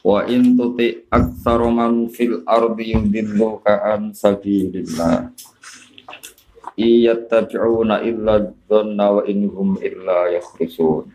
Wa 0.00 0.24
in 0.24 0.56
tuti 0.56 1.04
aktsaru 1.12 1.68
man 1.68 2.08
fil 2.08 2.40
ardi 2.48 2.96
yudilluka 2.96 3.84
an 3.84 4.16
sabilillah. 4.16 5.28
Iyattabi'una 6.72 8.00
illa 8.00 8.48
dhanna 8.64 9.20
wa 9.20 9.22
inhum 9.28 9.76
illa 9.84 10.32
yakhrusun. 10.32 11.12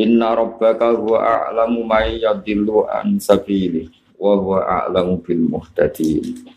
Inna 0.00 0.32
rabbaka 0.32 0.96
huwa 0.96 1.20
a'lamu 1.20 1.84
may 1.84 2.24
yadillu 2.24 2.88
an 2.88 3.20
sabili 3.20 3.92
wa 4.16 4.32
huwa 4.32 4.58
a'lamu 4.64 5.20
bil 5.20 5.44
muhtadin. 5.44 6.48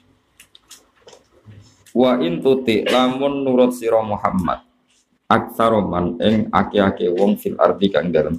Wa 1.91 2.15
in 2.23 2.39
tuti 2.39 2.87
lamun 2.87 3.43
nurut 3.43 3.75
sira 3.75 3.99
Muhammad 3.99 4.71
aktsaru 5.31 5.87
man 5.87 6.19
ing 6.19 6.51
aki-aki 6.51 7.07
wong 7.07 7.39
fil 7.39 7.55
ardi 7.55 7.87
kang 7.87 8.11
dalem 8.11 8.35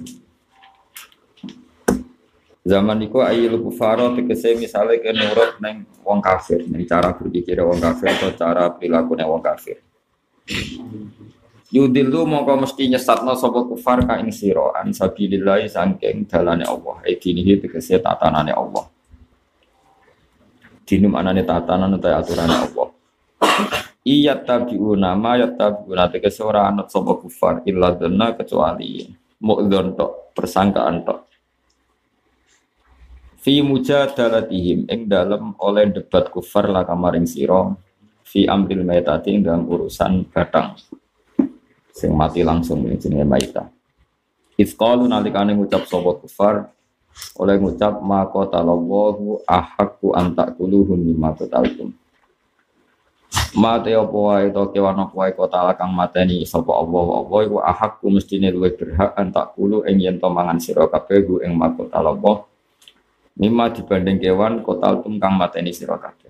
Zaman 2.63 2.95
iku 3.03 3.19
ayil 3.19 3.59
kufaro 3.59 4.15
tegese 4.15 4.55
misalnya 4.55 4.95
ke 5.03 5.11
nurut 5.11 5.59
neng 5.59 5.83
wong 5.99 6.23
kafir, 6.23 6.63
neng 6.63 6.87
cara 6.87 7.11
berpikir 7.11 7.59
wong 7.59 7.75
kafir 7.75 8.15
atau 8.15 8.31
cara 8.39 8.71
perilaku 8.71 9.19
neng 9.19 9.27
wong 9.27 9.43
kafir. 9.43 9.83
Yudilu 11.75 12.23
mongko 12.23 12.63
mesti 12.63 12.87
nyesatno 12.87 13.35
sapa 13.35 13.67
kufar 13.67 14.07
ka 14.07 14.15
ing 14.23 14.31
sira 14.31 14.79
an 14.79 14.95
sabilillah 14.95 15.67
saking 15.67 16.23
dalane 16.23 16.63
Allah. 16.63 17.03
E 17.03 17.19
dinihi 17.19 17.59
tegese 17.67 17.99
tatanane 17.99 18.55
Allah. 18.55 18.87
Dinu 20.87 21.11
manane 21.11 21.43
tatanan 21.43 21.99
utawa 21.99 22.23
aturane 22.23 22.55
Allah. 22.63 22.87
Iya 24.07 24.39
tabiuna 24.39 25.19
ma 25.19 25.35
ya 25.35 25.51
tabiuna 25.51 26.07
tegese 26.07 26.39
ora 26.47 26.71
anut 26.71 26.87
sapa 26.87 27.19
kufar 27.19 27.59
illa 27.67 27.91
dhanna 27.91 28.39
kecuali 28.39 29.03
mu'dzon 29.43 29.99
tok 29.99 30.31
persangkaan 30.31 31.03
tok 31.03 31.32
fi 33.43 33.59
mujadalatihim 33.59 34.87
ing 34.87 35.11
dalam 35.11 35.51
oleh 35.59 35.91
debat 35.91 36.31
kufar 36.31 36.71
la 36.71 36.87
kamaring 36.87 37.27
sira 37.27 37.75
fi 38.23 38.47
amril 38.47 38.87
maitati 38.87 39.35
ing 39.35 39.43
dalam 39.43 39.67
urusan 39.67 40.31
batang. 40.31 40.79
Sing 41.91 42.15
mati 42.15 42.39
langsung 42.41 42.87
ini 42.87 42.95
jenenge 42.95 43.27
maita. 43.27 43.67
Ifqalu 44.55 45.11
nalikane 45.11 45.51
ngucap 45.59 45.83
sapa 45.91 46.15
kufar? 46.23 46.55
Oleh 47.35 47.59
ngucap 47.59 47.99
ma 47.99 48.23
qatalallahu 48.25 49.43
ahqqu 49.45 50.15
an 50.17 50.33
taquluhum 50.33 50.97
mimma 50.97 51.37
qataltum 51.37 51.93
Mate 53.53 53.93
apa 53.93 54.17
wae 54.17 54.49
to 54.49 54.65
kewan 54.73 54.97
apa 54.97 55.13
wae 55.13 55.29
kota 55.29 55.61
kang 55.77 55.93
mateni 55.93 56.41
sapa 56.41 56.73
Allah 56.73 57.21
apa 57.21 57.35
iku 57.45 57.61
ahakku 57.61 58.09
mestine 58.09 58.49
luwih 58.49 58.73
berhak 58.73 59.13
an 59.13 59.29
takulu 59.29 59.85
ing 59.85 60.01
yen 60.01 60.17
to 60.17 60.25
mangan 60.25 60.57
sira 60.57 60.89
kabeh 60.89 61.21
ing 61.45 61.53
makota 61.53 62.01
Allah 62.01 62.49
Mima 63.33 63.65
dibanding 63.73 64.21
kewan 64.21 64.61
kotal 64.61 65.01
tum 65.01 65.17
kang 65.17 65.33
mateni 65.33 65.73
sira 65.73 65.97
kabeh. 65.97 66.29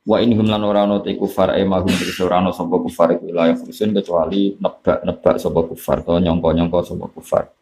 Wa 0.00 0.16
inhum 0.16 0.48
lan 0.48 0.64
ora 0.64 0.88
ana 0.88 0.96
te 1.04 1.12
kufar 1.12 1.52
e 1.60 1.62
mahum 1.62 1.92
tegese 1.92 2.24
ora 2.24 2.40
ana 2.40 2.56
sapa 2.56 2.80
kufar 2.80 3.12
iku 3.20 3.28
la 3.36 3.52
yafusun 3.52 3.92
kecuali 3.92 4.56
nebak-nebak 4.56 5.36
sapa 5.36 5.60
kufar 5.68 6.00
to 6.00 6.16
nyangka-nyangka 6.16 6.80
sapa 6.88 7.06
kufar. 7.12 7.52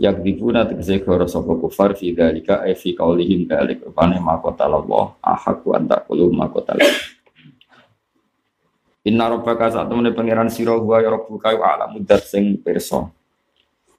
Yak 0.00 0.24
dibuna 0.24 0.64
tegese 0.64 1.04
goro 1.04 1.28
sapa 1.28 1.52
kufar 1.60 1.92
fi 1.92 2.16
dalika 2.16 2.64
e 2.64 2.72
fi 2.72 2.96
qaulihim 2.96 3.44
dalik 3.44 3.84
rupane 3.84 4.16
makotal 4.16 4.80
Allah 4.80 5.20
ahaku 5.20 5.76
anta 5.76 6.00
qulu 6.00 6.32
makotal 6.32 6.80
Inna 9.04 9.28
rabbaka 9.28 9.68
sak 9.68 9.84
temene 9.84 10.16
pangeran 10.16 10.48
sira 10.48 10.80
wa 10.80 10.96
ya 10.96 11.12
rabbuka 11.12 11.52
wa 11.60 11.76
alamu 11.76 12.00
dat 12.00 12.24
sing 12.24 12.56
pirsa. 12.56 13.04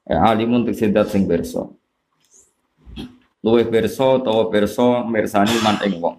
E 0.02 0.18
alimun 0.18 0.66
tegese 0.66 0.90
sing 1.06 1.30
pirsa 1.30 1.70
luwih 3.42 3.66
perso 3.66 4.22
utawa 4.22 4.46
perso 4.46 5.02
mirsani 5.02 5.58
man 5.60 5.76
ing 5.82 5.98
wong. 5.98 6.16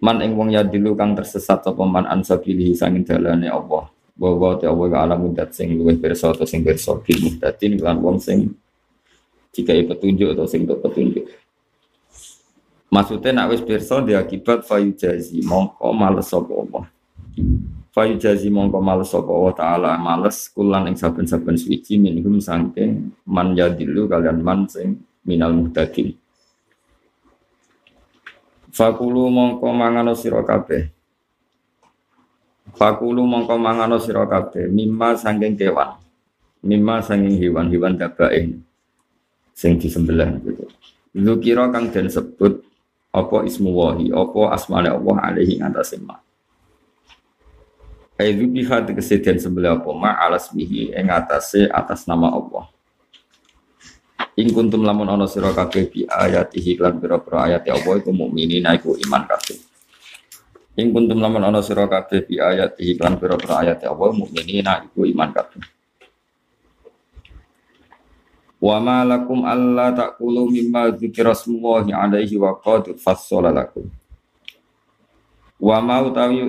Man 0.00 0.22
ing 0.22 0.32
wong 0.38 0.54
ya 0.54 0.62
dilu 0.62 0.94
kang 0.94 1.18
tersesat 1.18 1.66
sapa 1.66 1.82
man 1.82 2.06
ansabilihi 2.06 2.78
sanging 2.78 3.02
dalane 3.02 3.50
Allah. 3.50 3.90
Bahwa 4.14 4.54
te 4.56 4.70
Allah 4.70 5.02
alam 5.02 5.34
dat 5.34 5.50
sing 5.50 5.74
luwih 5.74 5.98
perso 5.98 6.30
atau 6.30 6.46
sing 6.46 6.62
perso 6.62 7.02
bil 7.02 7.18
muhdatin 7.26 7.74
lan 7.82 7.98
wong 7.98 8.22
sing 8.22 8.54
jika 9.50 9.74
petunjuk 9.74 10.38
atau 10.38 10.46
sing 10.46 10.62
petunjuk. 10.64 11.26
Maksudnya 12.90 13.30
nak 13.42 13.54
wis 13.54 13.62
perso 13.62 14.02
dia 14.02 14.22
akibat 14.22 14.66
fayu 14.66 14.94
jazi 14.94 15.42
mongko 15.42 15.90
males 15.94 16.30
sapa 16.30 16.50
Allah. 16.54 16.84
Fayu 17.90 18.14
jazi 18.18 18.46
mongko 18.50 18.78
males 18.78 19.10
sapa 19.10 19.30
Allah 19.30 19.54
taala 19.54 19.90
males 19.98 20.46
kulan 20.54 20.86
ing 20.86 20.94
saben-saben 20.94 21.58
suci 21.58 21.98
minhum 21.98 22.38
sangking 22.38 23.10
man 23.26 23.54
yadilu 23.58 24.06
kalian 24.06 24.42
man 24.42 24.66
sing 24.70 24.98
minal 25.24 25.52
muhtadin. 25.52 26.16
Fakulu 28.70 29.26
mongko 29.28 29.66
mangano 29.74 30.14
sira 30.14 30.40
kabeh. 30.46 30.88
Fakulu 32.78 33.26
mongko 33.26 33.58
mangano 33.58 33.98
sira 33.98 34.24
kabeh 34.24 34.70
mimma 34.70 35.18
sangking 35.18 35.58
kewan. 35.58 35.98
Mimma 36.60 37.00
sangking 37.02 37.40
hewan-hewan 37.40 37.96
dabain 37.96 38.60
sing 39.56 39.76
disembelih 39.76 40.40
gitu. 40.44 40.64
Zukira 41.10 41.68
kang 41.72 41.90
den 41.90 42.06
sebut 42.06 42.62
apa 43.10 43.42
ismu 43.42 43.74
wahi 43.74 44.14
apa 44.14 44.54
asmane 44.54 44.88
Allah 44.92 45.16
alaihi 45.20 45.58
ngatasé 45.58 45.98
ma? 45.98 46.20
Aizu 48.20 48.46
biha 48.46 48.84
tegese 48.84 49.18
sebelah 49.18 49.80
apa 49.80 49.90
ma? 49.96 50.14
Alas 50.20 50.52
bihi 50.52 50.92
ing 50.94 51.08
atase 51.08 51.66
atas 51.66 52.04
nama 52.04 52.28
Allah 52.28 52.68
Ing 54.40 54.56
kuntum 54.56 54.80
lamun 54.88 55.04
ana 55.04 55.28
sira 55.28 55.52
kabeh 55.52 55.92
bi 55.92 56.08
ayatihi 56.08 56.80
lan 56.80 56.96
pira-pira 56.96 57.44
ayat 57.44 57.68
Allah 57.68 58.00
iku 58.00 58.08
mukminin 58.08 58.64
iku 58.72 58.96
iman 58.96 59.28
kabeh. 59.28 59.60
Ing 60.80 60.96
kuntum 60.96 61.20
lamun 61.20 61.44
ana 61.44 61.60
sira 61.60 61.84
kabeh 61.84 62.24
bi 62.24 62.40
ayatihi 62.40 62.96
lan 63.04 63.20
pira-pira 63.20 63.60
ayat 63.60 63.84
Allah 63.84 64.16
mukminin 64.16 64.64
iku 64.64 65.04
iman 65.04 65.28
kabeh. 65.36 65.60
Wa 68.64 68.80
ma 68.80 69.04
lakum 69.04 69.44
alla 69.44 69.92
taqulu 69.92 70.48
mimma 70.48 70.88
dzikra 70.96 71.36
smullahi 71.36 71.92
alaihi 71.92 72.40
wa 72.40 72.56
qad 72.56 72.96
fassala 72.96 73.52
lakum. 73.52 73.92
Wa 75.60 75.84
ma 75.84 76.00
utawi 76.00 76.48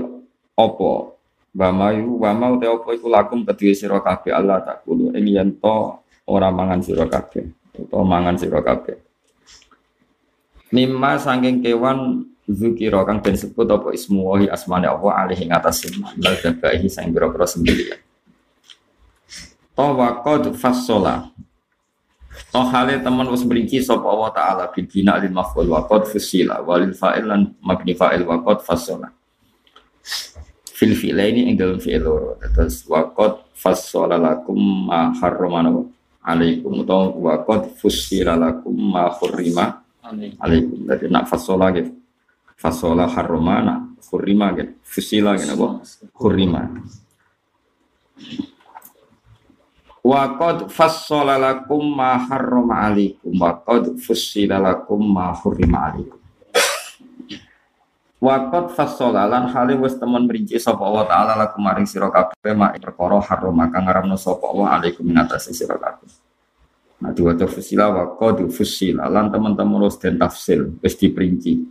apa 0.55 0.91
wa 1.51 1.69
ma 1.75 1.91
wa 1.91 2.31
ma 2.31 2.45
utawi 2.55 2.71
apa 2.71 2.89
iku 2.95 3.07
lakum 3.11 3.43
kedue 3.43 3.75
sira 3.75 3.99
kabeh 3.99 4.31
Allah 4.31 4.63
taqulu 4.63 5.11
ing 5.11 5.27
yen 5.27 5.59
to 5.59 5.99
ora 6.31 6.47
mangan 6.47 6.79
sira 6.79 7.03
kabeh 7.03 7.59
utawa 7.87 8.03
mangan 8.05 8.35
sira 8.37 8.61
kabeh. 8.61 8.97
Mimma 10.71 11.19
sangking 11.19 11.59
kewan 11.59 12.31
zukira 12.47 13.03
kang 13.03 13.19
den 13.19 13.35
sebut 13.35 13.67
apa 13.67 13.91
ismu 13.91 14.23
wahi 14.27 14.47
asmane 14.47 14.87
Allah 14.87 15.27
alaihi 15.27 15.47
ngatas 15.47 15.87
lal 16.19 16.35
dabahi 16.39 16.87
sang 16.87 17.11
biro-biro 17.11 17.47
sendiri. 17.47 17.91
To 19.75 19.95
waqad 19.95 20.55
fassola. 20.55 21.31
To 22.51 22.63
hale 22.67 22.99
teman 23.03 23.27
wis 23.31 23.43
mriki 23.43 23.79
sapa 23.83 24.03
Allah 24.07 24.29
taala 24.31 24.63
bil 24.71 24.87
bina 24.87 25.19
lil 25.19 25.31
maf'ul 25.31 25.67
waqad 25.67 26.07
fusila 26.07 26.63
walil 26.63 26.95
fa'il 26.95 27.27
lan 27.27 27.51
mabni 27.63 27.95
fa'il 27.95 28.23
waqad 28.27 28.63
fassola. 28.63 29.11
Fil 30.71 30.95
fi'laini 30.95 31.51
ing 31.51 31.55
dalem 31.59 31.79
fi'il 31.79 32.03
loro. 32.03 32.39
Terus 32.39 32.87
waqad 32.87 33.43
fassola 33.55 34.15
lakum 34.17 34.87
ma 34.87 35.11
alaikum 36.21 36.85
atau 36.85 37.17
wa 37.17 37.41
qad 37.41 37.73
fussira 37.81 38.37
lakum 38.37 38.73
ma 38.77 39.09
khurrima 39.09 39.81
alaikum. 40.05 40.85
Jadi 40.85 41.09
nak 41.09 41.25
fasola 41.25 41.73
gitu. 41.73 41.97
Fasola 42.55 43.09
harromana 43.09 43.89
khurrima 43.97 44.53
gitu. 44.53 44.77
Fussila 44.85 45.33
gitu 45.35 45.57
apa? 45.57 45.67
Khurrima. 46.13 46.61
Wa 50.01 50.33
qad 50.37 50.69
fassala 50.69 51.37
lakum 51.37 51.81
ma 51.97 52.17
harrama 52.17 52.89
alaikum 52.89 53.33
wa 53.37 53.57
qad 53.61 53.97
fussila 53.97 54.61
lakum 54.61 55.01
ma 55.01 55.33
khurrima 55.33 55.89
alaikum. 55.89 56.20
Wakot 58.21 58.77
fasola 58.77 59.25
lan 59.25 59.49
hale 59.49 59.73
wis 59.81 59.97
temen 59.97 60.29
merinci 60.29 60.53
sapa 60.61 60.85
Allah 60.85 61.09
taala 61.09 61.33
laku 61.41 61.57
maring 61.57 61.89
sira 61.89 62.05
kabeh 62.05 62.53
mak 62.53 62.77
perkara 62.77 63.17
haram 63.17 63.57
kang 63.73 63.89
ngaramno 63.89 64.13
sapa 64.13 64.45
Allah 64.45 64.77
alaikum 64.77 65.09
ing 65.09 65.17
atase 65.17 65.49
sira 65.57 65.73
kabeh. 65.73 66.05
Nah, 67.01 67.09
diwaca 67.17 67.49
fusila 67.49 67.89
qad 68.21 68.45
fusila 68.53 69.09
lan 69.09 69.33
teman-teman 69.33 69.89
wis 69.89 69.97
den 69.97 70.21
tafsil, 70.21 70.77
wis 70.85 70.93
diperinci. 71.01 71.65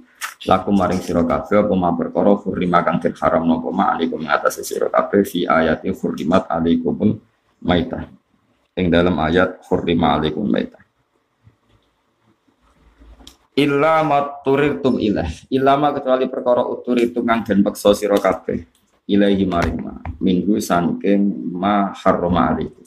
Laku 0.51 0.75
maring 0.75 0.99
sira 0.99 1.23
kabeh 1.23 1.63
apa 1.63 1.75
ma 1.79 1.95
perkara 1.95 2.35
hurima 2.35 2.83
kang 2.83 2.99
den 2.99 3.15
haram 3.15 3.47
napa 3.47 3.71
ma 3.71 3.95
alaikum 3.95 4.19
atas 4.27 4.59
sira 4.67 4.91
kabeh 4.91 5.23
fi 5.23 5.47
ayati 5.47 5.95
hurimat 5.95 6.51
alaikumul 6.51 7.15
maitah. 7.63 8.11
Ing 8.75 8.91
dalam 8.91 9.15
ayat 9.23 9.63
hurima 9.71 10.19
alaikum 10.19 10.43
maitah. 10.51 10.80
Illa 13.61 14.01
maturitum 14.01 14.97
ilah. 14.97 15.29
Illa 15.53 15.77
ma 15.77 15.93
kecuali 15.93 16.25
perkara 16.33 16.65
uturitum 16.65 17.29
kang 17.29 17.45
den 17.45 17.61
peksa 17.61 17.93
sira 17.93 18.17
kabeh. 18.17 18.65
Ilahi 19.05 19.45
maring 19.45 19.79
ma. 19.85 20.01
Minggu 20.17 20.57
sangking 20.57 21.53
ma 21.53 21.93
harrama 21.93 22.57
alaikum. 22.57 22.81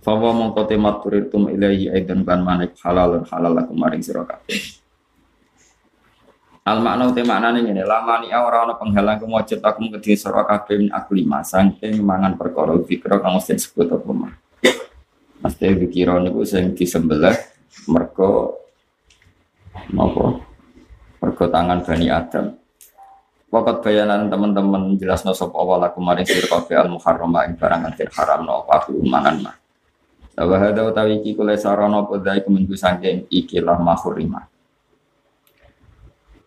Fawa 0.00 0.32
mongko 0.32 0.64
temat 0.64 1.04
turitum 1.04 1.52
ilahi 1.52 1.92
aidan 1.92 2.24
kan 2.24 2.40
manik 2.40 2.80
halal 2.80 3.20
dan 3.20 3.24
halal 3.28 3.52
laku 3.52 3.76
maring 3.76 4.00
sira 4.00 4.24
kabeh. 4.24 4.56
Al 6.66 6.80
makna 6.80 7.12
uti 7.12 7.22
maknane 7.22 7.60
lama 7.84 8.14
ni 8.24 8.32
ora 8.32 8.64
ana 8.64 8.74
penghalang 8.74 9.20
kemujud 9.20 9.60
aku 9.60 9.86
kedhi 10.00 10.16
sira 10.16 10.48
kabeh 10.48 10.80
min 10.80 10.90
aku 10.96 11.12
lima 11.12 11.44
saking 11.44 12.00
mangan 12.00 12.40
perkara 12.40 12.72
fikra 12.80 13.20
kang 13.20 13.36
mesti 13.36 13.52
disebut 13.52 14.00
apa 14.00 14.10
mah. 14.16 14.32
Mesti 15.44 15.76
pikira 15.76 16.16
niku 16.24 16.40
sing 16.48 16.72
disembelih 16.72 17.36
mergo 17.86 18.65
napa? 19.92 20.42
Mergo 21.22 21.44
tangan 21.48 21.82
Bani 21.82 22.06
Adam. 22.10 22.46
Wakat 23.46 23.86
bayanan 23.86 24.26
teman-teman 24.26 24.98
jelas 24.98 25.22
no 25.22 25.30
sapa 25.30 25.54
awal 25.54 25.78
aku 25.86 26.02
maring 26.02 26.26
kabeh 26.26 26.76
al 26.76 26.90
muharrama 26.90 27.46
ing 27.46 27.54
barang 27.54 27.94
kang 27.94 28.10
haram 28.18 28.40
no 28.42 28.66
aku 28.66 28.98
mangan 29.06 29.38
mah. 29.38 29.56
Wa 30.36 30.56
hada 30.60 30.84
utawi 30.84 31.22
iki 31.22 31.32
kula 31.32 31.56
sarana 31.56 32.04
podai 32.04 32.42
keminggu 32.42 32.74
saking 32.76 33.24
ikilah 33.32 33.78
mahurima. 33.80 34.50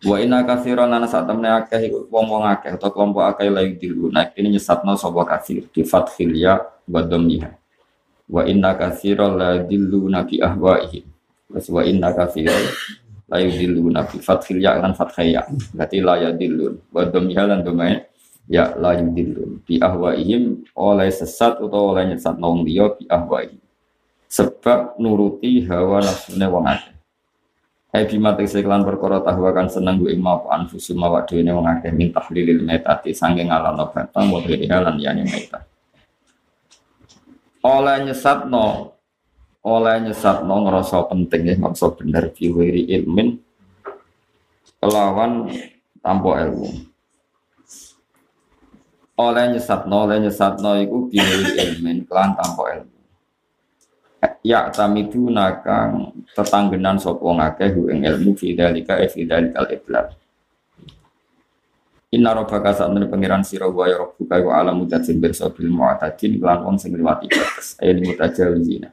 Wa 0.05 0.15
inna 0.21 0.45
katsiran 0.45 0.91
ana 0.91 1.07
sak 1.09 1.25
temne 1.25 1.49
akeh 1.49 1.91
wong-wong 2.11 2.45
akeh 2.45 2.77
atau 2.77 2.91
kelompok 2.93 3.25
akeh 3.35 3.49
layu 3.49 3.79
dilu. 3.79 4.13
Nah 4.13 4.29
ini 4.37 4.59
nyesatno 4.59 4.93
sapa 4.93 5.25
katsir 5.25 5.65
di 5.71 5.81
fathil 5.81 6.35
ya 6.35 6.61
wa 6.85 7.01
dhammiha. 7.01 7.51
Wa 8.29 8.45
inna 8.45 8.77
katsiran 8.77 9.39
la 9.39 9.59
dillu 9.65 10.05
nabi 10.11 10.37
ahwaihim. 10.43 11.03
Wa 11.49 11.81
inna 11.81 12.13
katsiran 12.13 12.63
la 13.29 13.37
yudillu 13.39 13.93
nabi 13.93 14.17
fathil 14.19 14.59
ya 14.59 14.81
lan 14.81 14.97
fathil 14.97 15.29
ya. 15.29 15.45
Berarti 15.73 15.97
la 16.01 16.15
yadillun. 16.29 16.73
Wa 16.89 17.05
dhammiha 17.05 17.43
lan 17.45 17.59
dhammae 17.61 17.95
ya 18.49 18.73
la 18.75 18.97
yudillun. 18.97 19.61
Bi 19.63 19.77
ahwaihim 19.77 20.65
oleh 20.73 21.09
sesat 21.13 21.61
utawa 21.61 21.95
oleh 21.97 22.13
nyesat 22.13 22.35
nong 22.41 22.65
liya 22.65 22.91
bi 22.97 23.05
ahwaihim 23.07 23.61
sebab 24.29 25.01
nuruti 25.01 25.65
hawa 25.65 26.05
nafsune 26.05 26.45
wong 26.45 26.65
akeh. 26.69 26.95
Hai 27.89 28.05
bima 28.05 28.37
tegese 28.37 28.61
perkara 28.61 29.17
tahu 29.25 29.49
akan 29.49 29.65
seneng 29.65 29.97
gue 29.97 30.13
ing 30.13 30.21
mau 30.21 30.45
anfusu 30.45 30.93
mawak 30.93 31.25
dhewe 31.25 31.41
wong 31.49 31.65
akeh 31.65 31.89
min 31.89 32.13
tahlilil 32.13 32.61
metati 32.61 33.17
sange 33.17 33.41
ngalano 33.41 33.89
batang 33.89 34.29
wa 34.29 34.37
dhewe 34.45 34.69
lan 34.69 35.01
yani 35.01 35.25
meta. 35.25 35.65
Oleh 37.65 38.05
nyesatno 38.05 38.93
oleh 39.59 39.95
nyesatno 40.07 40.55
ngerasa 40.63 41.11
penting 41.11 41.41
ya 41.51 41.55
ngerasa 41.59 41.91
bener 41.99 42.31
fiwiri 42.31 42.87
ilmin 42.87 43.35
kelawan 44.79 45.51
tanpa 45.99 46.29
ilmu. 46.47 46.69
Oleh 49.19 49.45
nyesatno 49.51 50.07
oleh 50.07 50.17
nyesatno 50.23 50.79
iku 50.79 51.11
fiwiri 51.11 51.59
ilmin 51.59 52.07
kelawan 52.07 52.39
tanpa 52.39 52.63
ilmu. 52.79 52.97
Ya 54.43 54.71
tamidu 54.71 55.27
nakang 55.27 56.15
tetanggenan 56.31 56.95
sapa 56.99 57.23
ngakeh 57.23 57.75
ing 57.91 58.07
ilmu 58.07 58.35
fi 58.39 58.55
dalika 58.55 58.95
e 58.99 59.07
fi 59.11 59.27
dalikal 59.27 59.67
iblat 59.67 60.15
Inna 62.09 62.33
rabbaka 62.33 62.73
sa'atun 62.73 63.05
pangeran 63.05 63.45
sira 63.45 63.69
wa 63.69 63.85
ya 63.85 64.01
rabbuka 64.01 64.41
wa 64.41 64.57
alamu 64.57 64.89
dzatsin 64.89 65.21
birsa 65.21 65.53
bil 65.53 65.69
mu'tadin 65.69 66.41
lan 66.41 66.65
wong 66.65 66.81
sing 66.81 66.97
liwati 66.97 67.29
batas 67.29 67.77
ayo 67.77 68.01
mutajawizina 68.01 68.89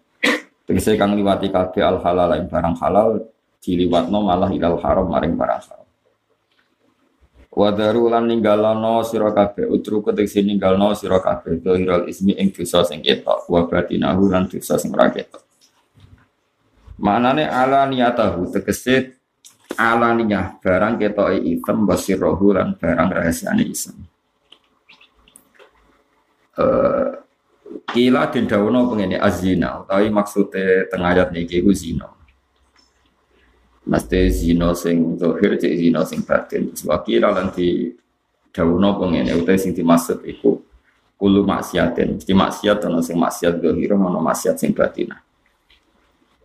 Tegese 0.67 0.99
kang 0.99 1.15
liwati 1.15 1.49
kabeh 1.55 1.83
al 1.87 2.03
halal 2.03 2.35
ing 2.35 2.51
barang 2.51 2.77
halal 2.83 3.23
diliwatno 3.63 4.19
malah 4.19 4.51
ilal 4.51 4.83
haram 4.83 5.07
maring 5.07 5.39
barang 5.39 5.63
haram 5.63 5.87
Wadaru 7.57 8.13
lan 8.13 8.29
ninggalano 8.29 9.01
sira 9.01 9.33
kabeh 9.33 9.65
utruku 9.65 10.13
tegese 10.13 10.45
ninggalno 10.45 10.93
sira 10.93 11.25
kabeh 11.25 11.57
dohiral 11.57 12.05
ismi 12.05 12.37
ing 12.37 12.53
dosa 12.53 12.85
sing 12.85 13.01
ketok 13.01 13.49
wa 13.49 13.65
batinahu 13.65 14.29
lan 14.29 14.45
dosa 14.45 14.77
sing 14.77 14.93
ora 14.93 15.09
ketok. 15.09 15.41
Manane 17.01 17.49
ala 17.49 17.89
niyatahu 17.89 18.53
tegese 18.53 19.17
ala 19.73 20.13
niyah 20.13 20.61
barang 20.61 21.01
ketoke 21.01 21.41
item 21.49 21.89
basirahu 21.89 22.53
lan 22.53 22.77
barang 22.77 23.09
rahasiane 23.09 23.65
isem. 23.65 23.97
Eh 26.61 27.26
kila 27.87 28.29
den 28.29 28.51
dawono 28.51 28.91
pengene 28.91 29.17
azina 29.17 29.81
utawi 29.87 30.11
maksude 30.11 30.91
tengah 30.91 31.11
ayat 31.15 31.31
niki 31.31 31.63
ku 31.63 31.71
zina. 31.71 32.11
Mesti 33.87 34.27
zino 34.35 34.75
sing 34.75 35.15
zahir 35.15 35.55
cek 35.55 35.73
zino 35.79 36.03
sing 36.03 36.27
batin. 36.27 36.75
Sebab 36.75 37.07
kira 37.07 37.31
nanti 37.31 37.95
dawuno 38.51 38.99
pengene 38.99 39.31
utai 39.39 39.63
sing 39.63 39.71
dimaksud 39.71 40.27
iku 40.27 40.59
kulu 41.15 41.47
maksiatin. 41.47 42.19
Mesti 42.19 42.33
maksiat 42.35 42.83
ana 42.83 42.99
sing 42.99 43.15
maksiat 43.15 43.63
zahir 43.63 43.95
ana 43.95 44.19
maksiat 44.19 44.59
sing 44.59 44.75
batin. 44.75 45.15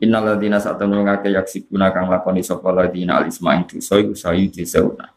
Innal 0.02 0.34
ladina 0.34 0.62
satunu 0.62 1.02
ngake 1.02 1.34
yaksibuna 1.34 1.90
kang 1.90 2.10
lakoni 2.10 2.46
sapa 2.46 2.70
ladina 2.70 3.18
alisma 3.18 3.58
ing 3.58 3.66
dosa 3.66 3.98
iku 3.98 4.14
sayu 4.14 4.46
disauna. 4.50 5.10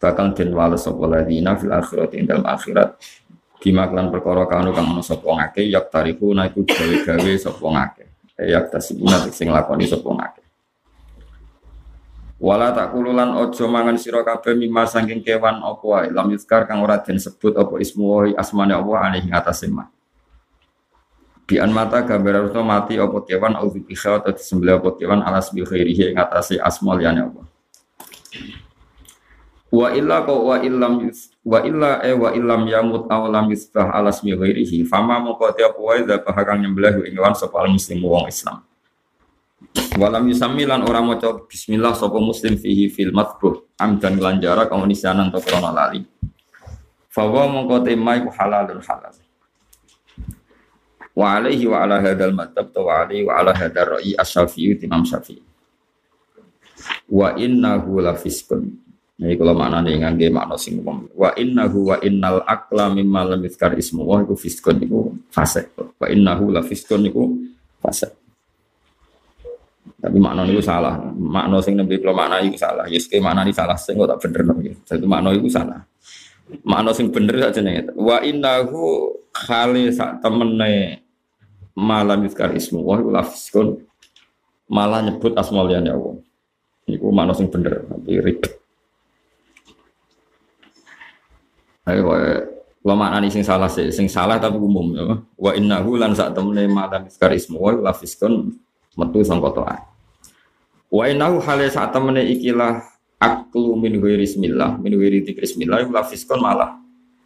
Bakal 0.00 0.32
den 0.32 0.56
wales 0.56 0.80
sapa 0.80 1.04
ladina 1.04 1.60
fil 1.60 1.72
akhirat 1.72 2.12
akhirat 2.44 2.90
bima 3.66 3.90
perkara 3.90 4.46
kanu 4.46 4.70
kang 4.70 4.94
ana 4.94 5.02
sapa 5.02 5.26
ngake 5.26 5.66
yak 5.66 5.90
tarifu 5.90 6.30
iku 6.30 6.62
gawe-gawe 6.62 7.32
sapa 7.34 7.66
ngake. 7.66 8.04
Yak 8.46 8.70
tasibuna 8.70 9.26
sing 9.34 9.50
lakoni 9.50 9.90
sapa 9.90 10.06
ngake. 10.06 10.42
Wala 12.38 12.70
tak 12.70 12.94
kululan 12.94 13.34
ojo 13.34 13.66
mangan 13.66 13.98
sira 13.98 14.22
kabeh 14.22 14.54
mimma 14.54 14.86
saking 14.86 15.24
kewan 15.24 15.58
apa 15.66 15.82
wae 15.82 16.08
lam 16.14 16.30
yuskar 16.30 16.68
kang 16.68 16.78
ora 16.84 17.02
den 17.02 17.18
sebut 17.18 17.58
apa 17.58 17.74
ismu 17.82 18.30
asmane 18.38 18.70
apa 18.70 18.92
alih 19.02 19.26
ing 19.26 19.34
atase 19.34 19.66
ma. 19.66 19.90
Bian 21.42 21.74
mata 21.74 22.06
gambar 22.06 22.46
harus 22.46 22.54
mati 22.62 23.02
apa 23.02 23.18
kewan 23.26 23.58
au 23.58 23.72
bisa 23.74 24.22
atau 24.22 24.30
disembelih 24.30 24.78
apa 24.78 24.94
kewan 24.94 25.26
alas 25.26 25.50
bi 25.50 25.66
khairihi 25.66 26.14
ing 26.14 26.16
atase 26.22 26.60
asma 26.62 26.94
liyane 26.94 27.24
apa. 27.24 27.42
Wa 29.66 29.90
illa 29.90 30.22
ka 30.22 30.30
wa 30.30 30.62
illam 30.62 31.10
yus 31.10 31.34
wa 31.42 31.58
illa 31.66 31.98
e 32.06 32.14
wa 32.14 32.30
illam 32.30 32.70
yamut 32.70 33.10
aw 33.10 33.26
lam 33.26 33.50
yusbah 33.50 33.90
alas 33.98 34.22
bi 34.22 34.30
khairihi 34.30 34.86
fama 34.86 35.18
mongko 35.18 35.58
te 35.58 35.66
apa 35.66 35.78
wae 35.82 36.06
dzabah 36.06 36.36
kang 36.46 36.62
nyembelih 36.62 37.02
ing 37.02 37.18
kewan 37.18 37.34
sapa 37.34 37.66
muslim 37.66 37.98
wong 38.06 38.30
Islam. 38.30 38.62
Walam 39.98 40.28
yusami 40.30 40.68
lan 40.68 40.86
ora 40.86 41.02
maca 41.02 41.42
bismillah 41.50 41.98
sapa 41.98 42.20
muslim 42.22 42.54
fihi 42.54 42.92
fil 42.92 43.10
matbuh 43.10 43.66
amdan 43.80 44.22
lan 44.22 44.38
jarak 44.38 44.70
kamu 44.70 44.86
nisanan 44.86 45.34
to 45.34 45.42
krono 45.42 45.74
lali. 45.74 46.06
Fawa 47.10 47.50
mongko 47.50 47.82
tema 47.82 48.20
iku 48.22 48.30
halalun 48.38 48.78
halal. 48.86 49.16
Wa 51.16 51.40
alaihi 51.40 51.64
wa 51.64 51.82
ala 51.82 51.96
hadal 51.98 52.36
madhab 52.36 52.70
wa 52.76 52.92
alaihi 53.02 53.24
wa 53.24 53.40
ala 53.40 53.56
hadar 53.56 53.96
ra'i 53.96 54.12
asyafi'i 54.14 54.76
imam. 54.84 55.00
Wa 57.08 57.32
innahu 57.40 58.04
la 58.04 58.12
fiskun. 58.12 58.85
Ini 59.16 59.32
kalau 59.40 59.56
makna 59.56 59.80
nih 59.80 59.96
ngangge 59.96 60.28
makna 60.28 60.60
sing 60.60 60.84
umum. 60.84 61.08
Wa 61.16 61.32
innahu 61.40 61.88
wa 61.88 61.96
innal 62.04 62.44
akla 62.44 62.92
mimma 62.92 63.24
lam 63.32 63.40
yuzkar 63.48 63.72
ismu 63.72 64.04
wa 64.04 64.20
iku 64.20 64.36
fiskun 64.36 64.76
iku 64.84 65.08
fasik. 65.32 65.72
Wa 65.96 66.12
innahu 66.12 66.52
la 66.52 66.60
fiskun 66.60 67.08
iku 67.08 67.24
fasik. 67.80 68.12
Tapi 69.96 70.20
makna 70.20 70.44
itu 70.44 70.60
salah. 70.60 71.00
Makna 71.16 71.64
sing 71.64 71.80
nabi 71.80 71.96
kalau 71.96 72.12
makna 72.12 72.44
itu 72.44 72.60
salah. 72.60 72.84
Yes, 72.92 73.08
ke 73.08 73.16
makna 73.16 73.48
salah. 73.56 73.80
Sing 73.80 73.96
tak 73.96 74.20
bener 74.20 74.52
nih. 74.52 74.76
Jadi 74.84 75.06
makna 75.08 75.32
itu 75.32 75.48
salah. 75.48 75.80
Makna 76.60 76.92
sing 76.92 77.08
bener 77.08 77.40
saja 77.40 77.64
nih. 77.64 77.96
Wa 77.96 78.20
innahu 78.20 79.16
khali 79.32 79.96
sak 79.96 80.20
temene 80.20 81.00
malam 81.72 82.20
yuskar 82.28 82.52
ismu 82.52 82.84
wa 82.84 83.00
iku 83.00 83.08
lafiskun 83.08 83.80
malah 84.68 85.00
nyebut 85.00 85.32
asmaul 85.40 85.72
ya 85.72 85.80
Allah. 85.80 86.20
Iku 86.84 87.08
makna 87.08 87.32
sing 87.32 87.48
bener 87.48 87.80
tapi 87.88 88.20
ribet. 88.20 88.65
Ayo 91.86 92.02
makna 92.82 93.22
ini 93.22 93.30
sing 93.30 93.46
salah 93.46 93.70
sih, 93.70 93.90
sing 93.94 94.10
salah 94.10 94.38
tapi 94.42 94.58
umum 94.58 94.86
ya. 94.94 95.22
Wa 95.38 95.54
innahu 95.54 95.98
lan 95.98 96.14
sak 96.14 96.34
temene 96.34 96.66
malam 96.66 97.06
yuskar 97.06 97.30
ismu 97.30 97.58
wa 97.62 97.70
iku 97.74 97.82
lafiskun 97.82 98.58
metu 98.98 99.22
sangka. 99.22 99.86
Wa 100.90 101.02
innahu 101.06 101.38
hale 101.42 101.66
saat 101.70 101.94
temene 101.94 102.26
ikilah 102.26 102.82
aklu 103.22 103.78
min 103.78 103.98
ghairi 104.02 104.26
bismillah, 104.26 104.78
min 104.82 104.98
bismillah 105.34 105.86
iku 105.86 105.90
lafiskon 105.94 106.38
malah 106.42 106.78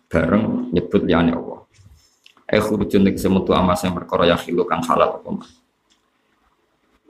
bareng 0.09 0.73
nyebut 0.77 1.09
liyane 1.09 1.33
Allah. 1.33 1.65
Eh 2.51 2.61
khurujun 2.61 3.07
nek 3.07 3.17
semetu 3.17 3.57
amas 3.57 3.81
yang 3.85 3.95
perkara 3.97 4.27
ya 4.29 4.37
khilu 4.37 4.65
kang 4.69 4.85
halal. 4.85 5.25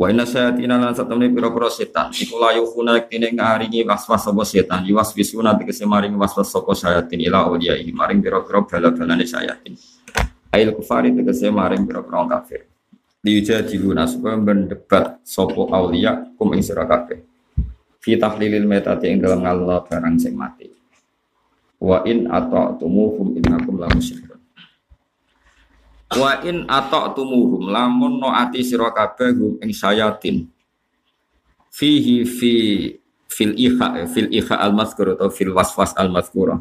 Wa 0.00 0.08
inna 0.08 0.24
syayatina 0.24 0.80
lan 0.80 0.96
satamne 0.96 1.28
pira-pira 1.28 1.68
setan 1.68 2.08
iku 2.16 2.40
la 2.40 2.56
yukhuna 2.56 3.04
kene 3.04 3.36
ngaringi 3.36 3.84
waswas 3.84 4.24
sapa 4.24 4.48
setan 4.48 4.88
yuwaswisuna 4.88 5.52
tegese 5.60 5.84
maring 5.84 6.16
waswas 6.16 6.48
sapa 6.48 6.72
syayatin 6.72 7.20
ila 7.28 7.44
awliyai 7.44 7.84
maring 7.92 8.24
pira-pira 8.24 8.64
bala-balane 8.64 9.28
syayatin. 9.28 9.76
Ail 10.56 10.72
kufari 10.72 11.12
tegese 11.12 11.52
maring 11.52 11.84
pira-pira 11.84 12.24
kafir. 12.32 12.64
Diujadiluna 13.20 14.08
supaya 14.08 14.40
mendebat 14.40 15.20
sapa 15.20 15.68
aulia 15.68 16.32
kum 16.40 16.48
ing 16.56 16.64
sira 16.64 16.88
kabeh. 16.88 17.20
Fi 18.00 18.16
tahlilil 18.16 18.64
metati 18.64 19.12
ing 19.12 19.20
dalam 19.20 19.44
ngallah 19.44 19.84
barang 19.84 20.16
sing 20.16 20.32
mati. 20.32 20.72
Wa 21.76 22.08
in 22.08 22.24
ata'tumuhum 22.24 23.36
innakum 23.36 23.76
la 23.76 23.92
musyrikun. 23.92 24.29
Wa 26.10 26.42
in 26.42 26.66
ata'tumuhum 26.66 27.70
lamun 27.70 28.18
no 28.18 28.34
ati 28.34 28.66
sira 28.66 28.90
kabeh 28.90 29.62
ing 29.62 29.70
sayatin. 29.70 30.42
Fihi 31.70 32.26
fi 32.26 32.52
fil 33.30 33.54
ikha 33.54 34.10
fil 34.10 34.26
ikha 34.34 34.58
al 34.58 34.74
mazkur 34.74 35.14
atau 35.14 35.30
fil 35.30 35.54
waswas 35.54 35.94
al 35.94 36.10
mazkura. 36.10 36.58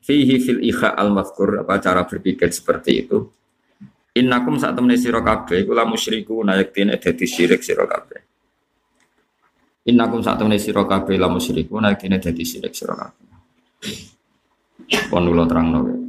Fihi 0.00 0.40
fil 0.40 0.64
ikha 0.64 0.96
al 0.96 1.12
mazkur 1.12 1.60
apa 1.60 1.76
cara 1.76 2.08
berpikir 2.08 2.48
seperti 2.48 3.04
itu. 3.04 3.20
Innakum 4.14 4.56
saat 4.56 4.78
temene 4.78 4.94
sira 4.94 5.20
kabeh 5.20 5.66
musyriku 5.84 6.40
nayaktine 6.46 6.96
dadi 7.02 7.26
syirik 7.26 7.60
sira 7.66 7.84
kabeh. 7.84 8.22
Innakum 9.90 10.22
saat 10.22 10.38
temene 10.38 10.56
sira 10.56 10.86
kabeh 10.86 11.18
musyriku 11.28 11.82
nayaktine 11.82 12.16
dadi 12.16 12.46
syirik 12.46 12.72
sira 12.72 12.94
kabeh. 12.96 13.28
Pon 15.10 15.26
kula 15.26 15.44
terangno. 15.50 16.03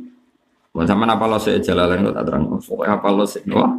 Buat 0.76 0.92
sama 0.92 1.08
apa 1.08 1.24
lo 1.24 1.40
sih 1.40 1.56
jalalan 1.64 2.12
kok 2.12 2.20
tak 2.20 2.26
terang. 2.28 2.44
Pokoknya 2.60 3.00
apa 3.00 3.08
lo 3.08 3.24
sih 3.24 3.40
wah. 3.48 3.72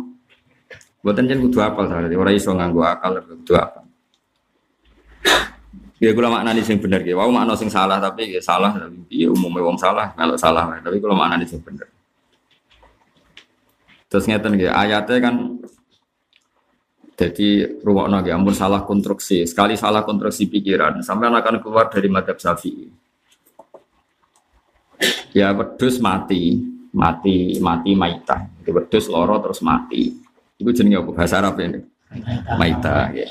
Buatan 1.05 1.29
jen 1.29 1.45
kudu 1.45 1.61
apal 1.61 1.85
tadi. 1.93 2.17
Orang 2.17 2.33
iso 2.33 2.57
nganggo 2.57 2.81
akal 2.81 3.21
kudu 3.21 3.53
apa. 3.53 3.85
Ya 6.00 6.17
kula 6.17 6.33
maknani 6.33 6.65
sing 6.65 6.81
bener 6.81 7.05
ki. 7.05 7.12
Wau 7.12 7.29
makna 7.29 7.53
sing 7.53 7.69
salah 7.69 8.00
tapi 8.00 8.33
ya 8.33 8.41
salah 8.41 8.73
tapi 8.73 9.29
umumnya 9.29 9.61
wong 9.61 9.76
salah 9.76 10.17
kalau 10.17 10.41
salah 10.41 10.73
tapi 10.81 10.97
kula 10.97 11.12
maknani 11.12 11.45
sing 11.45 11.61
bener. 11.61 11.85
Terus 14.09 14.25
ngeten 14.25 14.57
nggih 14.57 14.73
ayatnya 14.73 15.17
kan 15.21 15.37
jadi 17.17 17.81
rumah 17.85 18.09
nggih 18.09 18.33
ampun 18.33 18.57
salah 18.57 18.88
konstruksi. 18.88 19.45
Sekali 19.45 19.76
salah 19.76 20.00
konstruksi 20.00 20.49
pikiran 20.49 21.05
sampai 21.05 21.29
akan 21.29 21.61
keluar 21.61 21.93
dari 21.93 22.09
madhab 22.09 22.41
Syafi'i. 22.41 22.88
Ya 25.37 25.53
wedus 25.53 26.00
mati, 26.00 26.75
mati 26.97 27.61
mati 27.61 27.93
maita 27.93 28.49
itu 28.65 28.73
wedus 28.73 29.07
loro 29.12 29.37
terus 29.45 29.61
mati. 29.61 30.17
Itu 30.57 30.73
jenenge 30.73 31.05
apa? 31.05 31.11
Bahasa 31.12 31.45
Arab 31.45 31.61
ini? 31.61 31.81
Maita 32.57 33.12
ya. 33.12 33.29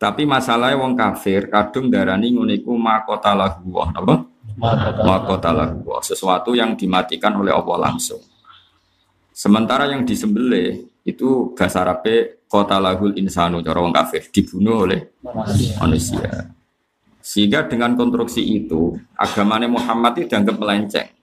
tapi 0.00 0.24
masalahnya 0.24 0.80
wong 0.80 0.96
kafir 0.96 1.52
kadung 1.52 1.92
darani 1.92 2.32
nguniku 2.32 2.72
makota 2.72 3.36
lahu 3.36 3.84
apa 3.84 4.24
makota 5.04 5.52
lahu 5.52 5.92
sesuatu 6.00 6.56
yang 6.56 6.76
dimatikan 6.76 7.32
oleh 7.40 7.52
Allah 7.54 7.88
langsung. 7.88 8.20
Sementara 9.32 9.88
yang 9.88 10.04
disembelih 10.04 10.84
itu 11.04 11.56
bahasa 11.56 11.80
Arab 11.80 12.04
kota 12.44 12.76
lahul 12.76 13.16
insanu 13.16 13.64
cara 13.64 13.80
wong 13.80 13.94
kafir. 13.94 14.28
Dibunuh 14.28 14.84
oleh 14.84 15.00
manusia. 15.80 16.52
sehingga 17.20 17.68
dengan 17.68 17.92
konstruksi 18.00 18.40
itu 18.40 18.96
agamanya 19.12 19.68
Muhammad 19.68 20.16
itu 20.24 20.32
dianggap 20.32 20.56
melenceng 20.56 21.19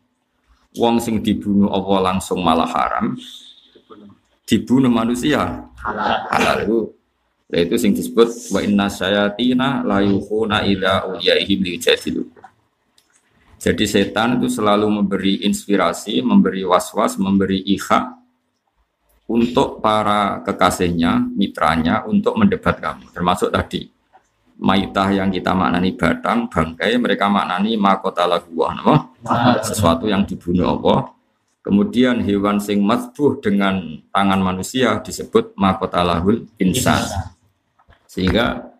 wong 0.78 1.02
sing 1.02 1.20
dibunuh 1.20 1.68
Allah 1.74 2.14
langsung 2.14 2.40
malah 2.40 2.70
haram? 2.70 3.18
Dibunuh 4.48 4.88
manusia. 4.88 5.68
Halal. 6.32 6.64
Itu 6.64 6.80
itu 7.48 7.76
sing 7.80 7.96
disebut 7.96 8.52
wa 8.52 8.60
inna 8.60 8.88
sayatina 8.92 9.84
la 9.84 10.04
yukhuna 10.04 10.68
ila 10.68 11.08
uliyaihim 11.16 11.64
lijadilu 11.64 12.28
jadi 13.58 13.84
setan 13.90 14.38
itu 14.38 14.54
selalu 14.54 14.86
memberi 14.86 15.42
inspirasi, 15.42 16.22
memberi 16.22 16.62
was-was, 16.62 17.18
memberi 17.18 17.66
iha 17.66 18.14
untuk 19.28 19.82
para 19.82 20.46
kekasihnya, 20.46 21.34
mitranya 21.34 22.06
untuk 22.06 22.38
mendebat 22.38 22.78
kamu. 22.78 23.10
Termasuk 23.12 23.50
tadi 23.50 23.90
maitah 24.58 25.14
yang 25.14 25.30
kita 25.30 25.54
maknani 25.54 25.94
batang, 25.94 26.50
bangkai, 26.50 26.98
mereka 26.98 27.30
maknani 27.30 27.78
makota 27.78 28.26
laguah, 28.26 29.06
sesuatu 29.62 30.10
yang 30.10 30.26
dibunuh 30.26 30.78
Allah. 30.78 31.14
Kemudian 31.62 32.24
hewan 32.24 32.64
sing 32.64 32.80
matbuh 32.80 33.44
dengan 33.44 34.00
tangan 34.10 34.40
manusia 34.40 35.04
disebut 35.04 35.54
makota 35.60 36.00
lahul 36.00 36.48
insan. 36.58 37.04
Sehingga 38.08 38.72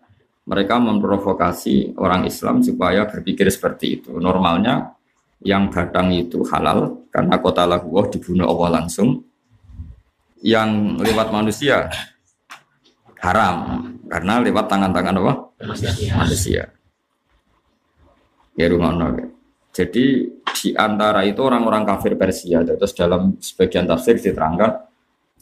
mereka 0.48 0.80
memprovokasi 0.80 2.00
orang 2.00 2.24
Islam 2.24 2.64
supaya 2.64 3.04
berpikir 3.04 3.52
seperti 3.52 4.00
itu. 4.00 4.16
Normalnya 4.16 4.96
yang 5.44 5.68
batang 5.68 6.10
itu 6.16 6.40
halal 6.48 7.04
karena 7.12 7.36
kota 7.38 7.68
laguah 7.68 8.08
dibunuh 8.08 8.48
Allah 8.48 8.80
langsung. 8.80 9.20
Yang 10.40 11.02
lewat 11.02 11.28
manusia 11.28 11.92
haram 13.20 13.97
karena 14.08 14.40
lewat 14.40 14.66
tangan-tangan 14.66 15.14
apa? 15.20 15.32
Manusia. 16.24 16.62
Ya 18.58 18.66
rumah 18.66 18.90
Jadi 19.70 20.26
di 20.34 20.68
antara 20.74 21.22
itu 21.22 21.38
orang-orang 21.44 21.86
kafir 21.86 22.18
Persia, 22.18 22.66
terus 22.66 22.90
dalam 22.96 23.38
sebagian 23.38 23.86
tafsir 23.86 24.18
diterangkan 24.18 24.88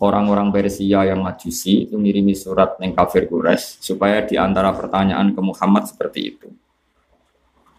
orang-orang 0.00 0.52
Persia 0.52 1.08
yang 1.08 1.24
majusi 1.24 1.88
itu 1.88 1.96
ngirimi 1.96 2.36
surat 2.36 2.76
yang 2.84 2.92
kafir 2.92 3.24
Quraisy 3.24 3.80
supaya 3.80 4.20
di 4.28 4.36
antara 4.36 4.74
pertanyaan 4.76 5.32
ke 5.32 5.40
Muhammad 5.40 5.88
seperti 5.88 6.20
itu. 6.36 6.48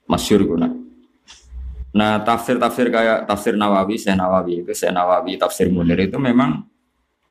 Masyur 0.10 0.42
guna. 0.48 0.72
Nah 1.94 2.22
tafsir-tafsir 2.26 2.90
kayak 2.90 3.30
tafsir 3.30 3.54
Nawawi, 3.54 4.02
Syekh 4.02 4.18
Nawawi 4.18 4.66
itu 4.66 4.72
Syekh 4.74 4.94
Nawawi, 4.94 5.38
tafsir 5.38 5.70
Munir 5.70 6.00
itu 6.02 6.18
memang 6.18 6.66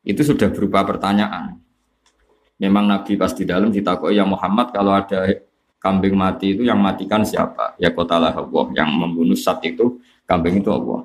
itu 0.07 0.23
sudah 0.23 0.51
berupa 0.55 0.87
pertanyaan. 0.87 1.59
Memang 2.57 2.89
Nabi 2.89 3.21
pas 3.21 3.37
di 3.37 3.45
dalam 3.45 3.69
ditakoi 3.69 4.17
ya 4.17 4.25
Muhammad 4.25 4.73
kalau 4.73 4.97
ada 4.97 5.29
kambing 5.77 6.17
mati 6.17 6.57
itu 6.57 6.65
yang 6.65 6.81
matikan 6.81 7.21
siapa? 7.21 7.77
Ya 7.77 7.93
kotalah 7.93 8.33
Allah. 8.33 8.67
Yang 8.73 8.91
membunuh 8.97 9.37
saat 9.37 9.61
itu 9.61 10.01
kambing 10.25 10.65
itu 10.65 10.73
Allah. 10.73 11.05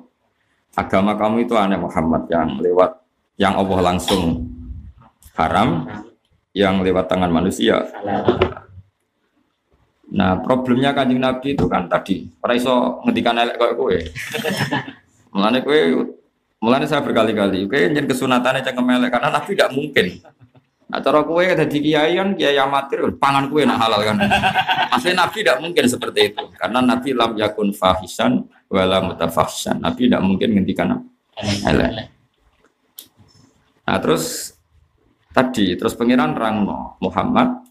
Agama 0.72 1.12
kamu 1.12 1.44
itu 1.44 1.52
aneh 1.52 1.76
Muhammad 1.76 2.24
yang 2.32 2.56
lewat 2.56 2.96
yang 3.36 3.52
Allah 3.60 3.92
langsung 3.92 4.48
haram, 5.36 5.84
yang 6.56 6.80
lewat 6.80 7.12
tangan 7.12 7.28
manusia. 7.28 7.84
Nah 10.12 10.40
problemnya 10.40 10.96
kanjeng 10.96 11.20
Nabi 11.20 11.56
itu 11.56 11.68
kan 11.68 11.88
tadi, 11.88 12.28
para 12.40 12.56
iso 12.56 13.04
ngedikan 13.04 13.36
elek 13.36 13.60
kok 13.60 13.76
kowe. 13.76 13.96
Mulane 15.32 15.64
mulane 16.60 16.84
saya 16.88 17.04
berkali-kali, 17.04 17.68
kowe 17.68 17.80
nyen 17.92 18.08
kesunatannya 18.08 18.64
cengkem 18.64 18.88
elek 18.88 19.12
karena 19.12 19.28
Nabi 19.28 19.50
tidak 19.52 19.72
mungkin 19.76 20.06
Nah, 20.92 21.00
cara 21.00 21.24
kue 21.24 21.48
di 21.48 21.78
kiai 21.80 22.20
kan 22.20 22.36
kiai 22.36 22.60
amatir, 22.60 23.00
pangan 23.16 23.48
kue 23.48 23.64
nak 23.64 23.80
halal 23.80 24.04
kan. 24.04 24.20
Asli 24.92 25.16
Nabi 25.16 25.40
tidak 25.40 25.64
mungkin 25.64 25.88
seperti 25.88 26.36
itu, 26.36 26.44
karena 26.52 26.84
Nabi 26.84 27.16
lam 27.16 27.32
yakun 27.40 27.72
fahisan 27.72 28.44
wala 28.68 29.00
mutafahisan. 29.00 29.80
Nabi 29.80 30.12
tidak 30.12 30.20
mungkin 30.20 30.52
ngendikan 30.52 31.00
halal. 31.64 32.12
Nah 33.88 33.96
terus 34.04 34.52
tadi 35.32 35.80
terus 35.80 35.96
pengiran 35.96 36.36
rangno 36.36 37.00
Muhammad 37.00 37.64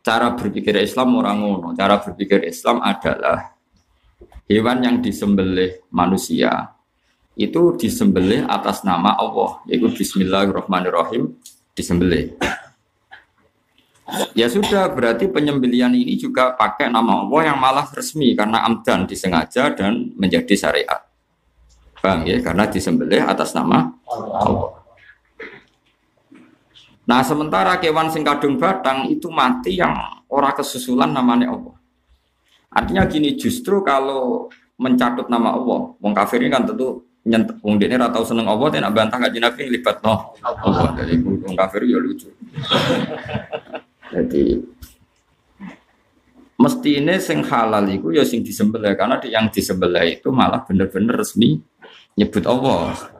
cara 0.00 0.32
berpikir 0.32 0.80
Islam 0.80 1.20
orang 1.20 1.36
ngono. 1.36 1.68
Cara 1.76 2.00
berpikir 2.00 2.48
Islam 2.48 2.80
adalah 2.80 3.52
hewan 4.48 4.80
yang 4.80 4.96
disembelih 5.04 5.84
manusia 5.92 6.72
itu 7.36 7.74
disembelih 7.76 8.46
atas 8.48 8.86
nama 8.88 9.18
Allah 9.20 9.60
yaitu 9.66 9.90
Bismillahirrahmanirrahim 9.90 11.34
disembelih. 11.74 12.34
Ya 14.36 14.46
sudah, 14.46 14.92
berarti 14.92 15.26
penyembelian 15.26 15.90
ini 15.90 16.14
juga 16.14 16.54
pakai 16.54 16.92
nama 16.92 17.24
Allah 17.24 17.50
yang 17.50 17.58
malah 17.58 17.88
resmi 17.90 18.36
karena 18.36 18.62
amdan 18.62 19.08
disengaja 19.08 19.74
dan 19.74 20.14
menjadi 20.14 20.54
syariat. 20.54 21.02
Bang 21.98 22.22
ya, 22.28 22.38
karena 22.44 22.68
disembelih 22.68 23.24
atas 23.24 23.56
nama 23.56 23.90
Allah. 24.06 24.84
Nah, 27.04 27.20
sementara 27.20 27.76
kewan 27.80 28.08
sing 28.08 28.24
kadung 28.24 28.56
batang 28.56 29.08
itu 29.12 29.28
mati 29.28 29.76
yang 29.76 30.24
ora 30.28 30.52
kesusulan 30.56 31.12
namanya 31.12 31.52
Allah. 31.52 31.76
Artinya 32.72 33.04
gini, 33.08 33.36
justru 33.36 33.84
kalau 33.84 34.48
mencatut 34.80 35.28
nama 35.28 35.54
Allah, 35.54 35.94
wong 35.96 36.12
kan 36.12 36.64
tentu 36.66 37.06
nyentuh 37.24 37.56
wong 37.64 37.80
dene 37.80 37.96
ora 37.96 38.12
tau 38.12 38.24
seneng 38.24 38.44
Allah 38.44 38.84
nak 38.84 38.92
bantah 38.92 39.16
kanjeng 39.16 39.44
Nabi 39.44 39.72
libat 39.72 39.96
no 40.04 40.36
Allah 40.44 40.92
dari 40.92 41.16
wong 41.24 41.56
kafir 41.56 41.88
ya 41.88 41.96
lucu 41.96 42.28
jadi 44.12 44.60
mesti 46.60 46.90
ini 47.00 47.16
sing 47.18 47.40
halal 47.48 47.88
itu 47.88 48.12
ya 48.12 48.22
sing 48.28 48.44
disembelih 48.44 48.92
karena 48.92 49.16
yang 49.24 49.48
disembelih 49.48 50.20
itu 50.20 50.28
malah 50.28 50.62
bener-bener 50.68 51.16
resmi 51.16 51.58
nyebut 52.14 52.44
Allah 52.44 53.14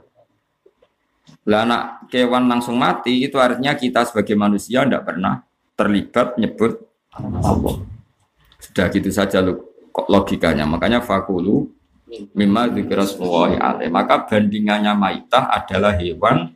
Lah 1.44 1.68
anak 1.68 2.08
kewan 2.08 2.48
langsung 2.48 2.80
mati 2.80 3.20
itu 3.20 3.36
artinya 3.36 3.76
kita 3.76 4.08
sebagai 4.08 4.32
manusia 4.32 4.80
tidak 4.80 5.04
pernah 5.04 5.44
terlibat 5.76 6.40
nyebut 6.40 6.80
Allah. 7.20 7.84
Sudah 8.56 8.88
gitu 8.88 9.12
saja 9.12 9.44
logikanya. 10.08 10.64
Makanya 10.64 11.04
fakulu 11.04 11.68
mimma 12.34 12.70
dzikrasmullahi 12.70 13.56
alaih. 13.58 13.88
Maka 13.90 14.26
bandingannya 14.28 14.92
maitah 14.94 15.50
adalah 15.50 15.96
hewan 15.98 16.54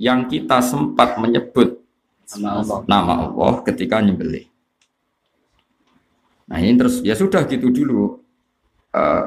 yang 0.00 0.26
kita 0.26 0.58
sempat 0.64 1.18
menyebut 1.20 1.78
nama 2.40 2.60
Allah, 2.60 2.78
nama 2.88 3.12
Allah 3.28 3.52
ketika 3.62 4.00
nyembelih. 4.00 4.48
Nah 6.50 6.58
ini 6.60 6.76
terus 6.76 7.00
ya 7.00 7.16
sudah 7.16 7.44
gitu 7.48 7.72
dulu 7.72 8.20
uh, 8.92 9.24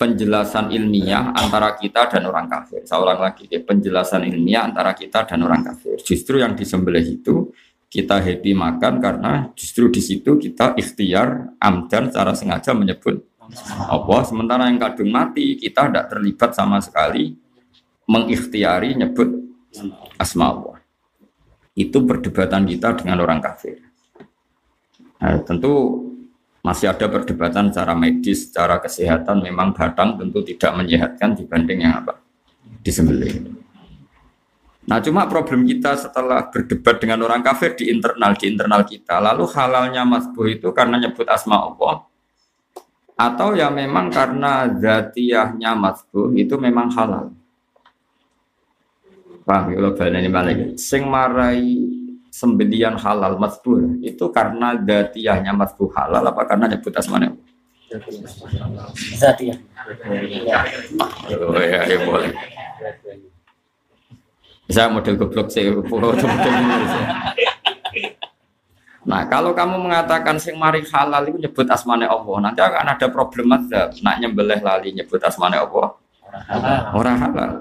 penjelasan 0.00 0.72
ilmiah 0.72 1.36
antara 1.36 1.76
kita 1.76 2.08
dan 2.08 2.24
orang 2.24 2.48
kafir. 2.48 2.80
Seorang 2.88 3.20
lagi 3.20 3.44
ya, 3.52 3.60
penjelasan 3.60 4.24
ilmiah 4.24 4.64
antara 4.64 4.96
kita 4.96 5.28
dan 5.28 5.44
orang 5.44 5.60
kafir. 5.60 6.00
Justru 6.00 6.40
yang 6.40 6.56
disembelih 6.56 7.20
itu 7.20 7.52
kita 7.90 8.22
happy 8.22 8.54
makan 8.54 9.02
karena 9.02 9.32
justru 9.52 9.90
di 9.90 10.00
situ 10.00 10.38
kita 10.38 10.78
ikhtiar 10.78 11.58
amdan 11.58 12.08
secara 12.08 12.32
sengaja 12.38 12.70
menyebut 12.72 13.29
Allah. 13.88 14.20
Sementara 14.26 14.70
yang 14.70 14.78
kadung 14.78 15.10
mati 15.10 15.58
kita 15.58 15.90
tidak 15.90 16.06
terlibat 16.10 16.50
sama 16.54 16.78
sekali 16.78 17.34
mengikhtiari 18.06 18.94
nyebut 18.98 19.28
asma 20.18 20.50
Allah. 20.50 20.78
Itu 21.74 22.02
perdebatan 22.02 22.66
kita 22.66 22.98
dengan 22.98 23.22
orang 23.22 23.38
kafir. 23.38 23.78
Nah, 25.20 25.38
tentu 25.46 26.06
masih 26.60 26.92
ada 26.92 27.08
perdebatan 27.08 27.72
secara 27.72 27.96
medis, 27.96 28.50
secara 28.50 28.76
kesehatan 28.82 29.40
memang 29.40 29.72
batang 29.72 30.20
tentu 30.20 30.44
tidak 30.44 30.76
menyehatkan 30.76 31.32
dibanding 31.38 31.88
yang 31.88 32.04
apa 32.04 32.20
disembelih. 32.84 33.48
Nah 34.84 34.98
cuma 34.98 35.24
problem 35.30 35.64
kita 35.64 35.94
setelah 35.94 36.50
berdebat 36.50 36.98
dengan 36.98 37.22
orang 37.22 37.46
kafir 37.46 37.78
di 37.78 37.88
internal 37.94 38.34
di 38.34 38.44
internal 38.50 38.82
kita, 38.82 39.22
lalu 39.22 39.46
halalnya 39.54 40.02
masbuh 40.02 40.50
itu 40.50 40.68
karena 40.74 40.98
nyebut 40.98 41.30
asma 41.30 41.62
Allah 41.62 42.09
atau 43.20 43.52
ya 43.52 43.68
memang 43.68 44.08
karena 44.08 44.64
zatiyahnya 44.72 45.76
masbuh 45.76 46.32
itu 46.32 46.56
memang 46.56 46.88
halal. 46.96 47.28
Paham 49.44 49.76
ya 49.76 49.76
kalau 49.76 49.92
ini 50.16 50.30
balik. 50.32 50.56
Sing 50.80 51.04
marai 51.04 51.76
sembelian 52.32 52.96
halal 52.96 53.36
masbuh 53.36 54.00
itu 54.00 54.24
karena 54.32 54.72
datiyahnya 54.72 55.52
masbuh 55.52 55.92
halal 55.92 56.24
apa 56.24 56.48
karena 56.48 56.72
nyebut 56.72 56.94
asmanya 56.96 57.36
Zatiyah. 59.18 59.58
Oh 61.42 61.58
ya, 61.58 61.82
ya 61.90 61.98
boleh. 62.06 62.30
Saya 64.70 64.86
model 64.86 65.18
goblok 65.18 65.50
sih, 65.50 65.66
Nah, 69.00 69.24
kalau 69.32 69.56
kamu 69.56 69.80
mengatakan 69.80 70.36
sing 70.36 70.60
mari 70.60 70.84
halal 70.92 71.24
itu 71.24 71.40
nyebut 71.40 71.64
asmane 71.72 72.04
Allah, 72.04 72.36
nanti 72.44 72.60
akan 72.60 72.84
ada 72.84 73.06
problem 73.08 73.48
ada 73.56 73.88
nak 74.04 74.16
nyembelih 74.20 74.60
lali 74.60 74.92
nyebut 74.92 75.20
asmane 75.24 75.56
Allah. 75.56 75.96
Orang 76.92 77.16
halal. 77.16 77.52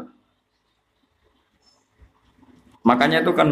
Makanya 2.83 3.23
itu 3.23 3.31
kan 3.31 3.49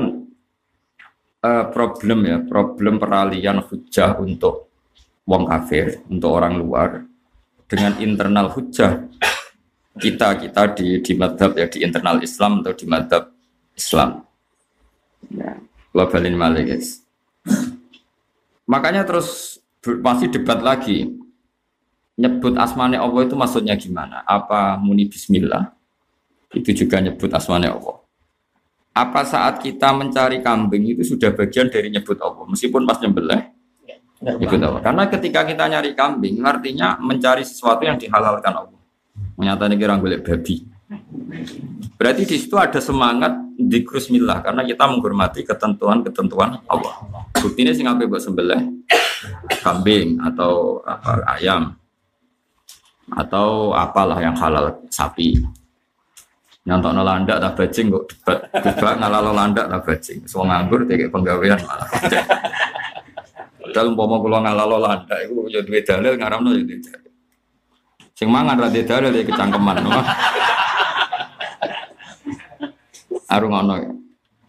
uh, 1.48 1.66
problem 1.72 2.20
ya, 2.28 2.38
problem 2.44 3.00
peralihan 3.00 3.64
hujah 3.64 4.20
untuk 4.20 4.68
wong 5.24 5.48
kafir, 5.48 6.04
untuk 6.12 6.36
orang 6.36 6.60
luar 6.60 7.08
dengan 7.68 8.00
internal 8.00 8.52
hujah 8.52 9.08
kita 9.98 10.38
kita 10.38 10.62
di 10.78 10.88
di 11.02 11.14
madhab 11.18 11.58
ya 11.58 11.66
di 11.68 11.82
internal 11.82 12.22
Islam 12.22 12.62
atau 12.62 12.74
di 12.78 12.86
madhab 12.86 13.34
Islam. 13.74 14.24
Ya, 15.34 15.58
globalin 15.92 16.38
malik 16.38 16.70
guys. 16.70 17.02
Makanya 18.68 19.08
terus 19.08 19.60
masih 20.04 20.28
debat 20.30 20.60
lagi. 20.62 21.16
Nyebut 22.18 22.58
asmane 22.58 22.98
Allah 22.98 23.22
itu 23.24 23.38
maksudnya 23.38 23.78
gimana? 23.78 24.26
Apa 24.26 24.76
muni 24.82 25.06
bismillah? 25.08 25.72
Itu 26.52 26.74
juga 26.74 26.98
nyebut 27.00 27.30
asmane 27.30 27.70
Allah 27.70 27.98
apa 28.98 29.22
saat 29.22 29.62
kita 29.62 29.94
mencari 29.94 30.42
kambing 30.42 30.98
itu 30.98 31.06
sudah 31.06 31.30
bagian 31.30 31.70
dari 31.70 31.94
nyebut 31.94 32.18
Allah 32.18 32.50
meskipun 32.50 32.82
pas 32.90 32.98
nyembelih 32.98 33.46
nyebut 34.42 34.58
Allah 34.58 34.82
karena 34.82 35.04
ketika 35.06 35.46
kita 35.46 35.64
nyari 35.70 35.94
kambing 35.94 36.42
artinya 36.42 36.98
mencari 36.98 37.46
sesuatu 37.46 37.86
yang 37.86 38.02
dihalalkan 38.02 38.50
Allah 38.50 38.82
menyatakan 39.38 39.78
kira 39.78 40.02
golek 40.02 40.26
babi 40.26 40.66
berarti 41.94 42.24
di 42.26 42.38
situ 42.42 42.58
ada 42.58 42.82
semangat 42.82 43.38
di 43.58 43.82
krusmillah 43.82 44.46
karena 44.46 44.62
kita 44.62 44.86
menghormati 44.86 45.42
ketentuan-ketentuan 45.42 46.62
Allah. 46.70 46.96
Buktinya 47.42 47.74
sih 47.74 47.82
ngapain 47.82 48.06
buat 48.06 48.22
sembelih 48.22 48.62
kambing 49.66 50.22
atau 50.22 50.86
apa, 50.86 51.26
ayam 51.34 51.74
atau 53.10 53.74
apalah 53.74 54.22
yang 54.22 54.38
halal 54.38 54.78
sapi. 54.94 55.42
Nyantok 56.68 57.00
landa 57.00 57.40
tak 57.40 57.54
bajing 57.56 57.88
kok 57.90 58.04
debat 58.12 58.40
debat 58.60 58.96
ngalalo 59.00 59.32
landa 59.32 59.64
tak 59.66 59.82
bajing. 59.88 60.20
Semua 60.28 60.46
nganggur 60.52 60.84
tiga 60.84 61.08
penggawean 61.08 61.58
malah. 61.64 61.88
Padahal 63.64 63.88
umpama 63.96 64.16
kula 64.20 64.38
ngalalo 64.44 64.78
landa 64.78 65.16
itu 65.24 65.48
ya 65.48 65.64
duwe 65.64 65.80
dalil 65.82 66.14
ngaramno 66.20 66.52
ya 66.54 66.62
duwe 66.68 66.78
dalil. 66.84 67.12
Sing 68.14 68.28
mangan 68.28 68.60
ra 68.60 68.68
dalil 68.68 69.12
ya 69.16 69.24
kecangkeman 69.24 69.78
no? 73.28 73.34
arung 73.36 73.54
ono 73.54 73.76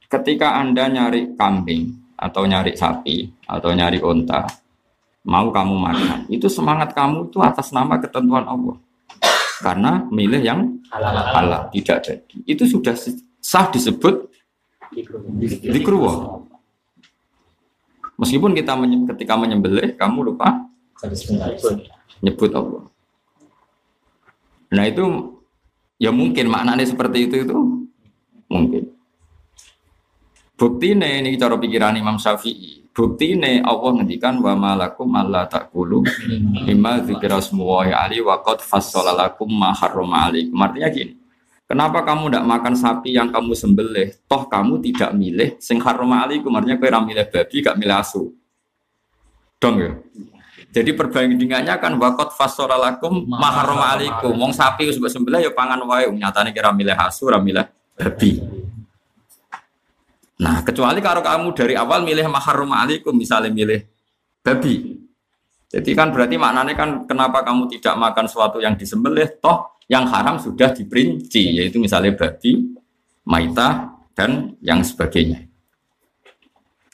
ketika 0.06 0.56
anda 0.56 0.86
nyari 0.86 1.34
kambing 1.34 2.14
atau 2.14 2.46
nyari 2.46 2.78
sapi 2.78 3.26
atau 3.46 3.70
nyari 3.74 3.98
unta 3.98 4.46
mau 5.26 5.50
kamu 5.50 5.74
makan 5.74 6.20
itu 6.30 6.46
semangat 6.46 6.94
kamu 6.94 7.28
itu 7.28 7.38
atas 7.42 7.74
nama 7.74 7.98
ketentuan 7.98 8.46
Allah 8.46 8.78
karena 9.58 10.06
milih 10.08 10.40
yang 10.42 10.78
halal, 10.94 11.14
halal 11.34 11.62
tidak 11.74 11.98
jadi. 12.06 12.36
Itu 12.46 12.64
sudah 12.70 12.94
sah 13.42 13.66
disebut 13.74 14.30
dikruwo. 15.66 16.46
Meskipun 18.18 18.54
kita 18.54 18.74
menye 18.74 19.06
ketika 19.14 19.38
menyembelih 19.38 19.94
kamu 19.94 20.34
lupa 20.34 20.66
nyebut 22.22 22.50
Allah. 22.54 22.82
Nah 24.74 24.84
itu 24.86 25.06
ya 26.02 26.10
mungkin 26.10 26.50
maknanya 26.50 26.86
seperti 26.86 27.30
itu 27.30 27.46
itu 27.46 27.58
mungkin. 28.48 28.90
Bukti 30.58 30.90
ini 30.90 31.38
cara 31.38 31.54
pikiran 31.54 31.94
Imam 31.94 32.18
Syafi'i 32.18 32.88
Bukti 32.98 33.38
ini 33.38 33.62
Allah 33.62 33.94
ngendikan 33.94 34.42
wa 34.42 34.58
malakum 34.58 35.06
alla 35.14 35.46
takulu 35.46 36.02
mimma 36.66 36.98
dzikra 37.06 37.38
smuwahi 37.38 37.94
ali 37.94 38.18
wa 38.18 38.42
qad 38.42 38.58
fassala 38.58 39.14
lakum 39.14 39.46
ma 39.46 39.70
harrama. 39.70 40.26
Artinya 40.26 40.90
gini. 40.90 41.14
Kenapa 41.70 42.02
kamu 42.02 42.26
tidak 42.26 42.44
makan 42.50 42.74
sapi 42.74 43.14
yang 43.14 43.30
kamu 43.30 43.54
sembelih? 43.54 44.18
Toh 44.26 44.50
kamu 44.50 44.82
tidak 44.82 45.14
milih 45.14 45.54
sing 45.62 45.78
harrama 45.78 46.26
alaikum. 46.26 46.50
Artinya 46.50 46.74
kau 46.74 47.06
milih 47.06 47.22
babi, 47.30 47.56
gak 47.62 47.78
milih 47.78 47.96
asu. 48.02 48.34
Dong 49.62 49.78
ya. 49.78 49.94
Jadi 50.74 50.90
perbandingannya 50.98 51.78
kan 51.78 51.94
wakot 52.02 52.34
fasolalakum 52.34 53.30
maharoma 53.30 53.94
alaikum. 53.94 54.34
Wong 54.34 54.50
sapi 54.50 54.90
sebab 54.90 55.06
sembelih 55.06 55.46
ya 55.46 55.54
pangan 55.54 55.86
wae. 55.86 56.10
Nyatanya 56.10 56.50
kira 56.50 56.74
milih 56.74 56.98
asu, 56.98 57.30
milih 57.30 57.62
babi. 57.98 58.38
Nah, 60.38 60.62
kecuali 60.62 61.02
kalau 61.02 61.18
kamu 61.18 61.48
dari 61.50 61.74
awal 61.74 62.06
milih 62.06 62.30
maharum 62.30 62.70
alaikum, 62.70 63.10
misalnya 63.10 63.50
milih 63.50 63.82
babi. 64.38 65.02
Jadi 65.68 65.90
kan 65.92 66.14
berarti 66.14 66.38
maknanya 66.38 66.72
kan 66.78 67.04
kenapa 67.04 67.44
kamu 67.44 67.68
tidak 67.76 67.98
makan 67.98 68.24
sesuatu 68.30 68.62
yang 68.62 68.78
disembelih, 68.78 69.28
toh 69.42 69.82
yang 69.90 70.06
haram 70.08 70.38
sudah 70.38 70.72
diperinci, 70.72 71.58
yaitu 71.58 71.82
misalnya 71.82 72.14
babi, 72.14 72.72
maita, 73.26 73.92
dan 74.14 74.54
yang 74.62 74.80
sebagainya. 74.80 75.44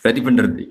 Berarti 0.00 0.20
benar 0.24 0.46
nih. 0.50 0.70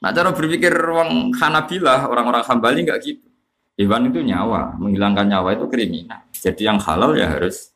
Nah, 0.00 0.10
cara 0.14 0.30
berpikir 0.32 0.72
orang 0.72 1.32
Hanabilah, 1.34 2.06
orang-orang 2.08 2.44
Hambali 2.46 2.86
nggak 2.86 3.00
gitu. 3.02 3.26
Hewan 3.74 4.14
itu 4.14 4.22
nyawa, 4.22 4.78
menghilangkan 4.78 5.26
nyawa 5.26 5.58
itu 5.58 5.66
kriminal. 5.66 6.22
Jadi 6.30 6.62
yang 6.62 6.78
halal 6.78 7.18
ya 7.18 7.26
harus 7.26 7.74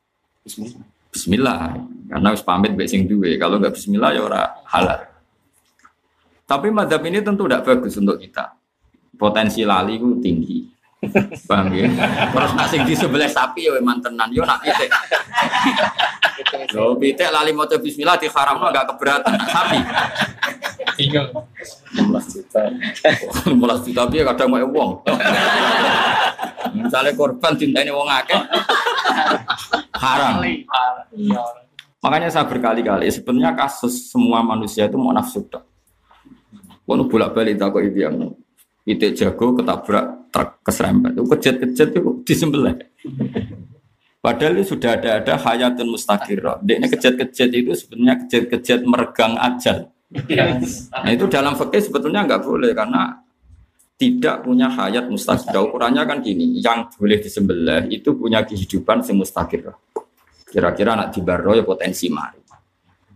Bismillah. 0.49 0.98
Bismillah. 1.18 1.74
Karena 2.07 2.31
harus 2.31 2.46
pamit 2.46 2.78
baik 2.78 2.87
sing 2.87 3.11
duwe. 3.11 3.35
Kalau 3.35 3.59
nggak 3.59 3.74
Bismillah 3.74 4.14
ya 4.14 4.22
ora 4.22 4.54
halal. 4.70 5.02
Tapi 6.46 6.70
madhab 6.70 7.02
ini 7.11 7.18
tentu 7.18 7.50
tidak 7.50 7.66
bagus 7.66 7.98
untuk 7.98 8.22
kita. 8.22 8.54
Potensi 9.18 9.66
lali 9.66 9.98
itu 9.98 10.14
tinggi. 10.22 10.62
Paham 11.50 11.74
ya? 11.74 11.90
Terus 12.31 12.52
nak 12.54 12.66
sing 12.70 12.87
di 12.87 12.94
sebelah 12.94 13.26
sapi 13.26 13.66
ya 13.66 13.74
mantenan 13.83 14.31
yo 14.31 14.46
nak 14.46 14.62
pitik. 14.62 14.90
Lo 16.70 16.94
pitik 16.94 17.35
lali 17.35 17.50
mau 17.50 17.66
bismillah 17.66 18.14
di 18.14 18.31
haram 18.31 18.62
enggak 18.62 18.87
keberatan 18.94 19.35
sapi. 19.50 19.78
Bingung. 20.94 21.31
16 21.98 22.35
juta. 22.35 22.62
16 23.46 23.87
juta 23.90 24.02
piye 24.07 24.22
kadang 24.22 24.48
mau 24.54 24.66
wong. 24.70 24.90
Misalnya 26.74 27.12
korban 27.16 27.52
cinta 27.57 27.81
ini 27.85 27.92
wong 27.92 28.09
akeh 28.09 28.40
haram. 29.96 30.42
Makanya 31.98 32.28
saya 32.31 32.46
berkali-kali 32.46 33.11
sebenarnya 33.11 33.59
kasus 33.59 34.11
semua 34.11 34.40
manusia 34.40 34.87
itu 34.87 34.94
mau 34.94 35.11
nafsu 35.11 35.42
tok. 35.48 35.66
Wono 36.88 37.04
bolak-balik 37.04 37.61
takut 37.61 37.85
itu 37.85 38.07
yang 38.07 38.16
itu 38.88 39.12
jago 39.12 39.52
ketabrak 39.52 40.33
truk 40.33 40.50
keserempet. 40.64 41.12
Itu 41.12 41.24
kejet-kejet 41.28 41.88
itu 41.92 42.11
disembelih. 42.24 42.76
Padahal 44.18 44.59
itu 44.59 44.74
sudah 44.74 44.96
ada 44.96 45.20
ada 45.20 45.35
hayatun 45.37 45.88
mustaqirah. 45.92 46.64
Dia 46.64 46.81
kejet-kejet 46.81 47.50
itu 47.52 47.70
sebenarnya 47.76 48.24
kejet-kejet 48.24 48.81
meregang 48.88 49.37
ajal. 49.37 49.92
Nah 51.04 51.11
itu 51.12 51.28
dalam 51.28 51.52
fikih 51.52 51.85
sebetulnya 51.85 52.24
nggak 52.24 52.40
boleh 52.40 52.72
karena 52.72 53.20
tidak 53.99 54.47
punya 54.47 54.71
hayat 54.71 55.11
mustaqirah. 55.11 55.69
Ukurannya 55.69 56.07
kan 56.07 56.23
gini, 56.23 56.63
yang 56.63 56.87
boleh 56.95 57.19
disembelih 57.19 57.91
itu 57.91 58.15
punya 58.15 58.47
kehidupan 58.47 59.03
semustaqirah. 59.03 59.75
Kira-kira 60.49 60.95
anak 60.95 61.19
dibarro 61.19 61.53
ya 61.59 61.67
potensi 61.67 62.07
mari. 62.07 62.39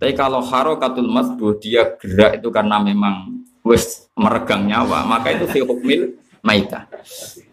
Tapi 0.02 0.12
kalau 0.18 0.42
harokatul 0.42 1.06
masbuh 1.06 1.62
dia 1.62 1.94
gerak 1.94 2.42
itu 2.42 2.50
karena 2.50 2.82
memang 2.82 3.46
wes 3.62 4.10
meregang 4.18 4.66
nyawa, 4.66 5.06
maka 5.06 5.30
itu 5.30 5.46
fi 5.46 5.62
hukmil 5.62 6.18
maita. 6.42 6.90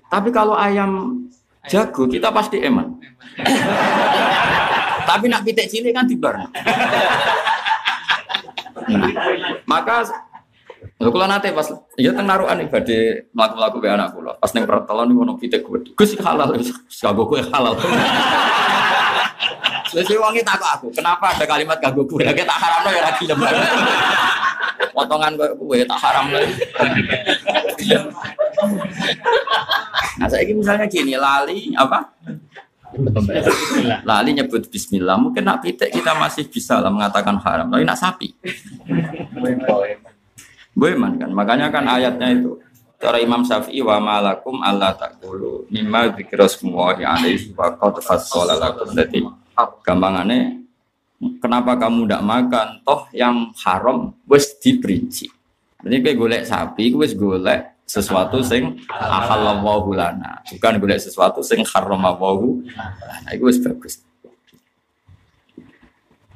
Tapi 0.10 0.34
kalau 0.34 0.58
ayam 0.58 1.22
jago 1.70 2.10
kita 2.10 2.34
pasti 2.34 2.58
eman. 2.66 2.98
Tapi 5.10 5.26
nak 5.30 5.46
pitik 5.46 5.70
cilik 5.70 5.94
kan 5.94 6.10
tibar. 6.10 6.36
Nah, 8.90 9.06
maka 9.70 10.02
Lho 11.00 11.16
kula 11.16 11.32
nate 11.32 11.56
pas 11.56 11.64
ya 11.96 12.12
teng 12.12 12.28
narukan 12.28 12.60
badhe 12.68 13.32
mlaku-mlaku 13.32 13.78
be 13.80 13.88
anak 13.88 14.12
kula. 14.12 14.36
Pas 14.36 14.52
ning 14.52 14.68
pertelon 14.68 15.16
ono 15.16 15.40
pitik 15.40 15.64
gede. 15.64 15.96
Gus 15.96 16.12
halal 16.20 16.52
wis 16.60 16.76
kanggo 17.00 17.24
kowe 17.24 17.40
halal. 17.40 17.72
Wis 19.96 20.12
wonge 20.20 20.44
takok 20.44 20.70
aku, 20.76 20.88
kenapa 20.92 21.32
ada 21.32 21.48
kalimat 21.48 21.80
kanggo 21.80 22.04
kowe? 22.04 22.20
Lha 22.20 22.36
tak 22.36 22.60
haramno 22.60 22.90
ya 22.92 23.02
ra 23.08 23.12
gelem. 23.16 23.40
Potongan 24.96 25.34
kowe 25.40 25.78
tak 25.88 26.00
haram 26.04 26.26
lagi. 26.36 26.54
Nah, 30.20 30.28
saya 30.28 30.44
misalnya 30.52 30.84
gini, 30.84 31.16
lali 31.16 31.72
apa? 31.80 32.04
Lali 34.04 34.36
nyebut 34.36 34.68
bismillah, 34.68 35.16
mungkin 35.16 35.48
nak 35.48 35.64
pitik 35.64 35.96
kita 35.96 36.12
masih 36.20 36.52
bisa 36.52 36.84
lah 36.84 36.92
mengatakan 36.92 37.40
haram, 37.40 37.72
tapi 37.72 37.88
nak 37.88 37.96
sapi. 37.96 38.36
Boeman 40.80 41.20
kan, 41.20 41.30
makanya 41.36 41.68
kan 41.68 41.84
ayatnya 41.86 42.32
itu 42.32 42.56
cara 43.00 43.20
Imam 43.20 43.44
Syafi'i 43.44 43.84
wa 43.84 44.00
malakum 44.00 44.60
Allah 44.60 44.96
takulu 44.96 45.68
mimma 45.72 46.16
dzikrasmullahi 46.16 47.04
alaihi 47.04 47.52
wa 47.56 47.72
qad 47.76 48.00
fassala 48.04 48.56
lakum. 48.60 48.92
Jadi 48.92 49.24
gampangannya 49.84 50.64
kenapa 51.40 51.76
kamu 51.80 52.08
tidak 52.08 52.24
makan? 52.24 52.68
Toh 52.84 53.02
yang 53.12 53.52
haram 53.64 54.16
wes 54.28 54.56
diperinci. 54.60 55.28
Jadi 55.80 55.96
kayak 56.04 56.18
golek 56.20 56.44
sapi, 56.44 56.92
wes 56.96 57.16
golek 57.16 57.84
sesuatu 57.88 58.44
sing 58.44 58.84
ahallallahu 58.92 59.96
lana. 59.96 60.44
Bukan 60.48 60.80
boleh 60.80 61.00
sesuatu 61.00 61.40
sing 61.40 61.64
haramawahu 61.64 62.64
nah 63.28 63.32
itu 63.36 63.46
bagus 63.64 64.09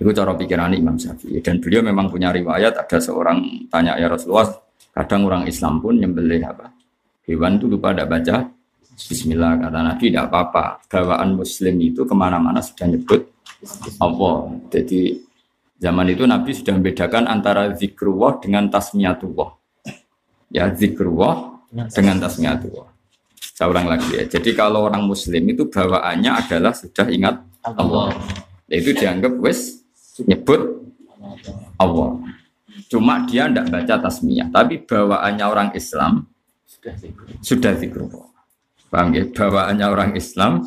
itu 0.04 0.12
cara 0.12 0.36
pikiran 0.36 0.76
Imam 0.76 1.00
Syafi'i 1.00 1.40
dan 1.40 1.64
beliau 1.64 1.80
memang 1.80 2.12
punya 2.12 2.36
riwayat 2.36 2.76
ada 2.76 2.98
seorang 3.00 3.68
tanya 3.72 3.96
ya 3.96 4.12
Rasulullah 4.12 4.52
kadang 4.92 5.24
orang 5.24 5.48
Islam 5.48 5.80
pun 5.80 5.96
nyembelih 5.96 6.44
apa 6.44 6.76
hewan 7.24 7.56
itu 7.56 7.72
lupa 7.72 7.96
tidak 7.96 8.12
baca 8.12 8.38
Bismillah 8.94 9.58
kata 9.58 9.80
Nabi 9.80 10.04
tidak 10.12 10.30
apa-apa 10.30 10.66
gawaan 10.92 11.40
Muslim 11.40 11.76
itu 11.82 12.04
ke 12.04 12.14
mana-mana 12.14 12.60
sudah 12.60 12.92
nyebut 12.92 13.32
Allah 14.04 14.52
jadi 14.68 15.18
zaman 15.80 16.12
itu 16.12 16.28
Nabi 16.28 16.52
sudah 16.52 16.76
membedakan 16.76 17.26
antara 17.32 17.72
zikrullah 17.74 18.38
dengan 18.44 18.68
tasmiyatullah 18.68 19.50
ya 20.52 20.70
zikrullah 20.70 21.54
dengan 21.74 22.22
tasmiyatullah. 22.22 22.88
Saya 23.54 23.70
ulang 23.70 23.90
lagi 23.90 24.10
ya. 24.14 24.24
Jadi 24.26 24.54
kalau 24.54 24.90
orang 24.90 25.06
muslim 25.06 25.46
itu 25.50 25.70
bawaannya 25.70 26.32
adalah 26.32 26.74
sudah 26.74 27.06
ingat 27.10 27.36
Allah. 27.66 28.14
Itu 28.70 28.94
dianggap 28.94 29.38
wes 29.42 29.83
nyebut 30.22 30.62
Allah. 31.82 32.22
Cuma 32.90 33.26
dia 33.26 33.50
tidak 33.50 33.74
baca 33.74 33.96
tasmiyah, 34.06 34.54
tapi 34.54 34.86
bawaannya 34.86 35.46
orang 35.46 35.70
Islam 35.74 36.30
sudah 37.42 37.74
zikrullah. 37.74 38.30
Paham 38.94 39.10
ya? 39.18 39.26
Bawaannya 39.26 39.86
orang 39.90 40.12
Islam 40.14 40.62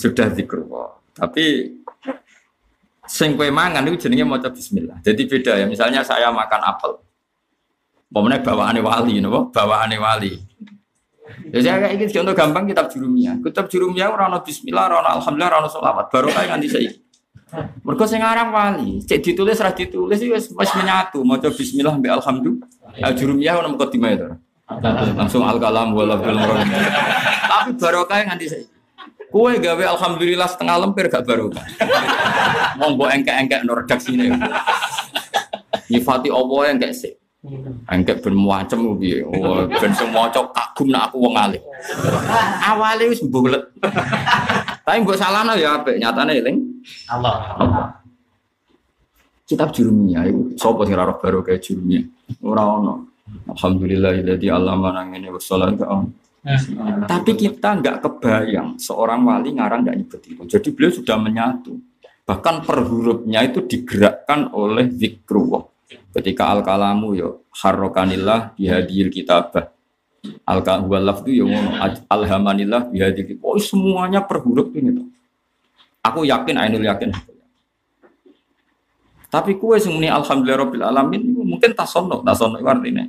sudah 0.00 0.32
zikrullah. 0.32 0.96
Tapi 1.12 1.76
sing 3.04 3.36
mangan 3.36 3.84
itu 3.84 4.08
jenenge 4.08 4.24
maca 4.24 4.48
bismillah. 4.48 4.96
Jadi 5.04 5.28
beda 5.28 5.60
ya. 5.60 5.66
Misalnya 5.68 6.00
saya 6.00 6.32
makan 6.32 6.60
apel. 6.64 6.96
Pokoknya 8.12 8.44
bawaannya 8.44 8.80
wali, 8.84 9.20
nopo 9.20 9.52
bawaannya 9.52 9.98
wali. 10.00 10.32
Ya 11.52 11.60
saya 11.64 11.76
kayak 11.80 11.94
gitu 12.08 12.20
contoh 12.20 12.34
gampang 12.36 12.64
kitab 12.68 12.92
jurumia. 12.92 13.36
Kitab 13.40 13.68
jurumia 13.72 14.12
orang 14.12 14.36
Bismillah, 14.44 14.88
orang 14.88 15.16
Alhamdulillah, 15.20 15.48
orang 15.48 15.72
Sholawat. 15.72 16.06
Baru 16.12 16.28
kayak 16.28 16.48
nganti 16.52 16.68
saya. 16.68 16.92
Mereka 17.52 18.04
sing 18.08 18.24
aran 18.24 18.48
wali, 18.48 19.04
cek 19.04 19.20
ditulis 19.20 19.60
rah 19.60 19.76
ditulis 19.76 20.16
itu 20.16 20.32
wis 20.32 20.72
menyatu, 20.72 21.20
maca 21.20 21.52
bismillah 21.52 21.92
mbek 22.00 22.16
alhamdulillah. 22.16 22.68
Al 23.04 23.12
jurumiyah 23.12 23.60
ono 23.60 23.76
mukadimah 23.76 24.10
itu. 24.16 24.26
Langsung 25.12 25.44
al 25.44 25.60
kalam 25.60 25.92
wala 25.92 26.16
bil 26.16 26.32
Tapi 26.32 27.70
barokah 27.76 28.24
nganti 28.24 28.46
saya. 28.48 28.64
Kue 29.28 29.60
gawe 29.60 29.84
alhamdulillah 29.96 30.48
setengah 30.48 30.76
lemper 30.80 31.12
gak 31.12 31.24
barokah. 31.28 31.64
Monggo 32.80 33.08
engke-engke 33.12 33.64
no 33.68 33.76
redaksine. 33.76 34.32
Nyifati 35.92 36.28
Allah 36.32 36.60
yang 36.72 36.76
gak 36.80 36.96
sih. 36.96 37.12
Angkat 37.84 38.22
ben 38.22 38.38
macem 38.38 38.80
piye? 38.96 39.26
Oh, 39.26 39.66
ben 39.66 39.92
semua 39.92 40.30
cok 40.30 40.54
kagum 40.54 40.88
nak 40.88 41.10
aku 41.10 41.26
wong 41.26 41.34
alim. 41.36 41.60
Awale 42.64 43.12
wis 43.12 43.20
bulet. 43.28 43.60
Tapi 44.84 45.04
mbok 45.04 45.20
salahno 45.20 45.52
ya 45.58 45.80
apik, 45.80 46.00
nyatane 46.00 46.38
eling 46.38 46.71
Allah. 47.10 47.98
Kitab 49.42 49.68
jurumiyah 49.74 50.24
iku 50.32 50.56
sapa 50.56 50.88
sing 50.88 50.96
ora 50.96 51.14
baru 51.18 51.44
kayak 51.44 51.60
jurumiyah? 51.60 52.04
Ora 52.46 52.62
ono. 52.66 52.94
Alhamdulillah 53.52 54.22
jadi 54.36 54.46
Allah 54.54 54.74
nang 54.78 55.14
ngene 55.14 55.28
wassalam 55.32 55.78
ke 55.78 55.86
Tapi 57.06 57.30
kita 57.38 57.78
nggak 57.78 58.02
kebayang 58.02 58.74
seorang 58.74 59.22
wali 59.22 59.54
ngarang 59.54 59.86
nggak 59.86 59.96
nyebut 59.98 60.20
itu. 60.26 60.42
Jadi 60.46 60.68
beliau 60.74 60.90
sudah 60.90 61.16
menyatu. 61.20 61.78
Bahkan 62.22 62.66
per 62.66 62.86
hurufnya 62.86 63.42
itu 63.42 63.66
digerakkan 63.66 64.54
oleh 64.54 64.86
zikrullah 64.94 65.66
Ketika 66.12 66.52
al 66.52 66.60
kalamu 66.60 67.16
yo 67.16 67.48
harrokanillah 67.56 68.52
bihadil 68.56 69.08
kitabah. 69.08 69.72
Al 70.46 70.60
huwalaf 70.62 71.24
itu 71.26 71.44
yo 71.44 71.46
alhamanillah 72.08 72.92
bihadil 72.92 73.32
kitabah. 73.32 73.48
Oh 73.48 73.60
semuanya 73.60 74.20
per 74.24 74.44
huruf 74.44 74.72
ini 74.76 74.92
tuh. 74.92 75.08
Aku 76.02 76.26
yakin, 76.26 76.58
Ainul 76.58 76.82
yakin. 76.82 77.14
Tapi 79.32 79.56
kue 79.56 79.80
semuanya 79.80 80.20
alhamdulillah 80.20 80.60
rabbil 80.60 80.84
alamin 80.84 81.24
mungkin 81.32 81.72
tasono, 81.72 82.20
tasono 82.20 82.60
itu 82.60 82.68
artinya. 82.68 83.00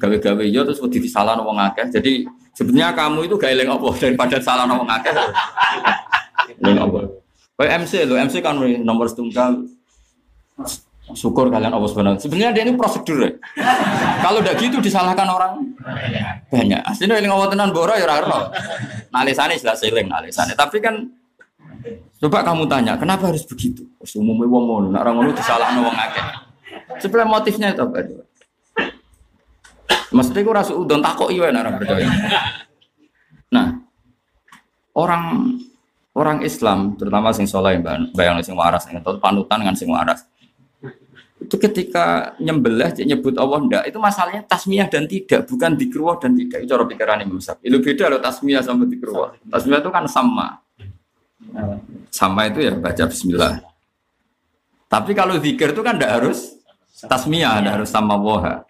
Gawe-gawe 0.00 0.44
yo 0.48 0.64
terus 0.64 0.80
wedi 0.80 1.04
salah 1.04 1.36
wong 1.36 1.60
akeh. 1.60 1.92
Jadi 1.92 2.24
sebenarnya 2.56 2.96
kamu 2.96 3.28
itu 3.28 3.36
gak 3.36 3.52
eling 3.52 3.68
apa 3.68 3.84
daripada 4.00 4.40
salah 4.40 4.64
wong 4.64 4.88
akeh. 4.88 5.12
Eling 6.64 6.80
apa? 6.80 7.00
Kayak 7.60 7.72
MC 7.84 7.92
lo, 8.08 8.16
MC 8.16 8.40
kan 8.40 8.56
nomor 8.80 9.12
setunggal 9.12 9.60
syukur 11.12 11.52
kalian 11.52 11.76
Allah 11.76 11.90
Subhanahu 11.92 12.16
Sebenarnya 12.16 12.56
dia 12.56 12.64
ini 12.64 12.80
prosedur. 12.80 13.20
Ya. 13.20 13.36
Kalau 14.24 14.40
udah 14.40 14.56
gitu 14.56 14.80
disalahkan 14.80 15.28
orang 15.28 15.68
banyak. 16.48 16.80
Aslinya 16.80 17.20
ini 17.20 17.28
ngawat 17.28 17.52
tenan 17.52 17.76
boro 17.76 17.92
ya 17.92 18.08
raro. 18.08 18.48
Nalisane 19.12 19.60
jelas 19.60 19.84
seling 19.84 20.08
nalisane. 20.08 20.56
Tapi 20.56 20.80
kan 20.80 21.19
coba 22.20 22.38
kamu 22.44 22.64
tanya, 22.68 22.92
kenapa 23.00 23.32
harus 23.32 23.44
begitu? 23.44 23.86
Umumnya 24.16 24.46
wong 24.48 24.64
ngono, 24.68 24.86
nak 24.92 25.00
orang 25.06 25.14
ngono 25.20 25.30
disalahkan 25.32 25.80
wong 25.80 25.96
akeh. 25.96 26.26
Sebenarnya 27.00 27.28
motifnya 27.32 27.66
itu 27.72 27.82
apa? 27.82 27.98
Maksudnya 30.10 30.42
gue 30.42 30.54
rasa 30.54 30.72
udon 30.74 31.00
takok 31.00 31.30
iya 31.30 31.48
orang 31.54 31.78
percaya. 31.78 32.06
Nah, 33.54 33.66
orang 34.94 35.22
orang 36.14 36.38
Islam 36.42 36.98
terutama 36.98 37.30
sing 37.30 37.46
soleh 37.46 37.78
bayang 38.14 38.42
sing 38.42 38.58
waras 38.58 38.86
atau 38.90 39.16
panutan 39.22 39.62
dengan 39.62 39.76
sing 39.78 39.88
waras 39.88 40.26
itu 41.40 41.56
ketika 41.56 42.36
nyembelah 42.36 42.92
nyebut 43.00 43.32
Allah 43.40 43.58
ndak 43.64 43.84
itu 43.88 43.96
masalahnya 43.96 44.44
tasmiyah 44.44 44.92
dan 44.92 45.08
tidak 45.08 45.48
bukan 45.48 45.72
dikruwah 45.72 46.20
dan 46.20 46.36
tidak 46.36 46.60
itu 46.60 46.68
cara 46.68 46.84
pikiran 46.84 47.24
Imam 47.24 47.40
Syafi'i 47.40 47.72
itu 47.72 47.78
beda 47.80 48.04
loh 48.12 48.20
tasmiyah 48.20 48.60
sama 48.60 48.84
dikruwah 48.84 49.32
tasmiyah 49.48 49.80
itu 49.80 49.90
kan 49.90 50.04
sama 50.04 50.60
sama 52.10 52.50
itu 52.50 52.64
ya 52.64 52.72
baca 52.74 53.04
Bismillah. 53.06 53.62
Tapi 54.90 55.14
kalau 55.14 55.38
zikir 55.38 55.70
itu 55.70 55.82
kan 55.86 55.94
ndak 55.98 56.12
harus 56.20 56.58
tasmiyah 57.00 57.62
ndak 57.62 57.74
harus 57.80 57.90
sama 57.90 58.18
woha 58.18 58.60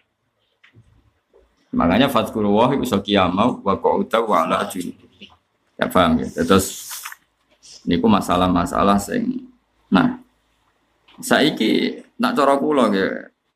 makanya 1.71 2.07
fatkuru 2.11 2.51
wah 2.51 2.71
itu 2.75 2.83
sakiyamau 2.83 3.63
wa 3.63 3.75
qauta 3.79 4.19
wa 4.23 4.43
ala 4.43 4.67
ya 5.79 5.85
paham 5.87 6.19
ya? 6.19 6.27
Terus 6.43 6.91
ini 7.87 7.97
masalah-masalah 7.97 8.99
sing 9.01 9.49
nah 9.91 10.21
Saiki 11.21 12.01
nak 12.17 12.33
cara 12.33 12.57
kula 12.57 12.89
nggih, 12.89 13.11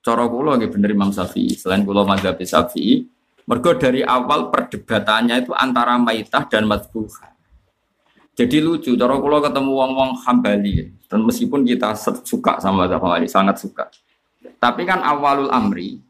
cara 0.06 0.30
kula 0.30 0.62
nggih 0.62 0.70
bener 0.70 0.94
Imam 0.94 1.10
Syafi'i. 1.10 1.58
Selain 1.58 1.82
kula 1.82 2.06
mazhab 2.06 2.38
Syafi'i, 2.38 3.10
mergo 3.50 3.74
dari 3.74 4.06
awal 4.06 4.54
perdebatannya 4.54 5.42
itu 5.42 5.52
antara 5.52 5.98
maitah 5.98 6.46
dan 6.46 6.70
madbuha. 6.70 7.35
Jadi 8.36 8.60
lucu, 8.60 9.00
cara 9.00 9.16
kula 9.16 9.40
ketemu 9.40 9.72
wong-wong 9.72 10.12
Hambali, 10.28 10.92
dan 11.08 11.24
meskipun 11.24 11.64
kita 11.64 11.96
suka 12.28 12.60
sama 12.60 12.84
mazhab 12.84 13.00
Hambali, 13.00 13.32
sangat 13.32 13.64
suka. 13.64 13.88
Tapi 14.60 14.84
kan 14.84 15.00
awalul 15.00 15.48
amri, 15.48 16.04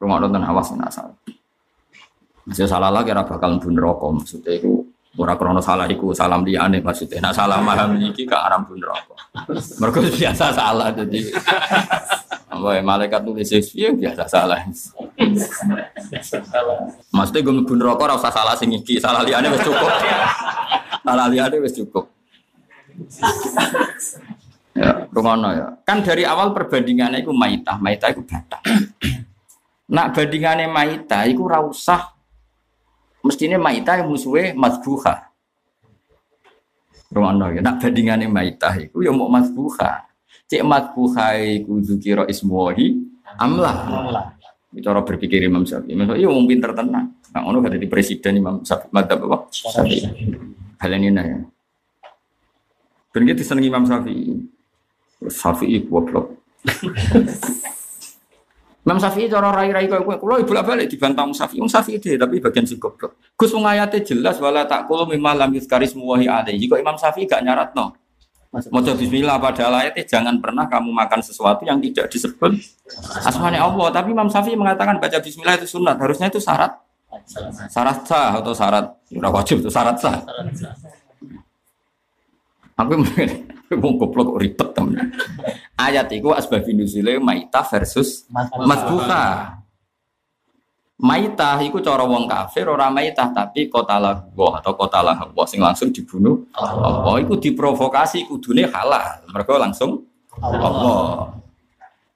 rumah 0.00 0.16
nonton 0.24 0.40
awas 0.40 0.72
nggak 0.72 0.88
salah. 0.88 1.16
Masih 2.48 2.64
salah 2.64 2.88
lagi, 2.88 3.12
ora 3.12 3.28
bakal 3.28 3.60
pun 3.60 3.76
rokok 3.76 4.22
maksudnya 4.22 4.54
itu 4.56 4.86
Ora 5.16 5.32
krono 5.32 5.64
salah 5.64 5.88
iku 5.88 6.12
salam 6.12 6.44
liyane 6.44 6.84
maksudnya. 6.84 7.24
Nak 7.24 7.32
salah 7.32 7.64
maham 7.64 7.96
iki 7.96 8.28
gak 8.28 8.52
aram 8.52 8.68
pun 8.68 8.76
rokok. 8.76 9.16
Mergo 9.80 10.04
biasa 10.04 10.52
salah 10.52 10.92
jadi. 10.92 11.32
Apa 12.56 12.80
malaikat 12.80 13.20
nulis 13.20 13.52
ya 13.76 13.92
biasa 13.92 14.24
salah. 14.24 14.64
Maksudnya 17.12 17.40
gue 17.44 17.64
pun 17.68 17.76
rokok 17.76 18.04
ora 18.08 18.14
usah 18.16 18.32
salah 18.32 18.56
sing 18.56 18.72
iki, 18.72 18.96
salah 18.96 19.20
liyane 19.20 19.52
wis 19.52 19.60
cukup. 19.60 19.90
Salah 21.04 21.26
liyane 21.28 21.56
wis 21.60 21.74
cukup. 21.76 22.04
Ya, 24.76 25.08
rumono 25.08 25.48
ya. 25.52 25.66
Kan 25.84 26.04
dari 26.04 26.24
awal 26.24 26.52
perbandingannya 26.52 27.24
itu 27.24 27.32
maitah, 27.32 27.80
maitah 27.80 28.12
itu 28.12 28.20
batak. 28.24 28.60
Nak 29.88 30.12
bandingannya 30.12 30.68
maitah 30.68 31.24
itu 31.24 31.44
ora 31.44 31.60
usah 31.64 32.12
mestinya 33.24 33.56
maita 33.56 34.00
yang 34.00 34.08
musuhnya 34.08 34.52
masbuha. 34.52 35.32
Rumah 37.06 37.54
ya, 37.54 37.60
nak 37.64 37.80
bandingannya 37.80 38.28
maita 38.28 38.76
itu 38.76 39.00
ya 39.00 39.14
mau 39.14 39.30
masbuha. 39.30 40.04
Cek 40.46 40.62
masbuha 40.62 41.42
itu 41.42 41.82
zukiro 41.82 42.22
ismuhi 42.30 43.02
amlah. 43.34 44.30
Cara 44.76 45.00
berpikir 45.02 45.42
Imam 45.42 45.66
Syafi'i. 45.66 45.96
Imam 45.96 46.06
Syafi'i 46.06 46.26
umum 46.28 46.46
pinter 46.46 46.70
tenang. 46.76 47.16
Nah, 47.34 47.42
ono 47.48 47.58
kata 47.64 47.80
di 47.80 47.88
presiden 47.90 48.38
Imam 48.38 48.62
Syafi'i. 48.62 48.92
Madzhab 48.92 49.24
apa? 49.26 49.50
Syafi'i. 49.50 50.06
Hal 50.78 50.92
ini 50.94 51.10
ya. 51.10 51.38
Dan 53.10 53.22
kita 53.24 53.42
seneng 53.42 53.66
Imam 53.66 53.82
Syafi'i. 53.88 54.36
Syafi'i 55.26 55.82
goblok. 55.88 56.38
Imam 58.86 59.02
Syafi'i 59.02 59.26
cara 59.26 59.50
rai-rai 59.50 59.90
kowe 59.90 59.98
kowe 59.98 60.14
kula 60.14 60.46
ibu 60.46 60.54
balik 60.54 60.86
dibantah 60.86 61.26
Syafi'i. 61.34 61.58
Wong 61.58 61.72
Syafi'i 61.72 61.98
deh 61.98 62.14
tapi 62.14 62.38
bagian 62.38 62.68
sing 62.68 62.78
goblok. 62.78 63.18
Gus 63.34 63.50
wong 63.50 63.66
ayate 63.66 63.98
jelas 64.04 64.38
wala 64.38 64.62
tak 64.62 64.86
mimma 64.86 65.34
lam 65.34 65.50
yuzkaris 65.56 65.98
muwahi 65.98 66.30
alaihi. 66.30 66.70
Kok 66.70 66.78
Imam 66.78 66.94
Syafi'i 66.94 67.26
gak 67.26 67.42
nyaratno. 67.42 68.05
Maca 68.50 68.92
bismillah 68.96 69.36
pada 69.36 69.68
ayatnya 69.68 70.04
jangan 70.06 70.40
pernah 70.40 70.64
kamu 70.64 70.88
makan 70.88 71.20
sesuatu 71.20 71.66
yang 71.66 71.76
tidak 71.82 72.08
disebut 72.08 72.56
asmanya 73.20 73.66
Allah. 73.66 73.92
Tapi 73.92 74.16
Imam 74.16 74.30
Syafi'i 74.30 74.56
mengatakan 74.56 74.96
baca 74.96 75.18
bismillah 75.20 75.60
itu 75.60 75.76
sunat. 75.76 76.00
Harusnya 76.00 76.32
itu 76.32 76.40
syarat 76.40 76.86
syarat 77.70 77.98
sah 78.04 78.42
atau 78.42 78.52
syarat 78.52 78.86
udah 79.14 79.30
wajib 79.32 79.62
itu 79.62 79.70
syarat 79.70 79.96
sah. 79.98 80.20
Aku 82.76 82.92
mau 83.80 83.92
goblok 83.96 84.36
ribet 84.36 84.68
temen. 84.76 85.00
Ayat 85.80 86.12
itu 86.12 86.28
asbabun 86.32 86.84
nuzule 86.84 87.16
maita 87.16 87.64
versus 87.64 88.28
masbuka. 88.64 89.56
Maita 90.96 91.60
itu 91.60 91.76
cara 91.84 92.08
wong 92.08 92.24
kafir 92.24 92.64
orang 92.72 92.88
maita 92.88 93.28
tapi 93.28 93.68
kota 93.68 94.00
wah 94.32 94.56
atau 94.56 94.72
kota 94.72 95.04
wah 95.04 95.44
sing 95.44 95.60
langsung 95.60 95.92
dibunuh. 95.92 96.40
Allah 96.56 97.20
itu 97.20 97.36
diprovokasi 97.36 98.24
kudune 98.24 98.64
halal. 98.64 99.20
Mereka 99.28 99.60
langsung 99.60 100.08
Allah. 100.40 101.36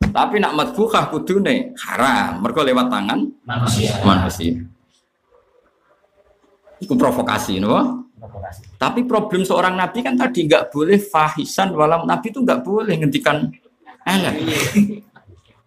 Tapi 0.00 0.40
nak 0.40 0.56
madbuka 0.56 1.12
kudune 1.12 1.76
haram. 1.76 2.40
Mereka 2.40 2.60
lewat 2.64 2.86
tangan 2.88 3.20
manusia. 3.44 4.00
manusia. 4.00 4.56
Itu 6.80 6.96
provokasi, 6.96 7.60
no? 7.60 8.08
Tapi 8.80 9.04
problem 9.04 9.44
seorang 9.44 9.76
nabi 9.76 10.00
kan 10.00 10.16
tadi 10.16 10.48
nggak 10.48 10.72
boleh 10.72 10.96
fahisan 10.96 11.76
walau 11.76 12.08
nabi 12.08 12.32
itu 12.32 12.40
nggak 12.40 12.64
boleh 12.64 12.96
ngendikan 12.96 13.44
elek. 14.08 14.40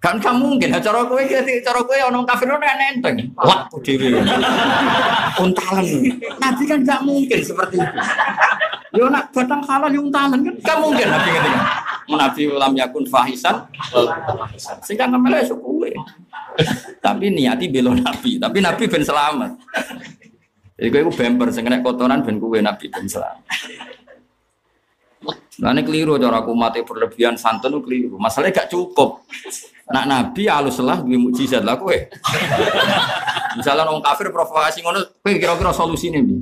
Kan 0.04 0.20
kamu 0.20 0.60
mungkin, 0.60 0.68
cara 0.84 1.08
kowe 1.08 1.24
cara 1.64 1.80
kowe 1.80 1.96
orang 1.96 2.28
kafir 2.28 2.52
orang 2.52 2.76
nenteng. 2.76 3.24
Wah, 3.40 3.64
diri. 3.80 4.20
Untalan. 5.40 5.88
Nabi 6.44 6.64
kan 6.68 6.80
nggak 6.84 7.02
mungkin 7.08 7.40
seperti 7.40 7.80
itu. 7.80 8.00
Yo 9.00 9.08
nak 9.08 9.32
batang 9.32 9.64
halal 9.64 9.88
yo 9.96 10.04
untalan 10.04 10.44
kan 10.44 10.54
nggak 10.60 10.78
mungkin 10.84 11.08
nabi 11.08 11.30
ngendikan. 11.32 11.64
Nabi 12.20 12.42
ulam 12.52 12.76
yakun 12.76 13.08
fahisan. 13.08 13.64
Sehingga 14.84 15.08
ngambil 15.08 15.40
esok 15.40 15.64
kowe. 15.64 15.90
Tapi 17.00 17.32
niati 17.32 17.72
belo 17.72 17.96
nabi, 17.96 18.36
tapi 18.36 18.60
nabi 18.60 18.84
ben 18.92 19.08
selamat. 19.08 19.56
Jadi 20.76 21.00
gue 21.00 21.16
bemper, 21.16 21.48
sing 21.48 21.64
kotoran 21.80 22.28
ben 22.28 22.44
kue 22.44 22.60
nabi 22.60 22.92
ben 22.92 23.08
selamat. 23.08 23.40
Nah 25.64 25.72
ini 25.72 25.82
keliru 25.88 26.20
cara 26.20 26.44
aku 26.44 26.52
mati 26.52 26.84
berlebihan 26.84 27.40
santun 27.40 27.80
keliru. 27.80 28.20
Masalahnya 28.20 28.68
gak 28.68 28.70
cukup. 28.74 29.24
Nak 29.92 30.06
nabi 30.08 30.48
halus 30.48 30.80
lah 30.80 31.04
gue 31.04 31.20
mujizat 31.20 31.66
lah 31.68 31.76
kue. 31.76 32.08
Misalnya 33.60 33.86
orang 33.86 34.02
kafir 34.02 34.32
provokasi 34.32 34.80
ngono, 34.80 35.04
kue 35.20 35.36
kira-kira 35.38 35.76
solusi 35.76 36.08
nih 36.10 36.24
bi. 36.24 36.36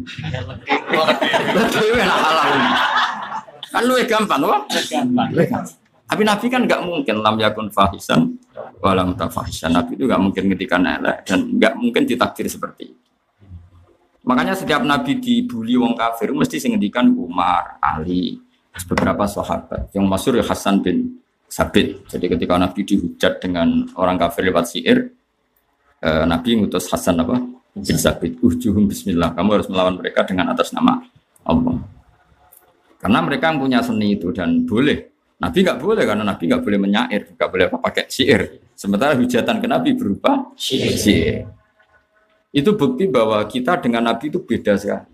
Lebih 1.57 1.97
enak 1.97 2.19
halal. 2.21 2.47
Kan 3.71 3.83
lu 3.87 3.95
gampang, 4.03 4.41
wah. 4.45 4.61
Tapi 6.11 6.27
Nabi 6.27 6.45
kan 6.51 6.67
nggak 6.67 6.81
mungkin 6.83 7.23
lam 7.23 7.39
yakun 7.39 7.71
fahisan 7.71 8.35
walam 8.83 9.15
tafahisan. 9.15 9.71
Nabi 9.71 9.95
itu 9.95 10.03
nggak 10.05 10.21
mungkin 10.21 10.43
ketika 10.51 10.75
elek 10.75 11.23
dan 11.23 11.39
nggak 11.55 11.73
mungkin 11.79 12.03
ditakdir 12.03 12.51
seperti 12.51 12.91
itu. 12.91 12.99
Makanya 14.27 14.53
setiap 14.53 14.83
Nabi 14.85 15.17
dibully 15.17 15.79
wong 15.79 15.97
kafir 15.97 16.29
mesti 16.29 16.61
singendikan 16.61 17.09
Umar, 17.15 17.81
Ali, 17.81 18.37
beberapa 18.85 19.25
sahabat. 19.25 19.89
Yang 19.95 20.05
masyur 20.05 20.33
ya 20.37 20.45
Hasan 20.45 20.83
bin 20.83 21.20
Sabit. 21.51 22.07
Jadi 22.07 22.31
ketika 22.31 22.55
Nabi 22.55 22.87
dihujat 22.87 23.43
dengan 23.43 23.83
orang 23.99 24.15
kafir 24.15 24.47
lewat 24.47 24.71
syair, 24.71 25.11
eh, 25.99 26.23
Nabi 26.23 26.55
ngutus 26.55 26.87
Hasan 26.87 27.19
apa? 27.19 27.43
Bin 27.75 27.99
Sabit. 27.99 28.39
Ujuhum 28.39 28.87
Bismillah. 28.87 29.35
Kamu 29.35 29.59
harus 29.59 29.67
melawan 29.67 29.99
mereka 29.99 30.23
dengan 30.23 30.55
atas 30.55 30.71
nama 30.71 31.03
Allah. 31.43 31.83
Karena 33.03 33.19
mereka 33.19 33.51
punya 33.51 33.83
seni 33.83 34.15
itu 34.15 34.31
dan 34.31 34.63
boleh. 34.63 35.11
Nabi 35.43 35.57
nggak 35.65 35.79
boleh 35.81 36.03
karena 36.07 36.23
Nabi 36.23 36.43
nggak 36.47 36.63
boleh 36.63 36.79
menyair, 36.79 37.21
nggak 37.35 37.49
boleh 37.49 37.65
apa 37.67 37.77
pakai 37.81 38.05
syair. 38.07 38.61
Sementara 38.77 39.17
hujatan 39.17 39.57
ke 39.59 39.67
Nabi 39.67 39.91
berupa 39.97 40.53
syair. 40.55 41.49
Itu 42.53 42.79
bukti 42.79 43.11
bahwa 43.11 43.43
kita 43.43 43.81
dengan 43.83 44.07
Nabi 44.07 44.31
itu 44.31 44.39
beda 44.39 44.79
sekali. 44.79 45.10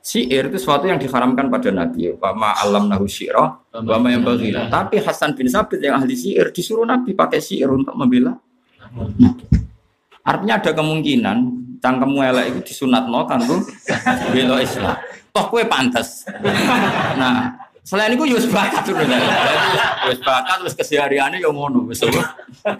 Syair 0.00 0.48
itu 0.48 0.56
sesuatu 0.56 0.88
yang 0.88 0.96
diharamkan 0.96 1.52
pada 1.52 1.68
Nabi. 1.68 2.16
Wama 2.16 2.56
alam 2.56 2.88
nahu 2.88 3.04
syi'rah, 3.04 3.60
wama 3.84 4.08
yang 4.08 4.24
bagi. 4.24 4.48
Tapi 4.48 4.96
Hasan 4.96 5.36
bin 5.36 5.44
Sabit 5.44 5.84
yang 5.84 6.00
ahli 6.00 6.16
syair 6.16 6.48
disuruh 6.48 6.88
Nabi 6.88 7.12
pakai 7.12 7.36
syair 7.36 7.68
untuk 7.68 7.92
membela. 7.92 8.32
Artinya 10.24 10.56
ada 10.56 10.72
kemungkinan 10.72 11.36
cangkemmu 11.80 12.20
elek 12.20 12.44
itu 12.52 12.60
disunat 12.72 13.08
no 13.08 13.24
kan 13.28 13.40
tuh 13.44 13.60
bela 14.32 14.60
Islam. 14.60 14.96
Toh 15.36 15.44
kue 15.52 15.68
pantas. 15.68 16.24
Nah, 17.20 17.52
selain 17.84 18.16
itu 18.16 18.24
yus 18.24 18.48
bakat 18.48 18.88
tuh 18.88 18.96
Yus 20.08 20.20
bakat 20.24 20.64
terus 20.64 20.74
kesehariannya 20.80 21.44
yang 21.44 21.52
ngono. 21.52 21.88
Wis 21.88 22.00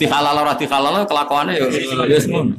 dihalal 0.01 0.37
ora 0.41 0.57
dihalal 0.57 1.05
kelakuannya 1.05 1.53
ya 1.61 1.69
yus 2.09 2.25
ngono. 2.29 2.57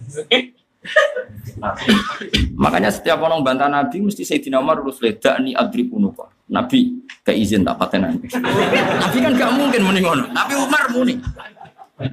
Makanya 2.57 2.89
setiap 2.89 3.21
orang 3.21 3.45
bantah 3.45 3.69
Nabi 3.69 4.01
mesti 4.01 4.25
Sayyidina 4.25 4.57
Umar 4.57 4.81
urus 4.81 4.97
leda 5.01 5.37
ni 5.37 5.53
adri 5.53 5.85
punuka. 5.85 6.25
Nabi 6.51 7.05
gak 7.21 7.37
izin 7.37 7.61
tak 7.63 7.77
paten 7.77 8.01
Nabi. 8.01 8.27
Kan 8.27 9.33
gak 9.37 9.51
mungkin 9.55 9.81
muni 9.85 9.99
ngono. 10.01 10.25
Nabi 10.33 10.53
Umar 10.57 10.89
muni. 10.89 11.15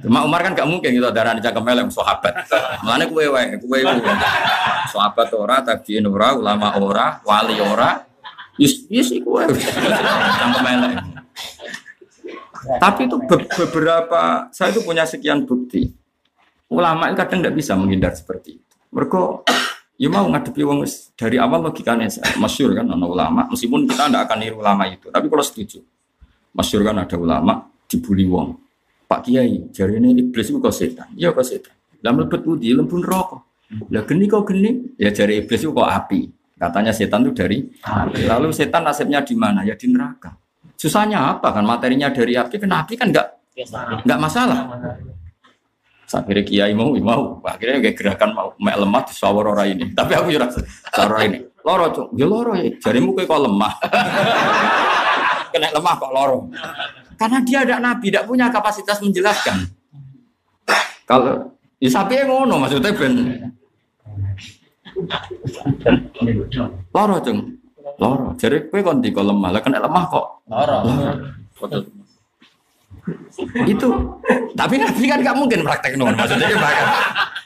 Cuma 0.05 0.21
Umar 0.21 0.45
kan 0.45 0.53
gak 0.53 0.69
mungkin 0.69 0.93
gitu 0.93 1.09
darah 1.09 1.33
di 1.33 1.41
cakap 1.41 1.65
melem 1.65 1.89
sahabat. 1.89 2.45
Mana 2.85 3.09
kue 3.09 3.25
wae 3.25 3.57
kue 3.57 3.81
sahabat 4.93 5.33
ora 5.33 5.65
tabiin 5.65 6.05
ora 6.05 6.37
ulama 6.37 6.77
ora 6.77 7.19
wali 7.25 7.57
ora. 7.57 8.05
Yus 8.61 8.85
iku 8.89 9.41
wae. 9.41 9.49
Cakap. 9.49 11.09
Tapi 12.59 13.07
itu 13.07 13.17
beberapa 13.55 14.51
saya 14.53 14.69
itu 14.69 14.85
punya 14.85 15.07
sekian 15.07 15.47
bukti 15.47 15.95
Ulama 16.69 17.09
itu 17.09 17.17
kadang 17.17 17.39
tidak 17.41 17.55
bisa 17.57 17.73
menghindar 17.73 18.13
seperti 18.13 18.61
itu. 18.61 18.75
Mereka 18.93 19.19
ya 19.97 20.09
mau 20.09 20.25
ngadepi 20.29 20.61
wong 20.61 20.85
dari 21.17 21.37
awal 21.41 21.65
logikanya 21.65 22.07
masyur 22.37 22.71
kan 22.77 22.87
ada 22.87 23.03
ulama 23.03 23.49
meskipun 23.51 23.83
kita 23.89 24.07
tidak 24.07 24.21
akan 24.29 24.37
niru 24.39 24.61
ulama 24.61 24.85
itu 24.85 25.09
tapi 25.09 25.25
kalau 25.27 25.45
setuju. 25.45 25.81
Masyur 26.53 26.81
kan 26.85 27.01
ada 27.01 27.17
ulama 27.17 27.67
dibully 27.89 28.25
wong. 28.29 28.57
Pak 29.09 29.25
Kiai 29.25 29.73
jari 29.73 29.97
ini 29.97 30.13
iblis 30.21 30.53
itu 30.53 30.61
kok 30.61 30.73
setan? 30.73 31.09
Iya 31.17 31.33
kok 31.33 31.45
setan. 31.45 31.73
Lah 32.05 32.13
melebet 32.13 32.45
budi 32.45 32.69
lembun 32.69 33.01
rokok 33.01 33.49
lah 33.69 34.03
geni 34.05 34.25
kok 34.25 34.49
geni? 34.49 34.97
Ya 34.97 35.13
jari 35.13 35.45
iblis 35.45 35.61
itu 35.61 35.69
kok 35.69 35.85
api. 35.85 36.25
Katanya 36.59 36.91
setan 36.91 37.25
itu 37.25 37.31
dari 37.37 37.65
api. 37.85 38.25
lalu 38.25 38.49
setan 38.49 38.81
nasibnya 38.85 39.21
di 39.21 39.37
mana? 39.37 39.61
Ya 39.61 39.77
di 39.77 39.89
neraka. 39.89 40.33
Susahnya 40.73 41.37
apa 41.37 41.53
kan? 41.53 41.65
Materinya 41.65 42.09
dari 42.09 42.33
api 42.33 42.55
kan 42.57 42.71
api 42.73 42.93
kan 42.97 43.09
nggak 43.13 43.27
Enggak 44.07 44.19
masalah. 44.23 44.57
Akhirnya 46.09 46.43
kiai 46.45 46.73
mau, 46.73 46.89
mau. 46.97 47.37
Akhirnya 47.45 47.85
kayak 47.85 47.95
gerakan 47.97 48.29
mau, 48.33 48.49
mek 48.57 48.77
lemah 48.81 49.01
di 49.05 49.13
sawar 49.13 49.45
orang 49.53 49.77
ini. 49.77 49.85
Tapi 49.97 50.11
aku 50.17 50.33
jurah 50.33 50.49
sawar 50.89 51.21
ini. 51.29 51.45
Loro 51.61 51.85
cok, 51.93 52.07
ya 52.17 52.25
loro 52.25 52.53
ya. 52.57 52.71
Jarimu 52.81 53.13
kayak 53.13 53.29
kok 53.29 53.41
lemah. 53.45 53.73
Kena 55.53 55.69
lemah 55.69 55.93
kok 56.01 56.11
loro. 56.13 56.39
Karena 57.19 57.37
dia 57.45 57.59
ada 57.67 57.75
nabi, 57.77 58.09
tidak 58.09 58.25
punya 58.25 58.47
kapasitas 58.49 58.97
menjelaskan. 59.03 59.69
Kalau 61.03 61.57
ya 61.81 61.89
sapi 61.89 62.21
yang 62.21 62.29
ngono 62.29 62.61
maksudnya 62.61 62.93
ben 62.93 63.13
loro 66.93 67.15
cung, 67.21 67.39
loro. 67.97 68.27
Jadi 68.37 68.69
kue 68.69 68.81
konti 68.81 69.09
kok 69.13 69.25
lemah, 69.25 69.49
lah 69.51 69.61
kena 69.61 69.83
lemah 69.83 70.03
kok. 70.09 70.25
Loro. 70.47 70.77
Itu 73.67 73.89
tapi 74.53 74.75
nabi 74.81 75.03
kan 75.07 75.19
gak 75.23 75.37
mungkin 75.37 75.61
praktek 75.63 75.95
non 75.95 76.15
maksudnya 76.15 76.49
kan 76.51 76.61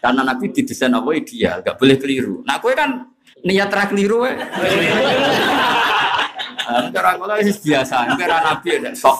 karena 0.03 0.21
nabi 0.23 0.51
didesain 0.51 0.91
apa 0.91 1.09
ideal 1.15 1.63
gak 1.63 1.79
boleh 1.79 1.95
keliru. 1.95 2.43
Nah 2.43 2.59
kue 2.59 2.75
kan 2.75 3.07
niat 3.43 3.71
ra 3.71 3.87
keliru 3.87 4.27
we. 4.27 4.31
Nah, 6.63 6.87
cara 6.95 7.19
kalau 7.19 7.35
itu 7.43 7.51
biasa, 7.59 8.15
cara 8.15 8.37
nabi 8.39 8.67
ada 8.79 8.95
sok 8.95 9.19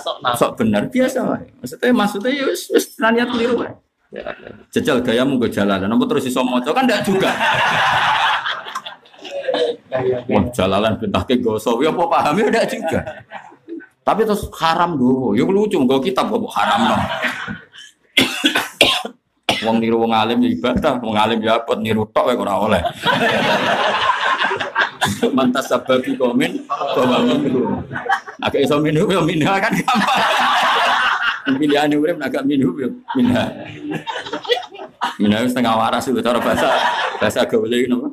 Sok 0.00 0.16
sok 0.36 0.50
benar 0.60 0.88
biasa 0.88 1.18
wae. 1.28 1.44
Maksudnya 1.60 1.92
maksudnya 1.92 2.30
ya 2.32 2.46
niat 3.12 3.28
keliru 3.32 3.54
wae. 3.60 3.72
Jajal 4.70 5.02
gayamu 5.02 5.42
gue 5.42 5.50
jalalan, 5.50 5.90
apa 5.90 6.04
terus 6.06 6.30
iso 6.30 6.40
maca? 6.46 6.70
Kan 6.70 6.86
enggak 6.86 7.02
juga. 7.02 7.30
Wah, 10.30 10.44
jalalan 10.54 10.94
bentake 10.98 11.42
goso, 11.42 11.82
ya 11.82 11.90
apa 11.90 12.02
pahamnya 12.06 12.46
enggak 12.46 12.66
juga. 12.70 13.00
Tapi 14.04 14.20
terus 14.28 14.44
haram 14.60 15.00
dulu, 15.00 15.32
ya 15.32 15.48
lucu, 15.48 15.80
gue 15.80 15.98
kitab 16.04 16.28
kok 16.28 16.44
haram 16.52 16.80
no. 16.92 16.96
Wong 19.64 19.80
niru 19.80 20.04
wong 20.04 20.12
alim 20.12 20.44
ya 20.44 20.52
ibadah, 20.52 21.00
wong 21.00 21.16
alim 21.16 21.40
ya 21.40 21.56
apa 21.56 21.72
niru 21.80 22.04
tok 22.12 22.28
wae 22.28 22.36
ora 22.36 22.54
oleh. 22.60 22.82
Mantas 25.32 25.72
sababi 25.72 26.20
komen 26.20 26.68
bahwa 26.68 27.24
minhu. 27.24 27.80
Agak 28.44 28.60
iso 28.60 28.76
minhu 28.76 29.08
ya 29.08 29.24
minha 29.24 29.56
kan 29.56 29.72
gampang. 29.72 30.20
Pilihan 31.56 31.96
urip 31.96 32.20
agak 32.20 32.44
minhu 32.44 32.76
ya 32.76 32.88
minha. 33.16 33.44
Minha 35.16 35.44
wis 35.44 35.56
setengah 35.56 35.80
waras 35.80 36.04
itu 36.08 36.20
cara 36.20 36.40
bahasa 36.40 36.68
bahasa 37.20 37.40
gaul 37.48 37.72
iki 37.72 37.88
napa? 37.88 38.08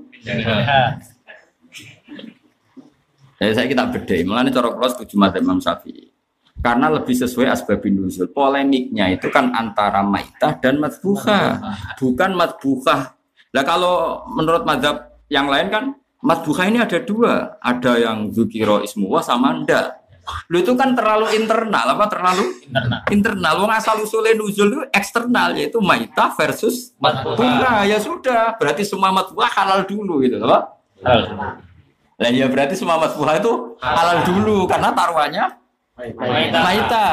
Ya 3.42 3.58
saya 3.58 3.66
kita 3.66 3.90
beda, 3.90 4.14
mulanya 4.22 4.54
cara 4.54 4.70
kula 4.70 4.90
setuju 4.94 5.18
madzhab 5.18 5.42
Imam 5.42 5.58
Syafi'i. 5.58 6.14
Karena 6.62 6.94
lebih 6.94 7.18
sesuai 7.18 7.50
asbabun 7.50 8.06
nuzul. 8.06 8.30
Polemiknya 8.30 9.10
itu 9.10 9.34
kan 9.34 9.50
antara 9.50 10.06
maitah 10.06 10.62
dan 10.62 10.78
matbuhah, 10.78 11.58
bukan 11.98 12.38
matbuhah. 12.38 13.18
Nah 13.50 13.64
kalau 13.66 14.22
menurut 14.30 14.62
madhab 14.62 15.18
yang 15.26 15.50
lain 15.50 15.74
kan 15.74 15.84
matbuhah 16.22 16.70
ini 16.70 16.86
ada 16.86 17.02
dua, 17.02 17.58
ada 17.58 17.98
yang 17.98 18.30
zukiro 18.30 18.86
ismuwa 18.86 19.26
sama 19.26 19.58
ndak. 19.66 20.06
Lu 20.54 20.62
itu 20.62 20.78
kan 20.78 20.94
terlalu 20.94 21.34
internal 21.34 21.98
apa 21.98 22.06
terlalu 22.06 22.46
Internal. 22.62 23.02
internal. 23.10 23.54
Wong 23.66 23.74
asal 23.74 23.98
usulnya 24.06 24.38
nuzul 24.38 24.70
itu 24.70 24.82
eksternal 24.94 25.58
yaitu 25.58 25.82
maitah 25.82 26.30
versus 26.38 26.94
matbuhah. 27.02 27.90
Ya 27.90 27.98
sudah, 27.98 28.54
berarti 28.62 28.86
semua 28.86 29.10
matbuhah 29.10 29.50
halal 29.50 29.82
dulu 29.90 30.22
gitu. 30.22 30.38
Hal. 30.46 30.62
Lah 32.22 32.30
ya 32.30 32.46
berarti 32.46 32.78
semua 32.78 33.02
matbuhah 33.02 33.42
itu 33.42 33.82
halal 33.82 34.22
dulu 34.22 34.70
karena 34.70 34.94
taruhannya 34.94 35.46
maita. 36.54 37.08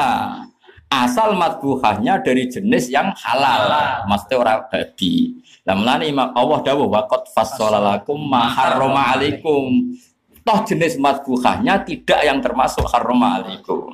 Asal 0.89 1.37
matbuhahnya 1.37 2.21
dari 2.21 2.49
jenis 2.49 2.89
yang 2.89 3.13
halal. 3.13 3.69
Maksudnya 4.09 4.37
orang 4.37 4.59
babi. 4.69 5.37
Lah 5.65 5.73
mulane 5.77 6.05
Imam 6.09 6.29
Allah 6.33 6.61
dawuh 6.65 6.89
waqad 6.89 7.29
fassalalakum 7.33 8.17
ma 8.17 8.49
harrama 8.49 9.17
alaikum. 9.17 9.97
Toh 10.45 10.59
jenis 10.65 10.97
matbuhahnya 11.01 11.85
tidak 11.85 12.21
yang 12.25 12.41
termasuk 12.41 12.85
harrama 12.89 13.41
alaikum. 13.41 13.93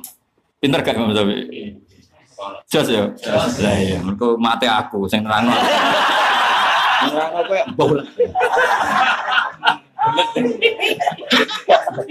Pinter 0.56 0.80
gak 0.80 0.96
Imam 0.96 1.12
Syafi'i? 1.12 1.76
Jos 2.68 2.88
ya. 2.88 3.08
Lah 3.60 3.76
iya, 3.76 4.00
mergo 4.00 4.36
mate 4.40 4.68
aku 4.68 5.08
sing 5.08 5.24
nerangno. 5.24 5.52
Nerangno 7.12 7.40
kowe. 7.76 8.00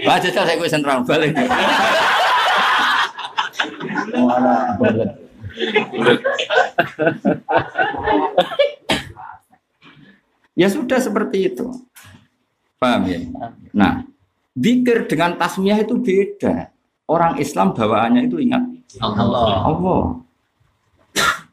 Wah, 0.06 0.18
jajal 0.20 0.44
saya 0.44 0.56
gue 0.58 0.68
sentrang 0.68 1.02
balik. 1.06 1.32
Balik. 4.80 5.10
Ya 10.56 10.68
sudah 10.72 10.96
seperti 11.00 11.52
itu. 11.52 11.68
Paham 12.80 13.08
ya? 13.08 13.20
Nah, 13.72 14.04
zikir 14.56 15.08
dengan 15.08 15.36
tasmiyah 15.36 15.84
itu 15.84 15.96
beda. 16.00 16.72
Orang 17.06 17.38
Islam 17.38 17.76
bawaannya 17.76 18.26
itu 18.26 18.40
ingat 18.40 18.64
Allah. 19.00 19.68
Allah. 19.68 20.25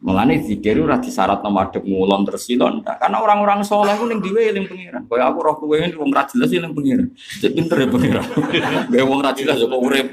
Mulane 0.03 0.43
zikir 0.43 0.83
ora 0.83 0.99
disyarat 0.99 1.39
nomor 1.39 1.71
adep 1.71 1.87
ngulon 1.87 2.27
tersilon. 2.27 2.83
Nah, 2.83 2.99
karena 2.99 3.23
orang-orang 3.23 3.63
soleh 3.63 3.95
ku 3.95 4.03
ning 4.03 4.19
diwe 4.19 4.51
eling 4.51 4.67
pengiran. 4.67 5.07
Kaya 5.07 5.31
aku 5.31 5.39
roh 5.39 5.55
kowe 5.55 5.79
ini 5.79 5.95
wong 5.95 6.11
ra 6.11 6.27
jelas 6.27 6.51
eling 6.51 6.75
pengiran. 6.75 7.07
Cek 7.15 7.55
pinter 7.55 7.77
ya 7.79 7.87
pengiran. 7.87 8.25
Gawe 8.91 9.05
wong 9.07 9.23
ra 9.23 9.31
jelas 9.31 9.55
ya 9.55 9.63
kok 9.63 9.79
urip. 9.79 10.07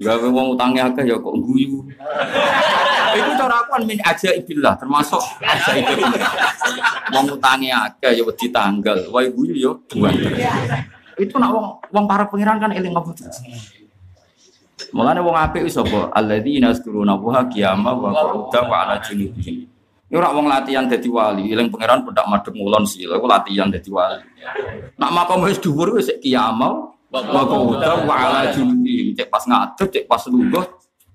Gawe 0.00 0.26
wong 0.32 0.46
utange 0.56 0.80
akeh 0.80 1.04
ya 1.04 1.20
kok 1.20 1.36
guyu. 1.44 1.84
Itu 3.14 3.30
cara 3.36 3.54
aku 3.68 3.84
min 3.84 4.00
aja 4.00 4.32
ibillah 4.32 4.74
termasuk 4.80 5.20
aja 5.44 5.72
ibillah. 5.76 6.32
Wong 7.12 7.36
utange 7.36 7.68
akeh 7.68 8.16
ya 8.16 8.24
wedi 8.24 8.48
tanggal. 8.48 8.96
Wae 9.12 9.28
guyu 9.28 9.60
ya 9.60 9.76
buan. 9.92 10.16
Itu 11.20 11.36
nak 11.36 11.52
wong 11.52 11.66
wong 11.92 12.04
para 12.08 12.24
pengiran 12.32 12.56
kan 12.56 12.72
eling 12.72 12.96
apa 12.96 13.12
terus. 13.12 13.44
Mulane 14.94 15.20
wong 15.22 15.36
apik 15.38 15.62
wis 15.66 15.78
apa? 15.78 16.10
Alladzina 16.10 16.74
yazkuruna 16.74 17.14
Allaha 17.14 17.46
qiyaman 17.46 17.94
wa 17.94 18.10
qu'udan 18.10 18.64
wa 18.66 18.76
'ala 18.82 18.94
junubihim. 18.98 19.70
Ya 20.10 20.18
ora 20.18 20.30
wong 20.34 20.46
latihan 20.50 20.86
dadi 20.86 21.08
wali, 21.10 21.50
eling 21.50 21.70
pangeran 21.70 22.02
pendak 22.06 22.26
madhep 22.26 22.54
ngulon 22.54 22.82
sih. 22.86 23.06
Iku 23.06 23.26
latihan 23.26 23.70
dadi 23.70 23.90
wali. 23.90 24.22
Nak 24.98 25.10
makom 25.14 25.46
wis 25.46 25.58
dhuwur 25.62 25.94
wis 25.98 26.10
qiyaman 26.18 26.90
wa 27.10 27.42
qu'udan 27.46 28.06
wa 28.06 28.14
'ala 28.14 28.50
junubihim. 28.50 29.14
Cek 29.14 29.30
pas 29.30 29.42
ngadeg, 29.46 29.88
cek 29.90 30.04
pas 30.10 30.22
lungguh 30.26 30.64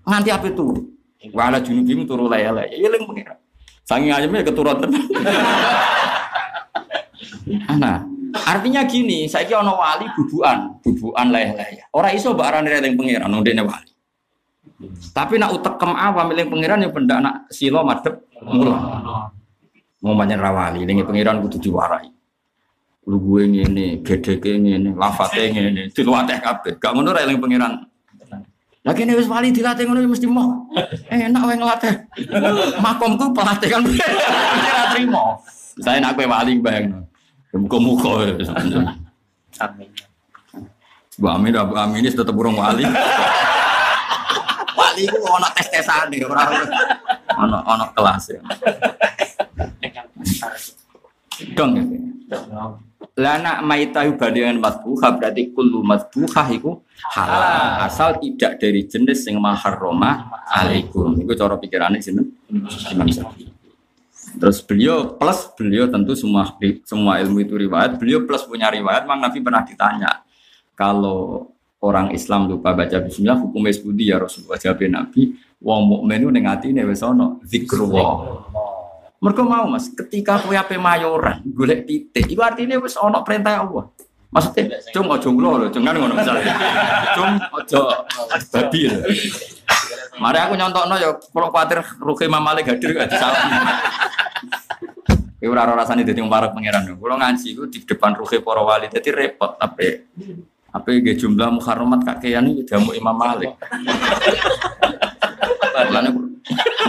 nganti 0.07 0.29
ape 0.31 0.49
turu. 0.55 0.79
Wa 1.35 1.51
'ala 1.51 1.59
junubihim 1.59 2.07
turu 2.07 2.31
lele. 2.31 2.63
Ya 2.71 2.87
eling 2.87 3.03
pangeran. 3.03 3.37
Saking 3.83 4.11
ayamnya 4.15 4.47
keturun 4.47 4.77
tenan. 4.79 5.03
Nah, 7.79 8.05
artinya 8.33 8.81
gini, 8.85 9.25
saya 9.25 9.47
kira 9.47 9.63
wali 9.63 10.05
bubuan, 10.13 10.77
bubuan 10.83 11.27
leleh 11.33 11.89
Orang 11.93 12.13
iso 12.13 12.33
mbak 12.33 12.47
arane 12.49 12.69
eling 12.69 12.95
pangeran, 12.99 13.29
ndene 13.29 13.63
wali. 13.65 13.91
Tapi 15.11 15.35
nak 15.35 15.51
utekem 15.57 15.91
awam 15.91 16.31
eling 16.31 16.47
pangeran 16.47 16.83
yang 16.85 16.93
benda 16.93 17.15
nak 17.19 17.35
silo 17.51 17.81
madep 17.81 18.29
mula. 18.45 18.77
Mau 19.99 20.15
banyak 20.15 20.39
rawali, 20.39 20.85
eling 20.85 21.03
pangeran 21.03 21.41
kudu 21.43 21.57
diwarai. 21.59 22.07
Lu 23.09 23.17
gue 23.17 23.49
ngene, 23.49 24.05
gedeke 24.05 24.61
ngene, 24.61 24.93
lafate 24.93 25.49
ngene, 25.49 25.89
diluateh 25.89 26.37
kabeh. 26.37 26.77
Gak 26.77 26.93
ngono 26.93 27.09
ra 27.09 27.25
pangeran. 27.25 27.73
Lah 28.79 28.95
kene 28.95 29.11
wis 29.17 29.27
wali 29.27 29.51
dilatih 29.51 29.83
ngono 29.83 29.99
ya 29.99 30.07
mesti 30.07 30.27
mau. 30.29 30.71
Enak 31.11 31.43
wae 31.43 31.57
nglatih. 31.59 31.93
Makomku 32.79 33.35
pelatih 33.35 33.69
kan. 33.75 33.83
Saya 35.83 36.03
nak 36.03 36.15
kowe 36.15 36.27
wali 36.27 36.59
bayangno. 36.59 37.08
Muka-muka. 37.55 38.29
Amin. 39.65 39.89
Bu 41.19 41.27
Amin, 41.27 41.51
Bu 41.51 41.75
Amin 41.75 42.05
ini 42.05 42.13
tetap 42.13 42.31
burung 42.31 42.55
wali. 42.61 42.85
wali 44.77 45.01
itu 45.03 45.17
ono 45.19 45.47
tes 45.51 45.67
tesan 45.67 46.07
nih, 46.07 46.23
orang 46.23 46.63
ono 47.35 47.57
ono 47.65 47.85
kelas 47.91 48.23
ya. 48.31 48.41
Dong 51.57 51.71
ya. 51.75 51.83
Lah 53.19 53.35
nak 53.35 53.67
maitahu 53.67 54.15
bandingan 54.15 54.63
matbuha 54.63 55.11
berarti 55.19 55.51
kullu 55.51 55.83
matbuha 55.83 56.47
iku 56.55 56.79
halal 57.11 57.83
asal 57.83 58.15
tidak 58.15 58.63
dari 58.63 58.87
jenis 58.87 59.27
yang 59.27 59.43
maharroma 59.43 60.31
alaikum. 60.47 61.19
Iku 61.19 61.35
cara 61.35 61.59
pikirannya 61.59 61.99
sini. 61.99 62.23
Imam 62.95 63.09
Syafi'i. 63.11 63.48
Terus 64.39 64.63
beliau 64.63 65.19
plus 65.19 65.51
beliau 65.59 65.91
tentu 65.91 66.15
semua 66.15 66.55
semua 66.87 67.19
ilmu 67.19 67.43
itu 67.43 67.59
riwayat. 67.59 67.99
Beliau 67.99 68.23
plus 68.23 68.47
punya 68.47 68.71
riwayat. 68.71 69.03
Mang 69.03 69.19
Nabi 69.19 69.43
pernah 69.43 69.67
ditanya 69.67 70.23
kalau 70.79 71.51
orang 71.83 72.15
Islam 72.15 72.47
lupa 72.47 72.71
baca 72.71 73.03
Bismillah 73.03 73.39
hukum 73.39 73.67
budi 73.67 74.09
ya 74.09 74.17
Rasulullah 74.23 74.55
jawab 74.55 74.79
Nabi. 74.87 75.35
Wong 75.59 75.81
mukmin 75.91 76.23
nengati 76.31 76.71
nih 76.71 76.87
wes 76.87 77.03
ono 77.03 77.43
zikrullah. 77.43 78.39
Mereka 79.19 79.43
mau 79.43 79.67
mas, 79.67 79.91
ketika 79.91 80.39
kowe 80.39 80.55
ape 80.55 80.79
mayoran, 80.79 81.43
golek 81.43 81.83
titik, 81.83 82.23
itu 82.23 82.39
artinya 82.39 82.79
wis 82.79 82.95
ono 82.95 83.19
perintah 83.19 83.67
Allah. 83.67 83.91
Maksudnya, 84.31 84.79
cung 84.95 85.11
ojo 85.11 85.27
ngulo 85.35 85.49
lho, 85.59 85.67
cung 85.75 85.83
kan 85.83 85.99
ngono 85.99 86.15
misalnya. 86.15 86.55
Cung 87.19 87.31
ojo 87.59 87.81
babi 88.55 88.87
lho. 88.87 89.03
Mari 90.23 90.39
aku 90.39 90.53
nyontokno 90.55 90.95
ya 90.95 91.11
kalau 91.15 91.51
khawatir 91.51 91.79
rugi 91.99 92.31
Imam 92.31 92.43
Malik 92.43 92.67
hadir 92.71 92.95
gak 92.95 93.11
salah. 93.11 93.43
Iku 95.39 95.51
ora 95.55 95.63
rasane 95.71 96.03
dadi 96.03 96.19
parek 96.19 96.51
pangeran. 96.51 96.99
Kulo 96.99 97.15
ngaji 97.15 97.47
iku 97.55 97.63
di 97.71 97.79
depan 97.87 98.11
rugi 98.19 98.43
para 98.43 98.59
wali 98.59 98.91
dadi 98.91 99.07
repot 99.15 99.55
tapi 99.55 99.87
apa 100.69 100.87
ya 100.93 101.13
jumlah 101.15 101.49
muharramat 101.57 102.03
kakean 102.05 102.51
iki 102.51 102.67
jamu 102.67 102.91
Imam 102.91 103.15
Malik. 103.15 103.55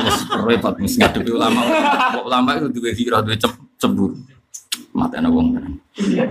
Wis 0.00 0.18
repot 0.42 0.74
mesti 0.82 0.98
ngadepi 0.98 1.30
ulama. 1.30 1.62
Ulama 2.26 2.50
itu 2.58 2.68
duwe 2.74 2.90
hira 2.90 3.22
duwe 3.22 3.38
cem- 3.38 3.70
cemburu. 3.78 4.18
Matene 4.90 5.30
wong 5.30 5.54
tenan. 5.54 5.74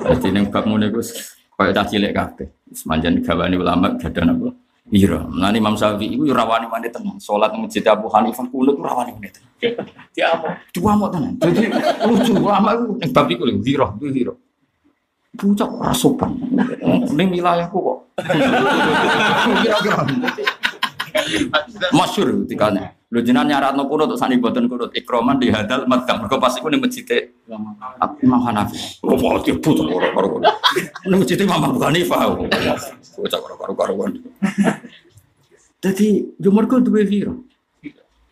Dadi 0.03 0.27
ning 0.35 0.51
bab 0.51 0.67
ngene 0.67 0.91
iku 0.91 0.99
koyo 1.55 1.71
cah 1.71 1.85
cilik 1.87 2.11
kabeh. 2.11 2.47
Semanjan 2.75 3.23
gawane 3.23 3.55
ulama 3.55 3.95
gadan 3.95 4.35
apa? 4.35 4.51
Hira. 4.91 5.23
Lan 5.23 5.55
Imam 5.55 5.79
Syafi'i 5.79 6.19
iku 6.19 6.35
rawani 6.35 6.67
mane 6.67 6.91
tenan. 6.91 7.15
Salat 7.23 7.55
masjid 7.55 7.85
Abu 7.87 8.11
Hanifah 8.11 8.43
kunut 8.51 8.75
rawani 8.75 9.15
mane 9.15 9.29
tenan. 9.31 9.48
Diamuk. 10.15 10.53
Mau 10.79 11.07
tenan. 11.11 11.33
Jadi 11.39 11.67
lucu 12.07 12.31
ulama 12.39 12.73
iku 12.75 12.83
ning 12.97 13.09
bab 13.11 13.27
iku 13.27 13.43
lho 13.43 13.59
hira, 13.63 13.87
duwe 13.99 14.11
hira. 14.15 14.33
Pucak 15.35 15.69
ora 15.69 15.93
sopan. 15.93 16.35
Ning 17.13 17.27
wilayahku 17.31 17.77
kok. 17.77 17.97
Kira-kira. 19.63 19.99
Masyur 21.97 22.45
tikane. 22.47 22.99
Lho 23.09 23.25
jenengan 23.25 23.49
nyaratno 23.49 23.89
kunut 23.89 24.13
sak 24.21 24.29
boten 24.37 24.69
kunut 24.69 24.93
ikroman 24.93 25.41
di 25.41 25.49
hadal 25.49 25.89
madhab. 25.89 26.21
Mergo 26.25 26.37
pas 26.37 26.53
iku 26.57 26.69
ning 26.69 26.81
masjid 26.81 27.29
Imam 27.49 28.41
Hanafi. 28.45 29.01
Oh, 29.01 29.17
mau 29.17 29.41
tipu 29.41 29.73
tuh 29.73 29.85
karo 29.89 30.09
karo. 30.13 30.27
Ning 31.09 31.17
masjid 31.17 31.39
Imam 31.41 31.73
Abu 31.73 31.81
Hanifah. 31.81 32.37
Bocah 33.17 33.39
karo 33.41 33.55
karo 33.57 33.73
karuan. 33.73 34.11
Dadi 35.81 36.37
yo 36.37 36.49
mergo 36.53 36.77
duwe 36.79 37.01
hira. 37.07 37.33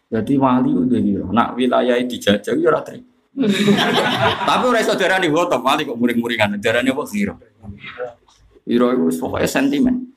Jadi 0.07 0.33
wali 0.39 0.71
duwe 0.71 0.99
hira. 1.03 1.25
Nak 1.27 1.59
wilayah 1.59 1.99
dijajah 1.99 2.55
yo 2.55 2.71
ora 2.71 2.79
trimo. 2.79 3.07
Tapi 4.47 4.63
ora 4.65 4.79
iso 4.79 4.95
darani 4.95 5.27
foto 5.27 5.59
wali 5.59 5.83
kok 5.83 5.99
muring-muringan. 5.99 6.55
Darani 6.63 6.89
apa. 6.89 7.03
Hira 8.67 8.85
iku 8.95 9.03
wis 9.11 9.19
pokoke 9.19 9.47
sentimen. 9.47 10.15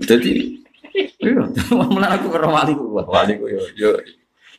Jadi 0.00 0.60
iya, 1.22 1.44
mulane 1.92 2.18
aku 2.18 2.28
karo 2.34 2.50
wali 2.50 2.72
ku, 2.74 2.90
wali 2.92 3.32
ku 3.38 3.46
yo 3.46 3.62
yo 3.78 3.90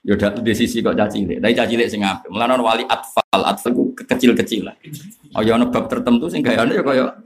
yo 0.02 0.16
di 0.18 0.54
sisi 0.54 0.86
kok 0.86 0.94
caci 0.94 1.26
cilik. 1.26 1.38
Tapi 1.42 1.54
caci 1.58 1.74
cilik 1.76 1.88
sing 1.90 2.02
apik. 2.06 2.30
Mulane 2.30 2.58
ana 2.58 2.64
wali 2.64 2.84
atfal, 2.86 3.42
atfal 3.42 3.72
ku 3.74 3.84
kecil-kecilan. 3.98 4.78
Oh 5.34 5.42
ya 5.42 5.58
ana 5.58 5.66
bab 5.68 5.90
tertentu 5.90 6.30
sing 6.30 6.46
gayane 6.46 6.78
yo 6.78 6.86
kaya 6.86 7.18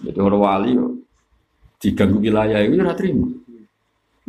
jadi 0.00 0.18
orang 0.18 0.40
wali 0.40 0.70
yo 0.72 0.86
diganggu 1.76 2.18
wilayah 2.18 2.58
itu 2.64 2.80
ora 2.80 2.94
trimo. 2.96 3.28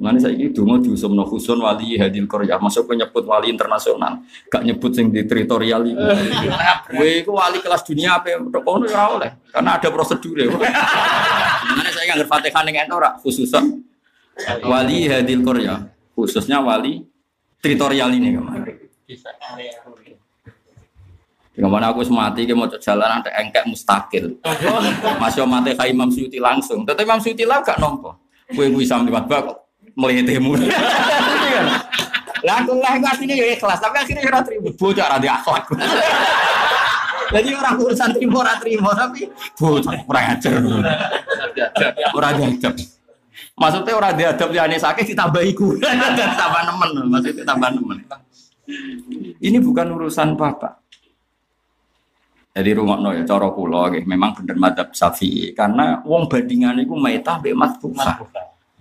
Mulane 0.03 0.19
saiki 0.19 0.51
donga 0.51 0.83
diusumno 0.83 1.23
khusun 1.23 1.63
wali 1.63 1.95
hadil 1.95 2.27
qaryah, 2.27 2.59
masuk 2.59 2.91
nyebut 2.91 3.23
wali 3.23 3.47
internasional, 3.55 4.19
gak 4.51 4.67
nyebut 4.67 4.91
sing 4.91 5.07
di 5.15 5.23
teritorial 5.23 5.79
itu. 5.87 5.95
Kowe 6.91 7.07
iku 7.07 7.31
wali 7.39 7.63
kelas 7.63 7.87
dunia 7.87 8.19
apa 8.19 8.35
tok 8.35 8.67
kono 8.67 8.83
ora 8.83 9.15
oleh, 9.15 9.31
karena 9.47 9.79
ada 9.79 9.87
prosedur 9.87 10.35
ya. 10.35 10.51
Mulane 11.71 11.89
saya 11.95 12.19
nggak 12.19 12.27
Fatihah 12.27 12.61
ning 12.67 12.83
ento 12.83 12.99
ora 12.99 13.15
khususan 13.15 13.79
wali 14.67 15.07
hadil 15.07 15.39
qaryah, 15.39 15.87
khususnya 16.19 16.59
wali 16.59 17.07
teritorial 17.63 18.11
ini 18.11 18.35
kemarin. 18.35 18.75
Ke 21.55 21.63
mana 21.63 21.95
aku 21.95 22.03
semati 22.03 22.43
ke 22.43 22.51
mau 22.51 22.67
jalan 22.67 23.23
ada 23.23 23.31
engkek 23.39 23.63
mustakil. 23.71 24.35
Masih 25.15 25.47
mati 25.47 25.71
kayak 25.71 25.95
Imam 25.95 26.11
Suyuti 26.11 26.43
langsung. 26.43 26.83
Tetapi 26.83 27.07
Imam 27.07 27.23
Suyuti 27.23 27.47
lah 27.47 27.63
gak 27.63 27.79
nompo. 27.79 28.19
Kue 28.51 28.67
bisa 28.73 28.99
melihat 28.99 29.29
bak 29.29 29.62
melihatmu. 29.93 30.51
Lah 32.43 32.55
aku 32.61 32.71
lah 32.81 32.91
aku 32.97 33.05
aslinya 33.07 33.35
ya 33.37 33.45
ikhlas, 33.55 33.79
tapi 33.79 33.95
akhirnya 34.01 34.27
ora 34.27 34.41
terima. 34.41 34.69
Bocah 34.73 35.05
ora 35.07 35.17
akhlak. 35.17 35.65
Jadi 37.33 37.49
orang 37.55 37.75
urusan 37.81 38.09
terima 38.13 38.35
ora 38.45 38.53
terima, 38.61 38.89
tapi 38.93 39.21
bocah 39.57 39.93
kurang 40.05 40.25
ajar. 40.37 40.53
Ora 42.13 42.29
diadab. 42.35 42.73
Maksudnya 43.53 43.93
orang 43.93 44.13
diadab 44.17 44.49
liane 44.49 44.77
sakit 44.81 45.05
ditambah 45.13 45.43
iku. 45.53 45.77
tambah 46.41 46.61
nemen, 46.65 46.89
maksudnya 47.09 47.43
tambah 47.45 47.69
nemen. 47.69 47.97
Ini 49.43 49.57
bukan 49.59 49.87
urusan 49.93 50.33
bapak. 50.33 50.83
Jadi 52.53 52.69
rumah 52.77 53.01
no 53.01 53.09
ya 53.09 53.25
cara 53.25 53.49
kula 53.49 53.89
nggih 53.89 54.05
memang 54.05 54.37
bener 54.37 54.53
madhab 54.61 54.93
Syafi'i 54.93 55.57
karena 55.57 56.05
wong 56.05 56.29
bandingan 56.29 56.85
iku 56.85 56.93
maitah 56.93 57.41
mbek 57.41 57.57
matbuha. 57.57 58.21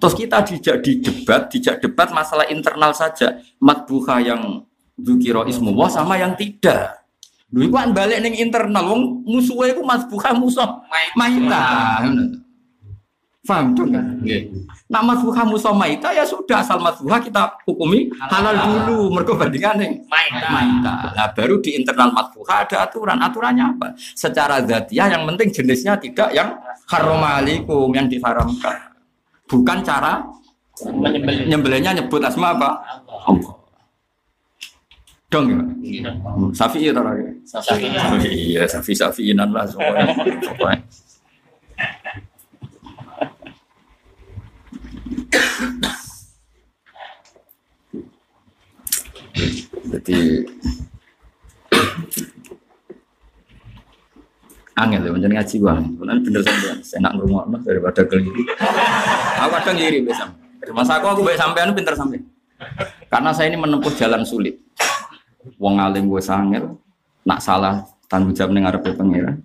Terus 0.03 0.18
kita 0.18 0.42
dijak 0.42 0.76
di 0.82 0.98
debat, 0.98 1.46
dijak 1.46 1.78
debat 1.78 2.11
masalah 2.11 2.50
internal 2.50 2.90
saja. 2.90 3.38
Matbuha 3.62 4.18
yang 4.18 4.66
dzukira 4.98 5.46
ismu 5.46 5.70
wa 5.70 5.86
sama 5.86 6.18
yang 6.18 6.34
tidak. 6.34 7.07
Lho 7.55 7.70
iku 7.70 7.78
kan 7.78 7.94
balik 7.94 8.18
ning 8.18 8.34
internal 8.34 8.82
wong 8.82 9.22
musuhe 9.22 9.70
iku 9.70 9.86
matbuha 9.86 10.34
musuh 10.34 10.82
maitah. 11.14 12.03
Paham 13.46 13.74
tuh 13.78 13.90
kan? 13.94 14.22
Nggih. 14.26 14.50
Nak 14.90 15.03
matbuha 15.07 15.42
musuh 15.46 15.70
maitah 15.70 16.11
ya 16.11 16.26
sudah 16.26 16.66
asal 16.66 16.82
matbuha 16.82 17.22
kita 17.22 17.62
hukumi 17.62 18.11
halal 18.26 18.59
dulu 18.59 19.14
mergo 19.14 19.38
bandingane 19.38 20.03
Maita. 20.11 20.48
Maita. 20.50 20.94
Nah, 21.14 21.28
baru 21.30 21.62
di 21.62 21.78
internal 21.78 22.11
matbuha 22.11 22.66
ada 22.66 22.90
aturan. 22.90 23.22
Aturannya 23.22 23.64
apa? 23.78 23.94
Secara 23.98 24.66
zatiah 24.66 25.14
yang 25.14 25.22
penting 25.30 25.55
jenisnya 25.55 25.94
tidak 25.94 26.34
yang 26.34 26.59
haramalikum 26.90 27.94
yang 27.94 28.11
diharamkan. 28.11 28.91
Bukan 29.49 29.78
cara 29.84 30.22
Menyembelih. 30.82 31.47
nyembelihnya 31.53 31.93
nyebut 32.01 32.24
asma 32.24 32.57
apa? 32.57 32.70
Allah. 33.28 33.55
Dong 35.32 35.47
ya. 35.49 36.12
Safi 36.53 36.88
ya 36.88 36.93
ya. 36.93 37.32
Safi. 37.49 37.88
Iya, 38.28 38.68
safi 38.68 38.93
safiinan 38.93 39.49
lah 39.53 39.64
soalnya. 39.64 40.12
Pokoknya. 40.12 40.80
Jadi 49.93 50.18
angel 54.76 55.02
ya, 55.04 55.10
menjadi 55.12 55.34
ngaji 55.36 55.56
bang. 55.60 55.82
Kemudian 55.96 56.18
bener 56.24 56.42
sampean, 56.44 56.76
saya 56.80 57.00
nak 57.04 57.12
ngurungokno 57.18 57.56
daripada 57.64 58.00
keliru. 58.08 58.42
Aku 59.40 59.50
kadang 59.60 59.76
ngiri 59.76 59.98
bisa. 60.04 60.24
Masa 60.72 61.02
aku 61.02 61.06
aku 61.12 61.20
baik 61.26 61.38
sampean 61.38 61.74
pinter 61.76 61.94
sampean. 61.96 62.24
Karena 63.10 63.30
saya 63.34 63.50
ini 63.50 63.58
menempuh 63.58 63.92
jalan 63.98 64.22
sulit. 64.22 64.56
Wong 65.58 65.82
alim 65.82 66.06
gue 66.06 66.22
sangel, 66.22 66.78
nak 67.26 67.42
salah 67.42 67.82
tanggung 68.06 68.32
jawab 68.32 68.54
ning 68.54 68.64
ngarepe 68.64 68.94
pangeran. 68.94 69.42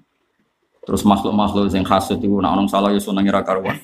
Terus 0.88 1.04
makhluk-makhluk 1.04 1.68
yang 1.76 1.84
hasud 1.84 2.16
itu 2.24 2.40
nak 2.40 2.56
orang 2.56 2.70
salah 2.72 2.96
ya 2.96 3.02
ira 3.04 3.42
karuan. 3.44 3.76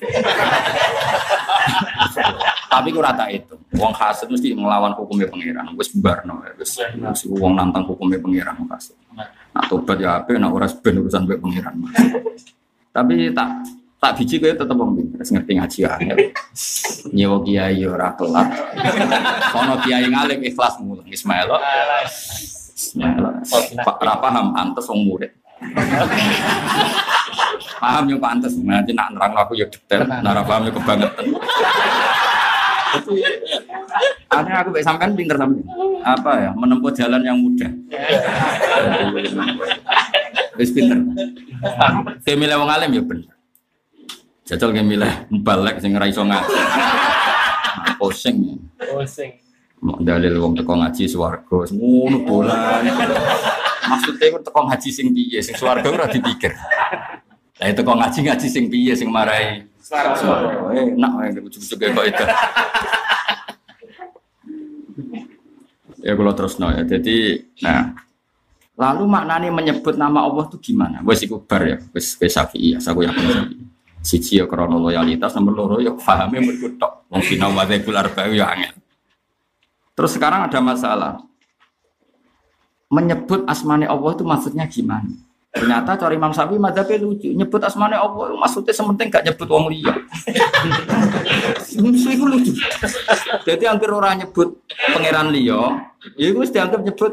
Tapi 2.73 2.89
ku 2.89 2.99
rata 3.05 3.29
itu. 3.29 3.53
Wong 3.77 3.93
hasud 3.93 4.33
mesti 4.33 4.57
melawan 4.57 4.97
hukumnya 4.97 5.29
pangeran. 5.29 5.77
Wis 5.77 5.93
barno 5.93 6.41
ya. 6.41 6.57
Wis 6.57 6.81
wis 6.81 7.21
wong 7.29 7.53
nantang 7.53 7.85
hukumnya 7.85 8.17
pangeran 8.17 8.57
wong 8.57 8.69
hasud. 8.73 8.97
Nak 9.53 9.69
tobat 9.69 10.01
ya 10.01 10.17
apa, 10.17 10.33
nak 10.41 10.49
ora 10.49 10.65
ben 10.65 10.97
urusan 10.97 11.29
mbek 11.29 11.37
pangeran. 11.37 11.73
Tapi 12.89 13.29
tak 13.29 13.49
tak 14.01 14.11
biji 14.17 14.35
kowe 14.41 14.51
tetep 14.51 14.75
wong 14.75 14.97
pinter, 14.97 15.21
wis 15.21 15.29
ngerti 15.29 15.51
ngaji 15.53 15.79
angel. 15.85 16.17
Nyewa 17.13 17.37
kiai 17.45 17.77
ya 17.77 17.87
ora 17.93 18.09
kelar. 18.17 18.47
Ono 19.53 19.73
kiai 19.85 20.09
ngalim 20.09 20.41
ikhlas 20.41 20.81
mulang 20.81 21.05
Ismail. 21.05 21.53
Ismail. 22.73 23.23
Pak 23.85 23.97
ra 24.01 24.17
paham 24.17 24.57
antes 24.57 24.89
wong 24.89 25.05
murid. 25.05 25.31
paham 27.79 28.03
yo 28.11 28.17
pantes, 28.19 28.51
nanti 28.59 28.91
nak 28.91 29.15
nerang 29.15 29.31
aku 29.39 29.55
yo 29.55 29.63
detail, 29.71 30.03
nara 30.19 30.43
paham 30.43 30.67
yo 30.67 30.71
kebangetan. 30.75 31.25
Akhirnya 34.29 34.59
aku 34.65 34.69
baik 34.73 34.85
sampean 34.85 35.13
pinter 35.17 35.37
sampean. 35.37 35.65
Apa 36.05 36.31
ya? 36.37 36.51
Menempuh 36.53 36.91
jalan 36.93 37.21
yang 37.21 37.37
mudah. 37.37 37.71
Wis 40.57 40.69
pinter. 40.73 41.01
Kayak 42.21 42.37
milih 42.37 42.55
wong 42.61 42.69
alim 42.69 42.91
ya 42.93 43.03
bener. 43.05 43.33
Jajal 44.43 44.69
kayak 44.75 44.87
milih 44.87 45.13
balik 45.41 45.79
sing 45.79 45.95
ora 45.95 46.05
iso 46.05 46.21
ngaji. 46.27 46.53
Pusing. 47.97 48.59
Pusing. 48.75 49.31
Mau 49.83 49.99
dalil 49.99 50.39
wong 50.39 50.55
teko 50.55 50.79
ngaji 50.79 51.11
swarga, 51.11 51.67
ngono 51.75 52.23
bolan. 52.23 52.87
Maksudnya 53.83 54.25
itu 54.31 54.39
teko 54.39 54.59
ngaji 54.67 54.89
sing 54.91 55.11
piye, 55.11 55.39
sing 55.43 55.55
swarga 55.59 55.87
ora 55.91 56.07
dipikir. 56.07 56.55
Lah 57.61 57.67
itu 57.69 57.81
kok 57.85 57.97
ngaji 57.97 58.19
ngaji 58.25 58.47
sing 58.49 58.65
piye 58.71 58.93
sing 58.97 59.09
marai 59.13 59.67
swarga. 59.77 60.73
Eh, 60.73 60.97
enak 60.97 61.11
wae 61.19 61.29
ujug-ujug 61.37 61.77
kok 61.77 62.05
itu. 62.09 62.25
Ya 66.03 66.13
kalau 66.19 66.33
terus 66.35 66.59
no 66.59 66.67
ya. 66.67 66.83
Jadi, 66.83 67.39
nah, 67.63 67.95
lalu 68.75 69.07
maknanya 69.07 69.47
menyebut 69.53 69.95
nama 69.95 70.27
Allah 70.27 70.51
itu 70.51 70.59
gimana? 70.59 70.99
Wes 71.07 71.23
iku 71.23 71.39
bar 71.39 71.63
ya, 71.63 71.77
wes 71.95 72.19
wes 72.19 72.35
Syafi'i 72.35 72.75
ya, 72.75 72.79
aku 72.83 73.07
yakin 73.07 73.23
Syafi'i. 73.23 73.63
Siji 74.03 74.43
ya 74.43 74.45
krana 74.49 74.75
loyalitas, 74.75 75.31
nomor 75.39 75.55
loro 75.55 75.75
ya 75.79 75.95
pahame 75.95 76.43
mergo 76.43 76.67
tok. 76.75 77.07
Wong 77.07 77.23
sinau 77.23 77.55
madzhabul 77.55 77.95
arba 77.95 78.27
ya 78.27 78.51
angel. 78.51 78.75
Terus 79.95 80.11
sekarang 80.19 80.43
ada 80.51 80.59
masalah. 80.59 81.23
Menyebut 82.91 83.47
asmane 83.47 83.87
Allah 83.87 84.11
itu 84.11 84.27
maksudnya 84.27 84.67
gimana? 84.67 85.07
Ternyata 85.53 85.93
cari 86.01 86.17
Imam 86.17 86.33
Syafi'i 86.33 86.57
madzhabnya 86.57 86.97
lucu. 86.97 87.29
Nyebut 87.29 87.61
asmane 87.61 87.93
Allah 87.93 88.33
maksudnya 88.33 88.73
sementing 88.73 89.13
gak 89.13 89.21
nyebut 89.21 89.45
wong 89.45 89.69
liya. 89.69 89.93
Itu 91.77 92.25
lucu. 92.25 92.57
Jadi 93.45 93.63
hampir 93.69 93.93
orang 93.93 94.25
nyebut 94.25 94.65
pangeran 94.89 95.29
liya, 95.29 95.93
ya 96.17 96.33
mesti 96.33 96.57
dianggap 96.57 96.81
nyebut 96.81 97.11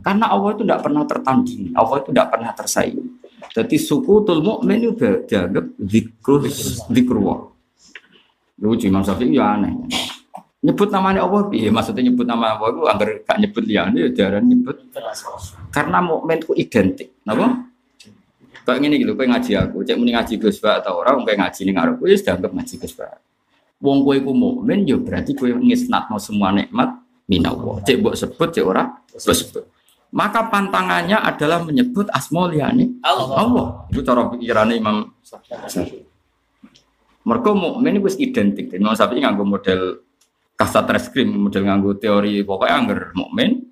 karena 0.00 0.26
Allah 0.32 0.50
itu 0.56 0.62
tidak 0.64 0.80
pernah 0.80 1.02
tertanding, 1.04 1.62
Allah 1.76 1.96
itu 2.00 2.08
tidak 2.08 2.28
pernah 2.32 2.50
tersaing. 2.56 3.04
Jadi 3.50 3.76
suku 3.76 4.24
tul 4.24 4.40
mukmin 4.40 4.80
itu 4.80 4.96
dianggap. 5.28 5.64
Lucu 8.60 8.84
Imam 8.88 9.04
Syafi'i 9.04 9.36
ya 9.36 9.60
aneh. 9.60 9.72
Nyebut 10.60 10.92
namanya 10.92 11.24
Allah, 11.24 11.48
iya 11.56 11.72
maksudnya 11.72 12.04
nyebut 12.04 12.28
nama 12.28 12.52
Allah 12.52 12.68
itu 12.68 12.82
agar 12.84 13.08
gak 13.24 13.38
nyebut 13.40 13.64
liane 13.64 13.96
ya 13.96 14.08
jarang 14.12 14.44
nyebut 14.44 14.76
karena 15.72 16.04
mukmin 16.04 16.36
itu 16.36 16.52
identik, 16.52 17.16
napa? 17.24 17.64
Kayak 18.68 18.78
gini 18.84 18.94
gitu, 19.00 19.16
kayak 19.16 19.28
ngaji 19.32 19.52
aku, 19.56 19.76
cek 19.88 19.96
muni 19.96 20.12
ngaji 20.12 20.36
Gus 20.36 20.60
Ba 20.60 20.84
atau 20.84 21.00
orang 21.00 21.24
kayak 21.24 21.40
ngaji 21.40 21.60
ning 21.64 21.76
ngarep, 21.80 21.96
wis 22.04 22.20
dianggap 22.20 22.52
ngaji 22.52 22.74
Gus 22.76 22.92
Ba. 22.92 23.08
Wong 23.80 24.04
kowe 24.04 24.12
iku 24.12 24.36
mukmin 24.36 24.84
ya 24.84 25.00
berarti 25.00 25.32
kowe 25.32 25.48
ngisnatno 25.48 26.20
semua 26.20 26.52
nikmat 26.52 26.92
minallah. 27.24 27.80
Cek 27.80 27.96
mbok 28.04 28.12
sebut 28.12 28.48
cek 28.52 28.60
ora 28.60 28.84
mbok 28.84 29.32
sebut. 29.32 29.64
Maka 30.12 30.52
pantangannya 30.52 31.16
adalah 31.16 31.64
menyebut 31.64 32.12
asma 32.12 32.52
liyane 32.52 33.00
Allah. 33.00 33.26
Allah. 33.32 33.66
Itu 33.88 34.04
cara 34.04 34.28
pikirannya 34.28 34.76
Imam. 34.76 35.08
Mereka 37.24 37.50
mukmin 37.56 37.96
itu 37.96 38.04
wis 38.04 38.20
identik. 38.20 38.68
Imam 38.76 38.92
Syafi'i 38.92 39.24
nganggo 39.24 39.48
model 39.48 40.04
kasat 40.60 40.84
reskrim, 40.92 41.32
model 41.32 41.64
nganggo 41.64 41.96
teori 41.96 42.44
pokoknya 42.44 42.74
angger 42.76 43.00
mukmin 43.16 43.64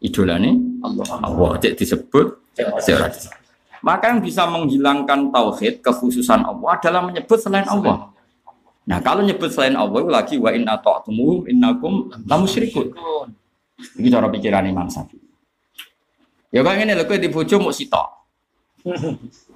idolane 0.00 0.80
Allah. 0.80 1.04
Allah 1.20 1.50
cek 1.60 1.76
disebut 1.76 2.56
disebut. 2.56 3.12
Maka 3.84 4.12
yang 4.12 4.20
bisa 4.24 4.48
menghilangkan 4.48 5.28
tauhid 5.32 5.84
kekhususan 5.84 6.44
Allah 6.44 6.80
adalah 6.80 7.04
menyebut 7.04 7.36
selain 7.36 7.68
Allah. 7.68 8.12
Nah, 8.88 8.98
kalau 9.04 9.24
nyebut 9.24 9.52
selain 9.52 9.76
Allah 9.76 10.00
lagi 10.08 10.40
wa 10.40 10.52
in 10.52 10.64
ata'tumuhum 10.64 11.48
innakum 11.48 12.08
lamusyrikun. 12.24 12.92
Iki 13.96 14.08
cara 14.12 14.28
pikiran 14.28 14.64
Imam 14.68 14.88
Syafi'i. 14.88 15.24
Ya 16.52 16.60
kayak 16.60 16.76
ngene 16.84 16.92
lho 16.98 17.04
kowe 17.08 17.16
di 17.16 17.30
bojo 17.32 17.56
mau 17.56 17.72
sitok. 17.72 18.08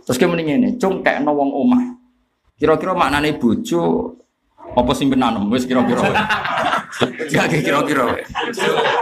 Terus 0.05 0.17
mending 0.21 0.47
ngene, 0.49 0.69
cung 0.81 1.05
kayak 1.05 1.25
wong 1.27 1.51
omah. 1.53 1.85
Kira-kira 2.57 2.97
maknane 2.97 3.37
bojo 3.37 4.15
apa 4.73 4.93
simpenan 4.97 5.37
wis 5.53 5.69
kira-kira. 5.69 6.09
Ya 7.29 7.45
kira-kira. 7.45 8.17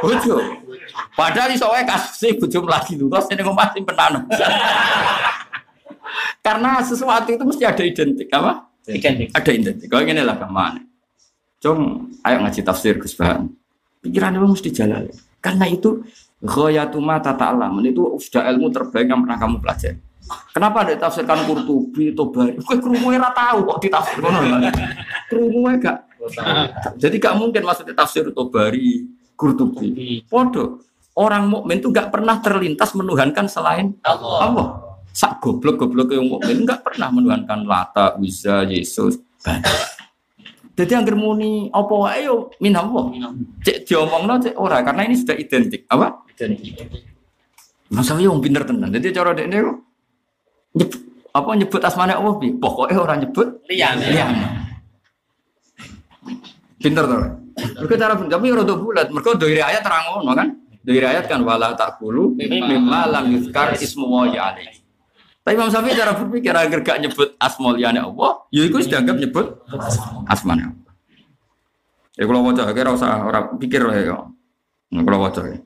Bojo. 0.03 0.37
Padahal 1.15 1.55
iso 1.55 1.71
wae 1.71 1.87
kasih 1.87 2.35
bojo 2.41 2.67
lagi 2.67 2.99
lurus 2.99 3.31
ning 3.31 3.47
omah 3.47 3.71
simpenan. 3.71 4.27
Karena 6.43 6.83
sesuatu 6.83 7.31
itu 7.31 7.45
mesti 7.47 7.63
ada 7.63 7.83
identik 7.87 8.27
apa? 8.35 8.67
Identik. 8.91 9.31
Ada 9.31 9.51
identik. 9.55 9.87
Kalau 9.87 10.03
ini 10.03 10.21
lah 10.27 10.37
ke 10.37 10.47
mana? 10.51 10.83
Cung, 11.63 12.11
ayo 12.27 12.43
ngaji 12.43 12.61
tafsir 12.67 12.99
Gus 12.99 13.15
Bahan. 13.15 13.47
Pikiran 14.03 14.35
lu 14.35 14.51
mesti 14.51 14.75
jalan. 14.75 15.07
Karena 15.39 15.71
itu 15.71 16.03
Ghayatuma 16.43 17.23
tata 17.23 17.55
alam 17.55 17.79
itu 17.87 18.19
sudah 18.19 18.51
ilmu 18.51 18.67
terbaik 18.75 19.07
yang 19.07 19.23
pernah 19.23 19.39
kamu 19.39 19.63
pelajari. 19.63 19.99
Kenapa 20.51 20.83
ada 20.83 20.95
tafsirkan 20.99 21.47
Qurtubi, 21.47 22.11
Tobari? 22.19 22.59
Kue 22.59 22.83
kerumunya 22.83 23.23
tahu 23.31 23.63
kok 23.63 23.79
ditafsir 23.79 24.19
Kerumunya 25.33 25.72
gak. 25.80 25.99
Jadi 27.01 27.16
gak 27.16 27.35
mungkin 27.41 27.62
maksudnya 27.64 27.97
tafsir 27.97 28.28
Tobari, 28.30 29.09
Qurtubi. 29.33 30.20
Podo. 30.28 30.85
Orang 31.16 31.49
mukmin 31.49 31.80
itu 31.80 31.89
gak 31.89 32.12
pernah 32.12 32.41
terlintas 32.45 32.93
menuhankan 32.93 33.49
selain 33.49 33.97
Allah. 34.05 34.39
Allah. 34.45 34.68
Sak 35.12 35.45
goblok 35.45 35.76
goblok 35.76 36.16
yang 36.16 36.24
mukmin 36.24 36.64
nggak 36.64 36.89
pernah 36.89 37.12
menuhankan 37.12 37.68
Lata, 37.68 38.16
Uzza, 38.16 38.64
Yesus. 38.64 39.20
Banyak. 39.45 40.01
Jadi 40.72 40.89
yang 40.89 41.05
muni 41.20 41.68
apa 41.68 41.93
wae 41.93 42.24
yo 42.24 42.49
min 42.64 42.72
Allah. 42.72 43.12
Cek 43.61 43.85
diomongno 43.85 44.41
cek 44.41 44.57
ora 44.57 44.80
karena 44.80 45.05
ini 45.05 45.20
sudah 45.20 45.37
identik. 45.37 45.85
Apa? 45.93 46.24
Masa 47.93 48.16
yo 48.16 48.33
pinter 48.41 48.64
tenan. 48.64 48.89
Jadi 48.89 49.12
cara 49.12 49.37
dekne 49.37 49.57
kok 49.61 49.76
nyebut 50.72 51.01
apa 51.37 51.51
nyebut 51.61 51.80
asmane 51.85 52.16
Allah 52.16 52.35
bi. 52.41 52.49
Pokoknya 52.57 52.97
orang 53.05 53.18
nyebut 53.20 53.61
Lian. 53.68 54.01
liyan. 54.01 54.62
Pinter 56.83 57.05
to. 57.07 57.16
Mereka 57.78 57.95
cara 57.95 58.14
tapi 58.18 58.47
rada 58.51 58.74
bulat. 58.74 59.07
Mereka 59.14 59.39
dari 59.39 59.62
ayat 59.62 59.83
terang 59.87 60.18
ngono 60.18 60.33
kan. 60.35 60.49
Dari 60.83 60.99
ayat 60.99 61.30
kan 61.30 61.41
wala 61.47 61.78
takulu 61.78 62.35
mimma 62.35 63.07
lam 63.07 63.30
yuzkar 63.30 63.78
ismu 63.78 64.11
wa. 64.11 64.26
Tapi 65.43 65.59
Imam 65.59 65.70
Syafi'i 65.70 65.99
cara 65.99 66.14
berpikir 66.14 66.55
agar 66.55 66.87
gak 66.87 67.03
nyebut 67.03 67.35
asma 67.35 67.74
liyane 67.74 67.99
Allah, 67.99 68.47
ya 68.55 68.62
iku 68.62 68.78
sudah 68.78 69.03
anggap 69.03 69.18
nyebut 69.18 69.47
asmane 70.30 70.70
Allah. 70.70 70.91
Ya 72.14 72.30
kalau 72.30 72.47
wajah 72.47 72.70
kira 72.70 72.95
usah 72.95 73.26
orang 73.26 73.59
pikir 73.59 73.83
ya. 73.83 74.22
Nah, 74.95 75.03
kalau 75.03 75.18
wajah 75.26 75.45
ya. 75.51 75.59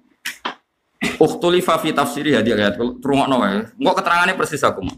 Ukhtulifa 1.20 1.76
fi 1.76 1.92
tafsiri 1.92 2.32
hadi 2.32 2.56
ayat 2.56 2.80
rungokno 2.80 3.36
wae. 3.36 3.68
Keterangane 3.76 4.32
persis 4.32 4.64
aku. 4.64 4.80
mau. 4.80 4.96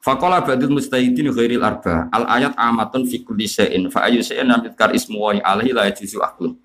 Faqala 0.00 0.40
ba'dul 0.40 0.72
mustahidin 0.72 1.28
ghairil 1.28 1.60
arba. 1.60 2.08
Al 2.08 2.24
ayat 2.40 2.56
amatun 2.56 3.04
fi 3.04 3.20
kulli 3.20 3.44
shay'in 3.44 3.92
fa 3.92 4.08
ayyu 4.08 4.24
shay'in 4.24 4.48
lam 4.48 4.64
yudkar 4.64 4.96
ismu 4.96 5.20
wa 5.20 5.36
alaihi 5.36 5.76
la 5.76 5.92
yajuzu 5.92 6.24
aklu. 6.24 6.56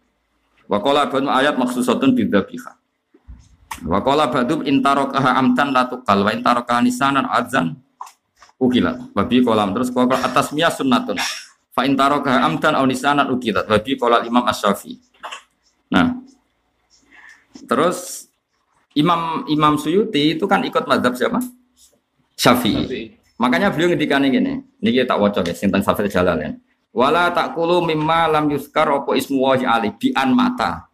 Wa 0.72 0.80
qala 0.80 1.12
ba'dul 1.12 1.28
ayat 1.28 1.60
maksusatun 1.60 2.16
bidzabiha. 2.16 2.72
Wa 3.84 4.00
qala 4.00 4.32
ba'dum 4.32 4.64
intarokaha 4.64 5.36
amtan 5.36 5.76
la 5.76 5.84
tuqal 5.84 6.24
wa 6.24 6.32
intarokaha 6.32 6.80
nisanan 6.80 7.28
adzan 7.28 7.76
ukilat. 8.56 9.12
Wa 9.12 9.28
bi 9.28 9.44
kolam 9.44 9.76
terus 9.76 9.92
qala 9.92 10.16
atas 10.16 10.56
miyah 10.56 10.72
sunnatun. 10.72 11.20
Fa 11.76 11.84
intarokaha 11.84 12.40
amtan 12.40 12.72
aw 12.80 12.88
nisanan 12.88 13.28
ukilat. 13.36 13.68
Wa 13.68 13.84
bi 13.84 14.00
qala 14.00 14.24
Imam 14.24 14.48
Asy-Syafi'i. 14.48 14.96
Nah. 15.92 16.24
Terus 17.68 18.32
Imam 18.96 19.44
Imam 19.52 19.76
Suyuti 19.76 20.40
itu 20.40 20.48
kan 20.48 20.64
ikut 20.64 20.88
mazhab 20.88 21.20
siapa? 21.20 21.44
Syafi'i. 22.40 23.25
Makanya 23.36 23.68
beliau 23.68 23.92
ngendikan 23.92 24.24
gini, 24.24 24.64
ini 24.80 25.04
tak 25.04 25.20
waca 25.20 25.44
guys, 25.44 25.60
tentang 25.60 25.84
Safir 25.84 26.08
Jalalain. 26.08 26.56
Wala 26.96 27.28
takulu 27.36 27.84
mimma 27.84 28.32
lam 28.32 28.48
yuskar 28.48 28.88
opo 28.88 29.12
ismu 29.12 29.44
wahi 29.44 29.68
ali 29.68 29.92
bi'an 29.92 30.32
mata. 30.32 30.88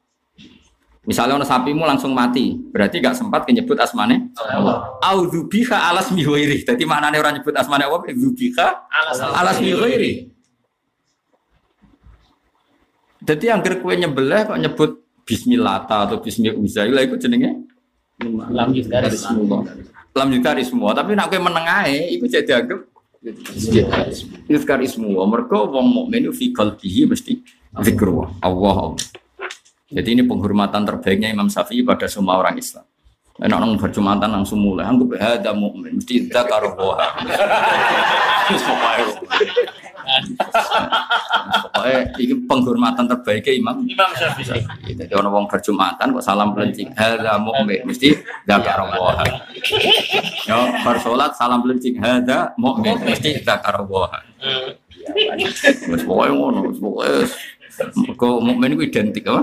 Misalnya 1.01 1.37
ono 1.37 1.45
sapimu 1.45 1.81
langsung 1.81 2.13
mati, 2.13 2.53
berarti 2.53 3.01
gak 3.01 3.17
sempat 3.17 3.45
menyebut 3.49 3.73
asmane. 3.77 4.33
Au 5.01 5.25
dzubika 5.25 5.89
alas 5.89 6.13
mihoiri. 6.13 6.61
Jadi 6.61 6.85
maknanya 6.85 7.17
orang 7.21 7.41
nyebut 7.41 7.53
asmane 7.57 7.89
apa? 7.89 8.09
Dzubika 8.13 8.85
alas 9.33 9.57
mihoiri. 9.61 10.29
Jadi 13.21 13.45
yang 13.49 13.61
kue 13.61 13.93
nyebelah 13.97 14.49
kok 14.49 14.57
nyebut 14.57 14.91
Bismillah 15.21 15.85
atau 15.85 16.17
Bismillah 16.17 16.57
Uzailah 16.57 17.05
itu 17.05 17.17
jenenge 17.21 17.69
Lam 18.25 18.73
Bismillah. 18.73 19.61
Lam 20.11 20.27
yukari 20.35 20.63
semua, 20.67 20.91
tapi 20.91 21.15
nak 21.15 21.31
kue 21.31 21.39
menengahe 21.39 22.11
itu 22.11 22.27
jadi 22.27 22.43
dianggap 22.43 22.91
Yuzkar 24.49 24.81
ismu 24.81 25.13
mereka 25.29 25.61
wong 25.61 25.85
mukmin 25.93 26.25
fi 26.33 26.49
qalbihi 26.49 27.05
mesti 27.05 27.37
zikrullah 27.85 28.33
Allah. 28.41 28.97
Jadi 29.93 30.09
ini 30.17 30.23
penghormatan 30.25 30.81
terbaiknya 30.89 31.29
Imam 31.29 31.45
Syafi'i 31.45 31.85
pada 31.85 32.09
semua 32.09 32.41
orang 32.41 32.57
Islam. 32.57 32.81
Enak 33.37 33.57
nang 33.61 33.77
berjumatan 33.77 34.25
langsung 34.25 34.65
mulai. 34.65 34.89
Anggap 34.89 35.21
hada 35.21 35.53
mukmin 35.53 36.01
mesti 36.01 36.33
dzakar. 36.33 36.65
Pokoknya 41.61 41.99
ini 42.17 42.33
penghormatan 42.45 43.05
terbaiknya 43.07 43.53
Imam 43.57 43.75
Imam 43.85 44.11
Syafi'i. 44.15 44.61
jadi 44.95 45.13
orang 45.15 45.31
wong 45.33 45.45
berjumatan 45.47 46.13
kok 46.15 46.23
salam 46.25 46.53
pelencing 46.53 46.89
hada 46.95 47.37
mukmin 47.41 47.81
mesti 47.85 48.15
dzakar 48.45 48.79
wa. 48.87 49.21
Yo 50.47 50.59
bar 50.83 50.97
salat 51.01 51.31
salam 51.35 51.63
pelencing 51.65 51.97
hada 51.99 52.53
mukmin 52.55 52.97
mesti 53.01 53.41
dzakar 53.41 53.83
wa. 53.87 54.09
Wes 55.89 56.03
pokoknya 56.05 56.31
ngono, 56.33 56.59
pokoknya. 56.75 57.25
Kok 58.15 58.37
mukmin 58.43 58.75
itu 58.77 58.83
identik 58.85 59.25
apa? 59.31 59.41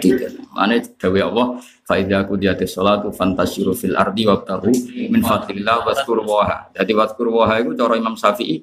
Tidak. 0.00 0.52
Mana 0.52 0.76
dawe 0.76 1.20
Allah, 1.24 1.46
fa 1.88 1.96
idza 1.96 2.20
qudiyatis 2.28 2.76
sholatu 2.76 3.08
fantasyiru 3.08 3.72
fil 3.72 3.96
ardi 3.96 4.28
wabtahu 4.28 4.68
min 5.08 5.24
fadlillah 5.24 5.88
waskur 5.88 6.20
waha. 6.20 6.68
Jadi 6.76 6.92
waskur 6.92 7.32
waha 7.32 7.64
itu 7.64 7.72
cara 7.72 7.96
Imam 7.96 8.12
Syafi'i 8.12 8.60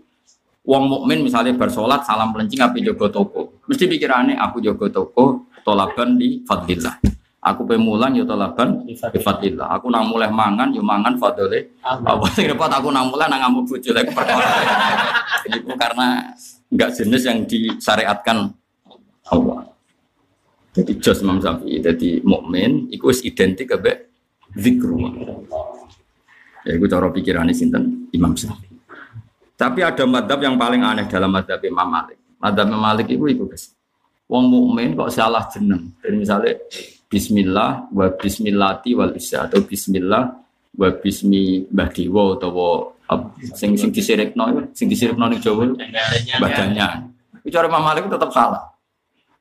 Wong 0.67 0.83
mukmin 0.91 1.23
misalnya 1.23 1.55
bersolat 1.55 2.03
salam 2.03 2.35
pelencing 2.35 2.59
api 2.59 2.83
jogo 2.83 3.07
toko. 3.07 3.63
Mesti 3.71 3.87
pikirannya 3.87 4.35
aku 4.35 4.59
jogo 4.59 4.91
toko 4.91 5.47
tolaban 5.63 6.19
di 6.19 6.43
fadlillah. 6.43 6.99
Aku 7.47 7.63
pemulang 7.63 8.11
yo 8.11 8.27
talaban 8.27 8.83
bifatillah. 8.83 9.79
Aku 9.79 9.87
nang 9.87 10.11
mulai 10.11 10.27
mangan 10.27 10.67
yo 10.75 10.83
mangan 10.83 11.15
fadole. 11.15 11.79
Apa 11.79 12.27
sing 12.35 12.51
repot 12.51 12.67
aku 12.67 12.91
nang 12.91 13.07
mulai 13.07 13.31
nang 13.31 13.39
ngamuk 13.47 13.71
bojo 13.71 13.89
lek 13.95 14.11
perkara. 14.11 14.43
Itu 15.47 15.71
karena 15.79 16.35
enggak 16.67 16.91
jenis 16.99 17.23
yang 17.23 17.47
disyariatkan 17.47 18.51
Allah. 19.31 19.71
Jadi 20.75 20.91
jos 20.99 21.23
Imam 21.23 21.39
Syafi'i, 21.39 21.81
jadi 21.81 22.21
mukmin 22.21 22.91
iku 22.91 23.09
wis 23.09 23.23
identik 23.23 23.71
ambek 23.71 24.11
zikru. 24.53 24.99
Ya 26.67 26.75
iku 26.75 26.85
cara 26.91 27.07
pikirane 27.09 27.55
sinten 27.55 28.11
Imam 28.11 28.35
Syafi'i. 28.35 28.66
Tapi 29.57 29.81
ada 29.81 30.05
madhab 30.05 30.37
yang 30.37 30.53
paling 30.53 30.85
aneh 30.85 31.09
dalam 31.09 31.33
madhab 31.33 31.57
Imam 31.65 31.89
Malik. 31.89 32.21
Madhab 32.37 32.69
Imam 32.69 32.77
Malik 32.77 33.09
itu 33.09 33.25
itu 33.25 33.43
guys. 33.49 33.73
Wong 34.29 34.45
mukmin 34.53 34.93
kok 34.93 35.09
salah 35.09 35.49
jeneng. 35.49 35.89
Jadi 35.97 36.15
misalnya 36.15 36.53
Bismillah 37.09 37.89
wa 37.89 38.07
Bismillati 38.13 38.93
wal 38.93 39.17
isya 39.17 39.49
atau 39.49 39.65
Bismillah 39.65 40.23
wa 40.77 40.89
Bismi 40.93 41.65
Mbah 41.73 41.89
Dewa 41.89 42.37
atau 42.37 42.93
sing 43.55 43.73
sing 43.79 43.89
disirikno 43.89 44.43
iku, 44.51 44.59
sing 44.77 44.85
disirikno 44.91 45.25
ning 45.25 45.41
Jawa 45.41 45.73
badannya. 46.37 46.87
Itu 47.41 47.49
cara 47.49 47.65
Imam 47.65 47.81
Malik 47.81 48.11
tetap 48.11 48.29
salah. 48.29 48.77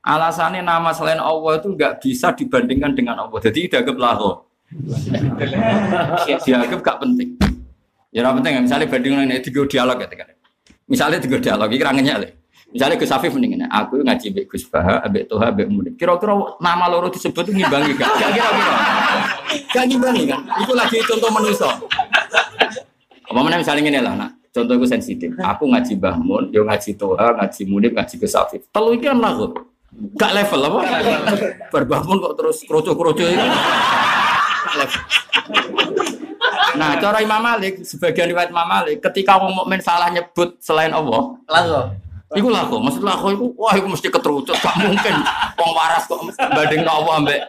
Alasannya 0.06 0.62
nama 0.62 0.94
selain 0.94 1.18
Allah 1.18 1.58
itu 1.58 1.66
nggak 1.74 1.98
bisa 1.98 2.30
dibandingkan 2.30 2.94
dengan 2.94 3.26
Allah. 3.26 3.42
Jadi 3.42 3.66
dianggap 3.66 3.96
laho. 3.98 4.46
dianggap 6.46 6.80
gak 6.82 6.98
penting. 7.02 7.34
Ya 8.14 8.22
ora 8.22 8.38
penting 8.38 8.64
misalnya 8.64 8.86
bandingkan 8.86 9.26
ini 9.26 9.42
tiga 9.42 9.66
dialog 9.66 9.98
ya 10.00 10.06
kan. 10.08 10.28
Misalnya 10.86 11.18
tiga 11.18 11.36
dialog 11.42 11.68
iki 11.70 11.82
rangennya 11.82 12.16
le. 12.22 12.28
Misalnya 12.66 12.98
Gus 12.98 13.14
Afif 13.14 13.30
mendingin 13.30 13.64
aku 13.70 14.02
ngaji 14.02 14.26
mbek 14.34 14.44
Gus 14.50 14.66
Baha, 14.66 15.00
mbek 15.06 15.30
Toha, 15.30 15.54
mbek 15.54 15.66
Munin. 15.70 15.94
Kira-kira 15.94 16.34
nama 16.58 16.90
loro 16.90 17.08
disebut 17.08 17.48
ngimbangi 17.48 17.94
gak? 17.94 18.10
Gak 18.10 18.30
kira-kira. 18.34 18.74
Gak 19.70 19.84
ngimbangi 19.86 20.22
kan? 20.26 20.40
Itu 20.60 20.72
lagi 20.74 20.98
contoh 21.06 21.30
manusia. 21.30 21.70
Apa 23.26 23.38
mana 23.40 23.56
misalnya 23.62 23.86
ini 23.86 24.02
lah, 24.02 24.14
nak. 24.18 24.30
Contoh 24.50 24.76
gue 24.76 24.88
sensitif. 24.88 25.30
Aku 25.40 25.70
ngaji 25.70 25.94
Mbah 25.96 26.16
Mun, 26.18 26.44
yo 26.50 26.66
ngaji 26.66 26.98
Toha, 26.98 27.38
ngaji 27.38 27.62
Munin, 27.70 27.92
ngaji 27.94 28.14
Gus 28.18 28.34
Afif. 28.34 28.66
Telu 28.68 28.98
iki 28.98 29.08
kan 29.08 29.22
lagu. 29.22 29.56
Gak 30.18 30.34
level 30.34 30.60
apa? 30.66 30.78
Berbangun 31.70 32.18
kok 32.18 32.34
terus 32.34 32.66
kroco-kroco 32.66 33.24
itu. 33.24 33.46
Gak 34.66 34.76
level. 34.84 35.00
Nah, 36.76 37.00
cara 37.00 37.18
Imam 37.24 37.40
Malik, 37.40 37.82
sebagian 37.82 38.28
riwayat 38.28 38.52
Imam 38.52 38.68
Malik, 38.68 39.00
ketika 39.00 39.40
orang 39.40 39.56
mukmin 39.56 39.80
salah 39.80 40.12
nyebut 40.12 40.60
selain 40.60 40.92
Allah, 40.92 41.36
Lalu. 41.48 42.04
Iku 42.34 42.50
lah 42.50 42.66
kok, 42.66 42.82
maksud 42.82 43.02
lah 43.06 43.14
kok 43.14 43.30
iku, 43.38 43.46
wah 43.54 43.74
iku 43.78 43.86
mesti 43.86 44.10
keterucut, 44.10 44.58
gak 44.58 44.76
mungkin 44.82 45.14
wong 45.54 45.70
waras 45.78 46.10
kok 46.10 46.18
banding 46.34 46.82
Allah 46.82 47.22
ambek 47.22 47.40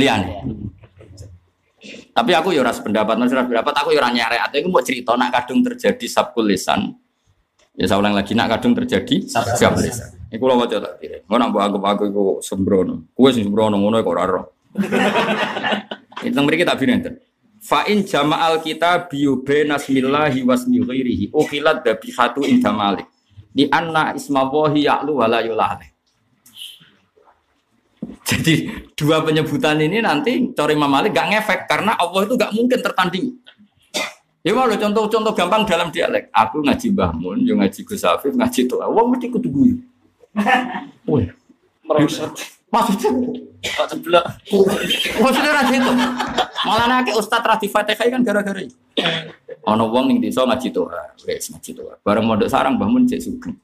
liyane. 0.00 0.48
Tapi 2.16 2.30
aku 2.32 2.56
ya 2.56 2.64
ora 2.64 2.72
sependapat, 2.72 3.20
maksud 3.20 3.36
pendapat 3.36 3.74
aku 3.76 3.92
ya 3.92 4.00
ora 4.00 4.10
nyarek, 4.10 4.40
atau 4.48 4.56
iku 4.64 4.68
mau 4.72 4.80
cerita 4.80 5.12
nak 5.12 5.30
kadung 5.36 5.60
terjadi 5.60 6.06
sabkul 6.08 6.48
lisan. 6.48 6.96
Ya 7.76 7.84
saya 7.84 8.00
ulang 8.00 8.16
lagi, 8.16 8.32
nak 8.32 8.48
kadung 8.58 8.72
terjadi 8.72 9.28
sabkul 9.28 9.84
lisan. 9.84 10.18
Iku 10.28 10.44
lho 10.44 10.60
waca 10.60 10.76
tak 10.76 10.92
kira. 11.00 11.24
Ngono 11.24 11.42
mbok 11.52 11.62
anggap 11.62 11.84
aku 11.88 12.02
iku 12.12 12.24
sembrono. 12.44 13.12
Kuwi 13.16 13.32
sing 13.32 13.48
sembrono 13.48 13.80
ngono 13.80 14.00
kok 14.04 14.12
ora 14.12 14.22
ora. 14.24 14.42
Itu 16.26 16.40
mriki 16.44 16.68
tak 16.68 16.76
binenten. 16.80 17.16
Fa 17.58 17.84
in 17.90 18.06
jama'al 18.06 18.62
kita 18.62 19.10
biyube 19.10 19.66
nasmillahi 19.66 20.46
wasmi 20.46 20.78
ghairihi 20.78 21.24
ukhilat 21.34 21.82
dabihatu 21.82 22.46
inda 22.46 22.70
malik 22.70 23.10
di 23.50 23.66
anna 23.66 24.14
ismawahi 24.14 24.86
ya'lu 24.86 25.18
wala 25.18 25.42
yulale. 25.42 25.98
Jadi 28.22 28.70
dua 28.94 29.24
penyebutan 29.24 29.80
ini 29.80 30.04
nanti 30.04 30.52
Cori 30.52 30.76
Imam 30.76 30.88
Malik 30.92 31.16
gak 31.16 31.28
ngefek 31.32 31.60
karena 31.64 31.96
Allah 31.96 32.28
itu 32.28 32.34
gak 32.36 32.52
mungkin 32.52 32.78
tertanding. 32.80 33.26
Ya 34.46 34.54
malu 34.54 34.78
contoh-contoh 34.78 35.34
gampang 35.34 35.66
dalam 35.66 35.90
dialek. 35.90 36.30
Aku 36.30 36.62
ngaji 36.62 36.94
Mbah 36.94 37.12
Mun, 37.12 37.42
yo 37.42 37.58
ngaji 37.58 37.84
Gus 37.84 38.06
Afif, 38.06 38.32
ngaji 38.32 38.70
tuh. 38.70 38.80
Wong 38.80 39.12
mesti 39.12 39.28
kudu. 39.28 39.50
Wih, 39.50 41.28
Merosot. 41.88 42.57
Maksudnya 42.68 43.10
Kok 43.58 43.86
ceblok. 43.90 44.22
maksudnya 45.18 45.50
ra 45.50 45.62
itu. 45.66 45.92
Malah 46.62 46.86
nake 46.86 47.10
Ustaz 47.18 47.42
Radhi 47.42 47.66
Fatihah 47.66 48.06
kan 48.06 48.22
gara-gara 48.22 48.62
itu. 48.62 48.76
Ono 49.66 49.90
wong 49.90 50.14
ning 50.14 50.18
desa 50.22 50.46
ngaji 50.46 50.70
tuh, 50.70 50.86
wis 51.26 51.50
ngaji 51.50 51.70
tuh. 51.74 51.90
Bareng 52.06 52.22
mondok 52.22 52.46
sarang 52.46 52.78
Mbah 52.78 52.86
Mun 52.86 53.02
cek 53.10 53.18
sugeng. 53.18 53.58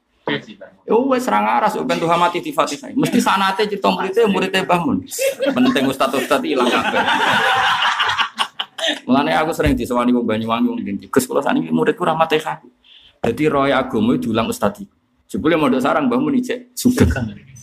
Ya 0.82 0.94
wes 0.98 1.22
serang 1.22 1.46
aras 1.46 1.78
ben 1.78 1.94
Tuhan 2.02 2.18
mati 2.18 2.42
di 2.42 2.50
Fatihah. 2.50 2.90
Mesti 2.90 3.22
sanate 3.22 3.70
cerita 3.70 3.86
muridnya 3.86 4.26
muridnya 4.26 4.66
Mbah 4.66 4.80
Mun. 4.82 4.98
Penting 5.54 5.84
ustaz 5.86 6.10
ustaz 6.10 6.42
ilang 6.42 6.66
kabeh. 6.66 7.02
Mulane 9.06 9.30
aku 9.32 9.54
sering 9.54 9.78
disewani 9.78 10.10
wong 10.10 10.26
Banyuwangi 10.26 10.66
wong 10.74 10.78
ngendi. 10.82 11.06
Gus 11.06 11.24
kula 11.24 11.38
saniki 11.38 11.70
muridku 11.70 12.02
ra 12.02 12.18
Fatihah. 12.18 12.58
Dadi 13.22 13.46
roy 13.46 13.70
agama 13.70 14.18
diulang 14.18 14.50
ustaz 14.50 14.74
iki. 14.82 14.90
Jebule 15.30 15.54
mondok 15.54 15.78
sarang 15.78 16.10
Mbah 16.10 16.18
Mun 16.18 16.34
ijek 16.34 16.74
sugeng. 16.74 17.14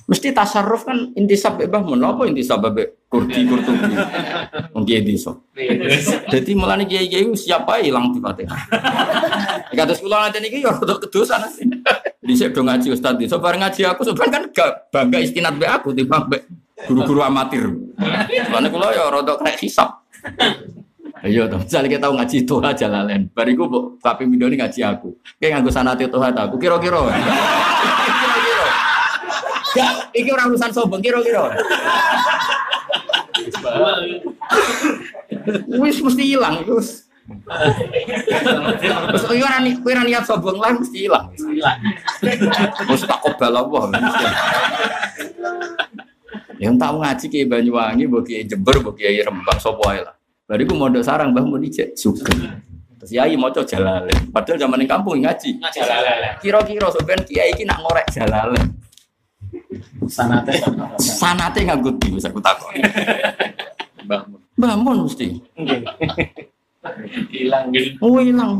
Mesti 0.09 0.33
tasarruf 0.33 0.87
kan 0.87 1.13
intisab 1.13 1.59
mbek 1.59 1.67
Mbah 1.69 1.81
Mun. 1.85 2.01
Apa 2.01 2.25
intisab 2.29 2.61
mbek 2.61 3.09
kurdi 3.11 3.45
kurtubi. 3.45 3.93
Kiye 4.87 4.99
desa. 5.05 5.37
Jadi 6.31 6.51
mulane 6.57 6.89
kiai-kiai 6.89 7.27
siap 7.37 7.69
ae 7.69 7.87
ilang 7.91 8.11
di 8.11 8.19
Fatihah. 8.19 8.61
Kados 9.71 10.01
kula 10.01 10.27
ngaten 10.27 10.47
iki 10.47 10.65
ya 10.65 10.73
rada 10.73 10.95
kedosan 10.99 11.45
sih. 11.51 11.65
Dhisik 12.21 12.53
do 12.53 12.61
ngaji 12.65 12.87
ustaz 12.93 13.17
desa 13.17 13.37
bareng 13.41 13.61
ngaji 13.65 13.81
aku 13.87 14.01
sebenarnya 14.05 14.33
kan 14.33 14.43
gak 14.53 14.71
bangga 14.93 15.17
istinat 15.21 15.57
be 15.57 15.65
aku 15.65 15.89
timbang 15.95 16.29
be 16.29 16.43
guru-guru 16.85 17.21
amatir. 17.23 17.71
Soalnya 18.49 18.69
kula 18.69 18.87
ya 18.93 19.09
rada 19.09 19.33
krek 19.39 19.57
hisap. 19.61 20.01
Ayo 21.21 21.45
toh, 21.45 21.61
misalnya 21.61 21.85
kita 21.85 22.01
tahu 22.09 22.13
ngaji 22.17 22.37
Toha 22.49 22.73
Jalalen, 22.73 23.29
bariku 23.29 23.69
bu, 23.69 23.79
tapi 24.01 24.25
video 24.25 24.49
ini 24.49 24.57
ngaji 24.57 24.81
aku. 24.81 25.13
Kayak 25.37 25.61
nganggo 25.61 25.69
sanate 25.69 26.09
Toha 26.09 26.33
aku, 26.33 26.57
kira-kira. 26.57 26.97
Gak, 29.71 30.11
iki 30.11 30.29
orang 30.31 30.51
urusan 30.51 30.71
sombong, 30.71 30.99
kira-kira. 30.99 31.55
Wis 35.79 35.97
mesti 36.03 36.23
hilang, 36.27 36.61
wis. 36.67 37.07
Terus 39.07 39.23
kowe 39.23 39.37
ora 39.39 39.63
ni- 39.63 39.79
kowe 39.79 39.91
ora 39.95 40.03
niat 40.03 40.27
sombong 40.27 40.57
lah 40.59 40.75
mesti 40.75 41.07
hilang. 41.07 41.31
Wis 42.89 43.01
tak 43.07 43.19
kobal 43.23 43.55
Allah. 43.55 43.83
Yang 46.61 46.75
tahu 46.77 46.95
ngaji 47.01 47.25
ke 47.25 47.39
Banyuwangi, 47.49 48.03
mbok 48.05 48.21
kiai 48.27 48.45
Jember, 48.45 48.75
mbok 48.83 48.93
kiai 48.93 49.17
Rembang 49.23 49.57
sapa 49.57 49.81
ae 49.95 50.01
lah. 50.05 50.13
Bariku 50.45 50.75
mondok 50.75 51.01
sarang 51.01 51.31
Mbah 51.31 51.47
Mun 51.47 51.63
ijek 51.63 51.95
sugeng. 51.95 52.59
Terus 53.01 53.11
yai 53.17 53.33
maca 53.33 53.65
jalalen. 53.65 54.29
Padahal 54.29 54.61
zaman 54.61 54.77
ning 54.77 54.85
kampung 54.85 55.17
ngaji. 55.23 55.57
Jalalen. 55.73 56.37
Kira-kira 56.37 56.91
sampean 56.93 57.23
kiai 57.25 57.49
iki 57.55 57.65
nak 57.65 57.81
ngorek 57.81 58.05
jalalen. 58.13 58.77
Sanate. 60.07 60.53
Sanate 60.99 61.59
nganggo 61.67 61.91
di 61.99 62.07
wis 62.15 62.25
aku 62.27 62.39
takon. 62.39 62.73
Bangun. 64.07 64.39
Mbah 64.57 64.75
Mun 64.77 64.97
mesti. 65.07 65.27
Hilang 67.31 67.69
gitu. 67.73 67.97
Oh 68.01 68.17
hilang. 68.19 68.57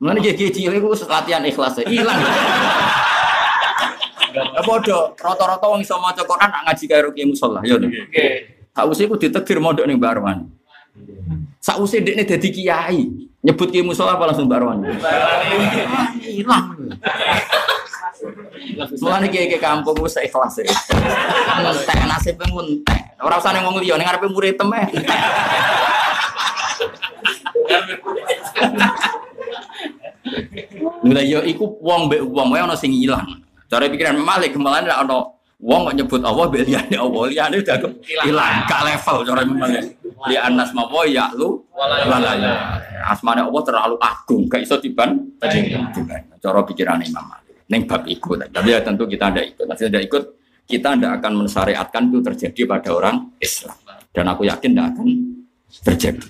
Mulane 0.00 0.18
kiai 0.24 0.52
cilik 0.52 0.80
iku 0.80 0.96
latihan 1.08 1.44
ikhlas 1.44 1.76
ya. 1.80 1.84
hilang. 1.88 2.18
Ya 4.30 4.62
padha, 4.62 5.10
rata-rata 5.18 5.66
wong 5.66 5.82
iso 5.82 5.98
maca 5.98 6.22
Quran 6.22 6.48
nak 6.48 6.62
ngaji 6.70 6.84
karo 6.86 7.08
kiai 7.10 7.28
musala 7.28 7.60
ya. 7.66 7.76
lho. 7.76 7.88
Oke. 7.90 8.26
Sausé 8.70 9.10
ku 9.10 9.18
ditegir 9.18 9.58
mondok 9.58 9.84
ning 9.84 9.98
Mbak 9.98 10.12
Arwan. 10.14 10.46
Sausé 11.60 12.00
dekne 12.00 12.24
dadi 12.24 12.48
kiai, 12.54 13.10
nyebut 13.42 13.68
kiai 13.68 13.84
musala 13.84 14.14
apa 14.16 14.30
langsung 14.30 14.46
Mbak 14.46 14.58
Arwan. 14.62 14.78
Hilang. 16.22 16.66
Mulane 19.00 19.26
kiai 19.32 19.48
ke 19.48 19.58
kampung 19.60 19.96
wis 20.04 20.16
ikhlas 20.20 20.60
ya. 20.60 20.68
Entek 21.64 22.04
nasib 22.04 22.36
entek. 22.40 23.02
Ora 23.20 23.36
usah 23.40 23.52
ning 23.52 23.64
wong 23.64 23.80
liya 23.80 23.96
ning 23.96 24.08
ngarepe 24.08 24.28
murid 24.28 24.56
temeh. 24.56 24.88
Lha 31.00 31.22
yo 31.24 31.40
iku 31.44 31.80
wong 31.80 32.08
mbek 32.08 32.20
wong 32.28 32.48
wae 32.52 32.60
ana 32.60 32.76
sing 32.76 32.92
ilang. 32.92 33.40
Cara 33.70 33.88
pikiran 33.88 34.20
Malik 34.20 34.56
malah 34.56 34.84
nek 34.84 35.00
ana 35.04 35.18
wong 35.60 35.92
kok 35.92 35.94
nyebut 35.96 36.20
Allah 36.24 36.44
mbek 36.48 36.64
liyane 36.64 36.96
Allah, 36.96 37.22
liyane 37.28 37.56
udah 37.60 37.76
ilang, 38.24 38.54
gak 38.64 38.80
level 38.84 39.16
cara 39.24 39.40
Malik. 39.44 39.84
Li 40.28 40.36
anas 40.36 40.72
mawa 40.76 41.08
ya 41.08 41.32
lu 41.32 41.64
wala 41.72 42.36
ya. 42.36 42.52
Asmane 43.08 43.40
Allah 43.40 43.62
terlalu 43.64 43.96
agung, 44.00 44.44
gak 44.52 44.60
iso 44.64 44.76
diban. 44.76 45.16
Cara 46.40 46.60
pikiran 46.64 47.00
Imam 47.00 47.24
Malik. 47.24 47.49
Ning 47.70 47.86
bab 47.86 48.02
iku, 48.10 48.34
tapi 48.34 48.74
ya 48.74 48.82
tentu 48.82 49.06
kita 49.06 49.30
ndak 49.30 49.54
ikut. 49.54 49.64
Nanti 49.70 49.82
tidak 49.86 50.02
ikut, 50.10 50.22
kita 50.66 50.98
ndak 50.98 51.22
akan 51.22 51.32
mensyariatkan 51.46 52.02
itu 52.10 52.18
terjadi 52.18 52.60
pada 52.66 52.90
orang 52.90 53.16
Islam. 53.38 53.78
Dan 54.10 54.26
aku 54.26 54.42
yakin 54.50 54.74
ndak 54.74 54.86
akan 54.90 55.08
terjadi. 55.86 56.26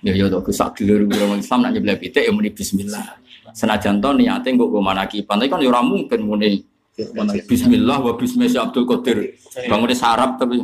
Ya 0.00 0.16
ya 0.16 0.32
tok 0.32 0.48
sak 0.48 0.80
dulur 0.80 1.04
orang 1.04 1.44
Islam 1.44 1.60
nak 1.60 1.76
nyebelah 1.76 2.00
pitik 2.00 2.24
ya 2.24 2.32
muni 2.32 2.48
bismillah. 2.48 3.20
Senajan 3.52 4.00
to 4.00 4.16
niate 4.16 4.48
nggo 4.48 4.72
go 4.72 4.80
manakipan, 4.80 5.36
tapi 5.36 5.52
kan 5.52 5.60
ya 5.60 5.68
ora 5.68 5.84
mungkin 5.84 6.24
muni 6.24 6.64
Bismillah 7.48 7.96
wa 8.02 8.12
bismillah 8.12 8.68
Abdul 8.68 8.84
Qadir. 8.84 9.32
Bangunnya 9.72 9.96
sarap 9.96 10.36
tapi 10.36 10.60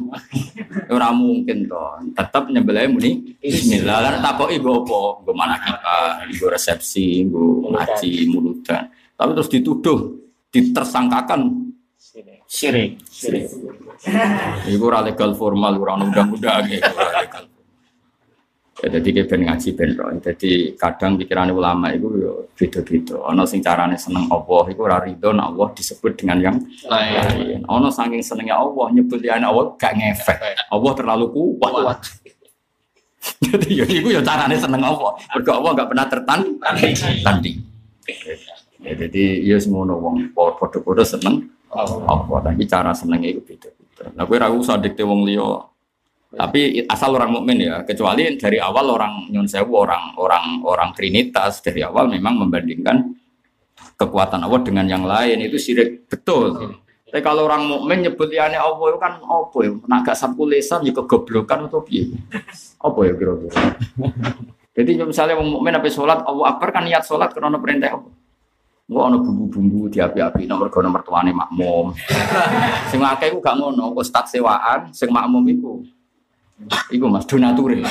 ora 0.92 1.08
mungkin 1.08 1.64
toh. 1.64 1.96
Tetap 2.12 2.52
nyembelih 2.52 2.92
muni 2.92 3.36
Bismillah. 3.40 4.04
Lah 4.04 4.20
takoki 4.20 4.60
nggo 4.60 4.84
apa? 4.84 5.00
Nggo 5.24 5.32
mana 5.32 5.56
kita, 5.56 5.96
nggo 6.28 6.46
resepsi, 6.52 7.24
nggo 7.24 7.72
ngaji 7.72 8.10
muludan. 8.28 8.84
Tapi 9.16 9.30
terus 9.32 9.50
dituduh, 9.50 9.98
ditersangkakan 10.52 11.66
Syirik. 12.46 13.02
Iku 14.70 14.84
ora 14.86 15.02
legal 15.02 15.34
formal, 15.34 15.74
ora 15.82 15.98
ono 15.98 16.14
undang-undang 16.14 16.70
legal. 16.70 17.44
Ya, 18.76 18.92
jadi 18.92 19.08
kayak 19.08 19.26
ben 19.32 19.42
ngaji 19.48 19.68
ben 19.72 19.90
roh. 19.96 20.12
Jadi 20.20 20.76
kadang 20.76 21.16
pikiran 21.16 21.48
ulama 21.48 21.88
itu 21.96 22.12
yo 22.20 22.44
beda-beda. 22.52 23.16
Ono 23.32 23.48
sing 23.48 23.64
carane 23.64 23.96
seneng 23.96 24.28
Allah, 24.28 24.62
iku 24.68 24.84
ora 24.84 25.00
ridho 25.00 25.32
nek 25.32 25.48
Allah 25.48 25.68
disebut 25.72 26.12
dengan 26.12 26.38
yang 26.44 26.56
lain. 26.84 27.64
Ono 27.66 27.88
saking 27.88 28.20
senengnya 28.20 28.60
Allah 28.60 28.92
nyebut 28.92 29.16
liyane 29.16 29.48
Allah 29.48 29.72
gak 29.80 29.96
ngefek. 29.96 30.38
Allah 30.68 30.92
terlalu 30.92 31.24
kuat. 31.32 32.04
Jadi 33.42 33.80
ya 33.80 33.84
iku 33.88 34.12
ya 34.12 34.20
carane 34.20 34.60
seneng 34.60 34.84
Allah. 34.84 35.16
Mergo 35.34 35.50
Allah 35.56 35.70
gak 35.72 35.88
pernah 35.90 36.06
tertanding. 36.06 37.56
Ya, 38.86 38.94
jadi 38.94 39.42
ya 39.42 39.58
semono 39.58 39.98
wong 39.98 40.30
padha-padha 40.30 41.02
seneng 41.02 41.50
Allah. 41.74 42.38
Tapi 42.46 42.62
cara 42.70 42.94
senengnya 42.94 43.34
itu 43.34 43.42
beda-beda. 43.42 44.14
Nah, 44.14 44.22
gue 44.22 44.36
ragu 44.38 44.62
usah 44.62 44.78
dikte 44.78 45.02
wong 45.02 45.26
liya. 45.26 45.66
Tapi 46.36 46.86
asal 46.86 47.16
orang 47.18 47.34
mukmin 47.34 47.66
ya, 47.66 47.82
kecuali 47.82 48.38
dari 48.38 48.62
awal 48.62 48.92
orang 48.94 49.32
nyun 49.32 49.48
sewu 49.48 49.72
orang 49.72 50.14
orang 50.20 50.60
orang 50.62 50.90
trinitas 50.92 51.64
dari 51.64 51.80
awal 51.80 52.12
memang 52.12 52.36
membandingkan 52.46 53.14
kekuatan 53.96 54.44
Allah 54.44 54.60
dengan 54.60 54.84
yang 54.84 55.02
lain 55.02 55.42
itu 55.42 55.56
syirik 55.56 56.06
betul. 56.06 56.76
Tapi 57.06 57.22
kalau 57.24 57.48
orang 57.48 57.64
mukmin 57.64 58.04
nyebut 58.04 58.28
liane 58.28 58.58
Allah 58.60 58.86
itu 58.92 58.98
kan 59.00 59.16
apa 59.22 59.58
ya? 59.64 59.72
Naga 59.88 60.12
sapu 60.12 60.44
lesan 60.44 60.84
ya 60.84 60.92
kegoblokan 60.92 61.70
atau 61.70 61.80
piye? 61.80 62.12
Apa 62.82 62.98
ya 63.08 63.12
kira-kira? 63.16 63.56
Jadi 64.76 64.90
misalnya 65.00 65.40
wong 65.40 65.48
mukmin 65.56 65.72
apa 65.72 65.88
sholat 65.88 66.20
Allah 66.28 66.52
akbar 66.52 66.68
kan 66.68 66.84
niat 66.84 67.08
sholat 67.08 67.32
karena 67.32 67.56
perintah 67.56 67.96
Allah. 67.96 68.12
Gua 68.86 69.10
ono 69.10 69.18
bumbu-bumbu 69.18 69.90
di 69.90 69.98
api-api 69.98 70.46
nomor 70.46 70.70
go 70.70 70.78
nomor 70.78 71.02
tuane 71.02 71.34
makmum. 71.34 71.90
sing 72.90 73.02
akeh 73.02 73.34
iku 73.34 73.42
gak 73.42 73.58
ngono, 73.58 73.90
ustaz 73.98 74.30
sewaan, 74.30 74.94
sing 74.94 75.10
makmum 75.10 75.42
iku. 75.50 75.82
Iku 76.94 77.10
Mas 77.10 77.26
donature. 77.26 77.82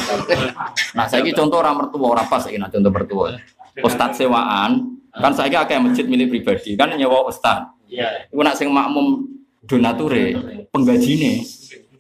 Nah, 0.96 1.06
saiki 1.06 1.36
contoh 1.36 1.60
orang 1.60 1.84
mertua, 1.84 2.16
ora 2.16 2.24
pas 2.24 2.40
saiki 2.48 2.56
nah, 2.56 2.72
contoh 2.72 2.96
mertua. 2.96 3.36
Ustaz 3.84 4.24
sewaan, 4.24 4.96
kan 5.12 5.36
saiki 5.36 5.60
akeh 5.60 5.76
masjid 5.84 6.08
milik 6.08 6.32
pribadi, 6.32 6.80
kan 6.80 6.88
nyewa 6.96 7.28
ustaz. 7.28 7.68
Iya. 7.92 8.32
Iku 8.32 8.40
nak 8.40 8.56
sing 8.56 8.72
makmum 8.72 9.28
donature, 9.68 10.32
penggajine 10.72 11.44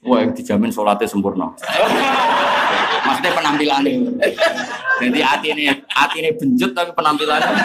Wah, 0.05 0.21
dijamin 0.29 0.69
sholatnya 0.69 1.09
sempurna. 1.09 1.49
Maksudnya 3.09 3.31
penampilannya. 3.33 3.93
Jadi 5.01 5.19
hati 5.21 5.47
ini, 5.49 5.65
hati 5.95 6.19
ini 6.19 6.35
benjut 6.35 6.75
tapi 6.75 6.91
penampilannya. 6.91 7.55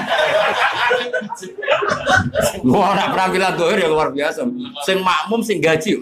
Wah, 2.63 2.95
nak 2.95 3.11
penampilan 3.11 3.59
doer 3.59 3.79
ya 3.83 3.91
luar 3.91 4.15
biasa. 4.15 4.47
Sing 4.87 5.03
makmum, 5.03 5.43
sing 5.43 5.59
gaji. 5.59 5.99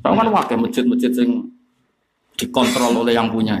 Tahu 0.00 0.14
kan 0.14 0.28
wakil 0.30 0.56
masjid-masjid 0.62 1.10
sing 1.10 1.50
dikontrol 2.38 3.02
oleh 3.02 3.18
yang 3.18 3.28
punya. 3.28 3.58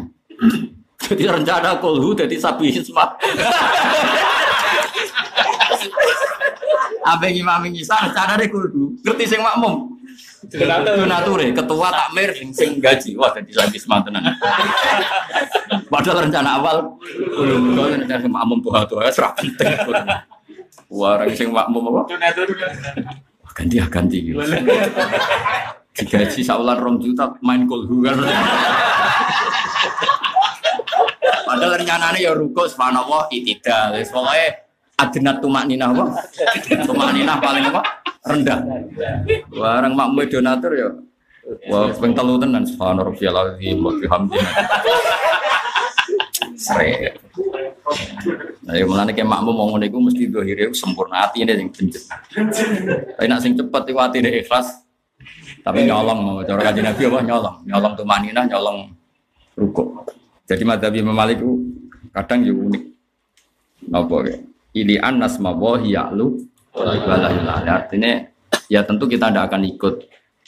Jadi 1.02 1.26
rencana 1.26 1.82
kolhu 1.82 2.14
jadi 2.14 2.36
sapi 2.38 2.70
hismat. 2.70 3.18
Abeng 7.02 7.34
imam 7.34 7.64
isa 7.74 7.98
rencana 7.98 8.38
deh 8.38 8.46
kolhu. 8.46 8.94
Ngerti 9.02 9.24
sing 9.26 9.40
makmum. 9.42 9.87
Donature, 10.46 11.50
ketua 11.50 11.88
takmir 11.90 12.30
sing 12.30 12.54
sing 12.54 12.70
gaji. 12.78 13.18
Wah, 13.18 13.34
jadi 13.34 13.50
sapi 13.50 13.74
hismat 13.74 14.06
tenan. 14.06 14.22
Padahal 15.92 16.30
rencana 16.30 16.62
awal 16.62 16.76
belum 17.18 17.74
kalau 17.74 17.88
rencana 17.90 18.20
sing 18.22 18.30
makmum 18.30 18.58
tuh 18.62 18.70
tuh 18.86 19.02
ya 19.02 19.10
serah 19.10 19.34
penting. 19.34 19.66
Wah, 20.94 21.18
orang 21.18 21.34
sing 21.34 21.50
makmum 21.50 21.90
apa? 21.90 22.14
Donatur. 22.14 22.48
Ganti 23.50 23.74
ya 23.82 23.86
ganti. 23.90 24.18
Digaji 25.98 26.40
saulan 26.46 26.78
rong 26.78 27.02
juta 27.02 27.34
main 27.42 27.66
kolhu 27.66 28.06
kan. 28.06 28.14
Padahal 31.42 31.82
rencananya 31.82 32.18
ya 32.22 32.30
ruko 32.38 32.70
subhanallah 32.70 33.26
itidal. 33.34 33.98
Wis 33.98 34.14
adnat 34.98 35.38
tumak 35.38 35.64
nina 35.70 35.94
apa? 35.94 36.04
Tumak 36.82 37.14
nina 37.14 37.38
paling 37.38 37.64
apa? 37.70 37.80
Rendah. 38.26 38.58
Barang 39.54 39.94
makmum 39.94 40.26
donatur 40.26 40.72
ya. 40.74 40.90
Wah, 41.72 41.88
ping 41.96 42.12
telu 42.12 42.36
tenan 42.36 42.66
subhanallah 42.68 43.08
rabbiyal 43.08 43.38
azim 43.40 43.80
wa 43.80 43.92
bihamdihi. 43.96 44.48
Sre. 46.60 47.16
Nah, 48.68 48.74
ya 48.76 48.84
mulane 48.84 49.16
kayak 49.16 49.24
makmum 49.24 49.54
mau 49.56 49.66
ngono 49.72 49.88
iku 49.88 49.96
mesti 49.96 50.28
dohire 50.28 50.68
sempurna 50.76 51.24
atine 51.24 51.56
sing 51.56 51.72
benjet. 51.72 52.04
Tapi 53.16 53.26
nak 53.30 53.40
sing 53.40 53.56
cepet 53.56 53.82
iku 53.88 54.00
atine 54.04 54.28
ikhlas. 54.44 54.84
Tapi 55.64 55.88
nyolong 55.88 56.44
cara 56.44 56.60
kanjeng 56.68 56.84
Nabi 56.84 57.02
apa 57.08 57.18
nyolong, 57.24 57.56
nyolong 57.64 57.92
tuh 57.96 58.04
maninah, 58.04 58.44
nyolong 58.44 58.92
ruko. 59.56 60.04
Jadi 60.44 60.62
madhab 60.68 60.92
Imam 60.92 61.16
Malik 61.16 61.40
kadang 62.12 62.44
juga 62.44 62.76
unik. 62.76 62.84
Napa 63.88 64.16
ya? 64.28 64.36
Ili 64.78 64.94
anas 64.98 65.42
mawahi 65.42 65.98
ya'lu. 65.98 66.38
Artinya 67.66 68.22
ya 68.70 68.86
tentu 68.86 69.10
kita 69.10 69.34
tidak 69.34 69.50
akan 69.50 69.62
ikut 69.66 69.94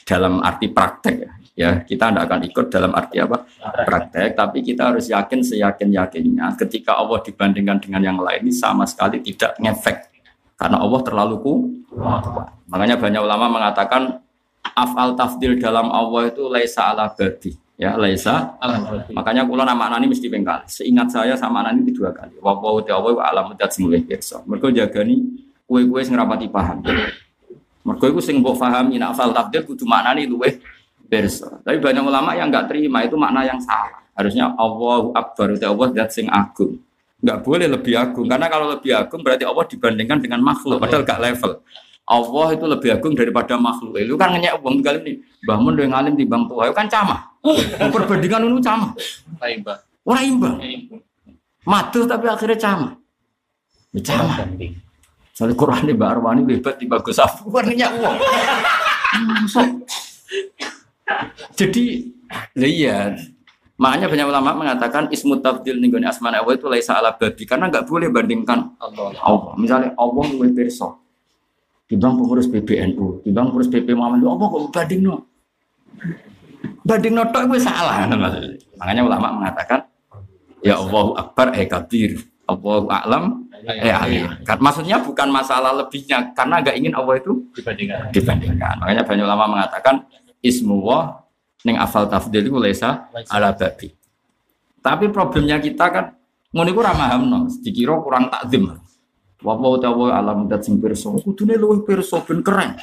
dalam 0.07 0.39
arti 0.39 0.71
praktek 0.71 1.15
ya. 1.19 1.31
Ya, 1.51 1.71
kita 1.83 2.09
tidak 2.09 2.31
akan 2.31 2.41
ikut 2.47 2.65
dalam 2.71 2.95
arti 2.95 3.19
apa? 3.19 3.43
Praktek, 3.59 4.39
tapi 4.39 4.63
kita 4.63 4.95
harus 4.95 5.11
yakin 5.11 5.43
seyakin-yakinnya 5.43 6.55
ketika 6.57 6.95
Allah 6.95 7.19
dibandingkan 7.21 7.77
dengan 7.83 8.01
yang 8.01 8.17
lain 8.17 8.47
ini 8.47 8.55
sama 8.55 8.87
sekali 8.87 9.19
tidak 9.19 9.59
ngefek. 9.59 10.09
Karena 10.55 10.79
Allah 10.79 11.01
terlalu 11.03 11.35
kuat. 11.43 12.55
Makanya 12.71 12.95
banyak 12.95 13.21
ulama 13.21 13.51
mengatakan 13.51 14.23
afal 14.63 15.13
tafdil 15.13 15.59
dalam 15.59 15.91
Allah 15.91 16.31
itu 16.31 16.47
laisa 16.47 16.87
ala 16.87 17.11
badi 17.11 17.60
ya 17.79 17.95
laisa. 17.95 18.55
Makanya 19.11 19.47
kula 19.47 19.63
nama 19.63 19.91
anani 19.91 20.11
mesti 20.11 20.27
pengkali. 20.27 20.67
Seingat 20.67 21.11
saya 21.11 21.33
sama 21.37 21.63
anani 21.63 21.87
itu 21.87 22.01
dua 22.03 22.11
kali. 22.11 22.35
Wa 22.41 22.55
wa 22.55 22.81
ta 22.83 22.99
wa 22.99 23.21
alam 23.21 23.53
mudat 23.53 23.71
semulih 23.71 24.03
pirsa. 24.03 24.43
Mergo 24.47 24.71
jagani 24.71 25.21
kue-kue 25.67 26.01
sing 26.03 26.19
rapati 26.19 26.51
paham. 26.51 26.83
Mergo 27.81 28.05
iku 28.05 28.21
sing 28.21 28.43
mbok 28.43 28.59
pahami 28.59 29.01
nek 29.01 29.17
afal 29.17 29.33
tafdil 29.33 29.65
kudu 29.65 29.87
maknani 29.87 30.27
luweh 30.27 30.59
pirsa. 31.07 31.61
Tapi 31.63 31.81
banyak 31.81 32.03
ulama 32.03 32.37
yang 32.37 32.51
enggak 32.51 32.69
terima 32.69 33.01
itu 33.01 33.17
makna 33.17 33.47
yang 33.47 33.57
salah. 33.57 34.03
Harusnya 34.13 34.53
Allahu 34.53 35.15
akbar 35.17 35.55
ta 35.57 35.71
Allah 35.71 35.87
zat 35.95 36.09
sing 36.13 36.27
agung. 36.29 36.77
Enggak 37.21 37.37
boleh 37.41 37.67
lebih 37.69 37.93
agung. 37.97 38.25
Karena 38.29 38.49
kalau 38.49 38.69
lebih 38.73 38.93
agung 38.93 39.21
berarti 39.21 39.45
Allah 39.45 39.65
dibandingkan 39.65 40.19
dengan 40.21 40.41
makhluk. 40.41 40.81
Padahal 40.81 41.05
gak 41.05 41.21
level. 41.21 41.61
Allah 42.11 42.47
itu 42.51 42.65
lebih 42.67 42.89
agung 42.91 43.13
daripada 43.15 43.55
makhluk. 43.55 43.95
Itu 43.95 44.19
kan 44.19 44.35
ngenyek 44.35 44.59
uang 44.59 44.83
kali 44.83 44.99
ini. 45.05 45.13
Bangun 45.47 45.73
dengan 45.77 46.01
alim 46.03 46.17
di 46.17 46.25
bang 46.27 46.43
tua, 46.49 46.67
itu 46.67 46.75
kan 46.75 46.89
camah. 46.91 47.30
Perbandingan 47.91 48.45
itu. 48.47 48.59
Baik, 49.41 49.65
Mbak. 49.65 49.77
Orang 50.05 50.23
imbang. 50.25 50.55
Matuh 51.61 52.05
tapi 52.09 52.25
akhirnya 52.25 52.57
camah. 52.57 52.91
Ya 53.93 54.01
camah. 54.01 54.37
Soalnya 55.33 55.55
Quran 55.57 55.85
ini 55.89 55.93
Mbak 55.97 56.09
Arwani 56.09 56.41
bebas 56.45 56.75
di 56.77 56.85
bagus 56.85 57.17
apa? 57.17 57.41
Ngenyek 57.41 57.91
uang. 57.97 58.17
Jadi, 61.57 62.07
iya. 62.57 63.13
Makanya 63.81 64.13
banyak 64.13 64.27
ulama 64.29 64.49
mengatakan 64.53 65.09
ismu 65.09 65.41
tafdil 65.41 65.81
nih 65.81 66.05
asmana 66.05 66.45
Allah 66.45 66.53
itu 66.53 66.69
laisa 66.69 67.01
ala 67.01 67.17
babi 67.17 67.49
karena 67.49 67.65
nggak 67.65 67.89
boleh 67.89 68.13
bandingkan 68.13 68.77
Allah. 68.77 69.17
Allah. 69.25 69.53
Misalnya 69.57 69.97
Allah 69.97 70.25
luwih 70.29 70.53
pirsa. 70.53 70.93
Timbang 71.89 72.15
pengurus 72.15 72.47
PBNU, 72.47 73.25
timbang 73.25 73.51
pengurus 73.51 73.67
PP 73.67 73.91
Muhammad, 73.97 74.23
apa 74.23 74.43
kok 74.47 74.61
banding 74.71 75.01
no? 75.03 75.27
Banding 76.81 77.13
no 77.13 77.23
tok 77.29 77.45
gue 77.49 77.59
salah. 77.61 78.05
Makanya 78.77 79.01
ulama 79.05 79.27
mengatakan, 79.37 79.85
ya 80.65 80.77
Allahu 80.81 81.13
Akbar 81.17 81.53
eh 81.53 81.69
kabir, 81.69 82.17
Allahu 82.49 82.89
A'lam 82.89 83.45
eh 83.65 83.93
alim. 83.93 84.41
Kan 84.41 84.57
Maksudnya 84.57 84.97
bukan 85.01 85.29
masalah 85.29 85.73
lebihnya, 85.77 86.33
karena 86.33 86.61
nggak 86.61 86.75
ingin 86.77 86.93
Allah 86.97 87.21
itu 87.21 87.45
Dibandingkan. 87.53 88.09
dibandingkan. 88.09 88.73
Makanya 88.81 89.03
banyak 89.05 89.25
ulama 89.25 89.45
mengatakan 89.57 89.95
ismuwah 90.41 91.21
ning 91.61 91.77
afal 91.77 92.09
tafdil 92.09 92.49
itu 92.49 92.57
lesa 92.57 93.05
ala 93.29 93.53
babi. 93.53 93.93
Tapi 94.81 95.05
problemnya 95.13 95.61
kita 95.61 95.85
kan 95.93 96.05
ngono 96.49 96.67
iku 96.73 96.79
ora 96.81 96.93
mahamno, 96.97 97.45
dikira 97.61 97.93
kurang 98.01 98.33
takzim. 98.33 98.65
Wa 99.41 99.57
wa 99.57 99.77
ta'ala 99.77 100.21
alam 100.21 100.45
dat 100.45 100.65
sing 100.65 100.77
pirsa, 100.77 101.09
kudune 101.21 101.57
luwih 101.57 101.81
pirsa 101.85 102.21
ben 102.25 102.41
keren. 102.45 102.77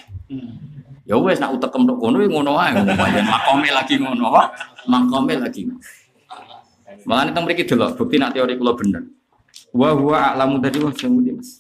Ya 1.09 1.16
wes 1.16 1.40
nak 1.40 1.56
utekem 1.56 1.88
tok 1.88 1.96
kono 1.96 2.20
ya 2.20 2.28
ngono 2.28 2.52
ae, 2.61 2.76
pancen 2.84 3.24
makome 3.24 3.68
lagi 3.72 3.96
ngono, 3.96 4.28
apa? 4.28 4.42
Makome 4.84 5.40
lagi. 5.40 5.64
Makane 7.09 7.32
teng 7.32 7.48
mriki 7.48 7.64
delok 7.64 7.96
bukti 7.96 8.20
nak 8.20 8.36
teori 8.36 8.61
kula 8.61 8.76
bener. 8.76 9.09
Wa 9.72 9.96
huwa 9.96 10.36
a'lamu 10.36 10.61
tadi 10.61 10.76
wong 10.84 10.92
sing 10.92 11.16
ngerti 11.16 11.32
Mas. 11.32 11.50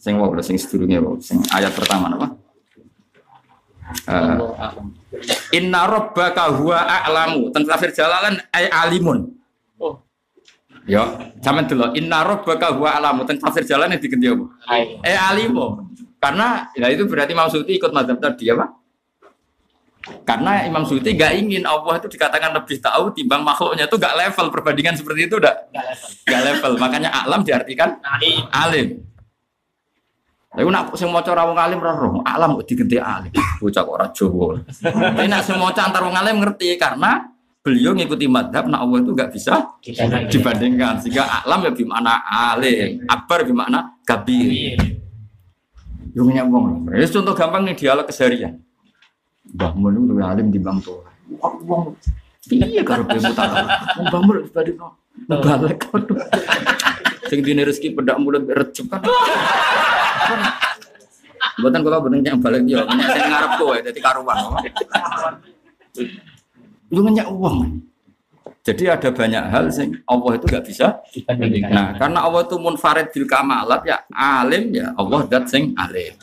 Sing 0.00 0.16
wau 0.16 0.32
lho, 0.32 0.40
sing 0.40 0.56
sedurunge 0.56 0.96
wau, 1.04 1.20
sing 1.20 1.36
ayat 1.52 1.76
pertama 1.76 2.16
apa? 2.16 2.32
Allah 4.08 4.56
a'lam. 4.56 4.96
Inna 5.52 5.84
rabbaka 5.84 6.48
huwa 6.56 6.80
a'lamu. 6.80 7.52
Teng 7.52 7.68
tafsir 7.68 7.92
Jalalan 7.92 8.40
ay 8.56 8.72
alimun. 8.72 9.36
Oh, 9.76 10.00
Ya, 10.88 11.04
sampean 11.44 11.68
dulu. 11.68 11.92
Inna 11.92 12.24
rabbaka 12.24 12.72
huwa 12.72 12.96
a'lamu. 12.96 13.28
Teng 13.28 13.36
tafsir 13.36 13.68
Jalalan 13.68 14.00
diganti 14.00 14.32
apa? 14.32 14.44
hai. 14.68 14.96
Eh 15.04 15.16
alimu. 15.16 15.84
Karena 16.18 16.66
ya 16.74 16.88
itu 16.90 17.06
berarti 17.06 17.32
Suyuti 17.52 17.78
ikut 17.78 17.92
mazhab 17.94 18.18
tadi 18.18 18.48
apa? 18.50 18.77
Karena 20.28 20.64
Imam 20.68 20.84
Suyuti 20.84 21.16
gak 21.16 21.40
ingin 21.40 21.64
Allah 21.64 21.96
itu 21.96 22.08
dikatakan 22.12 22.52
lebih 22.52 22.78
tahu 22.84 23.12
timbang 23.16 23.40
makhluknya 23.40 23.88
itu 23.88 23.96
gak 23.96 24.12
level 24.12 24.46
perbandingan 24.52 24.94
seperti 24.96 25.28
itu 25.28 25.40
udah 25.40 25.54
gak 26.28 26.40
level. 26.44 26.76
Makanya 26.76 27.08
alam 27.12 27.40
diartikan 27.40 27.96
Alim. 28.04 28.44
alim. 28.52 28.88
Tapi 30.48 30.64
nak 30.74 30.96
sing 30.96 31.12
maca 31.12 31.30
ra 31.36 31.44
wong 31.44 31.60
alim 31.60 31.78
ra 31.78 31.92
roh, 31.92 32.24
alam 32.24 32.56
kok 32.58 32.66
digenti 32.66 32.96
alim. 32.96 33.30
Bocah 33.60 33.82
kok 33.84 33.94
ora 33.94 34.06
Jawa. 34.10 34.58
Tapi 34.82 35.28
nak 35.28 35.42
sing 35.44 35.56
maca 35.60 35.80
antar 35.86 36.02
wong 36.02 36.16
alim 36.16 36.40
ngerti 36.40 36.74
karena 36.80 37.30
beliau 37.60 37.92
ngikuti 37.92 38.26
madhab 38.26 38.64
nak 38.64 38.80
Allah 38.80 38.98
itu 39.04 39.12
gak 39.12 39.30
bisa 39.32 39.76
dibandingkan 40.32 41.04
sehingga 41.04 41.44
alam 41.44 41.68
ya 41.68 41.72
bimana 41.72 42.24
alim, 42.26 43.04
akbar 43.06 43.44
bimana 43.44 43.96
kabir. 44.04 44.76
Wong. 46.16 46.90
Ya 46.96 47.06
contoh 47.06 47.34
gampang 47.36 47.62
nih 47.68 47.76
dialog 47.78 48.08
keseharian. 48.08 48.58
Mbah 49.54 49.72
Mun 49.78 49.92
itu 49.96 50.02
luwih 50.12 50.26
alim 50.26 50.52
di 50.52 50.60
bang 50.60 50.76
tua. 50.82 51.08
Wong 51.40 51.96
piye 52.48 52.82
karo 52.84 53.04
be 53.04 53.16
mutaka. 53.16 53.64
Wong 53.96 54.06
Mbah 54.08 54.20
Mun 54.24 54.36
dibanding 54.44 54.76
no. 54.76 54.88
Balik 55.28 55.78
kono. 55.82 56.14
Sing 57.28 57.44
dine 57.44 57.66
rezeki 57.68 57.92
pedak 57.98 58.16
mulut 58.22 58.48
recep 58.48 58.88
kan. 58.88 59.04
Buatan 61.58 61.82
kalau 61.82 62.06
bener 62.06 62.22
yang 62.22 62.38
balik 62.38 62.62
yo, 62.70 62.86
nek 62.86 63.08
sing 63.10 63.26
ngarep 63.26 63.52
kowe 63.58 63.76
dadi 63.82 64.00
karuan. 64.00 64.36
Lu 66.94 67.02
nanya 67.02 67.26
uang. 67.28 67.82
Jadi 68.62 68.84
ada 68.84 69.08
banyak 69.10 69.44
hal 69.48 69.64
sing 69.72 69.96
Allah 70.04 70.36
itu 70.36 70.44
gak 70.44 70.60
bisa. 70.60 71.00
Nah, 71.72 71.96
karena 71.96 72.20
Allah 72.20 72.44
itu 72.44 72.56
munfarid 72.60 73.08
bil 73.10 73.24
kamalat 73.24 73.80
ya 73.80 74.04
alim 74.12 74.76
ya 74.76 74.92
Allah 74.92 75.24
dat 75.24 75.48
sing 75.48 75.72
alim. 75.72 76.14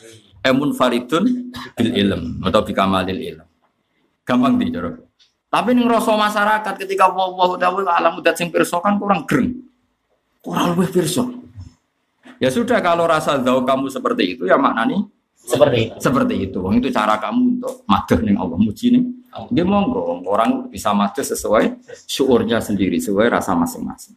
Eh 0.45 0.53
munfaridun 0.53 1.49
bil 1.73 1.91
ilm 1.97 2.45
atau 2.45 2.61
bi 2.61 2.69
kamalil 2.77 3.17
ilm. 3.17 3.47
Gampang 4.21 4.61
di 4.61 4.69
cara. 4.69 4.93
Tapi 5.49 5.69
ning 5.73 5.89
rasa 5.89 6.13
masyarakat 6.13 6.73
ketika 6.85 7.09
Allah 7.09 7.49
ta'ala 7.57 7.91
alam 7.97 8.13
dat 8.21 8.37
sing 8.37 8.53
pirsa 8.53 8.77
kan 8.77 9.01
kurang 9.01 9.25
greng. 9.25 9.65
Kurang 10.45 10.77
lebih 10.77 11.01
pirsa. 11.01 11.25
Ya 12.37 12.53
sudah 12.53 12.77
kalau 12.83 13.09
rasa 13.09 13.41
tahu 13.41 13.65
kamu 13.65 13.89
seperti 13.89 14.37
itu 14.37 14.43
ya 14.45 14.59
maknanya 14.59 15.07
Seperti 15.33 15.77
itu. 15.89 15.95
seperti 16.01 16.35
itu. 16.49 16.57
Wong 16.61 16.77
itu 16.81 16.89
cara 16.93 17.17
kamu 17.21 17.61
untuk 17.61 17.85
madah 17.89 18.19
ning 18.21 18.37
Allah 18.37 18.57
muji 18.57 18.87
ning. 18.93 19.05
Dia 19.49 19.65
monggo 19.65 20.21
orang 20.29 20.69
bisa 20.69 20.93
madah 20.93 21.25
sesuai 21.25 21.81
syuurnya 22.05 22.61
sendiri, 22.61 23.01
sesuai 23.01 23.29
rasa 23.33 23.53
masing-masing. 23.57 24.13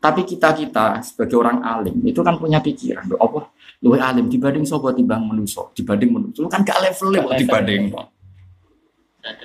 Tapi 0.00 0.24
kita 0.24 0.56
kita 0.56 1.04
sebagai 1.04 1.36
orang 1.36 1.60
alim 1.60 2.00
itu 2.08 2.24
kan 2.24 2.40
punya 2.40 2.56
pikiran, 2.56 3.04
apa 3.20 3.52
luwe 3.80 3.96
alim 3.96 4.28
dibanding 4.28 4.68
sobat 4.68 4.92
dibanding 4.92 5.28
manusia, 5.32 5.64
dibanding 5.72 6.10
manusia 6.12 6.44
kan 6.52 6.60
gak 6.60 6.76
kok 6.76 7.08
level. 7.08 7.32
dibanding. 7.32 7.82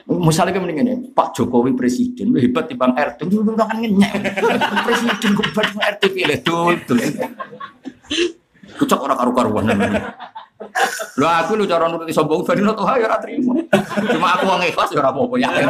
Misalnya 0.08 0.56
kayak 0.56 0.64
mendingan 0.64 0.88
ya, 0.88 0.96
Pak 1.12 1.36
Jokowi 1.36 1.76
presiden, 1.76 2.32
lu 2.32 2.40
hebat 2.40 2.72
di 2.72 2.80
Bang 2.80 2.96
RT, 2.96 3.28
lu 3.28 3.44
lu 3.44 3.60
kan 3.60 3.76
ngenyek. 3.76 4.12
presiden 4.88 5.30
kok 5.36 5.48
banding 5.52 5.80
RT 5.84 6.04
pilih 6.16 6.38
dul, 6.44 6.76
dul. 6.88 7.00
Kucak 8.76 9.00
orang 9.00 9.20
karu-karuan. 9.20 9.66
Lu 11.16 11.26
aku 11.28 11.60
lu 11.60 11.64
cara 11.68 11.88
nuruti 11.88 12.12
sombong 12.12 12.44
bari 12.44 12.64
lo 12.64 12.72
tuh 12.76 12.88
ya 12.96 13.20
trimo. 13.20 13.56
Cuma 14.12 14.36
aku 14.36 14.44
wong 14.48 14.64
ikhlas 14.68 14.92
ya 14.92 15.04
apa-apa 15.04 15.36
yakin. 15.40 15.68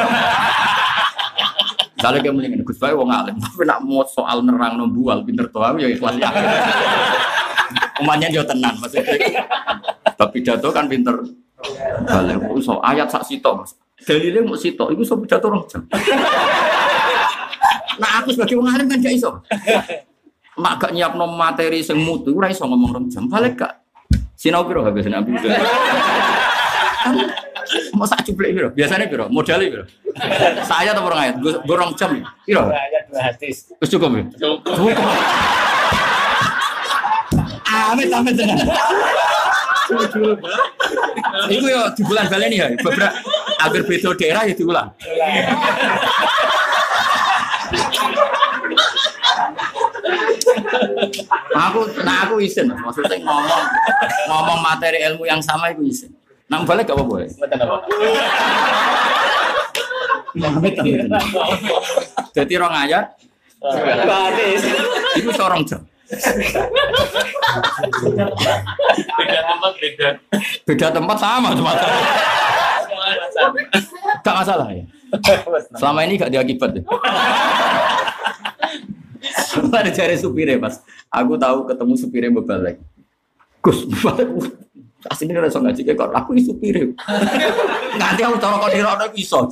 Misalnya 1.98 2.20
kayak 2.22 2.34
mendingan 2.34 2.62
Gus 2.66 2.78
Bae 2.78 2.94
wong 2.94 3.10
alim, 3.10 3.38
tapi 3.42 3.64
nak 3.66 3.82
mau 3.82 4.06
soal 4.06 4.42
nerang 4.46 4.78
nombual 4.78 5.26
pinter 5.26 5.50
tuh 5.50 5.66
ya 5.82 5.90
ikhlas 5.90 6.18
yakin. 6.18 6.46
Umatnya 8.04 8.28
dia 8.28 8.44
tenan 8.44 8.76
maksudnya. 8.80 9.16
Tapi 10.16 10.40
pidato 10.40 10.68
kan 10.76 10.92
pinter. 10.92 11.16
Balik 12.06 12.44
so 12.60 12.84
ayat 12.84 13.08
sak 13.08 13.24
sitok. 13.24 13.64
Mas. 13.64 13.72
Dalilnya 13.96 14.44
mau 14.44 14.60
sitok, 14.60 14.92
itu 14.92 15.08
so 15.08 15.16
pidato 15.16 15.48
orang 15.48 15.64
jam. 15.72 15.82
Nah 17.96 18.12
aku 18.20 18.36
sebagai 18.36 18.60
wong 18.60 18.68
alim 18.68 18.92
kan 18.92 19.00
gak 19.00 19.16
iso. 19.16 19.40
Mak 20.60 20.74
gak 20.84 20.92
nyiapno 20.92 21.26
materi 21.32 21.80
sing 21.80 22.04
mutu, 22.04 22.36
ora 22.36 22.52
iso 22.52 22.68
ngomong 22.68 22.92
rong 22.92 23.08
jam. 23.08 23.32
Balik 23.32 23.56
gak 23.64 23.72
sinau 24.36 24.68
piro 24.68 24.84
habis 24.84 25.08
nabi. 25.08 25.32
Mau 27.96 28.06
sak 28.06 28.28
cuplek 28.28 28.52
piro? 28.52 28.70
Biasanya 28.76 29.08
piro? 29.08 29.32
Modalnya 29.32 29.72
piro? 29.72 29.86
Saya 30.68 30.92
atau 30.92 31.08
orang 31.08 31.20
ayat? 31.24 31.36
Gue 31.40 31.76
rong 31.76 31.96
jam. 31.96 32.20
Piro? 32.44 32.68
Ayat 32.68 33.08
dua 33.08 33.22
hadis. 33.32 33.72
Wis 33.80 33.90
cukup 33.90 34.12
ya? 34.12 34.24
Cukup. 34.44 34.76
Amit 37.94 38.10
amit 38.10 38.34
tenan. 38.34 38.58
Iku 41.46 41.66
yo 41.70 41.82
di 41.94 42.02
bulan 42.02 42.26
baleni 42.26 42.58
ya, 42.58 42.68
beberapa 42.82 43.14
agar 43.62 43.82
beda 43.86 44.10
daerah 44.18 44.42
ya 44.50 44.54
diulang. 44.58 44.90
aku 51.56 51.80
nah 52.04 52.28
aku 52.28 52.36
isin 52.44 52.68
maksudnya 52.72 53.18
ngomong 53.24 53.64
ngomong 54.30 54.60
materi 54.62 55.02
ilmu 55.08 55.24
yang 55.28 55.42
sama 55.42 55.72
itu 55.72 55.82
isin 55.88 56.12
nang 56.46 56.62
balik 56.62 56.86
gak 56.86 56.94
apa-apa? 56.94 57.26
Betul 57.26 57.58
apa? 57.66 57.78
Amit. 60.36 60.76
jadi 62.38 62.54
rong 62.60 62.76
ayat 62.76 63.18
itu 65.18 65.30
seorang 65.34 65.66
jam 65.66 65.82
Beda 69.16 69.40
tempat 69.42 69.74
beda. 69.82 70.08
beda 70.66 70.88
tempat 70.94 71.18
sama 71.18 71.50
cuma 71.58 71.72
gak 74.22 74.36
masalah 74.38 74.68
ya. 74.70 74.86
Selama 75.78 76.00
ini 76.06 76.14
gak 76.22 76.30
diakibat 76.30 76.78
ya. 76.78 76.84
Ada 79.76 79.92
cari 79.92 80.16
supirnya 80.16 80.62
mas. 80.62 80.80
Aku 81.10 81.36
tahu 81.36 81.66
ketemu 81.68 81.94
supirnya 81.98 82.32
bebalik. 82.32 82.78
Gus 83.66 83.84
bebalik. 83.90 84.30
Aslinya 85.06 85.38
udah 85.38 85.54
ngaji 85.54 85.82
kayak 85.86 86.18
aku 86.18 86.34
ini 86.34 86.42
supirnya 86.42 86.90
nanti 88.02 88.26
aku 88.26 88.42
taruh 88.42 88.58
kau 88.58 88.74
di 88.74 88.82
roda 88.82 89.06
iso 89.14 89.46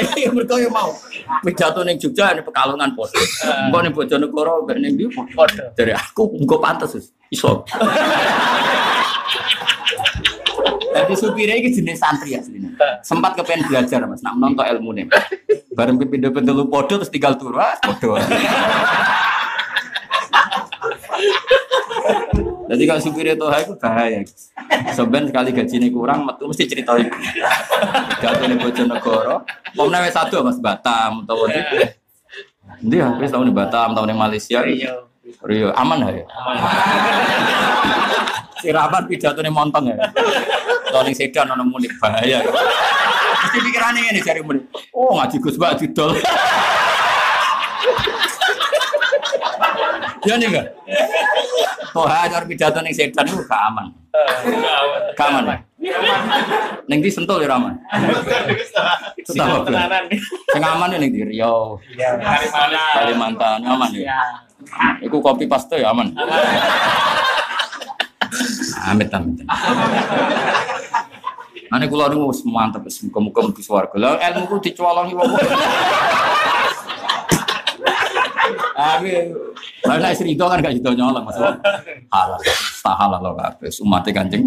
Ini 0.00 0.32
mereka 0.32 0.56
yang 0.56 0.72
mau 0.72 0.96
pidato 1.44 1.84
ning 1.84 2.00
Jogja 2.00 2.32
ini 2.32 2.40
pekalongan 2.40 2.96
podo. 2.96 3.20
Engko 3.68 3.78
ning 3.84 3.92
Bojonegoro 3.92 4.64
mbek 4.64 4.78
ning 4.80 4.96
ndi 4.96 5.04
Podo. 5.12 5.76
Dari 5.76 5.92
aku 5.92 6.40
engko 6.40 6.56
pantes 6.56 6.96
iso. 7.28 7.68
Jadi 10.90 11.14
supirnya 11.14 11.54
ini 11.54 11.70
jenis 11.70 12.00
santri 12.00 12.34
aslinya. 12.34 12.74
Sempat 13.06 13.38
kepengen 13.38 13.68
belajar 13.70 14.02
mas, 14.08 14.24
nak 14.24 14.34
nonton 14.40 14.64
ilmu 14.66 14.90
nih. 14.96 15.06
Bareng 15.76 15.96
pindah 16.00 16.34
pindah 16.34 16.50
lu 16.50 16.66
podo 16.66 16.98
terus 16.98 17.12
tinggal 17.12 17.38
turu, 17.38 17.60
ah 17.60 17.78
podo. 17.78 18.18
Jadi 22.70 22.82
kalau 22.86 23.00
supirnya 23.02 23.34
tuh 23.34 23.50
itu 23.50 23.74
bahaya. 23.82 24.22
Sebenarnya 24.94 25.34
sekali 25.34 25.50
gajinya 25.50 25.88
kurang, 25.90 26.22
metu 26.22 26.46
mesti 26.46 26.70
cerita 26.70 26.94
itu. 26.94 27.10
Jatuh 28.22 28.46
nih 28.46 28.58
Bojonegoro. 28.62 29.42
Pomnya 29.74 29.98
wes 30.06 30.14
satu 30.14 30.46
mas 30.46 30.62
Batam, 30.62 31.26
tahu 31.26 31.50
di. 31.50 31.58
Dia 32.86 33.10
habis 33.10 33.34
tahun 33.34 33.50
di 33.50 33.54
Batam, 33.54 33.98
tahun 33.98 34.14
di 34.14 34.16
Malaysia. 34.16 34.62
Iya. 34.62 35.02
Rio 35.42 35.74
aman 35.74 36.14
ya. 36.14 36.26
Si 38.62 38.70
Rabat 38.70 39.10
pidato 39.10 39.42
nih 39.42 39.50
montong 39.50 39.90
ya. 39.90 39.98
Tahun 40.94 41.10
yang 41.10 41.16
sedan 41.18 41.50
ono 41.50 41.66
munik 41.66 41.98
bahaya. 41.98 42.38
Mesti 43.40 43.58
pikirannya 43.66 44.14
ini 44.14 44.20
cari 44.22 44.46
munik. 44.46 44.70
Oh 44.94 45.18
ngaji 45.18 45.42
Gus 45.42 45.58
Mbak 45.58 45.72
didol. 45.82 46.14
Ya 50.26 50.34
nih 50.36 50.46
enggak? 50.52 50.66
Toh 51.90 52.06
ajar 52.06 52.42
pidato 52.46 52.78
ning 52.84 52.94
sedan 52.94 53.26
itu 53.26 53.40
gak 53.48 53.62
aman. 53.72 53.86
Gak 55.16 55.26
aman 55.32 55.44
ya. 55.48 55.56
Ning 56.86 57.00
di 57.00 57.10
sentul 57.10 57.40
ya 57.42 57.56
aman. 57.56 57.74
Tenanan 59.26 60.02
nih. 60.12 60.20
Sing 60.52 60.62
aman 60.62 60.92
ya 60.92 60.98
ning 61.00 61.10
di 61.10 61.22
Riau, 61.24 61.80
Iya. 61.96 62.20
Kalimantan. 62.20 62.94
Kalimantan 62.94 63.58
aman 63.64 63.90
ya. 63.96 64.00
Iya. 64.06 64.20
Iku 65.08 65.24
kopi 65.24 65.48
paste 65.48 65.80
ya 65.80 65.90
aman. 65.90 66.12
Amit 68.86 69.10
amit. 69.10 69.40
Ane 71.70 71.86
kula 71.86 72.10
niku 72.10 72.34
wis 72.34 72.42
mantep 72.42 72.82
wis 72.82 72.98
muga-muga 73.06 73.46
mlebu 73.46 73.62
swarga. 73.62 73.94
Lah 73.94 74.18
ilmu 74.18 74.46
ku 74.50 74.56
dicolongi 74.58 75.14
wong. 75.14 75.30
Abi 78.80 79.12
Lah 79.84 79.96
nek 79.96 80.16
Rido 80.20 80.44
kan 80.48 80.60
gak 80.64 80.72
sido 80.76 80.90
nyolong 80.96 81.24
Mas. 81.24 81.36
Halal. 82.08 82.40
Tak 82.80 82.96
halal 82.96 83.20
lo 83.20 83.30
kabeh. 83.36 83.68
Umate 83.84 84.10
Kanjeng. 84.12 84.44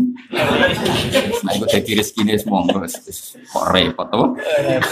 Nah 1.41 1.51
iku 1.53 1.65
dadi 1.69 1.91
rezekine 1.93 2.37
monggo 2.49 2.81
wis 2.81 2.97
kok 3.49 3.65
repot 3.69 4.07
to. 4.09 4.33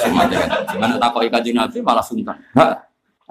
Umate 0.10 0.34
Kanjeng. 0.38 0.62
Gimana 0.78 0.94
takoki 1.02 1.30
Kanjeng 1.30 1.58
Nabi 1.58 1.78
malah 1.82 2.06
sungkan. 2.06 2.38
Ha, 2.58 2.66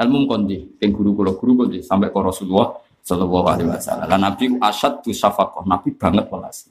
ilmu 0.03 0.27
kondi, 0.27 0.59
ping 0.79 0.91
guru 0.91 1.15
kula 1.15 1.33
guru 1.39 1.65
kondi 1.67 1.83
sampai 1.83 2.11
ke 2.11 2.19
Rasulullah 2.19 2.75
sallallahu 3.03 3.47
alaihi 3.47 3.69
wasallam. 3.71 4.07
Lah 4.07 4.19
Nabi 4.19 4.45
asad 4.59 5.03
tu 5.03 5.11
syafaqah, 5.15 5.67
Nabi 5.67 5.95
banget 5.95 6.27
welas. 6.31 6.71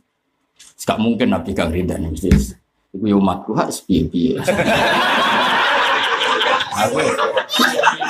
Gak 0.80 0.98
mungkin 0.98 1.36
Nabi 1.36 1.52
gak 1.52 1.70
ridani 1.70 2.10
mesti. 2.10 2.32
Iku 2.90 3.06
ya 3.06 3.16
umatku 3.20 3.54
harus 3.54 3.86
piye-piye. 3.86 4.42
Aku 6.88 6.96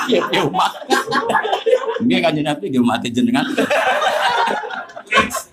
piye-piye 0.06 0.40
umat. 0.46 0.72
Ini 2.04 2.16
kan 2.22 2.34
Nabi 2.38 2.66
jenengan. 3.10 3.46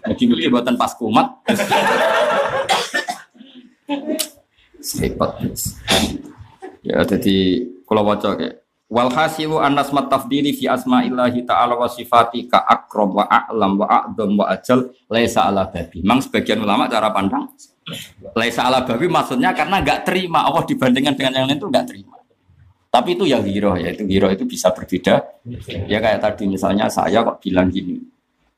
Mungkin-mungkin 0.06 0.50
buatan 0.54 0.76
pas 0.78 0.94
kumat. 0.96 1.28
Repot. 5.02 5.32
Ya 6.88 7.04
jadi 7.04 7.68
kalau 7.84 8.08
waca 8.08 8.40
kayak 8.40 8.68
Wal 8.88 9.12
hasilu 9.12 9.60
anas 9.60 9.92
matafdili 9.92 10.56
fi 10.56 10.72
asma'illahi 10.72 11.44
ta'ala 11.44 11.76
wa 11.76 11.92
sifati 11.92 12.48
ka 12.48 12.64
akram 12.64 13.20
wa 13.20 13.28
a'lam 13.28 13.76
wa 13.76 13.84
a'dham 13.84 14.40
wa 14.40 14.48
ajal 14.48 14.96
laisa 15.12 15.44
ala 15.44 15.68
babi. 15.68 16.00
Memang 16.08 16.24
sebagian 16.24 16.64
ulama 16.64 16.88
cara 16.88 17.12
pandang 17.12 17.52
laisa 18.32 18.64
ala 18.64 18.88
babi 18.88 19.12
maksudnya 19.12 19.52
karena 19.52 19.84
nggak 19.84 20.08
terima 20.08 20.48
Allah 20.48 20.64
dibandingkan 20.64 21.20
dengan 21.20 21.34
yang 21.36 21.46
lain 21.52 21.60
itu 21.60 21.68
nggak 21.68 21.84
terima. 21.88 22.17
Tapi 22.98 23.14
itu 23.14 23.30
yang 23.30 23.46
hero 23.46 23.78
ya, 23.78 23.94
itu 23.94 24.10
hero 24.10 24.34
itu 24.34 24.42
bisa 24.50 24.74
berbeda. 24.74 25.22
Ya 25.86 26.02
kayak 26.02 26.18
tadi 26.18 26.50
misalnya 26.50 26.90
saya 26.90 27.22
kok 27.22 27.38
bilang 27.46 27.70
gini, 27.70 28.02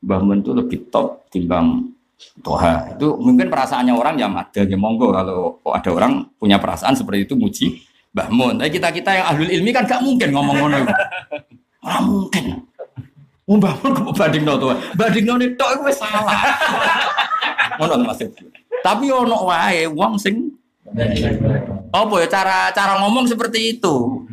Mbah 0.00 0.20
Mun 0.24 0.40
itu 0.40 0.56
lebih 0.56 0.88
top 0.88 1.28
timbang 1.28 1.92
Toha. 2.40 2.96
Itu 2.96 3.20
mungkin 3.20 3.52
perasaannya 3.52 3.92
orang 3.92 4.16
yang 4.16 4.32
ada, 4.32 4.64
ya 4.64 4.76
monggo 4.80 5.12
kalau 5.12 5.60
kok 5.60 5.76
ada 5.76 5.90
orang 5.92 6.24
punya 6.40 6.56
perasaan 6.56 6.96
seperti 6.96 7.28
itu 7.28 7.36
muji 7.36 7.84
Mbah 8.16 8.28
Mun. 8.32 8.56
Tapi 8.56 8.80
kita-kita 8.80 9.12
yang 9.12 9.26
ahlul 9.28 9.52
ilmi 9.52 9.76
kan 9.76 9.84
gak 9.84 10.00
mungkin 10.00 10.32
ngomong 10.32 10.56
ngono. 10.56 10.76
Ora 11.84 12.00
mungkin. 12.00 12.44
Oh, 13.44 13.60
Mbah 13.60 13.76
Mun 13.84 13.92
kok 13.92 14.16
banding 14.16 14.48
no 14.48 14.56
tuh. 14.56 14.72
Banding 14.96 15.24
no 15.28 15.36
tok 15.36 15.70
iku 15.76 15.82
wis 15.84 16.00
salah. 16.00 16.32
Ngono 17.76 18.08
Mas. 18.08 18.24
Tapi 18.80 19.04
ono 19.12 19.52
wae 19.52 19.84
wong 19.84 20.16
sing 20.16 20.48
apa 21.90 22.14
ya 22.18 22.26
cara 22.26 22.58
cara 22.72 22.98
ngomong 23.04 23.28
seperti 23.28 23.76
itu. 23.76 24.26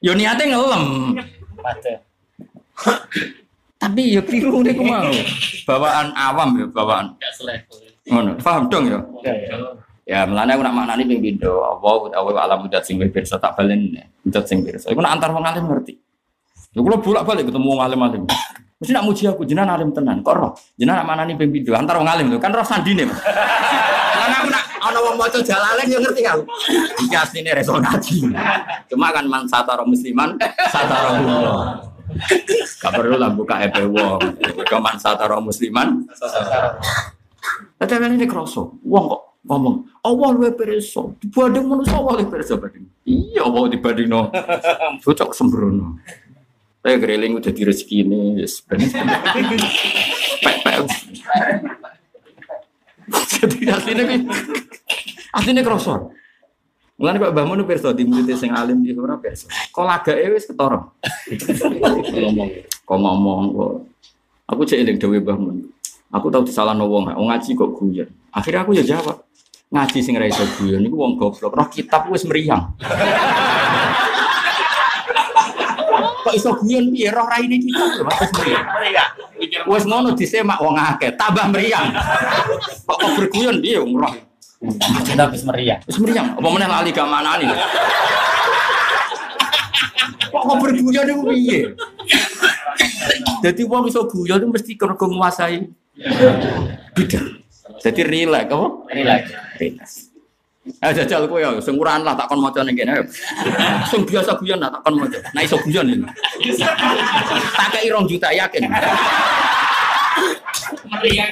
Yo 0.00 0.16
niatnya 0.16 0.56
ngelem. 0.56 0.84
Tapi 3.80 4.16
ya 4.16 4.20
keliru 4.24 4.64
nih 4.64 4.76
mau. 4.80 5.12
Bawaan 5.68 6.12
awam 6.16 6.48
ya 6.56 6.66
bawaan. 6.72 7.06
Ngono. 8.08 8.40
Paham 8.40 8.68
dong 8.72 8.84
ya? 8.88 9.00
Ya, 10.10 10.26
melane 10.26 10.58
aku 10.58 10.66
nak 10.66 10.74
maknani 10.74 11.06
ping 11.06 11.22
pindho, 11.22 11.62
apa 11.62 11.86
utawa 12.10 12.34
alam 12.42 12.66
mudat 12.66 12.82
sing 12.82 12.98
wis 12.98 13.14
pirsa 13.14 13.38
tak 13.38 13.54
balen 13.54 13.94
mudat 14.26 14.42
sing 14.42 14.66
pirsa. 14.66 14.90
Iku 14.90 14.98
nak 14.98 15.20
antar 15.20 15.30
wong 15.30 15.46
alim 15.46 15.70
ngerti. 15.70 15.94
Lha 16.74 16.80
kula 16.82 16.98
bolak-balik 16.98 17.46
ketemu 17.46 17.66
wong 17.70 17.78
alim-alim. 17.78 18.22
Mesti 18.82 18.90
nak 18.90 19.04
muji 19.06 19.30
aku 19.30 19.46
jenengan 19.46 19.78
alim 19.78 19.94
tenan. 19.94 20.24
Kok 20.26 20.34
roh? 20.34 20.50
Jenengan 20.74 21.04
nak 21.04 21.14
maknani 21.14 21.38
ping 21.38 21.54
pindho 21.54 21.78
antar 21.78 21.94
wong 22.02 22.10
alim 22.10 22.26
lho, 22.26 22.42
kan 22.42 22.50
roh 22.50 22.66
sandine. 22.66 23.06
Lan 24.20 24.30
aku 24.34 24.48
nak 24.50 24.64
ana 24.80 24.98
wong 25.04 25.16
maca 25.20 25.38
jalalen 25.44 25.86
yo 25.86 25.98
ngerti 26.00 26.24
aku. 26.24 26.42
Iki 27.06 27.16
asline 27.16 27.50
reso 27.52 27.76
ngaji. 27.76 28.32
Cuma 28.88 29.12
kan 29.12 29.24
man 29.28 29.44
satara 29.46 29.84
musliman 29.84 30.36
satara 30.72 31.20
Allah. 31.20 31.84
Gak 32.80 32.92
perlu 32.96 33.14
lah 33.20 33.30
buka 33.30 33.62
EP 33.62 33.76
wong. 33.86 34.18
Keman 34.66 34.96
satara 34.98 35.38
musliman 35.38 36.04
Tapi 37.80 37.96
ini 37.96 38.28
kroso, 38.28 38.76
wong 38.84 39.04
kok 39.08 39.22
ngomong, 39.48 39.88
Allah 40.04 40.28
luwe 40.36 40.52
perso, 40.52 41.16
dibanding 41.16 41.64
manusia 41.64 41.96
Allah 41.96 42.20
luwe 42.20 42.28
perso 42.28 42.60
banding. 42.60 42.84
Iya, 43.08 43.48
Allah 43.48 43.72
dibanding 43.72 44.08
no, 44.08 44.28
cocok 45.00 45.32
sembrono. 45.32 45.96
Saya 46.80 46.96
gereling 46.96 47.36
udah 47.36 47.52
di 47.52 47.62
rezeki 47.64 47.96
ini, 48.04 48.20
yes. 48.40 48.64
Jadi 53.40 53.56
aslinya 53.72 54.02
ini, 54.04 54.16
aslinya 55.32 55.62
kroso. 55.64 56.12
Mulane 57.00 57.16
kok 57.16 57.32
Mbah 57.32 57.44
Mun 57.48 57.64
pirsa 57.64 57.96
di 57.96 58.04
murid 58.04 58.28
sing 58.36 58.52
alim 58.52 58.84
di 58.84 58.92
ora 58.92 59.16
pirsa. 59.16 59.48
Kok 59.72 59.84
lagake 59.88 60.28
wis 60.36 60.44
ketara. 60.44 60.84
ngomong, 62.12 62.48
kok 62.84 62.98
ngomong 63.00 63.42
kok. 63.56 63.72
Aku 64.52 64.60
cek 64.68 64.84
eling 64.84 65.00
dhewe 65.00 65.16
Mbah 65.24 65.38
Mun. 65.40 65.64
Aku 66.12 66.28
tahu 66.28 66.44
disalahno 66.44 66.84
wong, 66.84 67.08
wong 67.08 67.28
ngaji 67.32 67.56
kok 67.56 67.72
guyon. 67.72 68.08
Akhirnya 68.28 68.68
aku 68.68 68.76
ya 68.76 68.84
jawab. 68.84 69.24
Ngaji 69.70 69.98
sing 70.04 70.18
ra 70.18 70.28
iso 70.28 70.44
guyon 70.60 70.84
niku 70.84 71.00
wong 71.00 71.16
goblok. 71.16 71.56
Roh 71.56 71.68
kitab 71.72 72.12
wis 72.12 72.28
meriang. 72.28 72.76
kok 76.20 76.34
iso 76.36 76.52
guyon 76.60 76.92
piye 76.92 77.08
roh 77.08 77.24
raine 77.24 77.56
kitab 77.64 77.96
lho 77.96 78.04
Mas 78.04 78.30
meriang. 78.36 78.66
Wis 79.40 79.84
ngono 79.88 80.12
disemak 80.12 80.60
wong 80.60 80.76
akeh, 80.76 81.16
tambah 81.16 81.48
meriang. 81.48 81.88
Kok 82.84 82.96
kok 83.00 83.12
berguyon 83.16 83.64
piye 83.64 83.80
wong 83.80 83.96
roh. 83.96 84.14
kita 85.08 85.24
habis 85.24 85.40
meriah. 85.48 85.80
Wis 85.88 85.96
meriang, 85.96 86.36
apa 86.36 86.48
meneh 86.52 86.68
lali 86.68 86.90
gak 86.92 87.08
manani. 87.08 87.48
Kok 90.28 90.42
kok 90.44 90.58
berguyon 90.60 91.04
niku 91.08 91.22
piye? 91.32 91.60
Jadi 93.40 93.62
wong 93.64 93.88
iso 93.88 94.04
guyon 94.04 94.44
itu 94.44 94.48
mesti 94.52 94.72
kergo 94.76 95.08
nguasai 95.08 95.64
bidang. 96.92 97.40
Jadi 97.80 98.00
rileks 98.04 98.52
apa? 98.52 98.68
Relax. 98.92 99.22
Rileks. 99.56 100.09
Eh 100.84 100.92
jajal 100.96 101.26
kowe 101.28 101.40
ya, 101.40 101.50
sing 101.60 101.76
uraan 101.76 102.02
lah 102.06 102.14
takon 102.16 102.40
maca 102.40 102.64
ning 102.64 102.78
kene. 102.78 103.04
Sing 103.90 104.06
biasa 104.06 104.38
guyon 104.40 104.58
lah 104.62 104.70
takon 104.72 104.96
maca. 104.96 105.18
Nah 105.34 105.42
iso 105.44 105.56
guyon 105.60 105.86
ini. 105.90 106.06
Tak 107.58 107.68
kei 107.74 107.90
2 107.90 108.10
juta 108.10 108.28
yakin. 108.32 108.70
Meriah. 110.90 111.28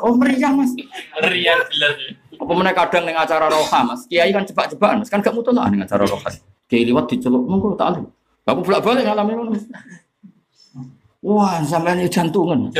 Oh 0.00 0.14
meriah 0.14 0.50
Mas. 0.54 0.72
Meriah 1.20 1.58
jelas. 1.68 1.94
ya. 1.98 2.12
Apa 2.38 2.52
meneh 2.54 2.74
kadang 2.74 3.04
ning 3.04 3.16
acara 3.18 3.50
roha 3.50 3.80
Mas. 3.84 4.06
Kiai 4.06 4.30
kan 4.30 4.46
jebak-jebakan 4.46 5.02
Mas, 5.02 5.10
kan 5.10 5.20
gak 5.20 5.34
mutu 5.34 5.50
ning 5.52 5.82
acara 5.82 6.06
roha. 6.06 6.30
Kiai 6.70 6.86
liwat 6.86 7.10
diceluk 7.10 7.44
monggo 7.44 7.74
tak 7.74 7.96
alim. 7.96 8.04
Aku 8.48 8.64
bolak-balik 8.64 9.04
ngalami 9.04 9.32
ngono. 9.36 9.52
Wah, 11.20 11.60
sampean 11.66 12.00
ini 12.00 12.08
jantungan. 12.08 12.70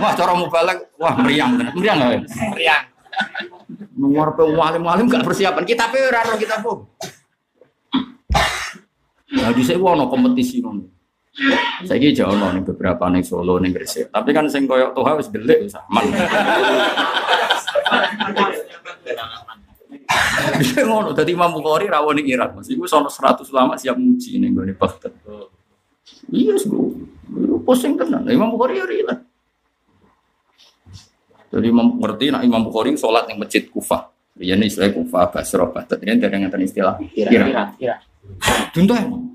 Wah, 0.00 0.12
cara 0.16 0.32
mubalak, 0.32 0.78
wah 0.96 1.12
meriang. 1.20 1.58
Meriang 1.76 1.96
gak? 2.00 2.24
Meriah. 2.54 2.80
Nomor 3.96 4.36
alim-alim 4.36 5.08
gak 5.08 5.24
persiapan. 5.24 5.64
Kita 5.64 5.88
pe 5.88 5.98
ora 6.04 6.20
kita 6.36 6.60
po. 6.60 6.94
Nah, 9.36 9.50
di 9.52 9.62
saya 9.66 9.80
ono 9.80 10.06
kompetisi 10.06 10.62
ngono. 10.62 10.84
Saiki 11.84 12.16
jauh 12.16 12.32
ono 12.32 12.48
ning 12.56 12.64
beberapa 12.64 13.12
ning 13.12 13.20
Solo 13.20 13.60
ning 13.60 13.74
Gresik. 13.74 14.08
Tapi 14.08 14.32
kan 14.32 14.48
sing 14.48 14.64
koyo 14.64 14.96
Toha 14.96 15.20
wis 15.20 15.28
delik 15.28 15.68
wis. 15.68 15.76
Bisa 20.56 20.80
ngono, 20.88 21.12
dadi 21.12 21.36
Imam 21.36 21.52
Bukhari 21.52 21.92
rawon 21.92 22.16
ning 22.16 22.32
Irak. 22.32 22.56
Mas 22.56 22.72
iku 22.72 22.88
sono 22.88 23.12
100 23.12 23.44
ulama 23.52 23.76
siap 23.76 24.00
muji 24.00 24.40
ning 24.40 24.56
gone 24.56 24.72
Baghdad. 24.72 25.12
Iya, 26.32 26.54
yes, 26.56 26.64
gue. 26.64 27.04
Pusing 27.66 27.98
tenan. 28.00 28.24
Imam 28.30 28.48
Bukhari 28.48 28.80
ya 28.80 28.86
rilah. 28.88 29.18
Jadi 31.56 31.72
Imam 31.72 31.96
ngerti 31.96 32.28
nak 32.28 32.44
Imam 32.44 32.60
Bukhari 32.68 32.92
sholat 33.00 33.24
yang 33.32 33.40
masjid 33.40 33.64
Kufah. 33.64 34.12
Dia 34.36 34.60
ini 34.60 34.68
istilah 34.68 34.92
Kufah, 34.92 35.32
Basra, 35.32 35.64
Baghdad. 35.64 36.04
Ini 36.04 36.20
dari 36.20 36.36
yang 36.36 36.52
istilah 36.52 37.00
Irak. 37.16 37.80
Iya. 37.80 37.96
Dunta 38.76 39.00
emang. 39.00 39.32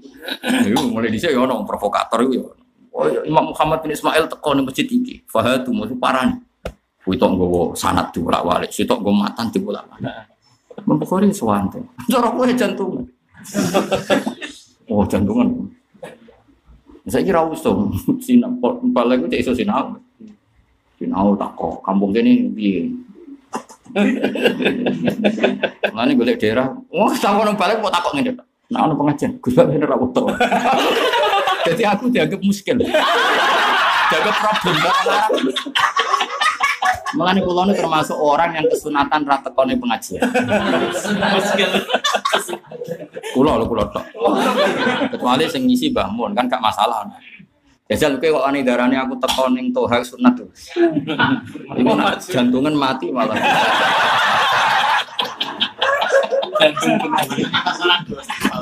Itu 0.62 0.86
mulai 0.94 1.10
dhisik 1.10 1.34
ya 1.34 1.42
ono 1.42 1.66
provokator 1.66 2.22
itu 2.30 2.46
ya. 2.46 2.46
Oh 2.94 3.10
ya 3.10 3.26
Imam 3.26 3.50
Muhammad 3.50 3.82
bin 3.82 3.98
Ismail 3.98 4.30
teko 4.30 4.54
ning 4.54 4.70
masjid 4.70 4.86
iki. 4.86 5.26
Fahadu 5.26 5.74
mesti 5.74 5.98
parani. 5.98 6.38
Kuitok 7.02 7.34
nggawa 7.34 7.62
sanad 7.74 8.14
dibolak-balik, 8.14 8.70
sitok 8.70 9.02
nggawa 9.02 9.16
matan 9.26 9.50
dibolak-balik. 9.50 10.30
Imam 10.78 11.02
Bukhari 11.02 11.34
sewante. 11.34 11.82
Cara 12.06 12.30
kowe 12.30 12.46
jantungan. 12.54 13.02
Oh, 14.86 15.02
jantungan. 15.10 15.50
Saya 17.10 17.26
kira 17.26 17.42
usum, 17.42 17.90
sinau, 18.22 18.54
balik 18.94 19.26
itu 19.26 19.42
iso 19.42 19.58
sinau. 19.58 19.98
Sinau 21.02 21.34
tak 21.34 21.58
kok, 21.58 21.82
kampung 21.82 22.14
kene 22.14 22.54
piye? 22.54 22.94
Mana 25.90 26.14
golek 26.14 26.38
daerah, 26.38 26.78
wah 26.94 27.10
orang 27.42 27.58
balik 27.58 27.82
mau 27.82 27.90
takok 27.90 28.14
ngene. 28.14 28.38
Pak. 28.38 28.46
Nah, 28.70 28.86
ono 28.86 28.94
pengajian, 28.94 29.42
Gus 29.42 29.58
Bak 29.58 29.66
bener 29.74 29.90
aku 29.90 30.14
tau. 30.14 30.30
Jadi 31.66 31.84
aku 31.90 32.14
dianggap 32.14 32.38
muskil. 32.46 32.78
Dianggap 34.14 34.36
problem. 34.38 34.78
Mengenai 37.12 37.44
pulau 37.44 37.68
ini 37.68 37.76
termasuk 37.76 38.16
orang 38.16 38.56
yang 38.56 38.66
kesunatan 38.72 39.28
rata 39.28 39.50
kone 39.52 39.76
pengajian. 39.76 40.22
Kulo 43.36 43.58
lho 43.58 43.66
kulo 43.68 43.84
tok. 43.90 44.06
Kecuali 45.18 45.50
sing 45.50 45.66
ngisi 45.66 45.92
Mbah 45.92 46.08
Mun 46.14 46.32
kan 46.38 46.48
gak 46.48 46.64
masalah. 46.64 47.10
Jajal 47.92 48.24
kowe 48.24 48.40
kok 48.40 48.48
ani 48.48 48.64
darane 48.64 48.96
aku 48.96 49.20
teko 49.20 49.52
ning 49.52 49.76
toha 49.76 50.00
sunat 50.00 50.40
tuh. 50.40 50.48
Iku 51.76 51.92
nak 51.92 52.24
jantungan 52.24 52.72
mati 52.72 53.12
malah. 53.12 53.36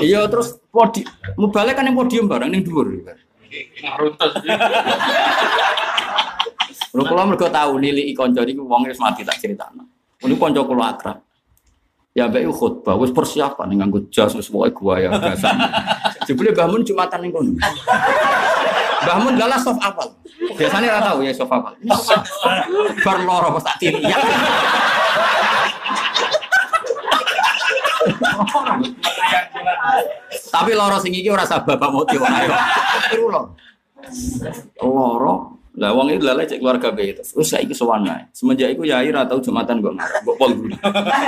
Iya 0.01 0.25
terus 0.25 0.57
podi 0.73 1.05
mubalik 1.37 1.77
kan 1.77 1.85
yang 1.85 1.93
podium 1.93 2.25
bareng 2.25 2.49
ning 2.49 2.65
dhuwur. 2.65 2.89
Runtus. 4.01 4.33
Lho 6.89 7.03
kula 7.05 7.29
mergo 7.29 7.45
tau 7.53 7.77
niliki 7.77 8.17
kanca 8.17 8.41
niku 8.41 8.65
wong 8.65 8.89
wis 8.89 8.97
mati 8.97 9.21
tak 9.21 9.37
critakno. 9.37 9.85
Niku 10.25 10.41
kanca 10.41 10.65
kula 10.65 10.97
akrab. 10.97 11.21
Ya 12.17 12.25
mbak 12.25 12.41
iku 12.41 12.53
khutbah 12.57 12.97
wis 12.97 13.13
persiapan 13.13 13.69
nganggo 13.77 14.09
jas 14.09 14.33
wis 14.33 14.49
pokoke 14.49 14.73
gua 14.73 14.97
ya 14.97 15.13
gasan. 15.13 15.53
Jebule 16.25 16.49
Mbah 16.57 16.65
Mun 16.65 16.81
Jumatan 16.81 17.21
ning 17.21 17.29
kono. 17.29 17.53
Mbah 19.05 19.17
Mun 19.21 19.37
soft 19.61 19.77
apal. 19.77 20.09
Biasanya 20.57 20.89
ora 20.97 21.01
tau 21.05 21.21
ya 21.21 21.29
soft 21.37 21.53
apal. 21.53 21.77
Bar 23.05 23.17
loro 23.21 23.61
pas 23.61 23.63
tak 23.69 23.75
tiri. 23.77 24.01
Ya. 24.01 24.17
Tapi 30.49 30.71
loro 30.73 30.97
sing 30.97 31.13
iki 31.13 31.29
ora 31.29 31.45
sabab 31.45 31.77
bapak 31.77 32.09
ayo. 32.09 32.53
Iku 33.13 33.27
loro. 33.29 33.53
Loro. 34.81 35.58
Lah 35.79 35.95
wong 35.95 36.11
itu 36.11 36.27
lele 36.27 36.43
cek 36.43 36.59
keluarga 36.59 36.91
be 36.91 37.15
itu. 37.15 37.23
Wis 37.39 37.55
saiki 37.55 37.71
sowan 37.71 38.03
ae. 38.03 38.27
Semenjak 38.35 38.75
iku 38.75 38.83
yai 38.83 39.07
ra 39.15 39.23
tau 39.23 39.39
Jumatan 39.39 39.79
kok 39.79 39.95
ngarep. 39.95 40.21
Kok 40.27 40.35
pol 40.35 40.51
guru. 40.59 40.75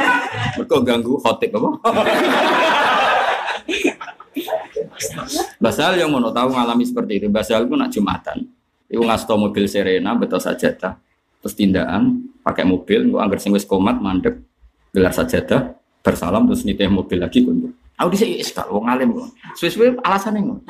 Mergo 0.60 0.78
ganggu 0.84 1.16
khotib 1.24 1.56
apa? 1.56 1.70
Basal 5.64 5.96
yang 5.96 6.12
mau 6.12 6.28
tahu 6.28 6.52
ngalami 6.52 6.84
seperti 6.84 7.24
itu. 7.24 7.32
Basal 7.32 7.64
itu 7.64 7.80
nak 7.80 7.96
Jumatan. 7.96 8.44
Iku 8.92 9.08
ngasto 9.08 9.40
mobil 9.40 9.72
Serena 9.72 10.12
betul 10.20 10.44
sajadah. 10.44 11.00
Terus 11.42 11.56
tindakan 11.56 12.28
pakai 12.44 12.68
mobil, 12.68 13.08
gua 13.10 13.26
anggar 13.26 13.40
sing 13.40 13.56
wis 13.56 13.66
komat 13.66 13.98
mandek 13.98 14.38
gelar 14.92 15.16
sajadah 15.16 15.80
bersalam 16.04 16.44
terus 16.52 16.68
nitih 16.68 16.92
mobil 16.92 17.24
lagi 17.24 17.42
kundur. 17.42 17.72
Aku 18.00 18.08
dhisik 18.10 18.40
wis 18.40 18.50
gak 18.56 18.66
wong 18.72 18.90
alim 18.90 19.14
kok. 19.14 19.30
Suwe-suwe 19.60 19.94
alasane 20.02 20.42
ngono. 20.42 20.64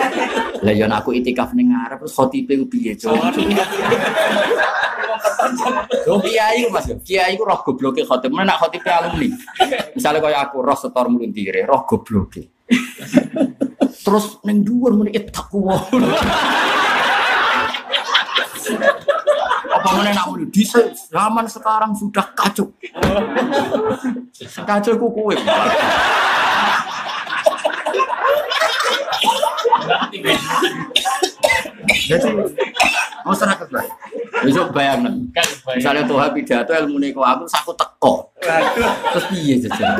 Lah 0.64 0.72
yo 0.76 0.84
aku 0.90 1.14
itikaf 1.16 1.56
ning 1.56 1.72
ngarep 1.72 2.04
terus 2.04 2.12
khotibe 2.12 2.52
ku 2.60 2.66
piye, 2.68 2.92
Cuk? 2.98 3.16
Yo 6.04 6.20
kiai 6.20 6.66
ku 6.66 6.70
Mas, 6.74 6.86
kiai 7.00 7.32
ku 7.38 7.48
roh 7.48 7.60
gobloke 7.64 8.02
khotib. 8.04 8.28
Mana 8.34 8.52
nak 8.52 8.60
khotibe 8.60 8.90
alumni. 8.92 9.32
Misalnya 9.96 10.20
kaya 10.20 10.38
aku 10.44 10.56
roh 10.60 10.76
setor 10.76 11.06
mluntire, 11.08 11.64
roh 11.64 11.82
gobloke. 11.88 12.42
Terus 14.04 14.38
ning 14.44 14.60
dhuwur 14.60 14.92
muni 14.94 15.16
takwa. 15.32 15.80
Apa 19.66 19.88
mana 19.96 20.10
nak 20.12 20.28
di 20.52 20.62
zaman 21.08 21.46
sekarang 21.48 21.96
sudah 21.96 22.26
kacau. 22.36 22.68
Kacau 24.66 24.92
ku 25.00 25.08
Jadi 32.06 32.28
mau 33.26 33.34
serah 33.34 33.56
ke 33.58 33.66
Besok 34.44 34.68
bayangin. 34.76 35.32
Kan. 35.32 35.46
Misalnya 35.74 36.04
Tuhan 36.04 36.30
pidato 36.36 36.72
ilmu 36.76 37.00
niku 37.00 37.24
aku 37.24 37.48
saku 37.48 37.72
teko. 37.72 38.28
Terus 38.36 39.24
piye 39.32 39.54
jajan? 39.64 39.96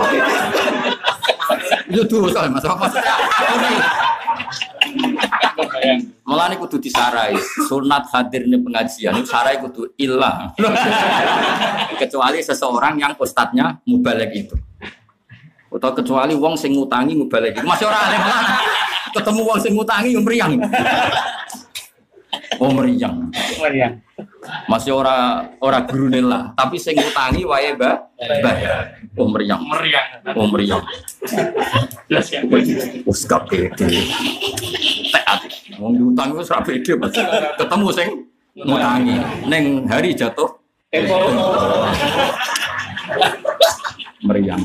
Itu 1.89 2.05
tuh 2.05 2.29
soal 2.29 2.53
mas 2.53 2.67
apa 2.67 2.77
maksudnya? 2.77 3.15
Malah 6.27 6.53
ini 6.53 6.57
kudu 6.61 6.77
disarai. 6.83 7.33
Sunat 7.71 8.11
hadir 8.13 8.45
nih 8.45 8.61
pengajian. 8.61 9.13
Ini 9.17 9.25
sarai 9.25 9.57
kudu 9.63 9.95
ilah. 9.97 10.53
kecuali 12.01 12.45
seseorang 12.45 13.01
yang 13.01 13.17
ustadznya 13.17 13.81
mubalek 13.89 14.47
itu. 14.47 14.57
Atau 15.73 15.93
kecuali 15.93 16.33
wong 16.33 16.57
sing 16.57 16.73
ngutangi 16.77 17.15
mubalek 17.17 17.61
itu. 17.61 17.67
Masih 17.67 17.89
orang 17.89 18.03
alim 18.11 18.23
lah. 18.25 18.45
Ketemu 19.15 19.41
wong 19.47 19.59
sing 19.63 19.73
ngutangi 19.77 20.11
yang 20.17 20.25
meriang. 20.25 20.53
Oh 22.63 22.71
meriang. 22.73 23.29
Bayang. 23.61 23.95
Masih 24.71 24.97
ora 24.97 25.45
ora 25.61 25.85
guru 25.85 26.09
lah. 26.09 26.55
Tapi 26.57 26.81
sing 26.81 26.97
ngutangi 26.97 27.43
wae 27.45 27.75
mbak. 27.77 27.97
Bayar. 28.19 28.97
Oh 29.19 29.29
meriang. 29.29 29.61
Meriang. 29.67 30.07
Oh 30.33 30.47
meriang. 30.49 30.83
Jelas 32.09 32.27
ya. 32.33 32.41
Wes 32.47 33.21
gak 33.29 33.51
pede. 33.51 33.89
Teat. 35.11 35.41
Wong 35.77 35.93
diutang 35.99 36.33
wis 36.39 36.49
ora 36.49 36.63
pede, 36.65 36.93
Mas. 36.97 37.13
Ketemu 37.59 37.87
sing 37.93 38.09
ngutangi. 38.57 39.17
Ning 39.51 39.65
hari 39.91 40.17
jatuh 40.17 40.49
meriam. 44.25 44.61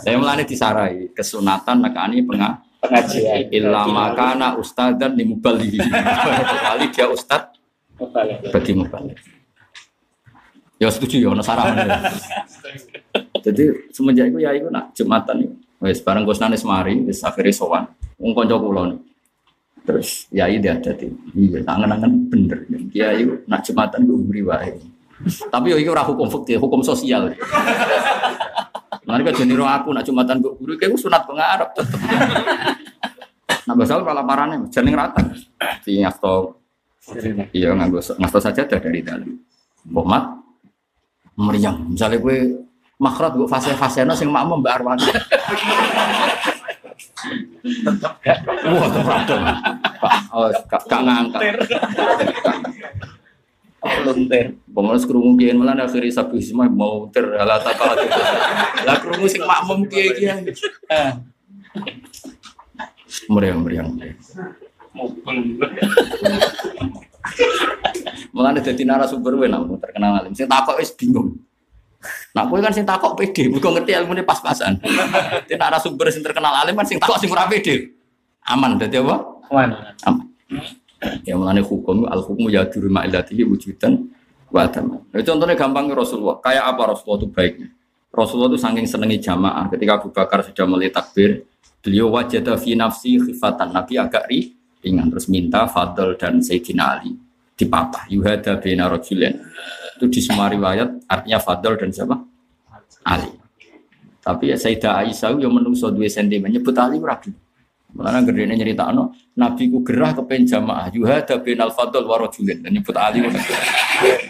Saya 0.00 0.16
mulane 0.16 0.48
disarai 0.48 1.12
kesunatan 1.12 1.84
nekani 1.84 2.24
pengah 2.24 2.67
Pengajian. 2.78 3.50
illa 3.50 3.82
makana 3.90 4.54
ustadan 4.54 5.18
di 5.18 5.26
mubali. 5.26 5.82
Kali 6.66 6.86
dia 6.94 7.06
ustad 7.10 7.50
bagi 8.54 8.72
mubali. 8.74 9.14
Ya 10.78 10.86
setuju 10.86 11.18
ya 11.18 11.30
ya. 11.34 11.98
Jadi 13.42 13.90
semenjak 13.90 14.30
itu 14.30 14.38
ya 14.38 14.54
itu 14.54 14.70
nak 14.70 14.94
jumatan 14.94 15.36
itu. 15.42 15.54
Wes 15.78 16.02
bareng 16.02 16.26
Gusnane 16.26 16.54
semari 16.54 17.02
wis 17.02 17.22
akhire 17.22 17.50
sowan. 17.50 17.86
Wong 18.18 18.34
kanca 18.34 18.58
kula 18.58 18.94
nih. 18.94 19.00
Terus 19.82 20.30
yai 20.30 20.58
dia 20.62 20.78
ada 20.78 20.94
di 20.94 21.10
iya 21.34 21.58
tangan-tangan 21.66 22.12
bener. 22.30 22.58
Kiai 22.94 23.26
itu 23.26 23.42
nak 23.50 23.66
jumatan 23.66 24.06
gue 24.06 24.18
beri 24.22 24.42
wae. 24.46 24.72
Tapi 25.50 25.74
yo 25.74 25.76
iki 25.82 25.90
ora 25.90 26.06
hukum 26.06 26.30
fikih, 26.30 26.62
hukum 26.62 26.78
sosial. 26.86 27.34
Nanti 29.04 29.22
kan 29.22 29.34
jeniro 29.36 29.64
aku 29.68 29.94
nak 29.94 30.04
jumatan 30.06 30.42
gue 30.42 30.52
guru 30.58 30.72
kayak 30.74 30.98
sunat 30.98 31.22
pengarap 31.28 31.70
tetep. 31.76 32.00
Nah 33.68 33.74
basal 33.76 34.00
malah 34.00 34.24
parane 34.24 34.64
jeneng 34.72 34.96
rata. 34.96 35.20
Di 35.84 36.00
ngasto 36.00 36.56
iya 37.52 37.76
nganggo 37.76 38.00
ngasto 38.00 38.38
saja 38.40 38.64
dari 38.64 39.04
dalam. 39.04 39.38
Bomat 39.84 40.24
meriang. 41.36 41.92
Misalnya 41.92 42.18
gue 42.18 42.66
makrat 42.98 43.36
gue 43.36 43.46
fase-fase 43.46 44.02
sing 44.18 44.32
makmum 44.32 44.64
mbak 44.64 44.80
Arwan. 44.80 44.98
Wah, 48.68 48.88
terpradon. 48.94 49.42
Oh, 50.32 50.48
gak 50.70 51.00
ngangkat. 51.02 51.42
Luntir. 53.78 54.58
Pemenang 54.66 55.02
kerungu 55.06 55.38
kiai 55.38 55.54
malah 55.54 55.78
akhirnya 55.78 56.10
sabi 56.10 56.42
semua 56.42 56.66
mau 56.66 57.06
ter 57.14 57.22
ala 57.38 57.62
apa 57.62 57.94
Lah 58.82 58.96
kerungu 58.98 59.26
sing 59.30 59.46
makmum 59.46 59.86
kiai 59.86 60.10
kiai. 60.18 60.42
Meriang 63.30 63.62
meriang. 63.62 63.88
Mubeng. 64.92 65.62
Malah 68.34 68.50
ada 68.56 68.60
jadi 68.62 68.82
narasumber 68.82 69.38
gue 69.38 69.48
namun 69.50 69.78
terkenal 69.78 70.22
alim. 70.22 70.34
Sing 70.34 70.50
takok 70.50 70.82
wis 70.82 70.90
bingung. 70.94 71.38
Nah, 72.30 72.46
kowe 72.46 72.62
kan 72.62 72.70
sing 72.70 72.86
takok 72.86 73.18
pede, 73.18 73.50
mergo 73.50 73.74
ngerti 73.74 73.90
ilmune 73.90 74.22
pas-pasan. 74.22 74.78
Di 75.50 75.54
narasumber 75.58 76.14
sing 76.14 76.22
terkenal 76.22 76.54
alim 76.54 76.78
kan 76.78 76.86
sing 76.86 76.98
takok 77.02 77.18
sing 77.18 77.30
ora 77.30 77.50
pede. 77.50 77.94
Aman 78.46 78.78
dadi 78.78 78.96
apa? 79.02 79.16
Mana? 79.50 79.92
Aman. 80.06 80.26
Ya 81.22 81.38
mulane 81.38 81.62
hukum 81.62 82.10
al 82.10 82.22
hukmu 82.26 82.50
ya 82.50 82.66
duru 82.66 82.90
ma'ilatihi 82.90 83.46
wujudan 83.46 84.10
wa 84.50 84.66
adama. 84.66 84.98
Nah, 85.14 85.22
contohnya 85.22 85.54
gampang 85.54 85.86
Rasulullah. 85.94 86.42
Kayak 86.42 86.64
apa 86.74 86.82
Rasulullah 86.94 87.18
itu 87.22 87.28
baiknya? 87.30 87.68
Rasulullah 88.10 88.50
itu 88.50 88.58
saking 88.58 88.86
senengi 88.88 89.18
jamaah. 89.22 89.70
Ketika 89.70 90.02
Abu 90.02 90.08
Bakar 90.10 90.42
sudah 90.42 90.64
mulai 90.66 90.90
takbir, 90.90 91.46
beliau 91.84 92.10
wajada 92.10 92.58
fi 92.58 92.74
nafsi 92.74 93.20
khifatan. 93.22 93.70
Nabi 93.70 93.94
agak 93.94 94.26
ri, 94.26 94.58
ringan 94.82 95.06
terus 95.12 95.30
minta 95.30 95.70
Fadl 95.70 96.18
dan 96.18 96.42
Sayyidina 96.42 96.98
Ali 96.98 97.14
dipapah. 97.58 98.06
Yuhada 98.08 98.62
bina 98.62 98.86
rajulain. 98.86 99.42
Itu 99.98 100.06
di 100.06 100.22
semua 100.22 100.46
riwayat 100.46 101.10
artinya 101.10 101.38
Fadl 101.42 101.74
dan 101.74 101.90
siapa? 101.90 102.16
Ali. 103.02 103.34
Tapi 104.22 104.52
ya 104.52 104.56
Sayyidah 104.60 105.02
Aisyah 105.02 105.34
yang 105.40 105.50
menungso 105.50 105.90
dua 105.90 106.06
sentimen 106.06 106.52
nyebut 106.52 106.76
Ali 106.78 107.02
ragu. 107.88 107.96
Mulanya 107.96 108.20
gedene 108.26 108.54
nyerita 108.56 108.92
no, 108.92 109.16
Nabi 109.36 109.72
ku 109.72 109.80
gerah 109.80 110.12
kepen 110.12 110.44
jamaah 110.44 110.92
yuhada 110.92 111.40
bin 111.40 111.60
al 111.60 111.72
fadl 111.72 112.04
wa 112.04 112.20
rajulin 112.20 112.60
dan 112.60 112.72
nyebut 112.76 112.96
Ali. 112.96 113.24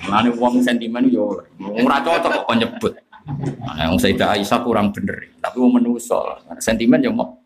Mulanya 0.06 0.30
uang 0.30 0.62
sentimen 0.62 1.10
yo 1.10 1.42
ora 1.58 1.98
cocok 2.00 2.46
kok 2.46 2.56
nyebut. 2.56 2.94
Nah, 3.28 3.76
yang 3.84 4.00
Sayyidah 4.00 4.40
Aisyah 4.40 4.64
kurang 4.64 4.88
bener, 4.88 5.20
tapi 5.44 5.60
mau 5.60 5.68
menungso 5.68 6.16
sentimen 6.56 7.04
yo 7.04 7.12
mau. 7.12 7.36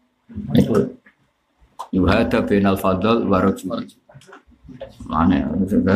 Yuhada 1.93 2.39
bin 2.47 2.65
al 2.69 2.79
fadl 2.79 3.27
wa 3.27 3.41
rajulin. 3.41 3.89
Mana 5.05 5.49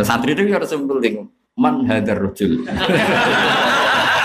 santri 0.02 0.34
itu 0.34 0.48
harus 0.52 0.68
penting 0.68 1.30
man 1.56 1.86
hadar 1.88 2.20
rajul. 2.20 2.66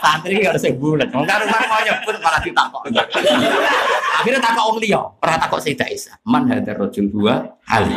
Santri 0.00 0.40
harus 0.40 0.64
bulat. 0.80 1.12
Wong 1.12 1.28
karo 1.28 1.44
mau 1.44 1.80
nyebut 1.84 2.16
malah 2.24 2.40
ditakok. 2.40 2.82
Akhirnya 4.20 4.40
takok 4.40 4.64
wong 4.72 4.78
liya, 4.80 5.00
ora 5.00 5.36
takok 5.36 5.60
Sayyidah 5.60 5.88
Isa. 5.92 6.12
Man 6.24 6.48
hadar 6.48 6.80
rajul 6.80 7.12
dua 7.12 7.44
ali. 7.68 7.94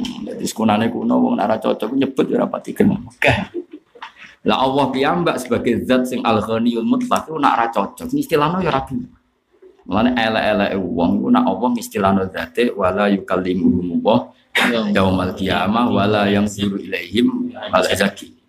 Jadi 0.00 0.44
sekunane 0.46 0.86
kuno 0.86 1.18
wong 1.18 1.34
nara 1.42 1.58
cocok 1.58 1.90
nyebut 1.94 2.30
ya 2.30 2.38
ora 2.40 2.46
pati 2.46 2.70
kenal. 2.70 3.02
Lah 4.46 4.56
Allah 4.56 4.88
piyambak 4.88 5.36
sebagai 5.36 5.84
zat 5.84 6.08
sing 6.08 6.24
al-ghaniyul 6.24 6.86
mutlaq 6.86 7.28
itu 7.28 7.36
nak 7.36 7.54
ra 7.58 7.66
cocok. 7.68 8.08
Istilahnya 8.14 8.64
ya 8.64 8.70
rabi. 8.72 8.96
Mulane 9.90 10.14
elek-elek 10.14 10.70
wong 10.80 11.10
iku 11.18 11.28
nak 11.34 11.44
Allah 11.50 11.70
istilahno 11.76 12.22
zate 12.30 12.70
wala 12.72 13.10
yukallimuhum 13.10 14.00
Allah 14.00 14.18
yaumal 14.94 15.34
qiyamah 15.34 15.90
wala 15.90 16.30
yang 16.30 16.46
siru 16.46 16.78
ilaihim 16.78 17.52
wala 17.52 17.90
zaki. 17.90 18.39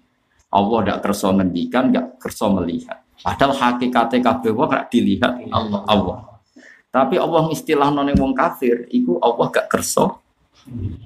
Allah 0.52 0.78
ndak 0.84 1.00
kerso 1.00 1.32
ngendikan, 1.32 1.90
ndak 1.90 2.20
kerso 2.20 2.52
melihat. 2.52 3.00
Padahal 3.22 3.56
hakikatnya 3.56 4.20
kabeh 4.20 4.52
wong 4.52 4.68
gak 4.68 4.92
dilihat 4.92 5.32
Allah. 5.54 5.82
Allah. 5.88 6.18
Tapi 6.92 7.16
Allah 7.16 7.48
istilahno 7.54 8.04
ning 8.04 8.20
wong 8.20 8.36
kafir 8.36 8.90
iku 8.92 9.16
Allah 9.24 9.48
gak 9.48 9.72
kerso 9.72 10.20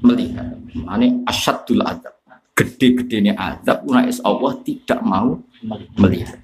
melihat. 0.01 0.57
Mane 0.73 1.22
asyadul 1.30 1.85
adab 1.85 2.15
gede-gedenya 2.55 3.35
azab 3.35 3.84
unais 3.84 4.23
Allah 4.23 4.55
tidak 4.63 5.03
mau 5.03 5.38
melihat. 5.99 6.39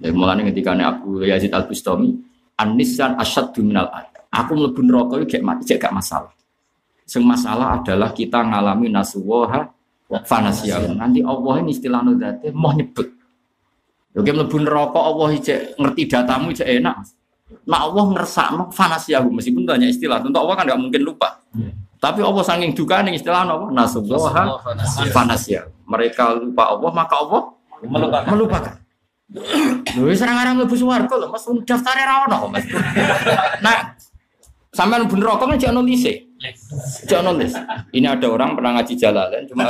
Dan 0.00 0.16
mulanya 0.16 0.48
ketika 0.48 0.72
Abu 0.78 1.26
Yazid 1.26 1.52
Al 1.52 1.68
Bustami, 1.68 2.14
Anisan 2.58 3.18
asyad 3.18 3.52
minal 3.60 3.90
adab. 3.90 4.24
Aku 4.30 4.54
mlebu 4.54 4.80
neraka 4.86 5.14
iki 5.20 5.42
gak 5.42 5.90
gak 5.90 5.94
masalah. 5.94 6.32
Sing 7.04 7.26
masalah 7.26 7.82
adalah 7.82 8.14
kita 8.14 8.44
ngalami 8.46 8.92
nasuwaha 8.92 9.77
fanasiyah. 10.08 10.96
Nanti 10.96 11.20
Allah 11.20 11.54
ini 11.60 11.70
istilah 11.76 12.00
nudate 12.00 12.48
mau 12.56 12.72
nyebut. 12.72 13.08
Oke 14.16 14.30
mlebu 14.32 14.56
neraka 14.64 14.98
Allah 14.98 15.28
ijek 15.36 15.76
ngerti 15.76 16.02
datamu 16.08 16.50
ijek 16.50 16.66
enak. 16.80 16.96
Nah 17.68 17.80
Allah 17.84 18.04
ngersakno 18.16 18.72
fanasiyahu 18.72 19.28
meskipun 19.30 19.68
banyak 19.68 19.92
istilah. 19.92 20.24
Tentu 20.24 20.40
Allah 20.40 20.54
kan 20.56 20.64
nggak 20.64 20.80
mungkin 20.80 21.02
lupa. 21.04 21.44
Tapi 21.98 22.22
Allah 22.22 22.42
saking 22.42 22.72
duka 22.72 23.02
nih 23.04 23.18
istilah 23.20 23.44
apa? 23.44 23.66
Nasubaha 23.68 24.42
fanasya. 25.12 25.68
Mereka 25.84 26.40
lupa 26.40 26.72
Allah 26.72 26.90
maka 26.92 27.14
Allah 27.20 27.42
Melupakan. 27.78 28.26
melupakan. 28.34 28.74
Lho 29.94 30.08
wis 30.10 30.18
ora 30.18 30.34
ngarang 30.34 30.58
mlebu 30.58 30.74
swarga 30.74 31.14
lho, 31.14 31.30
Mas 31.30 31.46
daftare 31.62 32.02
ra 32.02 32.26
ono, 32.26 32.50
Mas. 32.50 32.66
Nah, 33.62 33.94
sampean 34.74 35.06
mlebu 35.06 35.14
neraka 35.14 35.46
kan 35.46 35.54
jangan 35.54 35.84
nulis. 35.86 36.02
Jangan 37.08 37.34
nulis. 37.34 37.52
Ini 37.90 38.06
ada 38.06 38.26
orang 38.30 38.54
pernah 38.54 38.78
ngaji 38.78 38.94
jalalan 38.94 39.42
cuma 39.50 39.66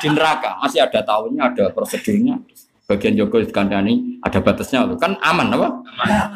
di 0.00 0.08
neraka, 0.08 0.56
masih 0.64 0.80
ada 0.80 1.00
tahunnya, 1.04 1.42
ada 1.52 1.64
prosedurnya. 1.70 2.40
Bagian 2.88 3.14
Joko 3.16 3.40
dikandani 3.40 4.18
ada 4.24 4.42
batasnya 4.42 4.84
loh. 4.84 4.98
Kan 4.98 5.16
aman 5.22 5.52
apa? 5.54 5.68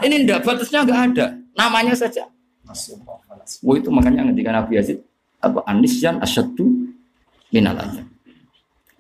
Ini 0.05 0.25
enggak 0.25 0.45
batasnya 0.45 0.85
enggak 0.85 1.01
ada. 1.13 1.27
Namanya 1.57 1.97
saja. 1.97 2.29
Oh 3.65 3.75
itu 3.75 3.89
makanya 3.89 4.27
ketika 4.35 4.51
Nabi 4.53 4.73
Yazid 4.79 4.99
apa 5.41 5.63
anisyan 5.69 6.19
asyadu 6.21 6.91
minal 7.55 7.79
azab. 7.79 8.07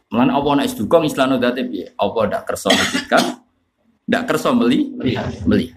Mulan 0.07 0.31
Allah 0.31 0.53
nak 0.63 0.67
isdukong 0.71 1.05
islano 1.05 1.37
date 1.37 1.67
piye? 1.67 1.91
Allah 1.99 2.23
ndak 2.31 2.43
kersa 2.47 2.71
ngendikan, 2.71 3.43
ndak 4.07 4.23
meli 4.55 4.95
melihat. 4.95 5.75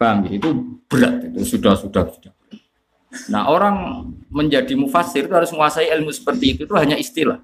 Paham 0.00 0.24
ya? 0.24 0.40
Itu 0.40 0.48
berat 0.88 1.28
itu 1.28 1.44
sudah 1.44 1.76
sudah 1.76 2.08
sudah. 2.08 2.32
Nah 3.30 3.50
orang 3.50 4.06
menjadi 4.30 4.72
mufasir 4.78 5.26
itu 5.26 5.34
harus 5.34 5.50
menguasai 5.50 5.90
ilmu 5.98 6.14
seperti 6.14 6.54
itu 6.54 6.60
itu 6.66 6.74
hanya 6.78 6.94
istilah. 6.94 7.42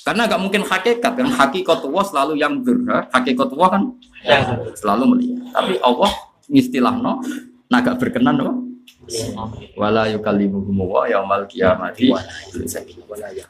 Karena 0.00 0.24
nggak 0.24 0.40
mungkin 0.40 0.62
hakikat 0.64 1.12
kan 1.12 1.28
hakikat 1.28 1.78
Allah 1.84 2.04
selalu 2.08 2.32
yang 2.40 2.64
berha, 2.64 3.04
hakikat 3.12 3.52
Allah 3.52 3.68
kan 3.68 3.82
selalu 4.72 5.04
melihat. 5.12 5.38
Tapi 5.52 5.74
Allah 5.84 6.10
istilah 6.48 6.94
no, 6.96 7.20
nah 7.68 7.78
gak 7.84 8.00
berkenan 8.00 8.40
no. 8.40 8.70
Wala 9.76 10.06
yukallimuhum 10.08 10.86
wa 10.86 11.04
yaumal 11.04 11.44
qiyamati 11.50 12.14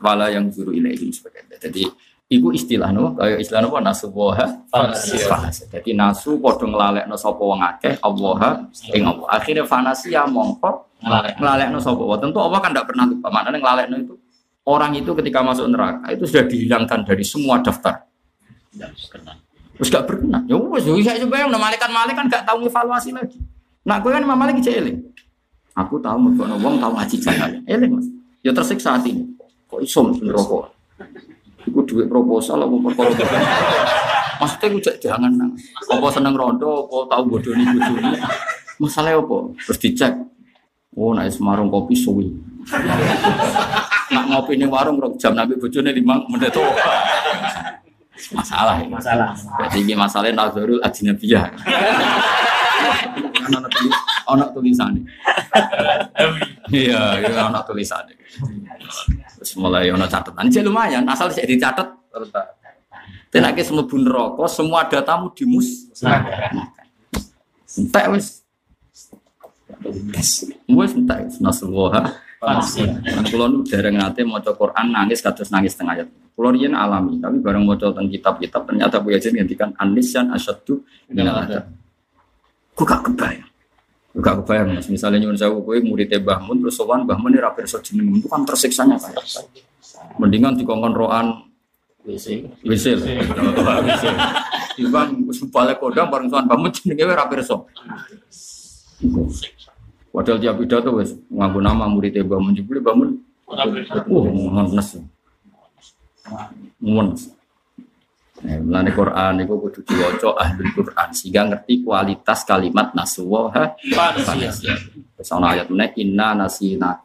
wala 0.00 0.26
yang 0.32 0.48
zuru 0.50 0.72
ilaihim 0.74 1.12
sebagainya. 1.12 1.60
Jadi 1.60 1.84
iku 2.30 2.54
istilah 2.54 2.94
no, 2.94 3.18
kayak 3.18 3.42
istilah 3.42 3.66
no 3.66 3.74
nasubaha 3.82 4.46
fanasya. 4.70 5.50
Jadi 5.66 5.98
nasu 5.98 6.38
padha 6.38 6.62
nglalekno 6.62 7.18
sapa 7.18 7.42
wong 7.42 7.58
akeh 7.58 7.98
Allah 7.98 8.70
ing 8.94 9.02
Allah. 9.02 9.26
Akhirnya 9.34 9.66
fanasya 9.66 10.30
mongko 10.30 11.02
nglalekno 11.02 11.82
sapa 11.82 11.98
wa. 11.98 12.16
Tentu 12.22 12.38
Allah 12.38 12.58
kan 12.62 12.70
tidak 12.70 12.86
pernah 12.86 13.04
lupa. 13.10 13.26
Maknanya 13.34 13.58
nglalekno 13.58 13.96
itu 13.98 14.14
orang 14.70 14.94
itu 14.94 15.10
ketika 15.18 15.42
masuk 15.42 15.66
neraka 15.66 16.06
itu 16.14 16.24
sudah 16.30 16.46
dihilangkan 16.46 17.02
dari 17.02 17.24
semua 17.26 17.58
daftar. 17.58 18.06
Terus 19.74 19.88
gak 19.88 20.04
berkenan. 20.06 20.44
Ya 20.44 20.60
wes, 20.60 20.84
bisa 20.84 21.16
coba 21.24 21.40
yang 21.40 21.50
malaikat-malaikat 21.50 22.14
kan 22.14 22.26
gak 22.28 22.44
tahu 22.44 22.68
evaluasi 22.68 23.16
lagi. 23.16 23.40
Nah, 23.80 23.96
gue 23.96 24.12
kan 24.12 24.20
Imam 24.20 24.36
Malik 24.36 24.60
ijek 24.60 24.76
eling. 24.76 25.00
Aku 25.72 25.96
tahu 26.04 26.20
mergo 26.20 26.44
wong 26.60 26.76
tahu 26.76 26.92
ngaji 27.00 27.16
jalan. 27.16 27.64
Eling 27.64 27.96
Mas. 27.96 28.06
Ya 28.44 28.52
tersiksa 28.52 29.00
hati. 29.00 29.16
Kok 29.72 29.80
iso 29.80 30.04
mlebu 30.04 30.20
neraka? 30.20 30.68
Iku 31.70 31.86
duit 31.86 32.10
proposal 32.10 32.66
apa 32.66 32.76
perkara. 32.90 33.14
Maksudnya 34.42 34.66
gue 34.74 34.82
cek 34.82 34.96
jangan 34.98 35.30
nang. 35.38 35.52
Apa 35.86 36.06
seneng 36.10 36.34
rondo, 36.34 36.90
apa 36.90 37.14
tahu 37.14 37.22
bodoni 37.38 37.62
bojone. 37.62 38.18
Masalah 38.82 39.14
apa? 39.14 39.38
Terus 39.68 39.78
dicek. 39.78 40.12
Oh, 40.98 41.14
naik 41.14 41.30
semarung 41.30 41.70
kopi 41.70 41.94
suwi. 41.94 42.26
Nak 44.10 44.24
ngopi 44.26 44.58
ning 44.58 44.66
warung 44.66 44.98
rong 44.98 45.14
jam 45.14 45.38
nabi 45.38 45.54
bojone 45.54 45.94
5 45.94 46.02
menit 46.34 46.50
tuh. 46.50 46.66
Masalah 48.34 48.82
ya. 48.82 48.90
Masalah. 48.90 49.30
Berarti 49.32 49.78
ini 49.86 49.94
masalahnya 49.94 50.34
nazarul 50.34 50.82
ajnabiyah. 50.82 51.46
Ono 53.50 53.68
tulis, 53.70 53.96
ono 54.26 54.44
tulisannya. 54.50 55.02
Iya, 56.70 57.02
iya 57.22 57.40
ono 57.50 57.60
tulisannya. 57.66 58.16
Terus 59.38 59.52
mulai 59.58 59.90
ono 59.90 60.06
catatan. 60.06 60.46
Jadi 60.48 60.66
lumayan, 60.66 61.04
asal 61.06 61.30
saya 61.34 61.46
dicatat. 61.46 61.88
Akhirnya 63.30 63.62
semua 63.62 63.86
bun 63.86 64.02
rokok, 64.02 64.48
semua 64.50 64.86
datamu 64.90 65.30
dimus. 65.34 65.90
Entek 67.78 68.06
wis. 68.10 68.42
Wis 70.66 70.92
entek 70.94 71.30
nasruha. 71.38 72.18
Kan 72.40 73.24
kula 73.28 73.52
nu 73.52 73.60
dereng 73.62 74.00
nate 74.00 74.24
maca 74.24 74.56
Quran 74.56 74.96
nangis 74.96 75.20
kados 75.20 75.52
nangis 75.52 75.76
tengah 75.76 75.92
ayat. 75.92 76.08
Kula 76.32 76.56
riyen 76.56 76.72
alami, 76.72 77.20
tapi 77.20 77.36
bareng 77.36 77.68
maca 77.68 77.92
teng 77.92 78.08
kitab-kitab 78.08 78.64
ternyata 78.64 78.96
Bu 78.96 79.12
Yazid 79.12 79.36
ngendikan 79.36 79.76
anisyan 79.76 80.32
asyaddu 80.32 80.80
minal 81.12 81.36
adab. 81.44 81.68
Kok 82.72 82.86
gak 82.88 83.00
kebayang. 83.12 83.49
Gak 84.10 84.42
kebayang 84.42 84.74
Mas. 84.74 84.90
Misalnya 84.90 85.22
nyuwun 85.22 85.38
sewu 85.38 85.62
kowe 85.62 85.78
murid 85.78 86.10
Mbah 86.10 86.42
Mun 86.42 86.58
terus 86.66 86.74
sowan 86.74 87.06
Mbah 87.06 87.18
Mun 87.22 87.30
ora 87.38 87.54
pirsa 87.54 87.78
jeneng 87.78 88.18
itu 88.18 88.26
kan 88.26 88.42
tersiksanya 88.42 88.98
kayak. 88.98 89.22
Mendingan 90.18 90.58
dikongkon 90.58 90.94
roan 90.98 91.46
WC. 92.02 92.50
wisil. 92.66 92.98
Wisil. 92.98 94.14
Timbang 94.74 95.30
wis 95.30 95.38
balik 95.46 95.78
kodang 95.78 96.10
bareng 96.10 96.26
sowan 96.26 96.50
Mbah 96.50 96.58
Mun 96.58 96.70
jenenge 96.74 97.06
ora 97.06 97.30
pirsa. 97.30 97.54
Padahal 100.10 100.42
tiap 100.42 100.58
pidato 100.58 100.90
wis 100.98 101.14
nganggo 101.30 101.62
nama 101.62 101.86
murid 101.86 102.18
Mbah 102.18 102.38
Mun 102.42 102.52
jebule 102.58 102.82
Mbah 102.82 102.94
Mun. 102.98 103.10
Wah, 106.30 106.50
ngenes. 106.82 107.39
Nah, 108.40 108.56
Mulane 108.56 108.90
Quran 108.96 109.44
itu 109.44 109.52
kudu 109.52 109.80
diwaca 109.84 110.28
ahli 110.40 110.64
Quran 110.72 111.08
sehingga 111.12 111.42
ngerti 111.44 111.84
kualitas 111.84 112.40
kalimat 112.48 112.96
nasuwaha 112.96 113.76
fanasya. 114.24 114.74
Terus 115.20 115.30
ana 115.36 115.52
ayat 115.52 115.68
meneh 115.68 115.92
inna 116.00 116.32
nasina. 116.32 117.04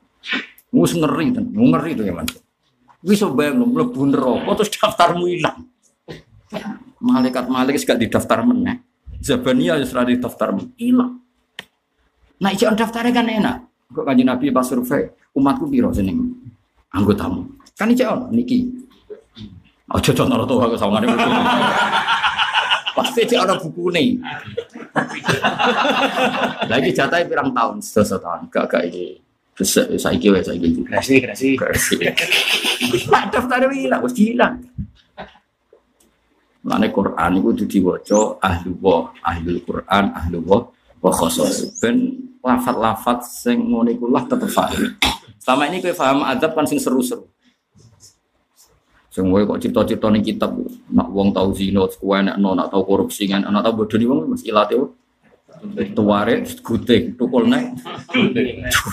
Wis 0.71 0.95
ngeri 0.95 1.35
ten, 1.35 1.51
ngeri 1.51 1.91
itu 1.91 2.03
ya 2.07 2.15
Mas. 2.15 2.31
Wis 3.03 3.19
bayang 3.35 3.67
mlebu 3.67 4.01
neraka 4.07 4.63
terus 4.63 4.71
daftarmu 4.79 5.27
ilang. 5.27 5.67
Malaikat 7.03 7.51
malaikat 7.51 7.83
gak 7.83 7.99
didaftar 7.99 8.39
meneh. 8.47 8.79
Zabania 9.19 9.75
wis 9.75 9.91
ora 9.91 10.07
didaftar 10.07 10.55
ilang. 10.79 11.19
Nah, 12.39 12.49
ijek 12.51 12.79
daftarnya 12.79 13.11
kan 13.11 13.27
enak. 13.27 13.57
Kok 13.91 14.03
kanjeng 14.07 14.27
Nabi 14.27 14.51
pas 14.51 14.67
survei, 14.67 15.07
umatku 15.35 15.67
piro 15.67 15.91
jeneng 15.91 16.31
anggotamu? 16.95 17.59
Kan 17.75 17.91
ijek 17.91 18.07
ono 18.07 18.31
Aja 19.85 20.11
contoh 20.17 20.45
tuh 20.49 20.57
aku 20.57 20.75
sama 20.79 20.97
buku. 20.97 21.29
Pasti 22.95 23.21
cek 23.27 23.39
ada 23.43 23.53
buku 23.59 23.93
nih. 23.93 24.17
Lagi 26.65 26.89
jatah 26.89 27.21
pirang 27.21 27.53
tahun, 27.53 27.83
setahun 27.83 28.17
tahun. 28.23 28.41
Gak 28.49 28.65
gak 28.71 28.83
ini. 28.89 29.21
Terus 29.55 29.71
saya 30.01 30.17
kira 30.19 30.43
saya 30.43 30.57
gitu. 30.59 30.83
Kreasi, 30.83 31.21
kreasi. 31.55 31.95
Nah, 33.07 33.23
daftar 33.31 33.71
hilang, 33.71 34.01
wis 34.03 34.15
hilang. 34.19 34.59
Lane 36.65 36.89
Quran 36.89 37.29
itu 37.37 37.41
kudu 37.45 37.63
diwaca 37.69 38.21
ahli 38.41 38.73
wa, 38.81 39.13
ahli 39.21 39.61
Quran, 39.61 40.03
ahli 40.17 40.37
wa 40.41 40.65
wa 40.97 41.11
khusus. 41.13 41.77
Ben 41.77 42.09
lafat-lafat 42.41 43.21
sing 43.21 43.69
ngono 43.69 43.93
iku 43.93 44.09
lah 44.09 44.25
tetep 44.25 44.49
paham. 44.49 44.97
Selama 45.37 45.69
ini 45.69 45.77
kowe 45.77 45.93
paham 45.93 46.25
adab 46.25 46.57
kan 46.57 46.65
sing 46.65 46.81
seru-seru. 46.81 47.29
Sing 49.15 49.31
kok 49.31 49.63
cerita-cerita 49.63 50.11
ning 50.11 50.19
kitab 50.27 50.51
nak 50.91 51.07
wong 51.07 51.31
tau 51.31 51.47
zina, 51.55 51.87
kuwi 51.87 52.19
nek 52.19 52.35
nak 52.35 52.67
tau 52.67 52.83
korupsi 52.83 53.31
kan, 53.31 53.47
nak 53.47 53.63
tau 53.63 53.71
bodoni 53.71 54.03
wong 54.03 54.27
mesti 54.27 54.51
ilate 54.51 54.75
tuare 55.95 56.43
guting 56.43 57.15
tukul 57.15 57.47
nek 57.47 57.79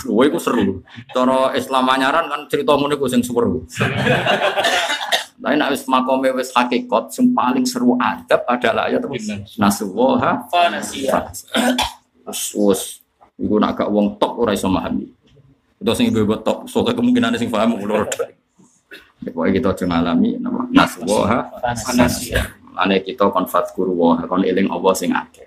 Woi 0.06 0.30
ku 0.30 0.38
seru. 0.38 0.78
Cara 1.10 1.50
Islam 1.58 1.90
anyaran 1.90 2.30
kan 2.30 2.40
cerita 2.46 2.78
ngono 2.78 2.94
ku 2.94 3.10
sing 3.10 3.26
seru. 3.26 3.66
Tapi 5.42 5.58
nek 5.58 5.74
wis 5.74 5.82
makome 5.90 6.30
wis 6.38 6.54
hakikat 6.54 7.10
sing 7.10 7.34
paling 7.34 7.66
seru 7.66 7.98
adab 7.98 8.46
adalah 8.46 8.86
ayat 8.86 9.02
terus 9.02 9.26
nasuha 9.58 10.46
Fanasia. 10.46 11.18
Wes 12.22 12.54
wes 12.54 12.82
iku 13.42 13.58
nak 13.58 13.74
gak 13.74 13.90
wong 13.90 14.22
tok 14.22 14.38
ora 14.38 14.54
iso 14.54 14.70
memahami. 14.70 15.10
Itu 15.82 15.90
sing 15.98 16.14
ibu 16.14 16.38
tok, 16.46 16.70
soalnya 16.70 16.94
kemungkinan 16.94 17.34
sing 17.34 17.50
paham 17.50 17.74
ngono. 17.74 18.06
Pokoknya 19.22 19.52
kita 19.54 19.68
aja 19.70 19.84
ngalami 19.86 20.30
nama 20.42 20.66
nasuha 20.74 21.38
Fanasia. 21.78 22.58
Ane 22.74 23.04
kita 23.06 23.30
kon 23.30 23.46
fatkuru 23.46 23.94
wa 23.94 24.18
kon 24.26 24.42
eling 24.42 24.66
Allah 24.66 24.92
sing 24.98 25.14
akeh. 25.14 25.46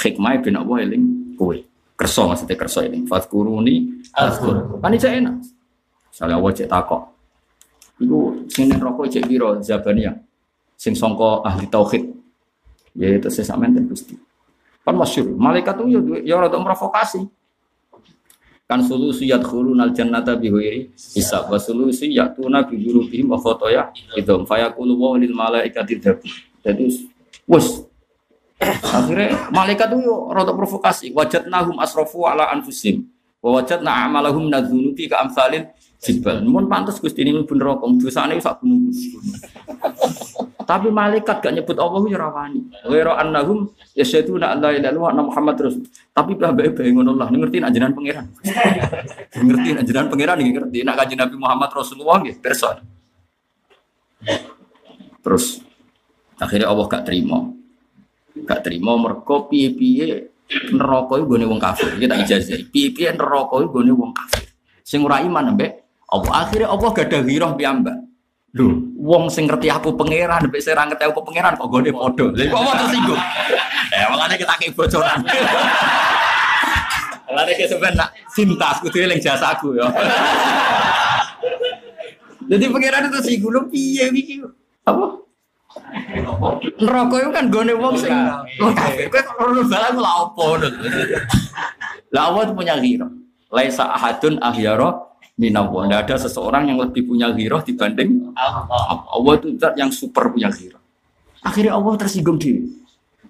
Hikmah 0.00 0.40
bin 0.40 0.56
Allah 0.56 0.88
eling 0.88 1.36
kowe. 1.36 1.52
Kerso 2.00 2.24
maksudnya 2.24 2.56
kerso 2.56 2.80
eling. 2.80 3.04
Fatkuruni 3.04 4.06
azkur. 4.16 4.80
Kan 4.80 4.96
iso 4.96 5.08
enak. 5.12 5.36
Misalnya 6.08 6.40
Allah 6.40 6.52
cek 6.56 6.68
takok. 6.70 7.02
Iku 8.00 8.48
sing 8.48 8.72
ning 8.72 8.80
rokok 8.80 9.12
cek 9.12 9.28
piro 9.28 9.60
Zabaniyah. 9.60 10.16
Sing 10.80 10.96
sangka 10.96 11.44
ahli 11.44 11.68
tauhid. 11.68 12.08
Yaitu 12.96 13.28
sesamenten 13.28 13.84
Gusti. 13.84 14.16
Kan 14.80 14.96
masyhur. 14.96 15.36
Malaikat 15.36 15.76
tuh 15.76 15.92
ya 15.92 16.00
ya 16.24 16.40
rada 16.40 16.56
provokasi. 16.56 17.28
Kan 18.70 18.86
solusi 18.86 19.26
yadkhuluna 19.26 19.90
al-jannata 19.90 20.38
bighairi 20.38 20.94
hisab 20.94 21.50
wa 21.50 21.58
solusi 21.58 22.06
yatuna 22.14 22.62
bi 22.62 22.78
dzunubihim 22.78 23.26
wa 23.26 23.34
khotoya 23.34 23.90
itu 24.14 24.46
fayaqulu 24.46 24.94
wa 24.94 25.18
lil 25.18 25.34
malaikati 25.34 25.98
dhabu. 25.98 26.30
Jadi 26.62 26.86
wes. 27.50 27.82
Akhirnya 28.62 29.50
malaikat 29.50 29.90
yo 29.98 30.30
rada 30.30 30.54
provokasi. 30.54 31.10
Wajadnahum 31.10 31.82
asrafu 31.82 32.22
ala 32.22 32.46
anfusihim. 32.54 33.10
Wa 33.42 33.58
wajadna 33.58 34.06
a'malahum 34.06 34.46
nadzunubi 34.46 35.10
ka 35.10 35.26
amsalin 35.26 35.66
jibal. 36.00 36.40
Mun 36.42 36.66
pantes 36.66 36.96
Gusti 36.98 37.20
ini 37.20 37.36
mlebu 37.36 37.54
neraka 37.54 37.84
dosane 38.00 38.40
sak 38.40 38.64
gunung. 38.64 38.88
Tapi 40.64 40.88
malaikat 40.88 41.42
gak 41.42 41.50
nyebut 41.50 41.76
Allah 41.82 42.02
ya 42.06 42.18
rawani. 42.18 42.60
Wa 42.86 43.18
annahum 43.20 43.74
yasyaduna 43.92 44.54
la 44.56 44.70
ilaha 44.70 44.94
illallah 44.94 45.26
Muhammad 45.26 45.56
rasul. 45.60 45.84
Tapi 46.14 46.38
bae-bae 46.38 46.88
ngono 46.94 47.12
lah 47.18 47.28
ngerti 47.28 47.58
nak 47.60 47.70
jenengan 47.74 47.92
pangeran. 47.92 48.26
ngerti 49.34 49.68
nak 49.74 49.84
jenengan 49.84 50.08
pangeran 50.08 50.36
nggih 50.40 50.54
ngerti 50.56 50.78
nak 50.86 50.94
kanjeng 51.02 51.20
Nabi 51.20 51.36
Muhammad 51.36 51.70
Rasulullah 51.74 52.16
nggih 52.22 52.36
pirsa. 52.38 52.80
Terus 55.20 55.60
akhirnya 56.38 56.70
Allah 56.70 56.86
gak 56.86 57.04
terima. 57.04 57.50
Gak 58.46 58.60
terima 58.62 58.94
mergo 58.94 59.50
piye-piye 59.50 60.30
neraka 60.70 61.18
iku 61.18 61.34
wong 61.34 61.60
kafir. 61.60 61.98
Iki 61.98 62.06
tak 62.06 62.18
ijazah. 62.24 62.60
Piye-piye 62.70 63.10
neraka 63.18 63.58
iku 63.58 63.82
wong 63.82 64.14
kafir. 64.14 64.48
Sing 64.86 65.02
ora 65.02 65.18
iman 65.18 65.58
Allah 66.10 66.32
akhirnya 66.42 66.66
Allah 66.66 66.88
gak 66.90 67.06
ada 67.06 67.22
ghirah 67.22 67.54
piyambak. 67.54 67.96
Lho, 68.50 68.66
wong 68.98 69.30
sing 69.30 69.46
ngerti 69.46 69.70
aku 69.70 69.94
pangeran, 69.94 70.50
mbek 70.50 70.58
sing 70.58 70.74
ngerti 70.74 71.06
aku 71.06 71.22
pangeran 71.22 71.54
kok 71.54 71.70
gone 71.70 71.86
padha. 71.86 72.26
Lha 72.34 72.44
kok 72.50 72.58
Allah 72.58 72.74
tersinggung. 72.86 73.22
Eh, 73.90 74.06
makanya 74.06 74.38
kita 74.38 74.54
kayak 74.54 74.78
bocoran. 74.78 75.18
Lari 77.26 77.58
ke 77.58 77.66
sebenarnya 77.66 78.06
nak 78.06 78.14
cinta, 78.30 78.70
kudu 78.78 79.02
eling 79.02 79.18
jasaku 79.18 79.74
ya. 79.74 79.90
Jadi 82.54 82.70
pangeran 82.70 83.10
itu 83.10 83.18
sih 83.18 83.34
gue 83.42 83.50
piye 83.66 84.14
iki 84.14 84.46
apa? 84.86 85.26
Neraka 86.78 87.16
itu 87.18 87.30
kan 87.34 87.50
gone 87.50 87.74
wong 87.74 87.98
sing 87.98 88.14
kafir. 88.78 89.10
Kowe 89.10 89.22
kok 89.26 89.42
ora 89.42 89.62
balang 89.66 89.96
lha 89.98 90.10
opo 90.22 90.42
ngono. 90.54 90.68
Lah 92.14 92.22
Allah 92.30 92.54
punya 92.54 92.78
ghirah. 92.78 93.10
Laisa 93.50 93.90
ahadun 93.90 94.38
ahyara 94.38 95.09
minallah. 95.40 95.88
Tidak 95.88 96.00
ada 96.04 96.16
seseorang 96.20 96.68
yang 96.68 96.76
lebih 96.76 97.08
punya 97.08 97.32
ghirah 97.32 97.64
dibanding 97.64 98.28
Allah. 98.36 99.08
Allah. 99.08 99.32
Itu 99.40 99.56
zat 99.56 99.72
yang 99.80 99.88
super 99.88 100.28
punya 100.28 100.52
ghirah. 100.52 100.76
Akhirnya 101.40 101.80
Allah 101.80 101.96
tersinggung 101.96 102.36
diri. 102.36 102.68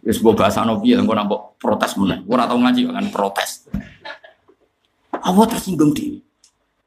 Ya 0.03 0.11
sebuah 0.11 0.35
bahasa 0.35 0.67
Nabi 0.67 0.99
yang 0.99 1.07
gue 1.07 1.15
nampak 1.15 1.55
protes 1.63 1.95
meneh. 1.95 2.19
Gue 2.27 2.35
tau 2.35 2.59
ngaji 2.59 2.81
kan 2.91 3.07
protes. 3.15 3.71
Allah 5.15 5.47
tersinggung 5.47 5.95
diri. 5.95 6.19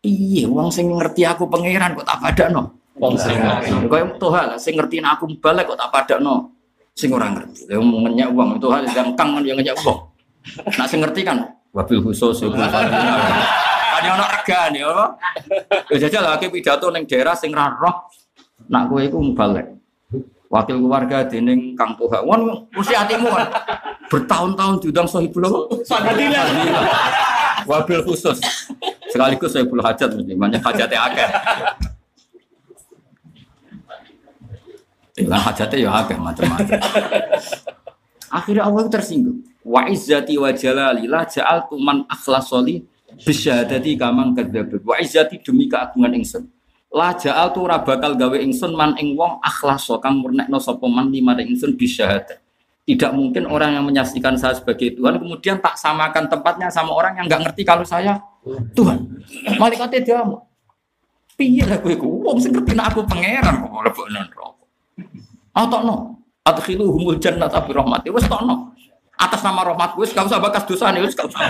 Iya, 0.03 0.51
wong 0.51 0.67
sing 0.67 0.91
ngerti 0.91 1.23
aku 1.23 1.47
pangeran 1.47 1.95
kok 1.95 2.03
tak 2.03 2.19
padakno. 2.19 2.75
Wong 2.99 3.15
sing 3.15 3.39
ngerti. 3.39 3.87
Kaya 3.87 4.03
Tuhan 4.19 4.43
lah, 4.51 4.59
sing 4.59 4.75
ngerti 4.75 4.99
aku 4.99 5.31
balik 5.39 5.71
kok 5.71 5.79
tak 5.79 5.87
padakno. 5.95 6.51
Sing 6.91 7.07
ora 7.15 7.31
ngerti. 7.31 7.71
Lah 7.71 7.79
mau 7.79 8.03
ngenyak 8.03 8.27
uang 8.35 8.49
itu 8.59 8.67
hal 8.67 8.83
yang 8.91 9.15
kang 9.15 9.39
yang 9.47 9.55
ngenyak 9.55 9.79
uang. 9.79 9.99
Nah 10.75 10.85
sing 10.85 10.99
ngerti 10.99 11.23
kan 11.23 11.39
wabil 11.71 12.03
khusus 12.03 12.43
ya. 14.03 14.11
Kan 14.11 14.19
ono 14.19 14.25
regane 14.27 14.79
apa? 14.83 15.05
Ya 15.89 15.97
jajal 16.07 16.23
lagi 16.27 16.51
pidato 16.51 16.91
ning 16.91 17.07
daerah 17.07 17.33
sing 17.33 17.55
ra 17.55 17.71
roh 17.71 18.11
nak 18.67 18.91
kowe 18.91 18.99
iku 18.99 19.23
balik. 19.31 19.71
Wakil 20.53 20.77
keluarga 20.85 21.25
dening 21.25 21.73
Kang 21.73 21.97
Tuha. 21.97 22.21
Won 22.21 22.69
mesti 22.77 22.93
hatimu 22.93 23.25
kan. 23.25 23.49
Bertahun-tahun 24.05 24.85
diundang 24.85 25.09
sohibul 25.09 25.49
apa? 25.49 25.61
Wabil 27.65 28.05
khusus. 28.05 28.37
Sekaligus 29.09 29.57
puluh 29.65 29.81
hajat 29.81 30.13
mesti 30.13 30.37
banyak 30.37 30.61
hajatnya 30.61 30.99
akeh. 31.09 31.29
Dengan 35.17 35.41
hajatnya 35.41 35.77
ya 35.81 35.89
akeh 36.05 36.17
macam-macam. 36.21 36.77
Akhirnya 38.29 38.69
Allah 38.69 38.85
tersinggung. 38.85 39.41
Wa 39.65 39.89
izzati 39.89 40.37
wa 40.37 40.53
jalali 40.53 41.09
la 41.09 41.25
ja'altu 41.25 41.81
man 41.81 42.05
akhlasoli 42.05 42.85
bisyahadati 43.21 43.93
kamang 43.99 44.33
kadzdzab. 44.33 44.81
Wa 44.81 44.97
izzati 44.97 45.37
demi 45.41 45.69
keagungan 45.69 46.13
ingsun. 46.17 46.49
La 46.93 47.13
ja'altu 47.17 47.65
ora 47.65 47.81
bakal 47.81 48.13
gawe 48.13 48.37
ingsun 48.37 48.77
man 48.77 48.93
ing 49.01 49.17
wong 49.17 49.41
akhlaso 49.41 49.97
kang 49.97 50.21
murnekno 50.21 50.61
sapa 50.61 50.85
man 50.85 51.09
lima 51.09 51.33
ingsun 51.37 51.73
bisyahadat. 51.73 52.37
Tidak 52.83 53.15
mungkin 53.15 53.47
orang 53.47 53.79
yang 53.79 53.85
menyaksikan 53.87 54.35
saya 54.35 54.59
sebagai 54.59 54.93
Tuhan 54.99 55.15
kemudian 55.15 55.57
tak 55.63 55.79
samakan 55.79 56.27
tempatnya 56.27 56.67
sama 56.67 56.91
orang 56.91 57.15
yang 57.17 57.25
nggak 57.31 57.41
ngerti 57.49 57.63
kalau 57.63 57.81
saya 57.87 58.19
Tuhan. 58.77 59.09
Malaikatnya 59.57 59.99
dia. 60.03 60.21
Piye 61.33 61.65
lah 61.65 61.81
kowe 61.81 61.95
wong 61.97 62.37
sing 62.37 62.53
ngerti 62.53 62.77
aku 62.77 63.01
pangeran 63.09 63.65
kok 63.65 63.71
mlebokno 63.73 64.11
neraka. 64.13 64.47
Atokno. 65.55 65.95
Adkhilu 66.43 66.91
humul 66.91 67.17
jannata 67.17 67.63
bi 67.63 67.71
rahmati. 67.73 68.11
Wis 68.13 68.27
tokno. 68.29 68.75
Atas 69.17 69.41
nama 69.41 69.63
rahmat 69.63 69.95
wis 69.95 70.11
gak 70.11 70.27
usah 70.27 70.37
bakas 70.37 70.67
dosane 70.67 70.99
wis 71.01 71.15
gak 71.15 71.31
usah. 71.31 71.41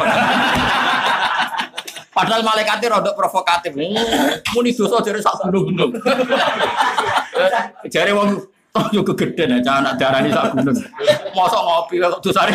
Padahal 2.13 2.45
malaikatnya 2.45 2.93
rodok 2.93 3.17
provokatif. 3.17 3.73
Muni 4.53 4.69
dosa 4.69 5.01
jare 5.01 5.17
sak 5.17 5.41
gunung-gunung. 5.49 5.97
Jare 7.89 8.13
wong 8.13 8.37
oh 8.73 8.85
yo 8.93 9.01
kegedean 9.01 9.57
aja 9.57 9.81
anak 9.81 9.97
darani 9.97 10.29
sak 10.29 10.53
gunung. 10.53 10.77
Mosok 11.33 11.61
ngopi 11.65 11.97
kok 11.97 12.21
dosane. 12.21 12.53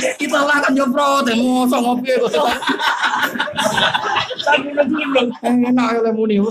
Kita 0.00 0.40
lah 0.48 0.58
kan 0.64 0.72
yo 0.74 0.88
protes, 0.90 1.38
mosok 1.38 1.80
ngopi 1.86 2.18
kok 2.18 2.30
dosane. 2.34 2.58
Enak 5.46 6.02
oleh 6.02 6.12
muni. 6.12 6.42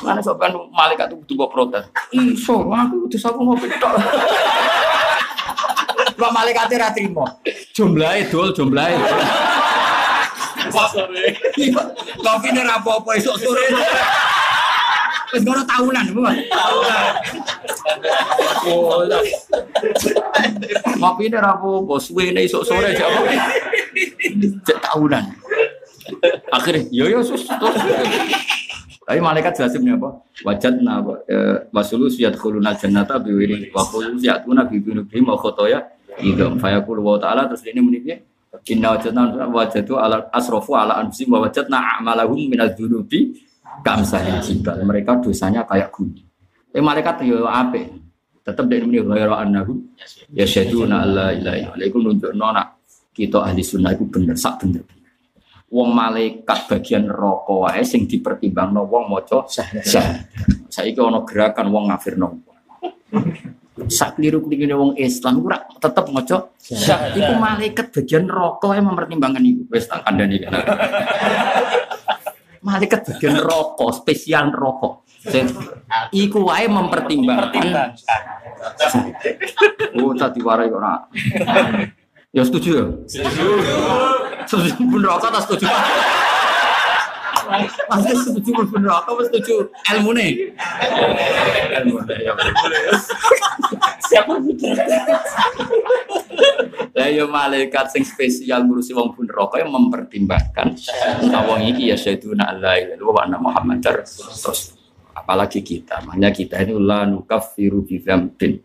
Mana 0.00 0.22
sopan 0.22 0.54
malaikat 0.72 1.12
itu 1.12 1.18
butuh 1.26 1.50
protes. 1.50 1.84
Iso, 2.14 2.70
aku 2.70 3.10
dosa 3.10 3.34
aku 3.34 3.40
ngopi 3.42 3.66
tok. 3.82 3.98
Pak 6.20 6.32
malaikatnya 6.36 6.76
ra 6.84 6.92
trimo. 6.92 7.24
Jumlahe 7.72 8.28
dol 8.28 8.52
jumlahe. 8.52 8.92
Kopi 12.20 12.48
ini 12.52 12.60
apa-apa 12.62 13.10
esok 13.16 13.36
sore. 13.40 13.64
Wis 15.32 15.40
ngono 15.40 15.64
tahunan, 15.64 16.04
Bu. 16.12 16.20
Tahunan. 16.28 17.04
Kopi 21.00 21.22
ini 21.26 21.38
apa-apa, 21.40 21.94
suwene 21.96 22.44
esok 22.44 22.62
sore 22.68 22.92
aja 22.92 23.08
apa. 23.08 23.20
Cek 24.68 24.78
tahunan. 24.84 25.24
Akhirnya, 26.52 26.84
yo 26.92 27.08
yo 27.08 27.24
sus. 27.24 27.48
Tapi 29.06 29.18
malaikat 29.18 29.58
jelasin 29.58 29.90
apa? 29.90 30.22
Wajat 30.46 30.78
na 30.86 31.02
wasulu 31.74 32.06
siyat 32.06 32.38
khulunal 32.38 32.78
jannata 32.78 33.18
biwiri 33.18 33.74
wa 33.74 33.82
khulu 33.82 34.14
siyatuna 34.22 34.70
bibinubihim 34.70 35.26
wa 35.26 35.34
khotoya 35.34 35.82
idam 36.22 36.56
fayaqulu 36.56 37.00
wa 37.00 37.18
ta'ala 37.18 37.48
terus 37.50 37.64
ini 37.66 37.80
muni 37.82 37.98
piye? 38.00 38.16
Inna 38.74 38.98
wajadna 38.98 39.46
wajadu 39.46 39.94
ala 39.96 40.26
asrofu 40.34 40.74
ala 40.74 40.98
anfusim 41.00 41.30
wa 41.30 41.42
wajadna 41.42 41.98
a'malahum 41.98 42.50
minal 42.50 42.74
dzunubi 42.74 43.34
kamsahil 43.82 44.42
jibal. 44.42 44.78
Mereka 44.82 45.22
dosanya 45.22 45.64
kayak 45.64 45.94
gunung. 45.94 46.26
Eh 46.70 46.82
malaikat 46.82 47.22
yo 47.26 47.46
ape? 47.46 47.88
Tetap 48.40 48.66
dari 48.66 48.82
muni 48.82 49.00
ghairu 49.00 49.34
annahum 49.36 49.94
yasyaduna 50.34 51.06
alla 51.06 51.30
ilaha 51.30 51.76
illa 51.76 51.84
iku 51.84 51.98
nunjukno 52.00 52.46
nak 52.50 52.82
kita 53.10 53.42
ahli 53.42 53.62
sunnah 53.62 53.92
itu 53.92 54.06
bener 54.08 54.38
sak 54.38 54.64
bener. 54.64 54.82
wong 55.70 55.94
malaikat 55.94 56.66
bagian 56.66 57.06
rokok 57.06 57.70
wae 57.70 57.82
sing 57.86 58.10
dipertimbangno 58.10 58.84
wong 58.90 59.06
maca 59.06 59.46
syahadat. 59.46 60.26
Saiki 60.66 60.98
ana 60.98 61.22
gerakan 61.22 61.70
wong 61.70 61.94
ngafirno. 61.94 62.28
Sak 63.88 64.18
keliru 64.18 64.44
kelirune 64.44 64.74
wong 64.76 64.92
Islam 65.00 65.40
ora 65.46 65.64
tetep 65.80 66.04
maca 66.12 66.36
syahadat. 66.60 67.16
Iku 67.16 67.32
malaikat 67.38 67.86
bagian 67.94 68.24
rokok 68.28 68.76
yang 68.76 68.86
mempertimbangkan 68.92 69.42
iku. 69.46 69.62
Wis 69.72 69.88
tak 69.88 70.04
kandhani 70.04 70.36
kan. 70.42 70.52
malaikat 72.66 73.00
bagian 73.08 73.40
rokok, 73.40 73.90
spesial 73.96 74.52
rokok. 74.52 75.08
Sing 75.24 75.48
iku 76.12 76.44
wae 76.48 76.68
mempertimbangkan. 76.68 77.96
Oh, 79.96 80.12
tadi 80.12 80.40
warai 80.44 80.68
ora. 80.68 81.00
Ya 82.30 82.46
setuju 82.46 82.70
ya? 82.78 82.86
Setuju 84.46 84.86
pun 84.86 85.02
rokok 85.02 85.34
tak 85.34 85.42
setuju. 85.50 85.66
Masih 87.90 88.14
setuju 88.22 88.50
pun 88.66 88.82
rokok, 88.82 89.12
mas 89.18 89.26
setuju 89.28 89.68
ilmu 89.96 90.10
nih. 90.14 90.30
Ilmu 91.82 91.98
ya. 92.06 92.32
Siapa 94.06 94.38
bicara? 94.42 94.84
Lah 96.90 97.08
ya 97.08 97.24
malaikat 97.26 97.94
sing 97.94 98.02
spesial 98.02 98.66
ngurusi 98.66 98.94
wong 98.94 99.14
pun 99.14 99.26
rokok 99.26 99.58
yang 99.62 99.70
mempertimbangkan. 99.70 100.74
Nah 101.30 101.42
wong 101.46 101.62
iki 101.70 101.90
ya 101.90 101.96
syaituna 101.98 102.50
Allah 102.50 102.98
wa 102.98 103.20
anna 103.22 103.38
Muhammadar 103.38 104.02
terus 104.02 104.74
apalagi 105.14 105.62
kita. 105.62 106.02
Makanya 106.06 106.30
kita 106.34 106.62
ini 106.62 106.74
la 106.78 107.06
nukaffiru 107.06 107.86
bi 107.86 108.02
dzambin. 108.02 108.58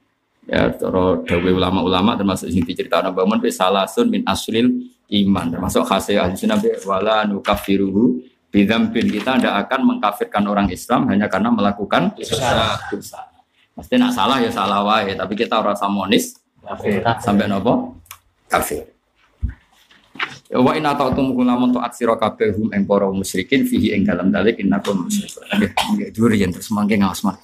Ya, 0.45 0.69
toro 0.69 1.25
dawe 1.25 1.49
ulama-ulama 1.49 2.13
termasuk 2.13 2.53
sing 2.53 2.61
diceritakan 2.61 3.09
Nabi 3.09 3.17
Muhammad 3.25 3.49
fi 3.49 3.49
salasun 3.49 4.13
min 4.13 4.21
aslil 4.29 4.93
iman 5.09 5.49
termasuk 5.49 5.89
khasih 5.89 6.21
ahli 6.21 6.37
sunnah 6.37 6.61
wala 6.85 7.25
nukaffiruhu 7.25 8.21
bi 8.55 8.63
dzambin. 8.63 9.11
Kita 9.11 9.35
tidak 9.35 9.67
akan 9.67 9.79
mengkafirkan 9.83 10.43
orang 10.47 10.71
Islam 10.71 11.11
hanya 11.11 11.27
karena 11.27 11.51
melakukan 11.51 12.15
dosa. 12.15 12.79
dosa. 12.87 13.19
Pasti 13.75 13.99
nak 13.99 14.15
salah 14.15 14.39
ya 14.39 14.47
salah 14.47 14.79
wae, 14.87 15.19
tapi 15.19 15.35
kita 15.35 15.59
ora 15.59 15.75
samonis 15.75 16.39
sampai 17.19 17.51
nopo 17.51 17.99
kafir. 18.47 18.87
Ya, 20.47 20.63
Wa 20.63 20.71
in 20.79 20.87
atautum 20.87 21.35
kulamun 21.35 21.75
taat 21.75 21.99
sira 21.99 22.15
kabeh 22.15 22.55
hum 22.55 22.71
ing 22.71 22.87
para 22.87 23.11
musyrikin 23.11 23.67
fihi 23.67 23.91
ing 23.91 24.07
dalem 24.07 24.31
dalik 24.31 24.55
innakum 24.63 25.03
musyrikun. 25.03 25.43
Nggih, 25.59 25.71
nggih 25.75 26.09
durian 26.15 26.49
terus 26.55 26.71
mangke 26.71 26.95
ngaos 26.95 27.27
mah. 27.27 27.35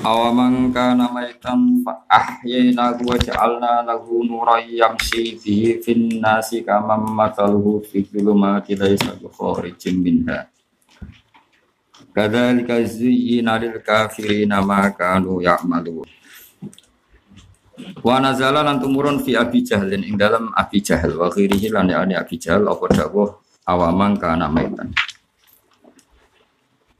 Awaman 0.00 0.72
kana 0.72 1.12
maitan 1.12 1.84
fa 1.84 2.08
ahyayna 2.08 2.96
wa 2.96 3.12
ja'alna 3.12 3.84
lahu 3.84 4.24
nuran 4.24 4.64
yamshi 4.64 5.36
bihi 5.36 5.84
fin 5.84 6.16
nasi 6.16 6.64
kama 6.64 6.96
mathaluhu 6.96 7.84
fi 7.84 8.00
dhulumati 8.00 8.72
laysa 8.72 9.12
bi 9.20 9.28
minha. 9.92 10.48
Kadzalika 12.16 12.80
zuyyina 12.88 13.60
lil 13.60 13.84
kafirina 13.84 14.64
ma 14.64 14.88
kanu 14.96 15.44
ya'malun. 15.44 16.08
Wa 18.00 18.16
nazala 18.16 18.64
lan 18.64 18.80
tumurun 18.80 19.20
fi 19.20 19.36
Abi 19.36 19.60
Jahlin 19.60 20.08
ing 20.08 20.16
dalam 20.16 20.56
Abi 20.56 20.80
Jahal 20.80 21.20
wa 21.20 21.28
ghirihi 21.28 21.68
lan 21.68 21.92
yani 21.92 22.16
Abi 22.16 22.40
Jahal 22.40 22.64
apa 22.64 22.88
dawuh 22.88 23.28
awaman 23.68 24.16
kana 24.16 24.48
maitan. 24.48 24.88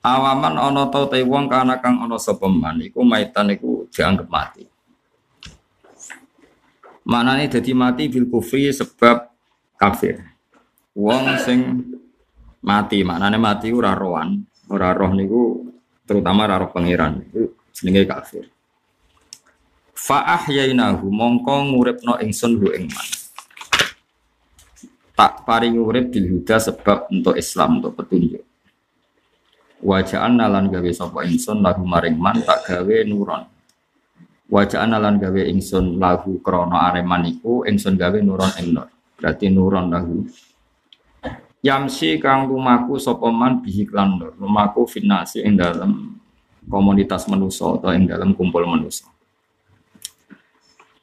Awaman 0.03 0.59
ana 0.59 0.91
ta 0.91 1.07
te 1.07 1.23
wong 1.23 1.47
kana 1.47 1.79
kang 1.79 2.03
ana 2.03 2.19
sapa 2.19 2.51
man 2.51 2.83
iku 2.83 3.07
maitan 3.07 3.55
iku 3.55 3.87
dianggap 3.87 4.27
mati. 4.27 4.67
Manane 7.07 7.47
dadi 7.47 7.71
mati 7.71 8.11
bil 8.11 8.27
kufri 8.27 8.67
sebab 8.75 9.31
kafir. 9.79 10.19
Wong 10.99 11.39
sing 11.39 11.59
mati, 12.67 13.07
maknane 13.07 13.39
mati 13.39 13.71
ora 13.71 13.95
rohan, 13.95 14.43
ora 14.67 14.91
roh 14.91 15.15
niku 15.15 15.71
terutama 16.03 16.51
ora 16.51 16.67
roh 16.67 16.71
pangeran 16.75 17.23
iku 17.23 17.55
jenenge 17.71 18.03
kafir. 18.03 18.51
Fa 19.95 20.27
ahyainahu 20.35 21.07
mongko 21.15 21.55
nguripno 21.71 22.19
ingsun 22.19 22.59
hu 22.59 22.75
ing 22.75 22.91
man. 22.91 23.09
Tak 25.15 25.47
paring 25.47 25.79
urip 25.79 26.11
bil 26.11 26.27
huda 26.27 26.59
sebab 26.59 27.07
untuk 27.15 27.39
Islam 27.39 27.79
untuk 27.79 27.95
petunjuk. 28.03 28.43
Wajaan 29.83 30.39
nalan 30.39 30.71
gawe 30.71 30.91
sapa 30.95 31.27
ingsun 31.27 31.59
lahu 31.59 31.83
maring 31.83 32.15
man 32.15 32.39
tak 32.47 32.71
gawe 32.71 32.97
nuron. 33.03 33.43
Wajaan 34.47 34.95
nalan 34.95 35.19
gawe 35.19 35.43
ingsun 35.51 35.99
lahu 35.99 36.39
krana 36.39 36.95
areman 36.95 37.27
iku 37.27 37.67
ingsun 37.67 37.99
gawe 37.99 38.15
nuron 38.23 38.55
ing. 38.63 38.79
Berarti 39.19 39.51
nuron 39.51 39.91
lahu. 39.91 40.23
Yamsi 41.67 42.23
kang 42.23 42.47
lumaku 42.47 42.95
sapa 42.95 43.27
man 43.35 43.59
bihi 43.59 43.83
klan 43.83 44.23
nur. 44.23 44.39
Lumaku 44.39 44.87
finasi 44.87 45.43
ing 45.43 45.59
dalam 45.59 46.15
komunitas 46.71 47.27
manusa 47.27 47.75
atau 47.75 47.91
ing 47.91 48.07
dalam 48.07 48.39
kumpul 48.39 48.63
manusa. 48.63 49.11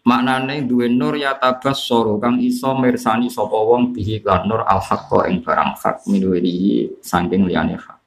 Maknane 0.08 0.64
duwe 0.64 0.88
nur 0.88 1.20
ya 1.20 1.36
tabas 1.36 1.84
soro 1.84 2.16
kang 2.16 2.40
iso 2.40 2.72
mirsani 2.80 3.28
sapa 3.28 3.60
wong 3.60 3.92
bihi 3.92 4.24
klan 4.24 4.48
nur 4.48 4.64
al 4.64 4.80
haqqa 4.80 5.28
ing 5.28 5.44
barang 5.44 5.76
hak 5.76 6.08
minuwiri 6.08 6.88
saking 7.04 7.44
liyane 7.44 7.76
hak. 7.76 7.99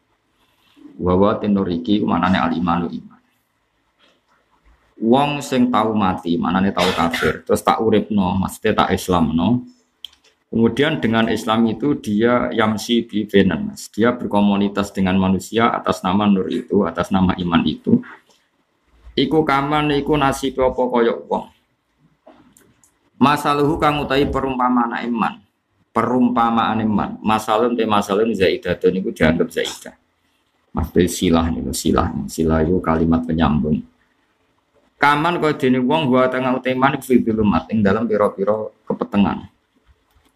Wawa 1.00 1.40
tenur 1.40 1.68
iki 1.70 2.04
manane 2.04 2.36
al 2.36 2.52
imanu 2.52 2.90
iman. 2.90 3.20
Wong 5.02 5.42
sing 5.42 5.72
tau 5.72 5.96
mati, 5.98 6.38
manane 6.38 6.70
tau 6.70 6.86
kafir, 6.94 7.42
terus 7.42 7.64
tak 7.66 7.82
uripno, 7.82 8.38
maksudnya 8.38 8.86
tak 8.86 8.94
Islamno. 8.94 9.66
Kemudian 10.52 11.00
dengan 11.00 11.32
Islam 11.32 11.64
itu 11.64 11.96
dia 11.96 12.52
yamsi 12.52 13.08
bi 13.08 13.24
benan, 13.24 13.72
Mas. 13.72 13.88
Dia 13.88 14.12
berkomunitas 14.12 14.92
dengan 14.92 15.16
manusia 15.16 15.72
atas 15.72 16.04
nama 16.04 16.28
nur 16.28 16.46
itu, 16.52 16.84
atas 16.84 17.08
nama 17.08 17.32
iman 17.34 17.62
itu. 17.64 18.04
Iku 19.16 19.48
kaman 19.48 19.96
iku 19.96 20.12
nasib 20.20 20.60
apa 20.60 20.76
koyok 20.76 21.18
wong. 21.24 21.44
Masaluhu 23.16 23.80
kang 23.80 24.04
utahi 24.04 24.28
perumpamaan 24.28 24.92
iman. 25.08 25.40
Perumpamaan 25.88 26.84
iman. 26.84 27.16
Masalun 27.24 27.72
te 27.72 27.88
masalun 27.88 28.36
zaidatun 28.36 28.98
iku 29.00 29.08
dianggap 29.08 29.48
zaidah. 29.48 30.01
Maksudnya 30.72 31.08
silah 31.08 31.46
nih, 31.52 31.68
silah, 31.76 32.08
silah 32.32 32.64
itu 32.64 32.80
kalimat 32.80 33.20
penyambung. 33.28 33.84
Kaman 34.96 35.42
kau 35.42 35.50
dene 35.52 35.82
wong 35.82 36.08
gua 36.08 36.30
tengah 36.30 36.54
uteman 36.56 36.94
fi 37.02 37.18
bilumat 37.18 37.66
ing 37.74 37.82
dalam 37.82 38.06
piro-piro 38.06 38.70
kepetengan. 38.86 39.50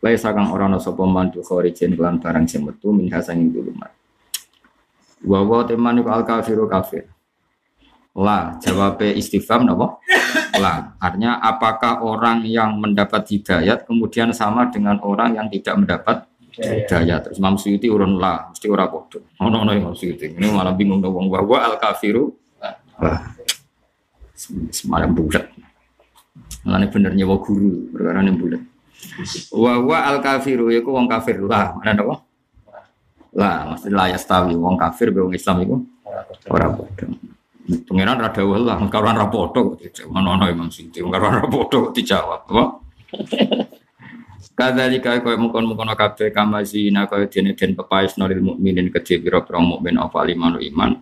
Laisa 0.02 0.34
kang 0.34 0.50
ora 0.50 0.66
ana 0.66 0.76
sapa 0.82 1.06
man 1.06 1.30
du 1.30 1.40
kharijin 1.40 1.94
kelan 1.94 2.18
barang 2.18 2.44
sing 2.50 2.66
metu 2.66 2.90
min 2.90 3.06
hasanging 3.08 3.48
bilumat. 3.48 3.94
Wa 5.22 5.40
wa 5.46 5.62
teman 5.64 6.02
iku 6.02 6.10
al 6.10 6.26
kafiru 6.26 6.66
kafir. 6.66 7.06
La, 8.16 8.56
jawabnya 8.58 9.12
istifham 9.12 9.68
napa? 9.68 10.00
La, 10.56 10.96
artinya 10.98 11.36
apakah 11.40 12.00
orang 12.00 12.42
yang 12.48 12.80
mendapat 12.80 13.28
hidayat 13.28 13.84
kemudian 13.84 14.32
sama 14.32 14.72
dengan 14.72 14.98
orang 15.04 15.36
yang 15.36 15.46
tidak 15.52 15.74
mendapat 15.78 16.16
hidayah 16.56 17.20
terus 17.20 17.36
Imam 17.36 17.60
Suyuti 17.60 17.92
urun 17.92 18.16
lah 18.16 18.48
mesti 18.48 18.66
ora 18.72 18.88
podo 18.88 19.28
ono 19.40 19.56
ono 19.62 19.72
Imam 19.76 19.92
Suyuti. 19.92 20.32
Ini 20.32 20.48
malah 20.52 20.72
bingung 20.72 21.04
dong 21.04 21.12
wong 21.12 21.26
bahwa 21.28 21.60
al 21.60 21.76
kafiru 21.76 22.32
semalam 24.70 25.12
bulat. 25.12 25.48
Nah, 26.66 26.82
ini 26.82 26.90
bener 26.90 27.14
nyewa 27.14 27.38
guru, 27.38 27.88
perkara 27.94 28.20
ini 28.26 28.34
bulat. 28.34 28.62
Wa 29.54 29.98
al 30.08 30.18
kafiru 30.24 30.72
ya 30.72 30.80
wong 30.82 31.06
kafir. 31.06 31.38
Lah, 31.44 31.76
mana 31.76 31.94
apa? 31.94 32.16
Lah, 33.36 33.56
mesti 33.76 33.88
lah 33.92 34.08
ya 34.08 34.18
stawi 34.18 34.56
wong 34.56 34.80
kafir 34.80 35.12
be 35.12 35.20
wong 35.20 35.36
Islam 35.36 35.60
iku 35.60 35.76
ora 36.48 36.72
padha. 36.72 37.04
Pengiran 37.66 38.22
rada 38.22 38.42
lah, 38.46 38.78
karuan 38.88 39.18
ra 39.18 39.26
padha 39.28 39.60
kok 39.60 39.76
ono 40.08 40.28
ono 40.40 40.44
Imam 40.48 40.72
Suyuti, 40.72 41.04
karuan 41.04 41.44
ra 41.44 41.46
padha 41.46 41.76
kok 41.84 41.92
dijawab, 41.92 42.40
apa? 42.48 42.64
Kadzalika 44.56 45.20
kaya 45.20 45.36
mungkon-mungkon 45.36 45.92
kabeh 45.92 46.32
kama 46.32 46.64
zina 46.64 47.04
kaya 47.04 47.28
dene 47.28 47.52
den 47.52 47.76
pepaes 47.76 48.16
nolil 48.16 48.40
mukminin 48.40 48.88
kedhe 48.88 49.20
pira-pira 49.20 49.60
mukmin 49.60 50.00
apa 50.00 50.24
limanu 50.24 50.56
iman. 50.64 50.96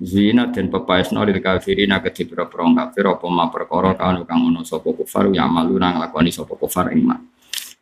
Zina 0.00 0.48
den 0.48 0.72
pepaes 0.72 1.12
nolil 1.12 1.36
kafirin 1.36 1.92
kedhe 2.00 2.24
pira-pira 2.24 2.64
kafir 2.64 3.04
apa 3.04 3.28
ma 3.28 3.52
perkara 3.52 3.92
kang 3.92 4.24
kang 4.24 4.48
ono 4.48 4.64
sapa 4.64 4.88
kufar 4.96 5.28
ya 5.36 5.44
malu 5.44 5.76
nang 5.76 6.00
lakoni 6.00 6.32
sapa 6.32 6.56
kufar 6.56 6.96
iman. 6.96 7.20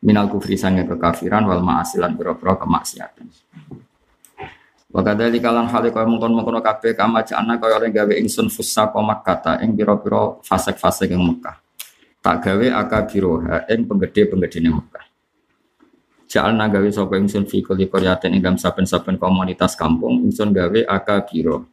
Minal 0.03 0.27
kufri 0.27 0.59
sange 0.59 0.82
kekafiran 0.90 1.47
wal 1.47 1.62
ma'asilan 1.62 2.19
pira-pira 2.19 2.59
kemaksiatan. 2.59 3.27
Wa 4.90 5.07
kadzalika 5.07 5.55
lan 5.55 5.70
hale 5.70 5.94
kaya 5.94 6.03
mungkon-mungkon 6.11 6.59
kabeh 6.59 6.99
kama 6.99 7.23
jana 7.23 7.62
kaya 7.62 7.78
oleh 7.78 7.94
gawe 7.94 8.11
ingsun 8.19 8.51
fusa 8.51 8.90
komak 8.90 9.23
kata 9.23 9.62
ing 9.62 9.78
pira-pira 9.78 10.43
fasek-fasek 10.43 11.15
ing 11.15 11.23
Mekah. 11.23 11.62
Tak 12.19 12.43
gawe 12.43 12.66
akabiroha 12.74 13.70
ing 13.70 13.86
penggede-penggedene 13.86 14.74
Mekah. 14.74 15.11
Ja'alna 16.32 16.64
gawe 16.72 16.88
sapa 16.88 17.20
ingsun 17.20 17.44
fi 17.44 17.60
kulli 17.60 17.92
qaryatin 17.92 18.32
ing 18.32 18.40
saben-saben 18.56 19.20
komunitas 19.20 19.76
kampung 19.76 20.24
ingsun 20.24 20.56
gawe 20.56 20.80
akabiro 20.88 21.68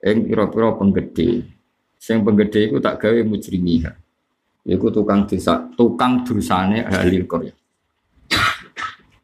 ing 0.00 0.24
pira-pira 0.24 0.72
penggede. 0.80 1.44
Sing 2.00 2.24
penggede 2.24 2.72
iku 2.72 2.80
tak 2.80 3.04
gawe 3.04 3.20
mujrimiha. 3.28 3.92
Iku 4.64 4.88
tukang 4.88 5.28
desa, 5.28 5.60
tukang 5.76 6.24
dosane 6.24 6.88
ahli 6.88 7.20
Korea. 7.28 7.52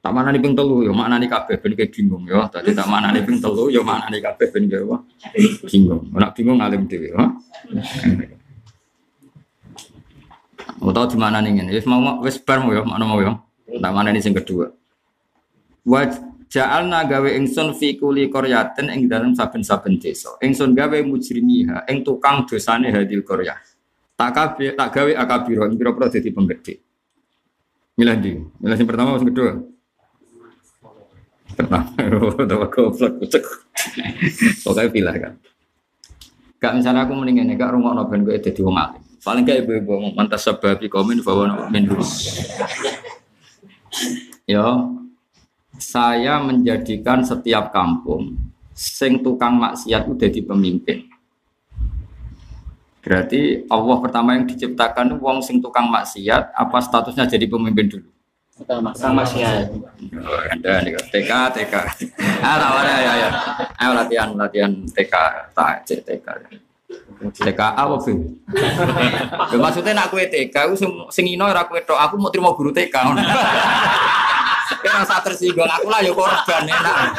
Tak 0.05 0.13
mana 0.13 0.29
nih 0.37 0.41
ping 0.45 0.53
telu, 0.53 0.85
ya 0.85 0.93
mana 0.93 1.17
nih 1.17 1.33
kabeh 1.33 1.57
ben 1.65 1.73
kayak 1.73 1.89
bingung 1.89 2.29
ya. 2.29 2.45
Tadi 2.53 2.77
tak 2.77 2.85
mana 2.85 3.09
nih 3.09 3.25
ping 3.25 3.41
telu, 3.41 3.73
ya 3.73 3.81
mana 3.81 4.13
nih 4.13 4.21
kabeh 4.21 4.53
ben 4.53 4.69
kayak? 4.69 5.01
Bingung. 5.65 6.13
Nak 6.13 6.37
bingung 6.37 6.61
ngalim 6.61 6.85
dewi. 6.85 7.09
Ya. 7.09 7.25
Mau 10.77 10.93
tahu 10.93 11.09
di 11.09 11.17
mana 11.17 11.41
nih 11.41 11.57
ini? 11.57 11.73
Wis 11.73 11.89
mau 11.89 12.21
wis 12.21 12.37
bar 12.37 12.61
mau 12.61 12.77
ya, 12.77 12.85
mana 12.85 13.01
mau 13.09 13.17
ya? 13.25 13.33
Tak 13.65 13.93
mana 13.93 14.13
nih 14.13 14.21
yang 14.21 14.37
kedua. 14.37 14.67
Wa 15.85 16.09
ja'alna 16.49 17.09
gawe 17.09 17.29
ingsun 17.41 17.75
fi 17.77 17.97
kuli 17.97 18.29
qaryatin 18.29 18.93
ing 18.93 19.09
dalam 19.09 19.33
saben-saben 19.33 19.97
desa. 19.99 20.37
Ingsun 20.41 20.77
gawe 20.77 20.99
mujrimiha, 21.03 21.89
ing 21.89 22.05
tukang 22.05 22.45
dosane 22.45 22.93
hadil 22.93 23.25
qaryah. 23.25 23.59
Tak 24.15 24.57
tak 24.79 24.89
gawe 24.95 25.13
akabiro, 25.19 25.67
pira-pira 25.75 26.07
dadi 26.07 26.31
penggede. 26.31 26.75
Milah 27.99 28.19
di, 28.19 28.39
milah 28.63 28.79
yang 28.79 28.89
pertama, 28.91 29.19
yang 29.19 29.29
kedua. 29.31 29.51
Pertama, 31.55 31.87
tahu 32.51 32.67
goblok, 32.67 33.13
cek. 33.31 33.45
Pokoknya 34.67 34.91
pilih 34.91 35.17
kan. 35.19 35.33
Gak 36.59 36.73
misalnya 36.81 37.07
aku 37.07 37.13
mendingan 37.15 37.55
gak 37.55 37.77
rumah 37.77 37.95
noben 37.95 38.27
gue 38.27 38.35
jadi 38.41 38.61
wong 38.65 38.75
alim. 38.75 39.03
Paling 39.23 39.45
kayak 39.47 39.65
ibu-ibu 39.65 40.13
mantas 40.13 40.45
sebab 40.45 40.81
komen 40.89 41.23
bahwa 41.25 41.71
min 41.73 41.89
Ya, 44.45 44.93
saya 45.81 46.37
menjadikan 46.43 47.25
setiap 47.25 47.73
kampung 47.73 48.37
sing 48.75 49.23
tukang 49.23 49.57
maksiat 49.57 50.05
udah 50.11 50.29
di 50.29 50.43
pemimpin. 50.43 51.07
Berarti 53.05 53.69
Allah 53.69 53.97
pertama 54.01 54.33
yang 54.33 54.49
diciptakan 54.49 55.21
wong 55.21 55.45
sing 55.45 55.61
tukang 55.61 55.87
maksiat 55.93 56.57
apa 56.57 56.79
statusnya 56.81 57.29
jadi 57.29 57.45
pemimpin 57.45 57.87
dulu? 57.87 58.09
Tukang 58.57 58.81
maksiat. 58.81 59.69
Oh, 60.25 60.41
Anda 60.49 60.81
nih 60.81 60.97
TK 61.13 61.31
TK. 61.53 61.75
Ah, 62.45 62.61
tahu 62.61 62.77
ya 62.85 63.15
ya. 63.17 63.29
Ayo 63.81 63.91
latihan 63.97 64.29
latihan 64.37 64.73
TK 64.93 65.15
tak 65.57 65.85
cek 65.89 66.01
TK. 66.05 66.27
TK 67.33 67.61
apa 67.61 67.97
sih? 68.03 68.17
Ya, 69.53 69.57
maksudnya 69.57 69.93
nak 69.97 70.13
kue 70.13 70.27
TK, 70.29 70.55
aku 70.69 70.75
sing 71.09 71.25
ino 71.31 71.49
ora 71.49 71.65
kue 71.65 71.81
tok, 71.81 71.97
aku 71.97 72.21
mau 72.21 72.29
terima 72.29 72.53
guru 72.53 72.75
TK. 72.75 72.93
Kira 74.85 75.01
rasa 75.01 75.25
tersinggung, 75.25 75.65
aku 75.65 75.89
lah 75.89 76.05
ya 76.05 76.13
korban 76.13 76.65
enak. 76.69 77.17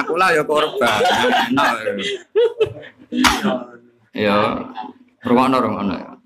Aku 0.00 0.16
lah 0.16 0.32
ya 0.32 0.44
korban 0.48 1.00
enak. 1.52 1.74
Ya, 4.16 4.36
rumah 5.24 5.48
ya. 5.92 6.16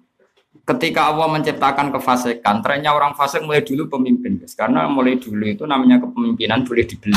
Ketika 0.67 1.15
Allah 1.15 1.31
menciptakan 1.31 1.95
kefasikan, 1.95 2.59
trennya 2.59 2.91
orang 2.91 3.15
fasik 3.15 3.47
mulai 3.47 3.63
dulu 3.63 3.87
pemimpin, 3.87 4.43
guys. 4.43 4.59
Karena 4.59 4.91
mulai 4.91 5.15
dulu 5.15 5.47
itu 5.47 5.63
namanya 5.63 6.03
kepemimpinan 6.03 6.67
boleh 6.67 6.83
dibeli, 6.83 7.15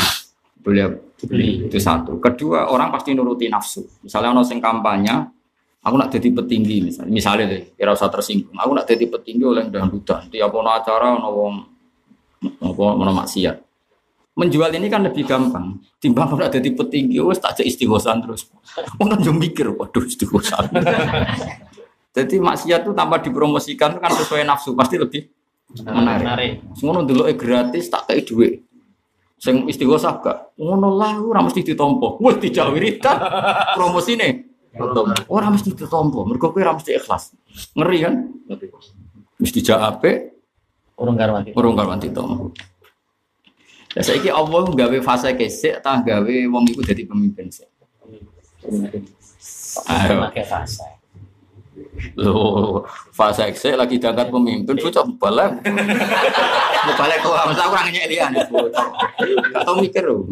boleh 0.60 1.16
dibeli 1.16 1.68
itu 1.68 1.80
satu. 1.80 2.20
Kedua, 2.20 2.72
orang 2.72 2.92
pasti 2.92 3.16
nuruti 3.16 3.48
nafsu. 3.48 3.84
Misalnya 4.04 4.36
ono 4.36 4.44
sing 4.44 4.60
kampanye, 4.60 5.16
aku 5.84 5.96
nak 5.96 6.12
jadi 6.12 6.30
petinggi 6.36 6.78
misalnya, 6.84 7.12
misalnya 7.12 7.46
deh, 7.56 7.62
kira 7.76 7.96
usah 7.96 8.12
tersinggung. 8.12 8.56
Aku 8.60 8.72
nak 8.76 8.86
jadi 8.88 9.06
petinggi 9.08 9.44
oleh 9.44 9.64
dangdutan. 9.68 10.28
Tiap 10.28 10.52
ono 10.52 10.70
acara, 10.72 11.16
ono 11.16 11.30
wong, 11.32 11.56
apa, 12.60 12.84
ono 12.96 13.12
maksiat. 13.16 13.58
Menjual 14.40 14.72
ini 14.80 14.88
kan 14.88 15.04
lebih 15.04 15.28
gampang. 15.28 15.76
Timbang 16.00 16.32
kalau 16.32 16.48
jadi 16.48 16.72
petinggi, 16.72 17.20
wes 17.20 17.44
tak 17.44 17.60
istighosan 17.60 18.24
terus. 18.24 18.48
Orang 19.04 19.20
jom 19.20 19.36
mikir, 19.36 19.68
waduh 19.76 20.08
istighosan. 20.08 20.72
Jadi 22.10 22.42
maksiat 22.42 22.84
itu 22.84 22.92
tanpa 22.98 23.22
dipromosikan 23.22 24.02
kan 24.02 24.12
sesuai 24.12 24.42
nafsu 24.42 24.74
pasti 24.74 24.98
lebih 24.98 25.30
menarik. 25.86 26.26
Menarik. 26.26 26.52
Ngono 26.82 27.06
dulu 27.06 27.30
gratis 27.38 27.86
tak 27.88 28.10
kayak 28.10 28.26
duit. 28.26 28.54
Sing 29.40 29.66
istighosah 29.66 30.20
gak? 30.20 30.38
Ngono 30.60 30.94
lah 30.94 31.16
ora 31.18 31.40
mesti 31.40 31.64
ditompo. 31.64 32.20
Wes 32.20 32.38
dijak 32.38 32.76
wiridan 32.76 33.18
promosine. 33.80 34.52
Ora 35.32 35.48
mesti 35.50 35.72
ditompo, 35.72 36.28
mergo 36.28 36.52
kowe 36.52 36.60
ora 36.60 36.76
mesti 36.76 36.94
ikhlas. 36.94 37.34
Ngeri 37.74 37.98
kan? 38.04 38.14
Mesti 39.40 39.64
dijak 39.64 39.80
apik, 39.80 40.18
Urung 41.00 41.16
karwati. 41.16 41.56
urung 41.56 41.76
karuan 41.80 41.98
ditompo. 41.98 42.52
Ya 43.96 44.04
saiki 44.04 44.28
Allah 44.30 44.68
gawe 44.70 44.98
fase 45.02 45.34
kesik 45.34 45.80
tah 45.82 46.04
gawe 46.04 46.36
wong 46.52 46.68
iku 46.70 46.84
dadi 46.84 47.08
pemimpin 47.08 47.48
sik. 47.50 47.66
Ayo. 49.88 50.20
Pakai 50.28 50.46
fase. 50.46 50.99
Loh, 52.16 52.86
fase 53.12 53.48
eksek 53.48 53.76
lagi 53.76 54.00
diangkat 54.00 54.32
pemimpin, 54.32 54.76
bocah 54.76 55.04
balik. 55.20 55.52
Mau 56.86 56.94
balik 56.96 57.18
ke 57.22 57.30
masa 57.30 57.62
aku 57.68 57.76
orangnya 57.76 58.08
lian. 58.08 58.32
Gak 58.36 59.62
tau 59.64 59.76
mikir 59.80 60.04
loh. 60.08 60.28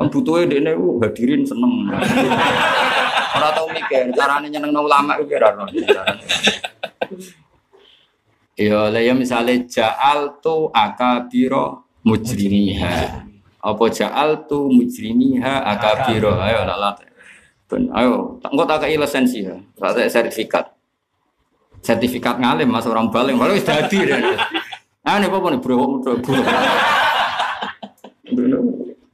Kan 0.00 0.08
butuhnya 0.08 0.48
dia 0.48 0.64
ini 0.64 0.72
uh, 0.72 0.96
hadirin 1.04 1.44
seneng. 1.44 1.92
Orang 3.36 3.52
tau 3.52 3.68
mikir, 3.68 4.08
caranya 4.16 4.48
nyeneng 4.48 4.72
ulama 4.72 5.20
itu 5.20 5.28
kira 5.28 5.52
Ya, 8.56 8.88
lah 8.88 9.00
ya 9.00 9.12
misalnya 9.12 9.56
ja'al 9.68 10.40
tu 10.40 10.72
akabiro 10.72 11.84
mujrimiha. 12.04 13.28
Apa 13.60 13.84
ja'al 13.92 14.48
tu 14.48 14.72
mujrimiha 14.72 15.68
akabiro. 15.68 16.32
Ayo, 16.36 16.64
lah. 16.64 16.96
Ben, 17.70 17.86
ayo, 17.94 18.42
tak 18.42 18.50
engko 18.50 18.64
tak 18.66 18.78
kei 18.82 18.98
lisensi 18.98 19.46
ya. 19.46 19.54
Tak 19.78 20.10
sertifikat. 20.10 20.74
Sertifikat 21.80 22.36
ngalim 22.42 22.66
Mas 22.66 22.84
orang 22.84 23.06
baling, 23.08 23.38
malah 23.38 23.54
wis 23.54 23.62
dadi. 23.62 24.10
ya. 24.10 24.18
Nih 25.06 25.26
apa 25.30 25.46
nih 25.48 25.60
bro, 25.62 26.02
bro, 26.02 26.18
bro. 26.18 26.34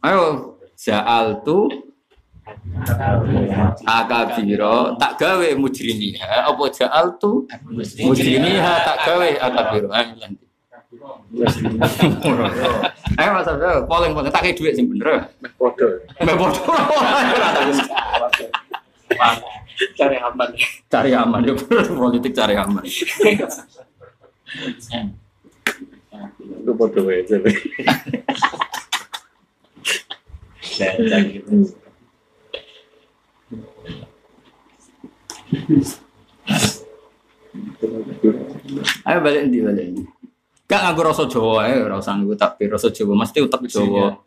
Ayo, 0.00 0.24
ja'al 0.76 1.40
tu 1.44 1.68
akabiro 3.84 4.94
tak 5.00 5.18
gawe 5.18 5.48
mujrimiha 5.56 6.46
apa 6.46 6.64
ja'al 6.70 7.16
tu 7.18 7.42
mujrimiha 8.02 8.74
tak 8.86 8.96
gawe 9.08 9.28
akabiro 9.40 9.88
lanjut 9.90 10.45
ayo 13.16 13.30
mas 13.34 13.48
Abdul. 13.48 13.86
Polling 13.86 14.12
tak 14.30 14.42
kayak 14.42 14.56
duit 14.58 14.72
sih 14.74 14.84
bener. 14.86 15.30
Bodoh. 15.58 16.00
mbak 16.22 16.36
bodoh 16.38 16.62
Cari 19.96 20.16
aman. 20.16 20.48
cari 20.88 21.10
aman 21.12 21.40
ya 21.44 21.52
politik 21.92 22.32
cari 22.32 22.54
aman. 22.56 22.84
Itu 26.40 26.72
bodoh 26.72 27.04
aja. 27.12 27.36
ayo 39.06 39.18
balik 39.22 39.48
di 39.48 39.60
balik 39.62 39.86
gak 40.66 40.80
nganggo 40.82 41.02
rasa 41.06 41.24
Jawa 41.30 41.70
ayo 41.70 41.86
ora 41.86 42.02
usah 42.02 42.18
nganggo 42.18 42.34
tapi 42.34 42.66
rasa 42.66 42.90
Jawa 42.90 43.14
mesti 43.14 43.38
utek 43.38 43.62
Jawa. 43.70 44.18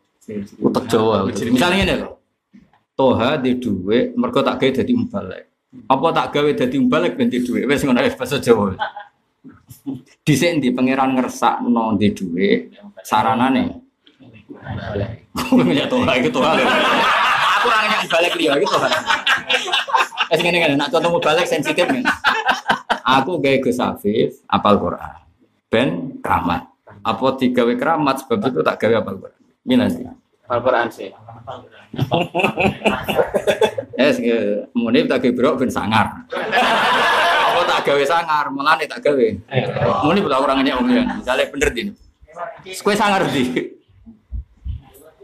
Utek 0.63 0.85
Jawa 0.87 1.27
misalnya 1.27 1.83
ini 1.83 1.95
loh 1.99 2.23
Toha 2.95 3.39
di 3.39 3.59
duit 3.59 4.15
mergo 4.15 4.39
tak 4.43 4.59
gawe 4.59 4.71
dadi 4.71 4.91
mubalek 4.95 5.43
apa 5.87 6.07
tak 6.15 6.27
gawe 6.33 6.49
dadi 6.55 6.75
mubalek 6.81 7.13
ben 7.13 7.29
di 7.29 7.45
duit? 7.45 7.63
Wis 7.69 7.85
ngono 7.85 8.01
ae 8.01 8.09
bahasa 8.11 8.41
Jawa. 8.41 8.73
Dhisik 10.25 10.57
ndi 10.57 10.73
pangeran 10.73 11.13
ngersakno 11.13 11.93
di 11.93 12.09
duit 12.09 12.73
saranane. 13.05 13.77
Ya 15.71 15.85
Toha 15.87 16.11
iki 16.17 16.33
Toha 16.33 16.57
aku 16.57 17.67
ora 17.69 17.77
nanya 17.85 17.97
mubalek 18.03 18.33
liya 18.39 18.57
iki 18.57 18.67
Toha. 18.67 18.89
Wes 20.33 20.39
ngene 20.41 20.57
ngene 20.57 20.75
nak 20.75 20.89
contoh 20.91 21.11
mubalek 21.13 21.45
sensitif 21.45 21.85
ngene. 21.85 22.09
Aku 23.05 23.37
gawe 23.37 23.57
Gus 23.61 23.79
Afif 23.79 24.41
apal 24.49 24.75
Quran 24.81 25.28
ben 25.69 26.19
keramat 26.19 26.65
apa 27.05 27.25
digawe 27.37 27.73
keramat 27.77 28.25
sebab 28.25 28.37
itu 28.49 28.59
tak 28.65 28.77
gawe 28.81 28.93
apal 28.99 29.15
Quran 29.21 29.41
Mina 29.63 29.85
sih 29.87 30.03
Al-Quran 30.49 30.87
sih. 30.89 31.09
Eh, 33.99 34.63
munib 34.71 35.11
tak 35.11 35.27
gawe 35.27 35.35
brok 35.35 35.59
ben 35.59 35.67
sangar. 35.67 36.23
Apa 36.31 37.61
tak 37.67 37.91
gawe 37.91 38.03
sangar, 38.07 38.47
melane 38.47 38.87
tak 38.87 39.03
gawe. 39.03 39.27
Munib 40.07 40.31
lah 40.31 40.39
orang 40.39 40.63
nyek 40.63 40.79
wong. 40.79 40.87
Misale 41.19 41.51
bener 41.51 41.69
din. 41.75 41.91
Kowe 42.79 42.95
sangar 42.95 43.27
di. 43.27 43.43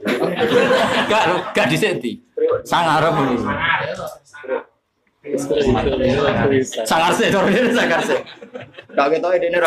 Gak 1.10 1.24
gak 1.56 1.66
dhisik 1.72 2.04
di. 2.04 2.20
Sangar 2.68 3.00
apa 3.00 3.22
iki? 3.26 3.48
Sangar 6.86 7.12
sih, 7.18 7.34
dorone 7.34 7.74
sangar 7.74 8.00
sih. 8.06 8.20
Gak 8.94 9.10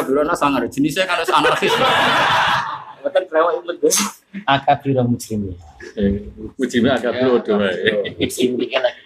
birono 0.06 0.34
sangar. 0.38 0.62
Jenisnya 0.70 1.02
kan 1.10 1.18
anarkis. 1.22 1.74
Kelewat 3.02 3.66
itu. 3.66 3.90
Akabiro. 4.46 5.02
Ujime 6.54 6.88
agak 6.94 7.12
bodoh 7.24 7.58
wae. 7.58 8.14
Muslimin 8.20 8.68
kan 8.70 8.86
lagi. 8.86 9.02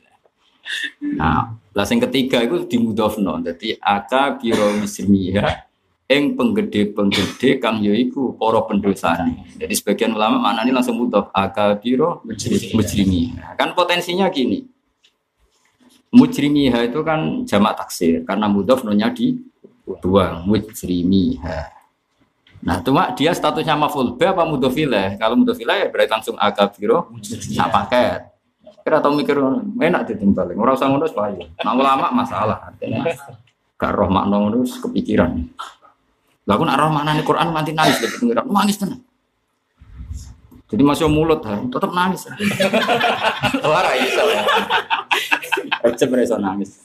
Nah, 1.19 1.59
lah 1.75 1.83
sing 1.83 1.99
ketiga 1.99 2.39
itu 2.47 2.63
dimudofno. 2.71 3.43
Dadi 3.43 3.75
aka 3.83 4.39
biro 4.39 4.79
muslimia 4.79 5.67
ing 6.11 6.35
penggede-penggede 6.35 7.63
kang 7.63 7.79
yaiku 7.87 8.35
para 8.35 8.59
pendosane. 8.67 9.47
Jadi 9.55 9.75
sebagian 9.79 10.11
ulama 10.11 10.43
maknanya 10.43 10.83
langsung 10.83 10.99
mudof 10.99 11.31
aka 11.31 11.79
biro 11.79 12.27
muslimia. 12.75 13.55
Kan 13.55 13.79
potensinya 13.79 14.27
gini. 14.27 14.67
Mujrimiha 16.11 16.91
itu 16.91 17.07
kan 17.07 17.47
jamak 17.47 17.79
taksir 17.79 18.27
karena 18.27 18.51
mudof 18.51 18.83
nonya 18.83 19.15
di 19.15 19.39
dua 20.03 20.43
mujrimiha. 20.43 21.79
Nah, 22.61 22.83
cuma 22.83 23.15
dia 23.15 23.31
statusnya 23.31 23.79
maful 23.79 24.19
B 24.19 24.27
apa 24.27 24.43
mudofilah? 24.43 25.15
Kalau 25.17 25.39
mudofilah 25.39 25.81
ya 25.81 25.87
berarti 25.89 26.11
langsung 26.11 26.37
agabiro, 26.37 27.09
nak 27.57 27.69
paket. 27.71 28.21
Kira 28.83 28.99
tau 28.99 29.15
mikir 29.15 29.39
enak 29.79 30.11
ditimbal. 30.11 30.51
Ora 30.59 30.75
usah 30.75 30.91
ngono 30.91 31.07
wae. 31.09 31.41
Nah, 31.63 31.73
ulama 31.73 32.11
masalah. 32.13 32.69
Artinya 32.69 33.07
gak 33.81 33.93
roh 33.97 34.11
makna 34.13 34.51
wis 34.61 34.77
kepikiran. 34.77 35.47
Lah 36.51 36.59
aku 36.59 36.67
nak 36.67 36.83
roh 36.83 36.91
maknane 36.91 37.23
Quran 37.23 37.55
nganti 37.55 37.71
nangis 37.71 38.03
lek 38.03 38.19
pengiran. 38.19 38.43
Nangis 38.51 38.75
tenan. 38.75 38.99
Jadi 40.67 40.83
masih 40.83 41.07
mulut 41.07 41.47
ha, 41.47 41.63
tetap 41.63 41.95
nangis. 41.95 42.27
Ora 43.63 43.95
iso 43.95 44.23
ya. 44.27 44.43
Aja 45.87 46.05
iso 46.11 46.37
nangis. 46.43 46.83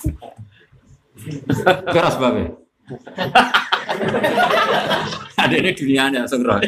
Keras 1.90 2.22
banget. 2.22 2.54
Ada 5.42 5.56
ini 5.58 5.74
dunianya 5.74 6.30
langsung 6.30 6.46
roh. 6.46 6.62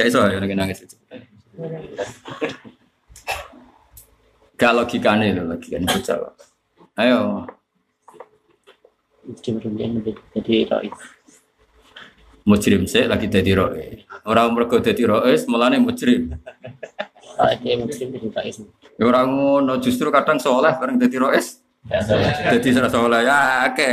Kayak 0.00 0.08
iso 0.08 0.24
ya 0.24 0.40
nangis 0.40 0.56
nangis. 0.56 0.78
Gak 4.56 4.72
logikanya 4.72 5.28
itu 5.28 5.44
logikanya 5.44 5.92
bocah. 5.92 6.16
Ayo, 6.96 7.44
jadi 10.32 10.54
roi. 10.72 10.88
Mujrim 12.44 12.84
sih 12.84 13.08
lagi 13.08 13.26
jadi 13.32 13.56
roe. 13.56 14.04
Orang 14.28 14.52
mereka 14.52 14.80
jadi 14.80 15.08
roe, 15.08 15.32
mulane 15.48 15.80
mujrim. 15.80 16.36
Ya 18.94 19.04
orang 19.04 19.26
ngono 19.32 19.80
justru 19.80 20.12
kadang 20.12 20.38
soleh 20.38 20.76
bareng 20.76 21.00
jadi 21.00 21.16
roe. 21.18 21.40
Ya. 21.84 22.00
Jadi 22.56 22.68
serah 22.72 22.88
soleh 22.92 23.20
ya 23.24 23.68
oke. 23.68 23.92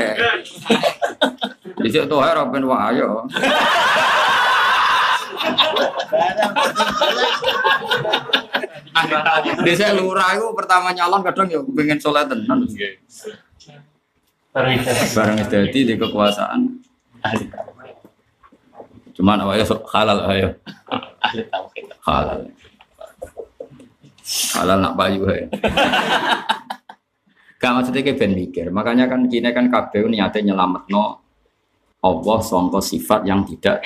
Di 1.82 1.90
situ 1.92 2.06
tuh 2.08 2.20
harap 2.24 2.52
ben 2.52 2.64
wah 2.68 2.92
ayo. 2.92 3.28
Di 9.64 9.74
saya 9.76 9.96
lurah 9.96 10.36
itu 10.38 10.48
pertama 10.56 10.92
nyalon 10.96 11.24
kadang 11.24 11.48
ya 11.52 11.60
pengen 11.64 12.00
soleh 12.00 12.24
tenan. 12.28 12.68
Bareng 14.52 15.40
jadi 15.48 15.80
di 15.88 15.96
kekuasaan. 15.96 16.84
Ahli. 17.24 17.71
Cuman 19.16 19.44
awalnya 19.44 19.66
halal 19.92 20.20
ayo 20.32 20.50
halal. 22.08 22.42
Halal 24.56 24.78
nak 24.80 24.94
payu 24.96 25.22
ayo. 25.28 25.46
Gak 27.62 27.72
maksudnya 27.78 28.02
kayak 28.02 28.18
ben 28.18 28.34
mikir. 28.34 28.74
Makanya 28.74 29.06
kan 29.06 29.30
kini 29.30 29.50
kan 29.54 29.70
KPU 29.70 30.10
niatnya 30.10 30.52
nyelamet 30.52 30.90
no 30.90 31.22
Allah 32.02 32.40
songko 32.42 32.82
sifat 32.82 33.30
yang 33.30 33.46
tidak 33.46 33.86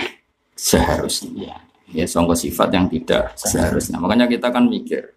seharusnya. 0.55 1.59
Ya 1.91 2.07
songko 2.07 2.33
sifat 2.33 2.71
yang 2.71 2.87
tidak 2.87 3.35
seharusnya. 3.35 3.99
Makanya 3.99 4.31
kita 4.31 4.47
kan 4.53 4.71
mikir 4.71 5.11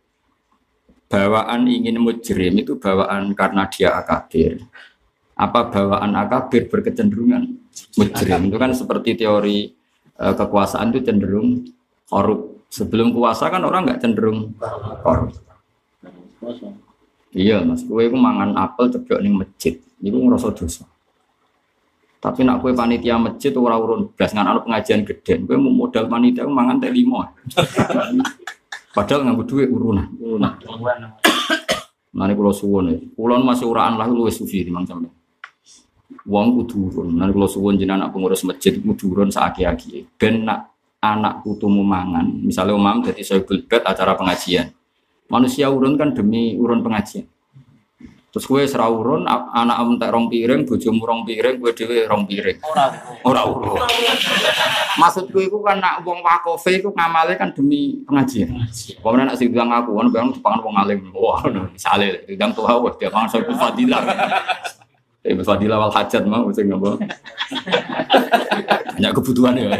bawaan 1.08 1.64
ingin 1.70 1.96
mujrim 2.02 2.52
itu 2.60 2.76
bawaan 2.76 3.32
karena 3.32 3.64
dia 3.70 3.94
akabir. 3.96 4.60
Apa 5.38 5.70
bawaan 5.70 6.18
akabir 6.18 6.66
berkecenderungan 6.66 7.62
mujrim 7.94 8.40
itu 8.50 8.56
kan 8.58 8.74
seperti 8.74 9.14
teori 9.14 9.77
eh, 10.18 10.34
kekuasaan 10.34 10.90
itu 10.92 11.00
cenderung 11.06 11.62
korup. 12.10 12.68
Sebelum 12.68 13.16
kuasa 13.16 13.48
kan 13.48 13.64
orang 13.64 13.88
nggak 13.88 14.00
cenderung 14.04 14.52
korup. 15.00 15.32
Iya 17.32 17.60
mas, 17.60 17.84
kue 17.84 18.08
itu 18.08 18.16
mangan 18.16 18.56
apel 18.56 18.88
ceblok 18.88 19.20
ning 19.20 19.36
masjid, 19.36 19.76
itu 20.00 20.16
ngerasa 20.16 20.48
dosa. 20.56 20.84
Tapi 22.18 22.42
nak 22.42 22.64
kue 22.64 22.72
panitia 22.72 23.20
masjid 23.20 23.52
ora 23.54 23.76
urun 23.76 24.10
belas 24.16 24.32
ngan 24.32 24.48
anu 24.48 24.64
pengajian 24.64 25.04
gede, 25.04 25.44
kue 25.44 25.56
mau 25.60 25.70
modal 25.70 26.08
panitia 26.08 26.48
ku 26.48 26.52
mangan 26.52 26.80
teh 26.80 26.88
lima. 26.88 27.28
Padahal 28.96 29.28
nganggo 29.28 29.44
duit 29.44 29.68
urunan, 29.68 30.08
urunan. 30.18 30.52
Kulo 32.18 32.50
suwon 32.50 32.90
ya, 32.90 32.96
kulo 33.14 33.38
masih 33.44 33.68
uraan 33.68 33.94
lah 34.00 34.08
luwes 34.08 34.40
sufi 34.40 34.64
sampe. 34.66 35.17
Wong 36.28 36.60
kudu 36.60 36.92
urun, 36.92 37.16
nanti 37.16 37.32
kulo 37.32 37.48
suwon 37.48 37.80
jenengan 37.80 38.04
anak 38.04 38.12
pengurus 38.12 38.44
masjid 38.44 38.76
kudu 38.76 39.16
urun 39.16 39.32
saaki-aki. 39.32 40.04
Ben 40.20 40.44
nak 40.44 40.76
anak 41.00 41.40
putumu 41.40 41.80
mangan, 41.80 42.28
misalnya 42.44 42.76
umam 42.76 43.00
jadi 43.00 43.24
saya 43.24 43.40
bed 43.40 43.80
acara 43.80 44.12
pengajian. 44.12 44.68
Manusia 45.32 45.72
urun 45.72 45.96
kan 45.96 46.12
demi 46.12 46.52
urun 46.60 46.84
pengajian. 46.84 47.24
Terus 48.28 48.44
gue 48.44 48.60
serah 48.68 48.92
urun, 48.92 49.24
anak 49.24 49.76
em 49.80 49.96
tak 49.96 50.12
rong 50.12 50.28
piring, 50.28 50.68
bojomu 50.68 51.00
rong 51.00 51.24
piring, 51.24 51.64
gue 51.64 51.72
dewe 51.72 52.04
rong 52.04 52.28
piring. 52.28 52.60
Ora 53.24 53.48
urun. 53.48 53.88
Maksud 55.00 55.32
gue 55.32 55.48
itu 55.48 55.56
kan 55.64 55.80
nak 55.80 56.04
wong 56.04 56.20
wakofe 56.20 56.76
itu 56.76 56.92
ngamale 56.92 57.40
kan 57.40 57.56
demi 57.56 58.04
pengajian. 58.04 58.52
Pokoknya 59.00 59.32
nak 59.32 59.36
sing 59.40 59.48
bilang 59.48 59.72
aku, 59.72 59.96
kan 59.96 60.12
bilang 60.12 60.28
dipangan 60.36 60.60
wong 60.60 60.76
alim. 60.76 61.08
Wah, 61.16 61.40
misalnya, 61.72 62.20
dibilang 62.28 62.52
tuh 62.52 62.68
hawa, 62.68 62.92
dia 63.00 63.08
pangan 63.08 63.32
soal 63.32 63.48
fadilah. 63.48 64.04
Eh, 65.28 65.36
fadilah 65.44 65.76
wal 65.76 65.92
hajat 65.92 66.24
mau, 66.24 66.48
sing 66.56 66.72
apa? 66.72 66.96
Hanya 68.96 69.12
kebutuhan 69.16 69.60
ya. 69.60 69.76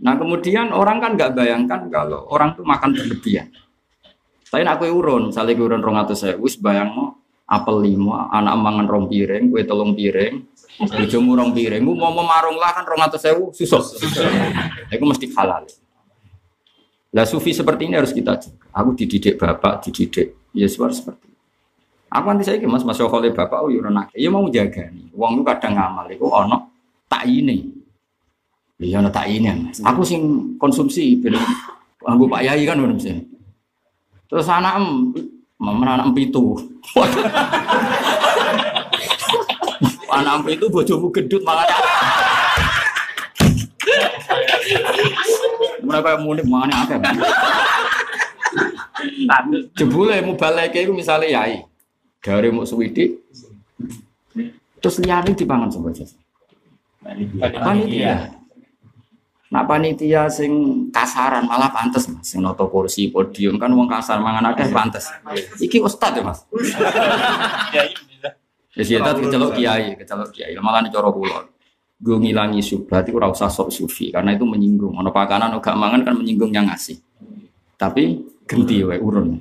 Nah 0.00 0.16
kemudian 0.16 0.72
orang 0.72 0.96
kan 1.04 1.12
nggak 1.12 1.36
bayangkan 1.36 1.92
kalau 1.92 2.24
orang 2.32 2.56
tuh 2.56 2.64
makan 2.64 2.96
berlebihan. 2.96 3.52
Tapi 4.48 4.64
nak 4.64 4.80
kue 4.80 4.88
urun, 4.88 5.28
misalnya 5.28 5.52
urun 5.60 5.84
rong 5.84 5.98
atau 6.00 6.16
saya, 6.16 6.40
wis 6.40 6.56
bayang 6.56 6.88
apel 7.44 7.84
lima, 7.84 8.32
anak 8.32 8.54
mangan 8.56 8.86
rong 8.88 9.06
piring, 9.12 9.52
kue 9.52 9.60
telung 9.68 9.92
piring, 9.92 10.40
bojomu 10.80 11.36
rong 11.36 11.52
piring, 11.52 11.82
Ku 11.84 11.92
mau 11.92 12.14
memarung 12.14 12.56
lah 12.56 12.72
kan 12.72 12.88
rong 12.88 13.02
atau 13.04 13.18
saya, 13.20 13.36
susah. 13.52 13.82
Itu 14.88 15.04
mesti 15.04 15.28
halal. 15.36 15.68
Lah 17.12 17.26
sufi 17.28 17.52
seperti 17.52 17.90
ini 17.90 18.00
harus 18.00 18.14
kita 18.14 18.40
jaga. 18.40 18.64
Aku 18.72 18.96
dididik 18.96 19.36
bapak, 19.36 19.84
dididik 19.84 20.34
Yesus 20.54 21.02
seperti. 21.02 21.33
Aku 22.14 22.30
nanti 22.30 22.46
saya 22.46 22.62
mas 22.70 22.86
mas 22.86 23.02
oleh 23.02 23.34
bapak, 23.34 23.58
oh 23.58 23.70
yurun 23.74 23.98
akeh, 23.98 24.22
ya 24.22 24.30
mau 24.30 24.46
jaga 24.46 24.86
nih. 24.86 25.10
Uang 25.18 25.40
itu 25.40 25.42
kadang 25.42 25.74
ngamal, 25.74 26.06
itu 26.06 26.22
ono 26.22 26.70
tak 27.10 27.26
ini. 27.26 27.66
Iya, 28.78 29.02
ono 29.02 29.10
tak 29.10 29.26
ini 29.26 29.50
mas. 29.50 29.82
Aku 29.82 30.06
sing 30.06 30.54
konsumsi, 30.54 31.18
ben 31.18 31.34
aku 32.06 32.30
pak 32.30 32.46
yai 32.46 32.62
kan 32.62 32.78
belum 32.78 33.02
sih. 33.02 33.18
Terus 34.30 34.46
anak 34.46 34.78
em, 34.78 35.10
mana 35.58 35.98
anak 35.98 36.14
em 36.14 36.16
itu. 36.22 36.54
anak 40.14 40.46
em 40.46 40.54
itu 40.54 40.70
bojomu 40.70 41.10
gendut 41.10 41.42
malah 41.42 41.66
mereka 45.84 46.16
yang 46.16 46.22
mudik 46.24 46.46
mana 46.48 46.86
ada 49.28 49.58
jebule 49.76 50.16
mau 50.24 50.38
balik 50.38 50.74
itu 50.74 50.94
misalnya 50.94 51.28
yai 51.28 51.66
dari 52.24 52.48
mau 52.48 52.64
suwidi 52.64 53.20
terus 54.80 54.96
liane 55.04 55.36
dipangan 55.36 55.68
sama 55.68 55.92
aja 55.92 56.08
panitia 57.60 58.40
Nah 59.54 59.62
panitia 59.62 60.26
sing 60.26 60.50
kasaran 60.90 61.46
malah 61.46 61.70
pantes 61.70 62.10
mas, 62.10 62.26
sing 62.26 62.42
noto 62.42 62.66
kursi 62.66 63.06
podium 63.06 63.54
kan 63.54 63.70
wong 63.70 63.86
kasar 63.86 64.18
mangan 64.18 64.50
akeh 64.50 64.66
pantes. 64.74 65.06
Iki 65.62 65.78
ustad 65.78 66.18
ya 66.18 66.26
mas. 66.26 66.42
Ya 68.74 68.82
sih 68.82 68.98
tadi 68.98 69.22
kecelok 69.22 69.54
kiai, 69.54 69.94
kecelok 69.94 70.34
kiai. 70.34 70.58
Malah 70.58 70.82
nih 70.82 70.90
coro 70.90 71.14
kulon. 71.14 71.46
Gue 72.02 72.18
ngilangi 72.18 72.58
subhat 72.58 73.06
itu 73.06 73.14
usah 73.14 73.46
sok 73.46 73.70
sufi 73.70 74.10
karena 74.10 74.34
itu 74.34 74.42
menyinggung. 74.42 74.98
Ono 74.98 75.14
pakanan 75.14 75.54
gak 75.62 75.78
mangan 75.78 76.02
kan 76.02 76.18
menyinggung 76.18 76.50
yang 76.50 76.66
ngasih. 76.66 76.98
Tapi 77.78 78.26
genti 78.50 78.82
wae 78.82 78.98
urun. 78.98 79.38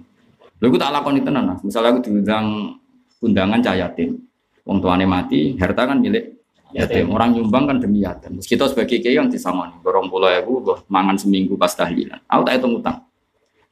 Lha 0.63 0.71
iku 0.71 0.79
tak 0.79 0.95
lakoni 0.95 1.19
tenan 1.19 1.43
Mas. 1.43 1.59
Misalnya 1.59 1.91
aku 1.91 2.07
diundang 2.07 2.79
undangan 3.19 3.59
cah 3.59 3.75
yatim. 3.75 4.15
Wong 4.63 4.79
tuane 4.79 5.03
mati, 5.03 5.59
harta 5.59 5.83
kan 5.83 5.99
milik 5.99 6.39
yatim. 6.71 7.11
Orang 7.11 7.35
nyumbang 7.35 7.67
kan 7.67 7.83
demi 7.83 7.99
yatim. 7.99 8.39
Terus 8.39 8.47
kita 8.47 8.71
sebagai 8.71 9.03
kiai 9.03 9.19
yang 9.19 9.27
disangoni, 9.27 9.75
borong 9.83 10.07
pulau 10.07 10.31
ewu, 10.31 10.63
mangan 10.87 11.19
seminggu 11.19 11.59
pas 11.59 11.75
tahlilan. 11.75 12.23
Aku 12.31 12.47
tak 12.47 12.63
hitung 12.63 12.79
utang. 12.79 13.03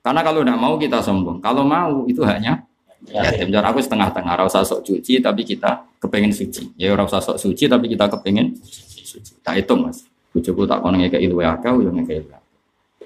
Karena 0.03 0.19
kalau 0.19 0.43
tidak 0.43 0.59
mau 0.59 0.75
kita 0.75 0.99
sombong. 0.99 1.39
Kalau 1.39 1.63
mau 1.63 2.03
itu 2.11 2.27
haknya 2.27 2.59
yatim. 3.07 3.55
Jadi 3.55 3.65
aku 3.71 3.79
setengah-tengah. 3.79 4.33
Rasa 4.43 4.67
sok 4.67 4.83
suci 4.83 5.23
tapi 5.23 5.47
kita 5.47 5.87
kepengen 5.95 6.35
suci. 6.35 6.75
Ya 6.75 6.91
rasa 6.91 7.23
sok 7.23 7.39
suci 7.39 7.71
tapi 7.71 7.87
kita 7.87 8.11
kepengen 8.11 8.51
suci. 8.59 9.39
Tak 9.39 9.63
hitung 9.63 9.87
mas. 9.87 10.03
Bujuku 10.35 10.67
tak 10.67 10.83
kono 10.83 10.99
ngekei 10.99 11.23
luwe 11.31 11.47
akeh, 11.47 11.71
yo 11.71 11.87
ngekei 11.87 12.19
luwe. 12.19 12.35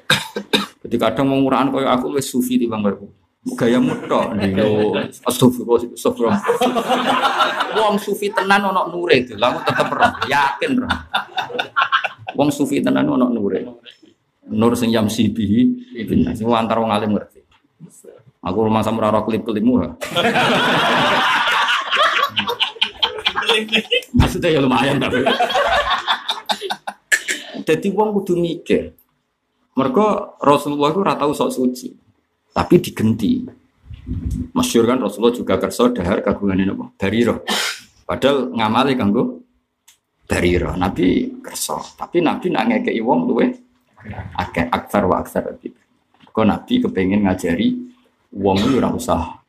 Jadi 0.82 0.95
kadang 0.98 1.30
mau 1.30 1.38
murahan 1.38 1.70
koyo 1.70 1.86
aku 1.86 2.18
wis 2.18 2.26
sufi 2.26 2.57
di 2.57 2.66
bangku. 2.66 3.24
Gaya 3.46 3.78
muda 3.78 4.34
yo 4.42 4.98
astagfirullah 5.22 5.94
astagfirullah. 5.94 6.42
Wong 7.78 8.02
sufi 8.02 8.34
tenan 8.34 8.66
ono 8.74 8.90
nure 8.90 9.22
itu, 9.22 9.38
lalu 9.38 9.62
tetep 9.62 9.86
roh, 9.94 10.14
yakin 10.26 10.72
roh. 10.82 10.90
Wong 12.34 12.50
sufi 12.50 12.82
tenan 12.82 13.06
ono 13.06 13.30
nure. 13.30 13.62
Nur 14.50 14.74
sing 14.74 14.90
jam 14.90 15.06
sibi, 15.06 15.78
sing 16.34 16.46
antar 16.50 16.82
wong 16.82 16.90
alim 16.90 17.14
ngerti. 17.14 17.46
Aku 18.46 18.66
rumah 18.66 18.86
sama 18.86 19.10
ora 19.10 19.26
klip-klipmu. 19.26 19.74
ha. 19.82 19.90
Maksudnya 24.14 24.54
ya 24.54 24.62
lumayan 24.62 25.02
tapi. 25.02 25.26
Jadi 27.66 27.88
wong 27.90 28.14
kudu 28.22 28.38
mikir. 28.38 28.94
Mereka 29.76 30.38
Rasulullah 30.40 30.94
itu 30.94 31.02
ratau 31.04 31.34
sok 31.36 31.52
suci, 31.52 31.92
tapi 32.56 32.80
digenti. 32.80 33.44
Masyur 34.56 34.88
kan 34.88 35.02
Rasulullah 35.03 35.36
juga 35.36 35.60
kerso 35.60 35.91
dahar 35.91 36.23
kagungan 36.23 36.61
ini 36.61 36.72
apa? 36.72 36.86
Dariro. 36.95 37.44
Padahal 38.07 38.53
ngamali 38.56 38.94
kanggo 38.95 39.44
dariro. 40.23 40.72
Nabi 40.80 41.36
kerso, 41.44 41.84
tapi 41.99 42.23
Nabi 42.23 42.48
nak 42.53 42.72
ngekei 42.72 43.02
wong 43.03 43.27
luwe 43.27 43.52
akeh 44.40 44.72
aksar 44.72 45.03
wa 45.03 45.19
aksar 45.19 45.52
lebih. 45.52 45.76
Kok 46.32 46.45
Nabi 46.48 46.73
kepengen 46.80 47.27
ngajari 47.27 47.76
wong 48.32 48.57
itu 48.61 48.77
ora 48.80 48.94
usah 48.94 49.41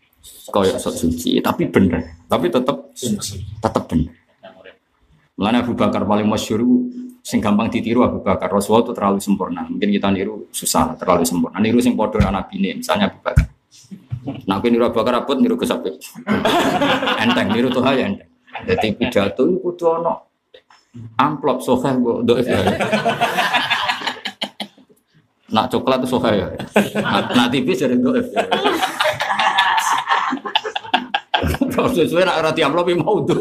koyo 0.50 0.74
sok 0.74 0.96
suci, 0.98 1.38
tapi 1.38 1.70
bener. 1.70 2.26
Tapi 2.26 2.50
tetep 2.50 2.90
tetep 3.62 3.84
bener. 3.86 4.14
Mulanya 5.36 5.60
Abu 5.62 5.76
Bakar 5.76 6.08
paling 6.08 6.24
masyur 6.24 6.64
sing 7.26 7.42
gampang 7.42 7.66
ditiru 7.66 8.06
Abu 8.06 8.22
Bakar. 8.22 8.46
Rasulullah 8.46 8.86
itu 8.86 8.94
terlalu 8.94 9.18
sempurna. 9.18 9.66
Mungkin 9.66 9.90
kita 9.90 10.14
niru 10.14 10.46
susah, 10.54 10.94
terlalu 10.94 11.26
sempurna. 11.26 11.58
Niru 11.58 11.82
sing 11.82 11.98
podo 11.98 12.22
anak 12.22 12.54
bini, 12.54 12.78
misalnya 12.78 13.10
Abu 13.10 13.18
Bakar. 13.18 13.50
Nah, 14.46 14.62
aku 14.62 14.70
niru 14.70 14.86
Abu 14.86 15.02
Bakar 15.02 15.26
abot 15.26 15.34
niru 15.34 15.58
Gus 15.58 15.74
enteng, 17.26 17.50
niru 17.50 17.66
tuh 17.74 17.82
ya 17.82 18.06
enteng. 18.06 18.30
Jadi 18.62 18.94
pidato 18.94 19.42
itu 19.42 19.58
kudu 19.58 19.84
ono 19.90 20.14
amplop 21.18 21.60
sofa 21.60 21.92
kok 21.92 22.22
doif 22.24 22.46
ya. 22.46 22.62
Nak 25.50 25.66
coklat 25.68 25.98
itu 26.00 26.08
sofa 26.08 26.30
ya. 26.30 26.46
Nak, 27.36 27.50
tipis 27.50 27.82
jadi 27.82 27.98
doif 27.98 28.24
ya. 28.32 28.46
Kalau 31.74 31.92
sesuai 31.92 32.24
nak 32.24 32.40
roti 32.48 32.62
amplop 32.64 32.88
mau 32.96 33.20
tuh. 33.26 33.36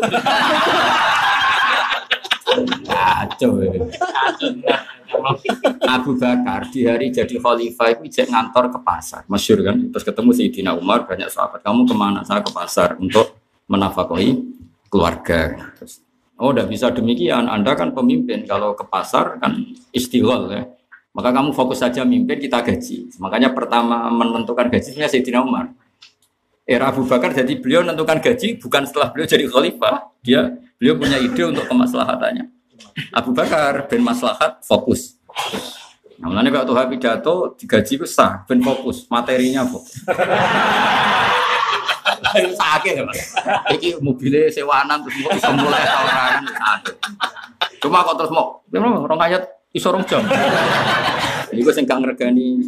Kacau 3.36 3.60
ya. 3.60 3.84
Abu 5.92 6.16
Bakar 6.16 6.72
di 6.72 6.88
hari 6.88 7.12
jadi 7.12 7.36
khalifah 7.36 8.00
itu 8.00 8.02
ijek 8.08 8.32
ngantor 8.32 8.72
ke 8.72 8.80
pasar, 8.80 9.28
masyur 9.28 9.60
kan? 9.64 9.92
Terus 9.92 10.04
ketemu 10.08 10.30
Sayyidina 10.32 10.72
Umar 10.76 11.04
banyak 11.04 11.28
sahabat. 11.28 11.60
Kamu 11.64 11.84
ke 11.84 11.96
mana? 11.96 12.24
Saya 12.24 12.40
ke 12.40 12.52
pasar 12.56 12.96
untuk 12.96 13.36
menafkahi 13.68 14.40
keluarga. 14.88 15.72
Oh, 16.40 16.56
udah 16.56 16.64
bisa 16.68 16.92
demikian. 16.92 17.48
Anda 17.52 17.76
kan 17.76 17.92
pemimpin. 17.92 18.48
Kalau 18.48 18.76
ke 18.76 18.88
pasar 18.88 19.40
kan 19.40 19.56
istighol 19.92 20.52
ya. 20.52 20.64
Maka 21.16 21.32
kamu 21.32 21.52
fokus 21.56 21.80
saja 21.80 22.04
mimpin 22.04 22.40
kita 22.40 22.60
gaji. 22.60 23.08
Makanya 23.20 23.52
pertama 23.52 24.08
menentukan 24.12 24.68
gajinya 24.68 25.08
Sayyidina 25.08 25.44
Umar. 25.44 25.72
Era 26.66 26.90
Abu 26.90 27.06
Bakar 27.06 27.30
jadi 27.30 27.56
beliau 27.62 27.84
menentukan 27.84 28.20
gaji 28.20 28.58
bukan 28.58 28.84
setelah 28.88 29.12
beliau 29.12 29.28
jadi 29.28 29.46
khalifah. 29.48 30.12
Dia 30.24 30.56
beliau 30.80 30.98
punya 31.00 31.22
ide 31.22 31.44
untuk 31.46 31.68
kemaslahatannya. 31.72 32.55
Abu 33.12 33.32
Bakar 33.36 33.88
ben 33.90 34.02
maslahat 34.02 34.64
fokus. 34.64 35.18
Nah, 36.16 36.32
mulanya 36.32 36.48
kalau 36.48 36.72
Tuhan 36.72 36.88
pidato 36.88 37.36
digaji 37.60 37.94
itu 38.00 38.08
sah, 38.08 38.48
ben 38.48 38.64
fokus, 38.64 39.04
materinya 39.12 39.68
fokus. 39.68 40.00
Sakit 42.36 43.04
Mas. 43.04 43.36
Iki 43.76 44.04
mobilnya 44.04 44.52
sewaanan 44.52 45.04
terus 45.08 45.16
mau 45.24 45.32
iso 45.32 45.52
mulai 45.56 45.84
orang. 45.88 46.44
Cuma 47.80 48.04
kok 48.04 48.16
terus 48.20 48.32
mau, 48.32 48.60
orang 48.76 49.20
ayat 49.24 49.44
iso 49.72 49.92
rong 49.92 50.04
jam. 50.08 50.24
Iku 51.52 51.72
sing 51.72 51.88
gak 51.88 52.04
ngregani 52.04 52.60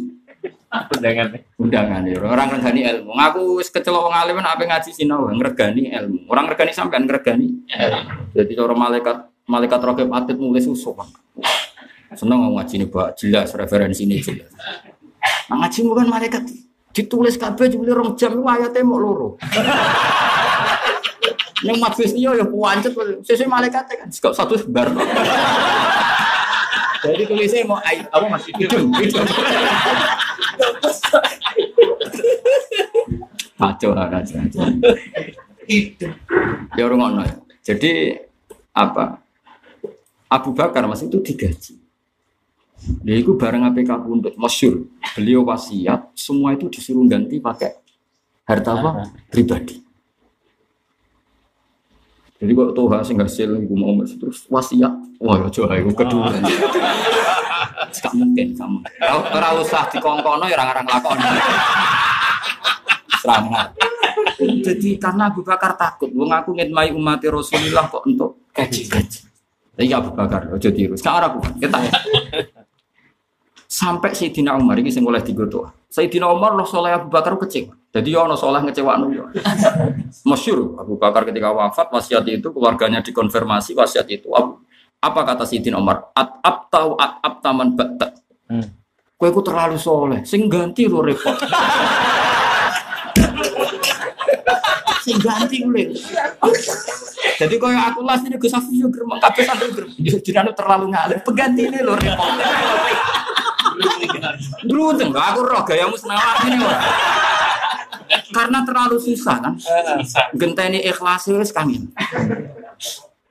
Undangan. 0.68 1.32
undangan 1.56 2.04
ya. 2.04 2.20
Orang 2.20 2.52
ngregani 2.52 2.80
ilmu. 2.84 3.10
Ngaku 3.16 3.42
kecelok 3.72 4.04
wong 4.04 4.14
alim 4.14 4.36
apa 4.44 4.60
ngaji 4.60 4.90
sinau, 4.92 5.32
ngregani 5.32 5.88
ilmu. 5.96 6.28
Orang 6.28 6.44
ngregani 6.44 6.72
sampean 6.76 7.08
ngregani. 7.08 7.64
Jadi 8.36 8.52
cara 8.52 8.76
malaikat 8.76 9.16
malaikat 9.48 9.80
rokib 9.80 10.12
atid 10.12 10.36
mulai 10.36 10.60
susu 10.60 10.92
kan. 10.92 11.08
Seneng 12.12 12.40
ngomong 12.40 12.60
ngaji 12.60 12.74
ini 12.78 12.86
pak 12.88 13.16
jelas 13.16 13.52
referensi 13.56 14.04
ini 14.04 14.20
jelas. 14.20 14.52
Nah, 15.48 15.64
ngaji 15.64 15.78
bukan 15.88 16.06
malaikat 16.08 16.44
ditulis 16.92 17.40
kabeh 17.40 17.72
jebule 17.72 17.96
rong 17.96 18.12
jam 18.20 18.36
itu 18.36 18.44
ayatnya 18.44 18.84
mau 18.84 19.00
loro. 19.00 19.40
Yang 21.58 21.78
majlis 21.82 22.12
ini 22.14 22.28
ya 22.28 22.46
puancet 22.46 22.94
sesuai 23.26 23.50
malaikat 23.50 23.84
kan. 23.88 24.08
Gak 24.12 24.34
satu 24.36 24.54
sebar. 24.54 24.92
Jadi 26.98 27.22
tulisnya 27.30 27.62
mau 27.62 27.78
ay, 27.86 28.02
apa 28.10 28.26
masih 28.26 28.50
hidung, 28.58 28.90
hidung. 28.98 29.26
Kacau 33.58 33.90
lah, 33.94 34.06
kacau. 34.10 34.38
Ya 36.74 36.82
orang 36.82 36.98
ngono 36.98 37.22
ya. 37.22 37.34
Jadi 37.62 38.18
apa? 38.74 39.22
Abu 40.28 40.52
Bakar 40.52 40.84
mas 40.84 41.00
itu 41.00 41.16
digaji. 41.24 41.80
Dia 43.02 43.16
itu 43.18 43.34
bareng 43.34 43.66
APK 43.72 44.06
untuk 44.06 44.36
masyur. 44.38 44.86
Beliau 45.18 45.42
wasiat, 45.42 46.14
semua 46.14 46.54
itu 46.54 46.70
disuruh 46.70 47.02
ganti 47.08 47.42
pakai 47.42 47.74
harta 48.46 48.70
apa? 48.78 48.90
Pribadi. 49.32 49.82
Jadi 52.38 52.54
kok 52.54 52.70
tuh 52.70 52.86
hasil 52.86 53.18
hasil 53.18 53.50
ibu 53.66 53.74
mau 53.74 53.98
terus 54.06 54.46
wasiat, 54.46 54.94
wah 55.18 55.42
ya 55.42 55.50
coba 55.50 55.74
itu 55.74 55.90
kedua. 55.90 56.30
Gak 57.98 58.14
mungkin 58.14 58.54
kamu. 58.54 58.78
Ora 59.34 59.58
usah 59.58 59.90
dikongkono 59.90 60.46
ya 60.46 60.54
orang-orang 60.54 60.86
lakon. 60.86 61.18
Serangan. 63.18 63.68
Jadi 64.38 65.02
karena 65.02 65.34
Abu 65.34 65.42
Bakar 65.42 65.74
takut, 65.74 66.14
wong 66.14 66.30
aku 66.30 66.54
ngitmai 66.54 66.94
umat 66.94 67.18
Rasulullah 67.26 67.90
kok 67.90 68.06
untuk 68.06 68.46
gaji-gaji. 68.54 69.27
Jadi 69.78 69.94
Abu 69.94 70.10
Bakar, 70.10 70.50
ojo 70.50 70.68
tiru. 70.74 70.98
Sekarang 70.98 71.38
aku, 71.38 71.54
kita 71.62 71.78
sampai 73.68 74.10
Sayyidina 74.10 74.58
Umar 74.58 74.74
ini 74.82 74.90
oleh 74.90 75.22
digoto. 75.22 75.86
Sayyidina 75.86 76.26
Umar 76.26 76.58
loh 76.58 76.66
soleh 76.66 76.98
Abu 76.98 77.06
Bakar 77.06 77.38
kecil. 77.38 77.70
Jadi 77.94 78.10
ya 78.10 78.26
ono 78.26 78.34
soleh 78.34 78.58
ngecewa 78.66 78.98
ya. 79.14 79.24
Masyur 80.26 80.74
Abu 80.82 80.98
Bakar 80.98 81.22
ketika 81.30 81.54
wafat 81.54 81.94
wasiat 81.94 82.26
itu 82.26 82.50
keluarganya 82.50 82.98
dikonfirmasi 83.06 83.78
wasiat 83.78 84.10
itu. 84.10 84.34
Abu, 84.34 84.58
apa 84.98 85.20
kata 85.22 85.46
Sayyidina 85.46 85.78
Umar? 85.78 86.10
At 86.10 86.42
abta 86.42 86.98
at 86.98 87.12
abtaman 87.22 87.78
batta. 87.78 88.18
Hmm. 88.50 88.66
Kue 89.18 89.30
ku 89.30 89.42
terlalu 89.42 89.78
soleh, 89.78 90.26
sing 90.26 90.50
ganti 90.50 90.90
lo 90.90 91.02
repot. 91.02 91.38
Sing 95.08 95.18
ganti 95.24 95.56
gue. 95.64 95.84
Jadi 97.40 97.54
kau 97.56 97.72
yang 97.72 97.88
aku 97.88 98.04
las 98.04 98.20
ini 98.28 98.36
Gus 98.36 98.52
Afif 98.52 98.76
yo 98.76 98.92
gremeng 98.92 99.16
kabeh 99.16 99.42
santri 99.48 99.72
gremeng. 99.72 99.96
Jenenge 100.20 100.52
terlalu 100.52 100.92
ngalir. 100.92 101.18
Pengganti 101.24 101.62
ini 101.64 101.78
lho 101.80 101.96
repot. 101.96 102.30
Enggak 105.00 105.26
aku 105.32 105.40
roh 105.40 105.62
gayamu 105.64 105.96
senawar 105.96 106.36
ini 106.44 106.60
ora. 106.60 106.80
Karena 108.28 108.60
terlalu 108.68 109.00
susah 109.00 109.36
kan. 109.40 109.54
Genteni 110.36 110.84
ikhlas 110.84 111.32
wis 111.32 111.50
kangen. 111.56 111.88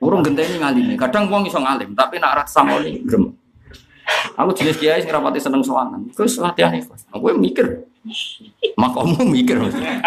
Urung 0.02 0.26
genteni 0.26 0.58
ngalime. 0.58 0.94
Kadang 0.98 1.30
wong 1.30 1.46
iso 1.46 1.58
ngalim, 1.62 1.94
tapi 1.94 2.18
nak 2.18 2.42
rat 2.42 2.48
samoni 2.50 3.02
gremeng. 3.06 3.34
Aku 4.40 4.56
jenis 4.56 4.80
kiai 4.80 5.04
sing 5.04 5.12
rapati 5.12 5.36
seneng 5.36 5.60
sowangan. 5.60 6.08
Terus 6.16 6.40
latihan 6.40 6.72
ikhlas. 6.72 7.04
Aku 7.12 7.28
mikir. 7.36 7.84
Makamu 8.78 9.20
mikir 9.28 9.60
maksudnya. 9.60 10.00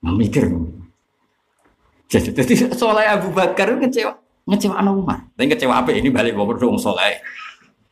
Mikir. 0.00 0.48
Jadi, 2.10 2.34
jadi 2.34 2.74
soalnya 2.74 3.20
Abu 3.20 3.30
Bakar 3.30 3.70
itu 3.70 3.86
ngecewa, 4.48 4.74
anak 4.74 4.92
Umar. 4.98 5.18
Tapi 5.38 5.46
ngecewa 5.46 5.74
apa 5.78 5.94
ini 5.94 6.10
balik 6.10 6.34
bawa 6.34 6.58
dong 6.58 6.74
soleh. 6.74 7.22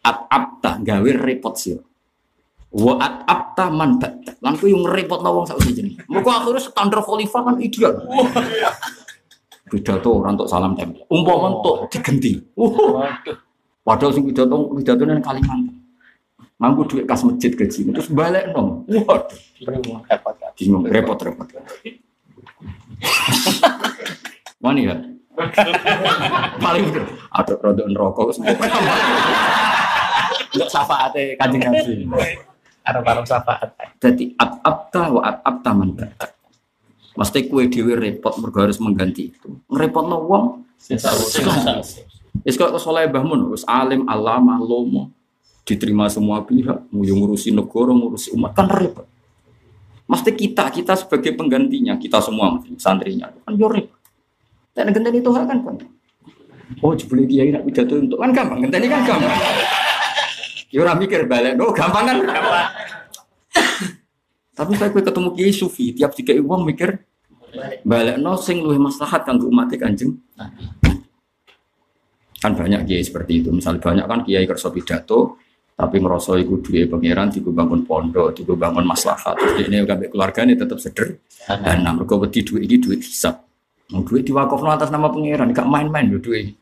At 0.02 0.26
abta 0.26 0.82
gawe 0.82 1.10
repot 1.22 1.54
sih. 1.54 1.78
Wa 2.74 2.98
at 2.98 3.22
abta 3.24 3.70
man 3.70 4.02
bata. 4.02 4.34
Lan 4.42 4.54
yang 4.60 4.84
repot 4.88 5.22
nawang 5.22 5.46
sak 5.46 5.62
jenenge. 5.70 6.02
Muga 6.10 6.42
akhirnya 6.42 6.60
standar 6.62 7.00
khalifah 7.00 7.40
kan 7.46 7.56
ideal. 7.62 7.94
Pidato 9.68 10.08
orang 10.16 10.34
untuk 10.34 10.48
salam 10.48 10.72
tempel. 10.74 11.04
Umpama 11.12 11.60
untuk 11.60 11.92
digenti. 11.92 12.40
Padahal 13.84 14.12
sing 14.12 14.24
pidato 14.26 14.72
pidato 14.74 15.02
nang 15.06 15.22
Kalimantan. 15.22 15.87
Mampu 16.58 16.82
duit 16.90 17.06
kas 17.06 17.22
masjid 17.22 17.54
gaji, 17.54 17.86
terus 17.94 18.10
balik 18.10 18.50
dong. 18.50 18.82
Waduh, 18.90 19.30
Repot. 19.62 20.34
bingung, 20.58 20.82
repot-repot. 20.90 21.46
Mana 24.58 24.80
ya? 24.90 24.96
Paling 26.58 26.82
bener. 26.90 27.06
Ada 27.30 27.54
produk 27.54 27.86
rokok 27.94 28.34
semua. 28.34 28.58
Enggak 30.50 30.70
syafaatnya 30.74 31.38
kanjeng 31.38 31.62
Nabi. 31.62 31.94
Arep-arep 32.82 33.22
syafaat. 33.22 33.68
Jadi 34.02 34.34
at 34.34 34.58
abta 34.66 35.02
wa 35.14 35.20
at 35.22 35.38
abta 35.46 35.70
man. 35.70 35.94
Mesti 37.14 37.46
kue 37.46 37.70
dewi 37.70 37.94
repot 37.94 38.34
mergo 38.42 38.58
harus 38.66 38.82
mengganti 38.82 39.30
itu. 39.30 39.62
Ngerepotno 39.70 40.26
wong 40.26 40.44
Wis 42.46 42.54
kok 42.54 42.70
soleh 42.78 43.10
Mbah 43.10 43.24
Mun, 43.26 43.50
wis 43.50 43.66
alim, 43.66 44.06
alama, 44.06 44.62
lomo, 44.62 45.10
diterima 45.68 46.08
semua 46.08 46.40
pihak, 46.40 46.88
mau 46.88 47.04
yang 47.04 47.20
ngurusi 47.20 47.52
negara, 47.52 47.92
ngurusi 47.92 48.32
umat 48.32 48.56
kan 48.56 48.72
repot. 48.72 49.04
Mesti 50.08 50.32
kita, 50.32 50.72
kita 50.72 50.96
sebagai 50.96 51.36
penggantinya, 51.36 52.00
kita 52.00 52.24
semua 52.24 52.56
mesti 52.56 52.72
santrinya 52.80 53.28
kan 53.44 53.52
yo 53.52 53.68
repot. 53.68 54.00
Dan 54.72 54.88
genteni 54.96 55.20
itu 55.20 55.28
kan 55.28 55.44
kan. 55.44 55.60
Oh, 56.80 56.92
jebule 56.96 57.28
kiai 57.28 57.52
nak 57.52 57.68
pidato 57.68 58.00
untuk 58.00 58.16
kan 58.16 58.32
gampang, 58.32 58.64
genteni 58.64 58.88
kan 58.88 59.04
gampang. 59.04 59.36
Yo 60.72 60.84
ora 60.84 60.96
mikir 60.96 61.28
balik, 61.28 61.60
no 61.60 61.68
gampang 61.76 62.04
kan. 62.08 62.16
Tapi 64.56 64.72
saya 64.74 64.88
kue 64.88 65.04
ketemu 65.04 65.28
kiai 65.36 65.52
sufi, 65.52 65.92
tiap 65.92 66.16
tiga 66.16 66.32
uang 66.40 66.64
mikir 66.64 67.04
balik 67.84 68.16
no 68.20 68.36
sing 68.36 68.60
luwih 68.60 68.80
maslahat 68.80 69.24
kanggo 69.24 69.48
umat 69.48 69.72
kanjeng 69.76 70.20
kan 72.38 72.52
banyak 72.54 72.86
kiai 72.86 73.02
seperti 73.02 73.42
itu 73.42 73.50
misal 73.50 73.82
banyak 73.82 74.06
kan 74.06 74.20
kiai 74.22 74.46
kerso 74.46 74.70
pidato 74.70 75.40
tapi 75.78 76.02
ngerasa 76.02 76.42
iku 76.42 76.58
duwe 76.58 76.90
pangeran 76.90 77.30
diku 77.30 77.54
bangun 77.54 77.86
pondok 77.86 78.34
diku 78.34 78.58
bangun 78.58 78.82
maslahat. 78.82 79.38
Terus 79.38 79.70
ini 79.70 79.86
kabeh 79.86 80.10
keluargane 80.10 80.58
tetap 80.58 80.82
seder. 80.82 81.22
Dan 81.46 81.86
nah, 81.86 81.94
mergo 81.94 82.18
wedi 82.18 82.42
duit 82.42 82.66
iki 82.66 82.82
duit 82.82 83.00
hisab. 83.00 83.46
Mau 83.94 84.02
duit 84.02 84.26
diwakofno 84.26 84.74
atas 84.74 84.90
nama 84.90 85.06
pangeran 85.06 85.54
gak 85.54 85.70
main-main 85.70 86.10
lho 86.10 86.18
duit 86.18 86.58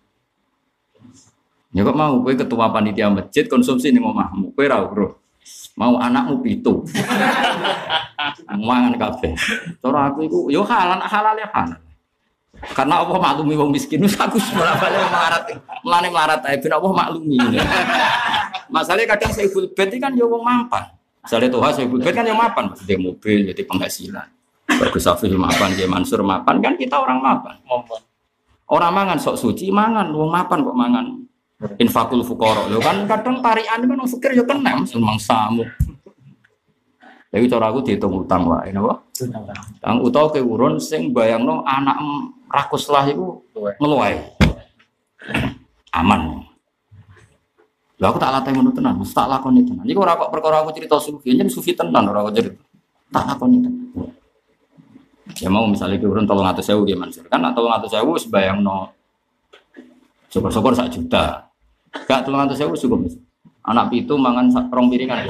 ya 1.76 1.84
kok 1.84 1.92
mau 1.92 2.24
kowe 2.24 2.32
ketua 2.32 2.72
panitia 2.72 3.12
masjid 3.12 3.44
konsumsi 3.44 3.92
ning 3.92 4.00
omahmu 4.00 4.56
kowe 4.56 4.64
ra 4.64 4.80
bro 4.88 5.12
mau 5.76 6.00
anakmu 6.00 6.40
pitu. 6.40 6.82
Mangan 8.48 8.96
kabeh. 8.96 9.36
Cara 9.78 10.10
aku 10.10 10.24
iku 10.24 10.38
yo 10.48 10.64
halal 10.64 10.98
halal 11.04 11.36
ya 11.36 11.46
halal 11.52 11.78
karena 12.72 13.04
Allah 13.04 13.18
maklumi 13.20 13.54
wong 13.56 13.70
miskin, 13.72 14.00
wis 14.00 14.16
aku 14.16 14.40
malah 14.56 14.76
balik 14.80 15.00
melarat. 15.08 15.42
Mulane 15.84 16.08
melarat 16.08 16.40
ae 16.48 16.56
ben 16.56 16.72
Allah 16.72 16.92
maklumi. 16.92 17.36
Masalahnya 18.72 19.14
kadang 19.14 19.32
saya 19.32 19.48
full 19.52 19.70
bed 19.70 19.90
kan 20.00 20.12
yo 20.16 20.26
wong 20.26 20.42
mampan. 20.42 20.90
Misalnya 21.22 21.48
Tuhan 21.50 21.70
saya 21.74 21.86
full 21.90 22.02
bed 22.02 22.14
kan 22.14 22.24
yo 22.26 22.34
mapan, 22.38 22.70
maksudnya 22.70 22.96
mobil, 22.98 23.38
jadi 23.52 23.62
penghasilan. 23.66 24.28
Bagus 24.66 25.02
Safil 25.06 25.38
mapan, 25.38 25.74
dia 25.78 25.86
Mansur 25.86 26.20
mapan, 26.26 26.58
kan 26.58 26.74
kita 26.74 26.98
orang 26.98 27.22
mapan. 27.22 27.54
Orang 28.66 28.92
mangan 28.94 29.18
sok 29.18 29.38
suci 29.38 29.70
mangan, 29.70 30.10
wong 30.10 30.30
mapan 30.30 30.58
kok 30.66 30.76
mangan. 30.76 31.06
Infakul 31.80 32.20
fukoro, 32.20 32.68
lo 32.68 32.82
kan 32.84 33.08
kadang 33.08 33.40
tarian 33.40 33.80
kan 33.80 33.96
wong 33.96 34.10
fikir 34.10 34.36
yo 34.36 34.44
kena, 34.44 34.76
memang 34.82 35.16
samu. 35.16 35.64
Jadi 37.32 37.52
cara 37.52 37.68
aku 37.68 37.84
dihitung 37.84 38.24
utang 38.24 38.48
wae, 38.48 38.70
napa? 38.70 39.02
Tang 39.82 39.98
utawa 40.00 40.30
ke 40.30 40.40
urun 40.40 40.78
sing 40.78 41.10
bayangno 41.10 41.60
anak 41.66 41.96
em 42.46 42.50
rakus 42.54 42.86
lah 42.86 43.04
iku 43.10 43.42
ngeluai. 43.82 44.22
Aman. 45.90 46.46
Lah 47.96 48.12
aku 48.12 48.20
tak 48.20 48.30
latih 48.30 48.52
ngono 48.54 48.70
tenan, 48.76 49.00
mesti 49.00 49.16
tak 49.16 49.26
lakoni 49.26 49.64
tenan. 49.64 49.82
Iku 49.88 50.04
ora 50.04 50.14
kok 50.14 50.30
perkara 50.30 50.62
aku 50.62 50.70
cerita 50.76 51.00
sufi, 51.00 51.34
yen 51.34 51.48
sufi 51.50 51.74
tenan 51.74 52.06
ora 52.06 52.22
kok 52.28 52.34
cerita. 52.38 52.60
Tak 53.10 53.24
lakoni 53.34 53.56
tenan. 53.64 53.84
Ya 55.36 55.50
mau 55.50 55.66
misalnya 55.66 55.98
ke 55.98 56.06
urun 56.06 56.24
tolong 56.24 56.46
atas 56.46 56.70
sewu 56.70 56.86
gimana 56.86 57.10
sih? 57.10 57.20
Kan 57.26 57.42
tolong 57.50 57.74
atas 57.74 57.90
sewu 57.90 58.14
sebayang 58.14 58.62
no 58.62 58.94
syukur-syukur 60.30 60.72
sak 60.76 60.94
juta. 60.94 61.50
Gak 62.06 62.24
tolong 62.24 62.46
atas 62.46 62.62
sewu 62.62 62.78
cukup. 62.78 63.10
Anak 63.66 63.90
pitu 63.90 64.14
mangan 64.14 64.46
rong 64.70 64.86
piringan. 64.86 65.26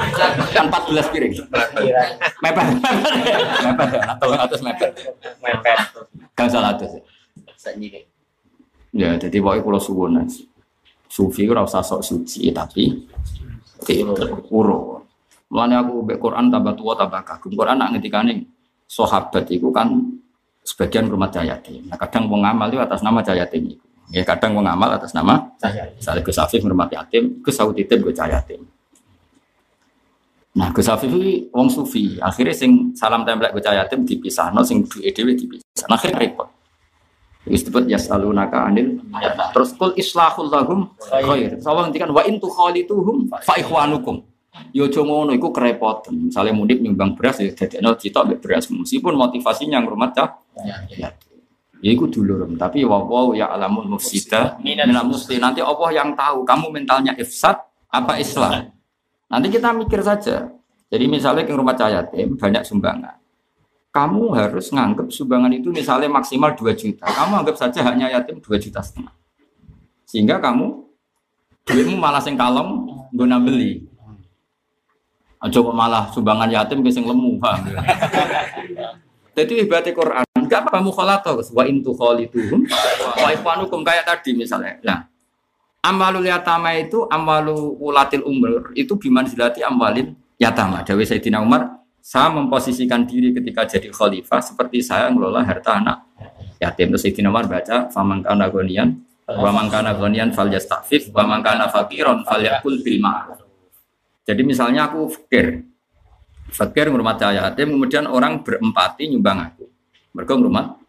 Kan 0.52 0.68
14 0.68 1.08
piring. 1.08 1.32
Mepet. 2.44 2.66
Mepet. 3.64 3.88
Tolong 4.20 4.40
atas 4.44 4.60
mepet. 4.60 4.92
Mepet. 5.40 5.78
Gak 6.36 6.48
salah 6.52 6.76
atas. 6.76 7.00
Ya, 8.92 9.16
jadi 9.16 9.36
pokoknya 9.40 9.64
kalau 9.64 9.80
suwun 9.80 10.14
sufi 11.08 11.48
ora 11.48 11.64
usah 11.64 11.80
sok 11.80 12.04
suci 12.04 12.52
tapi 12.52 12.92
uro. 14.52 15.00
Mulane 15.46 15.74
aku 15.78 16.02
mbek 16.04 16.18
Quran 16.18 16.52
tambah 16.52 16.74
tua 16.76 16.92
tambah 16.98 17.22
kagum. 17.22 17.54
Quran 17.54 17.78
nak 17.78 17.94
ngendikane 17.94 18.44
sahabat 18.84 19.46
itu 19.48 19.70
kan 19.70 19.88
sebagian 20.66 21.06
rumah 21.06 21.30
jayatim. 21.30 21.86
Nah, 21.86 21.94
kadang 21.94 22.26
wong 22.26 22.42
amal 22.42 22.66
itu 22.66 22.82
atas 22.82 23.00
nama 23.00 23.22
jayatim 23.22 23.78
itu. 23.78 23.85
Ya 24.14 24.22
kadang 24.22 24.54
wong 24.54 24.66
amal 24.66 24.94
atas 24.94 25.10
nama 25.10 25.50
Saya. 25.58 25.90
misalnya 25.90 26.22
Gus 26.22 26.38
Afif 26.38 26.62
rumah 26.62 26.86
yatim, 26.86 27.42
Gus 27.42 27.58
Saud 27.58 27.74
Titip 27.74 27.98
gue 28.06 28.14
yatim. 28.14 28.62
Nah, 30.56 30.70
Gus 30.70 30.86
Afif 30.86 31.10
ini 31.10 31.50
wong 31.50 31.68
sufi. 31.68 32.16
Akhirnya 32.22 32.54
sing 32.54 32.94
salam 32.94 33.26
tempel 33.26 33.50
gue 33.50 33.62
yatim 33.62 34.06
dipisah, 34.06 34.54
no 34.54 34.62
sing 34.62 34.86
duwe 34.86 35.10
dhewe 35.10 35.34
dipisah. 35.34 35.86
Nah, 35.90 35.98
akhirnya 35.98 36.22
repot. 36.22 36.48
Wis 37.46 37.62
disebut 37.62 37.86
yasalunaka 37.86 38.66
anil 38.66 38.98
terus 39.54 39.70
kul 39.78 39.94
islahul 39.94 40.50
lahum 40.50 40.90
khair. 40.98 41.62
Sawang 41.62 41.90
ngendikan 41.90 42.10
wa 42.10 42.26
in 42.26 42.42
tukhalituhum 42.42 43.30
fa 43.30 43.54
ikhwanukum. 43.54 44.26
Yo 44.74 44.90
aja 44.90 44.98
ngono 44.98 45.30
iku 45.30 45.54
kerepotan. 45.54 46.26
Misalnya 46.26 46.50
mudik 46.50 46.82
nyumbang 46.82 47.14
beras 47.14 47.38
ya 47.38 47.54
dadekno 47.54 47.94
cita 47.94 48.26
mbek 48.26 48.42
beras 48.42 48.66
meskipun 48.66 49.14
motivasinya 49.14 49.78
ngrumat 49.78 50.10
cah 50.18 50.42
ya. 50.58 50.74
Ya 50.90 51.08
iku 51.84 52.08
dulur, 52.08 52.46
tapi 52.56 52.84
wa 52.84 53.04
wa 53.04 53.32
ya 53.36 53.52
alamul 53.52 53.96
mufsida 53.96 54.56
minal 54.60 55.04
muslim. 55.04 55.40
Nanti 55.40 55.60
Allah 55.60 55.90
yang 55.92 56.16
tahu 56.16 56.46
kamu 56.46 56.66
mentalnya 56.72 57.12
ifsad 57.16 57.60
apa 57.92 58.16
islah. 58.20 58.72
Nanti 59.26 59.46
kita 59.50 59.74
mikir 59.74 60.00
saja. 60.00 60.50
Jadi 60.86 61.04
misalnya 61.10 61.42
ke 61.42 61.52
rumah 61.52 61.74
cahaya 61.74 62.06
yatim 62.06 62.38
banyak 62.38 62.62
sumbangan. 62.62 63.18
Kamu 63.90 64.36
harus 64.36 64.70
nganggap 64.70 65.08
sumbangan 65.10 65.50
itu 65.50 65.72
misalnya 65.72 66.06
maksimal 66.06 66.54
2 66.54 66.76
juta. 66.76 67.08
Kamu 67.08 67.42
anggap 67.42 67.56
saja 67.58 67.80
hanya 67.90 68.12
yatim 68.12 68.38
2 68.38 68.46
juta 68.60 68.78
setengah. 68.84 69.10
Sehingga 70.06 70.38
kamu 70.38 70.86
duitmu 71.66 71.98
malah 71.98 72.22
sing 72.22 72.38
kalem 72.38 72.86
guna 73.10 73.42
beli. 73.42 73.88
Kok 75.46 75.74
malah 75.74 76.10
sumbangan 76.10 76.50
yatim 76.50 76.82
ke 76.82 76.90
sing 76.90 77.06
lemu, 77.06 77.38
ya? 77.38 77.82
Jadi 79.36 79.68
ibadah 79.68 79.92
Quran, 79.92 80.35
enggak 80.46 80.70
apa 80.70 80.78
mukhalato, 80.78 81.34
wa 81.52 81.64
intu 81.66 81.92
khalituhum 81.92 82.64
wa 83.18 83.28
ikhwanukum 83.34 83.82
kayak 83.82 84.06
tadi 84.06 84.38
misalnya. 84.38 84.78
Nah, 84.86 85.10
amalul 85.82 86.24
yatama 86.24 86.72
itu 86.78 87.04
amalu 87.10 87.74
ulatil 87.82 88.22
umur 88.22 88.70
itu 88.78 88.94
bimanzilati 88.94 89.66
amalin 89.66 90.14
yatama. 90.38 90.86
Dawe 90.86 91.02
Sayyidina 91.02 91.42
Umar, 91.42 91.82
saya 91.98 92.30
memposisikan 92.30 93.02
diri 93.02 93.34
ketika 93.34 93.66
jadi 93.66 93.90
khalifah 93.90 94.38
seperti 94.38 94.78
saya 94.78 95.10
ngelola 95.10 95.42
harta 95.42 95.82
anak 95.82 96.06
yatim. 96.62 96.94
Terus 96.94 97.02
Sayyidina 97.02 97.28
Umar 97.28 97.50
baca, 97.50 97.90
faman 97.90 98.22
kana 98.22 98.46
gonian, 98.48 99.02
wa 99.26 99.50
man 99.50 99.66
kana 99.66 99.98
gonian 99.98 100.30
fal 100.30 100.46
yastafif, 100.46 101.10
wa 101.10 101.26
man 101.26 101.42
kana 101.42 101.66
faqiron 101.66 102.22
fal 102.22 102.38
yakul 102.38 102.78
bil. 102.78 103.02
Jadi 104.26 104.42
misalnya 104.42 104.90
aku 104.90 105.06
fakir, 105.06 105.62
fakir 106.50 106.90
cahaya 106.90 107.50
yatim, 107.50 107.74
kemudian 107.78 108.06
orang 108.10 108.42
berempati 108.42 109.10
nyumbang 109.10 109.38
aku. 109.50 109.66
Mereka 110.16 110.32
ngurmat, 110.32 110.80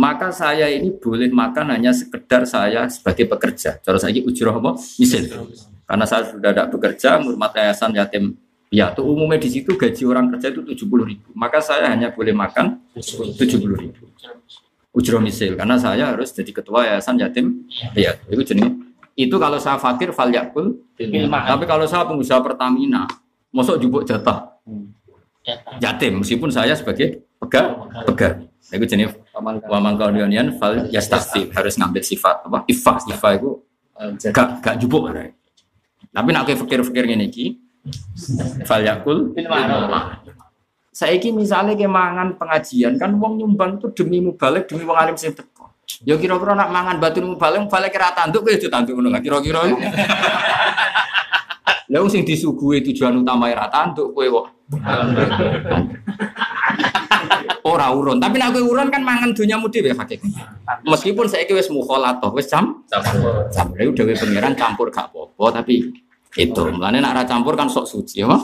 maka 0.00 0.32
saya 0.32 0.72
ini 0.72 0.96
boleh 0.96 1.28
makan 1.28 1.76
hanya 1.76 1.92
sekedar 1.92 2.48
saya 2.48 2.88
sebagai 2.88 3.28
pekerja. 3.28 3.76
Cara 3.84 4.00
saya 4.00 4.16
ujroh 4.16 4.56
apa? 4.56 4.80
Misal. 4.96 5.28
Karena 5.84 6.04
saya 6.08 6.32
sudah 6.32 6.50
tidak 6.56 6.68
bekerja, 6.72 7.20
ngurmat 7.20 7.52
yayasan 7.52 7.92
yatim 7.92 8.40
Ya, 8.70 8.94
tuh 8.94 9.02
umumnya 9.02 9.42
di 9.42 9.50
situ 9.50 9.74
gaji 9.74 10.06
orang 10.06 10.30
kerja 10.30 10.54
itu 10.54 10.62
70 10.62 11.02
ribu. 11.02 11.26
Maka 11.34 11.58
saya 11.58 11.90
hanya 11.90 12.14
boleh 12.14 12.30
makan 12.30 12.78
70 12.94 13.66
ribu. 13.66 14.06
Ujroh 14.94 15.18
misil, 15.18 15.58
karena 15.58 15.74
saya 15.74 16.14
harus 16.14 16.30
jadi 16.30 16.54
ketua 16.54 16.86
yayasan 16.86 17.18
yatim. 17.18 17.66
Ya, 17.98 18.14
itu 18.30 18.46
jenis. 18.46 18.70
Itu 19.18 19.42
kalau 19.42 19.58
saya 19.58 19.74
fakir, 19.74 20.14
fal 20.14 20.30
yakul. 20.30 20.78
Tapi 20.94 21.64
kalau 21.66 21.82
saya 21.90 22.06
pengusaha 22.06 22.38
Pertamina, 22.38 23.10
masuk 23.50 23.82
jubuk 23.82 24.06
jatah 24.06 24.54
yatim, 25.82 26.22
meskipun 26.22 26.54
saya 26.54 26.78
sebagai 26.78 27.26
pegang, 27.40 27.88
pegang. 28.06 28.36
Itu 28.70 28.84
jenis 28.86 29.16
wa 29.34 29.78
mangkaunian 29.82 30.54
fal 30.60 30.86
yastafif 30.92 31.50
harus 31.56 31.74
ngambil 31.74 32.04
sifat. 32.04 32.46
Apa? 32.46 32.62
Ifa, 32.68 33.02
ifa 33.08 33.28
itu 33.34 33.50
gak 34.30 34.62
gak 34.62 34.76
jubuk. 34.78 35.10
Tapi 36.10 36.28
nak 36.30 36.46
kayak 36.46 36.58
fikir-fikir 36.62 37.06
gini 37.06 37.26
ki, 37.30 37.58
fal 38.66 38.82
yakul 38.82 39.32
Saiki 40.90 41.30
misalnya 41.30 41.78
ke 41.78 41.86
mangan 41.86 42.34
pengajian 42.34 42.98
kan 42.98 43.14
wong 43.14 43.38
nyumbang 43.38 43.78
itu 43.78 43.88
demi 43.94 44.18
mubalik 44.20 44.66
demi 44.68 44.82
wong 44.84 44.98
alim 44.98 45.16
sing 45.16 45.32
teko. 45.32 45.70
Ya 46.02 46.18
kira-kira 46.18 46.52
nak 46.58 46.68
mangan 46.74 46.98
batu 46.98 47.22
mubalik 47.22 47.62
mubalik 47.62 47.94
kira 47.94 48.10
tanduk 48.12 48.44
kowe 48.44 48.54
tanduk 48.58 48.98
ngono 48.98 49.16
kira-kira. 49.22 49.70
Wong 51.90 52.10
sing 52.10 52.26
disuguhi 52.26 52.82
tujuan 52.90 53.22
utama 53.22 53.48
ra 53.54 53.70
tanduk 53.70 54.12
kowe 54.12 54.26
kok. 54.28 54.46
Ora 57.80 57.96
urun, 57.96 58.20
tapi 58.20 58.36
nek 58.36 58.52
kowe 58.52 58.60
urun 58.60 58.92
kan 58.92 59.00
mangan 59.00 59.32
dunyamu 59.32 59.72
dhewe 59.72 59.96
hakikat. 59.96 60.28
Meskipun 60.84 61.24
saiki 61.24 61.56
wis 61.56 61.72
mukhalatoh, 61.72 62.28
wis 62.36 62.44
jam 62.44 62.84
Campur. 62.92 63.48
jam 63.48 63.72
lha 63.72 63.88
dhewe 63.88 64.12
pangeran 64.12 64.52
campur 64.52 64.92
gak 64.92 65.08
apa-apa 65.08 65.64
tapi 65.64 65.88
Itu, 66.36 66.62
mulane 66.70 67.02
nak 67.02 67.16
ra 67.16 67.22
campur 67.26 67.58
kan 67.58 67.66
sok 67.66 67.88
suci, 67.90 68.22
apa? 68.22 68.38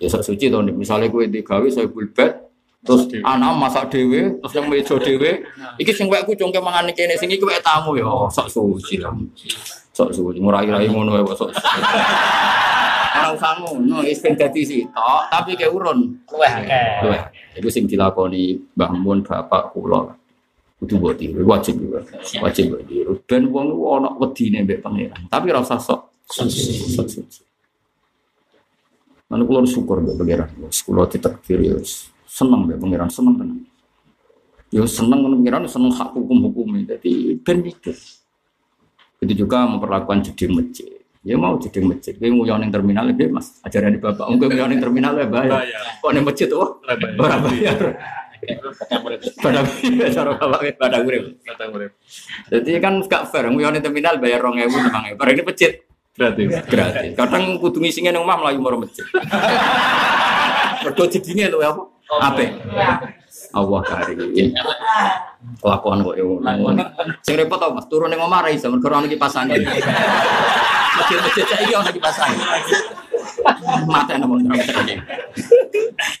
Ya 0.00 0.08
sok 0.08 0.24
suci 0.24 0.48
to, 0.48 0.64
misalnya 0.64 1.12
gue 1.12 1.28
digawe 1.28 1.68
saya 1.68 1.90
bulbet, 1.92 2.40
terus 2.80 3.04
anak 3.20 3.52
masak 3.60 3.92
dewe, 3.92 4.40
terus 4.40 4.54
yang 4.56 4.64
meja 4.64 4.96
dewe, 4.96 5.44
iki 5.76 5.92
sing 5.92 6.08
wekku 6.08 6.32
cungke 6.38 6.56
mangan 6.56 6.88
kene 6.96 7.20
sing 7.20 7.28
iki 7.28 7.44
wek 7.44 7.60
tamu 7.60 8.00
ya, 8.00 8.08
oh, 8.08 8.32
sok 8.32 8.48
suci 8.48 8.96
lah. 8.96 9.12
Sok 9.92 10.08
suci, 10.08 10.40
ngurai-rai 10.40 10.88
ngono 10.88 11.20
ya 11.20 11.22
kok 11.26 11.36
sok 11.36 11.50
suci. 11.52 11.78
Ora 13.20 13.28
usah 13.36 13.52
ngono, 13.60 14.00
wis 14.00 14.24
dadi 14.24 14.62
sitok, 14.64 15.20
tapi 15.28 15.60
ke 15.60 15.68
urun. 15.68 16.16
Luweh 16.32 16.48
akeh. 16.48 17.39
Iku 17.60 17.68
sing 17.68 17.84
dilakoni 17.84 18.56
Mbah 18.72 18.90
Mun 18.96 19.20
bapak 19.20 19.76
kula. 19.76 20.16
Kudu 20.80 20.96
mbok 20.96 21.12
tiru, 21.20 21.44
wajib 21.44 21.76
juga. 21.76 22.00
Wajib 22.40 22.72
mbok 22.72 22.82
tiru. 22.88 23.12
Ben 23.28 23.44
wong 23.52 23.68
ana 24.00 24.16
wedine 24.16 24.64
mbek 24.64 24.80
pangeran, 24.80 25.28
tapi 25.28 25.52
ora 25.52 25.60
usah 25.60 25.76
sok. 25.76 26.08
Mana 29.28 29.44
kula 29.44 29.68
syukur 29.68 30.00
mbek 30.00 30.16
pangeran. 30.16 30.48
Kula 30.72 31.04
ditakdir 31.04 31.60
ya 31.60 31.76
seneng 32.24 32.64
mbek 32.64 32.80
pangeran, 32.80 33.12
seneng 33.12 33.36
tenan. 33.36 33.60
Ya 34.72 34.88
seneng 34.88 35.20
ngono 35.20 35.36
pangeran, 35.44 35.68
seneng 35.68 35.92
hak 35.92 36.16
hukum-hukumnya. 36.16 36.96
Jadi 36.96 37.36
ben 37.44 37.60
mikir. 37.60 37.92
Itu 39.20 39.32
juga 39.36 39.68
memperlakukan 39.68 40.32
jeding 40.32 40.56
masjid. 40.56 40.99
Ya 41.20 41.36
mau 41.36 41.60
jeding 41.60 41.84
masjid. 41.84 42.16
Kowe 42.16 42.32
nguyon 42.32 42.64
ning 42.64 42.72
terminal 42.72 43.12
ya 43.12 43.28
Mas. 43.28 43.60
Ajaran 43.60 43.92
di 43.92 44.00
Bapak, 44.00 44.24
engko 44.24 44.48
nguyon 44.48 44.72
ning 44.72 44.80
terminal 44.80 45.12
ya 45.20 45.28
bayar. 45.28 45.68
Kok 46.00 46.12
ning 46.16 46.24
masjid 46.24 46.48
oh 46.56 46.80
ora 47.20 47.36
bayar. 47.44 47.78
Pada 49.36 49.60
cara 50.16 50.32
bapak 50.40 50.80
pada 50.80 50.96
urip. 51.04 51.92
Jadi 52.48 52.70
kan 52.80 53.04
gak 53.04 53.28
fair, 53.28 53.52
nguyon 53.52 53.76
ning 53.76 53.84
terminal 53.84 54.16
bayar 54.16 54.40
2000 54.40 54.64
3000. 54.64 55.20
Bareng 55.20 55.36
ini 55.36 55.44
masjid 55.44 55.72
Gratis. 56.10 56.48
gratis. 56.66 57.16
Kadang 57.16 57.56
kudu 57.62 57.78
ngisine 57.80 58.10
nang 58.10 58.24
omah 58.24 58.40
mlayu 58.40 58.60
maro 58.60 58.80
masjid. 58.80 59.04
Mergo 60.84 61.04
jedinge 61.04 61.52
lho 61.52 61.60
apa? 61.60 61.82
Ape? 62.32 62.44
Allah 63.56 63.80
karim. 63.82 64.18
Kelakuan 65.60 66.04
kok 66.04 66.16
yo. 66.20 66.40
Sing 67.24 67.34
repot 67.40 67.60
apa 67.60 67.80
Mas? 67.80 67.86
Turun 67.88 68.12
ning 68.12 68.20
omah 68.20 68.44
ra 68.44 68.50
iso 68.52 68.68
mergo 68.68 68.92
ono 68.92 69.08
kipas 69.08 69.36
angin. 69.40 69.64
Masjid-masjid 71.00 71.44
saiki 71.48 71.72
ono 71.72 71.90
kipas 71.90 72.16
angin. 72.20 72.40
Mata 73.88 74.12
angin. 74.16 74.98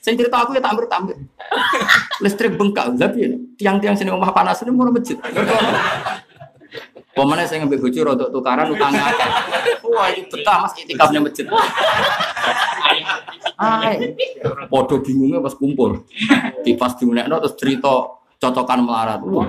Sing 0.00 0.14
cerita 0.16 0.40
aku 0.40 0.56
ya 0.56 0.62
tak 0.64 0.76
tambah 0.88 1.16
Listrik 2.22 2.54
bengkak, 2.54 2.94
tapi 2.94 3.26
tiang-tiang 3.58 3.96
sini 3.98 4.12
omah 4.12 4.30
panas 4.30 4.62
ini 4.62 4.70
mau 4.70 4.86
masjid. 4.88 5.18
Pemane 7.10 7.42
saya 7.42 7.66
ngambil 7.66 7.82
bojo 7.82 8.00
rodok 8.06 8.28
tukaran 8.30 8.70
utangnya 8.70 9.02
akeh. 9.10 9.30
Wah, 9.90 10.08
itu 10.14 10.30
betah 10.30 10.62
Mas 10.62 10.78
itikafnya 10.78 11.18
masjid. 11.18 11.44
Hai. 13.58 14.14
Podo 14.70 15.02
bingungnya 15.02 15.42
pas 15.42 15.52
kumpul. 15.58 16.06
Di 16.62 16.78
pas 16.78 16.94
diunekno 16.94 17.42
terus 17.42 17.58
cerita 17.58 18.14
cocokan 18.38 18.80
melarat. 18.86 19.20
Wah. 19.26 19.46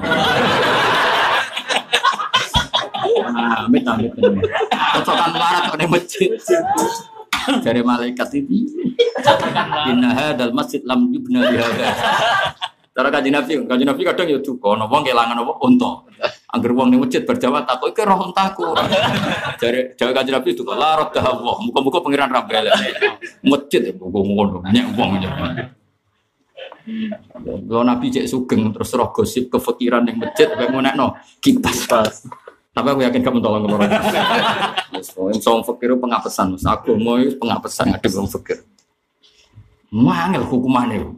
Nah, 3.31 3.69
amit 3.69 3.85
amit. 3.85 4.11
Cocokan 4.97 5.29
melarat 5.29 5.61
kok 5.69 5.77
masjid. 5.85 6.29
Dari 7.61 7.81
malaikat 7.85 8.29
ini. 8.41 8.65
Inna 9.85 10.17
hadal 10.17 10.49
masjid 10.49 10.81
lam 10.81 11.13
yubna 11.13 11.45
bihada. 11.45 11.93
Cara 13.01 13.17
kaji 13.17 13.33
nabi, 13.33 13.65
kaji 13.65 13.81
nabi 13.81 14.01
kadang 14.05 14.29
ya 14.29 14.37
duka, 14.37 14.77
ono 14.77 14.85
wong 14.85 15.01
kelangan 15.01 15.33
apa 15.33 15.57
unta. 15.65 16.05
Angger 16.53 16.69
wong 16.77 16.93
ning 16.93 17.01
masjid 17.01 17.25
berjawab 17.25 17.65
takut 17.65 17.97
iki 17.97 18.05
roh 18.05 18.29
untaku. 18.29 18.77
Dari 19.57 19.97
jawa 19.97 20.21
kaji 20.21 20.29
nabi 20.29 20.53
duka, 20.53 20.77
la 20.77 21.01
raddah 21.01 21.25
Allah. 21.25 21.55
Muga-muga 21.65 21.97
pangeran 22.05 22.29
ra. 22.29 22.45
Masjid 23.41 23.89
ya 23.89 23.97
muga 23.97 24.21
ngono, 24.21 24.61
nyek 24.69 24.85
wong 24.93 25.17
ya. 25.17 25.33
Kalau 27.41 27.81
nabi 27.81 28.13
cek 28.13 28.29
sugeng 28.29 28.69
terus 28.69 28.93
roh 28.93 29.09
gosip 29.09 29.49
kefikiran 29.49 30.05
yang 30.05 30.21
masjid 30.21 30.53
kayak 30.53 30.69
mau 30.69 30.85
nekno 30.85 31.17
kipas. 31.41 32.29
Tapi 32.69 32.85
aku 32.85 33.01
yakin 33.01 33.21
kamu 33.25 33.41
tolong 33.41 33.65
kemarin. 33.65 33.97
Soal 35.41 35.65
fakir 35.65 35.97
pengapesan, 35.97 36.53
aku 36.53 36.93
mau 37.01 37.17
pengapesan 37.17 37.97
ada 37.97 38.09
wong 38.13 38.29
fakir. 38.29 38.61
Mangel 39.89 40.45
hukumannya. 40.45 41.17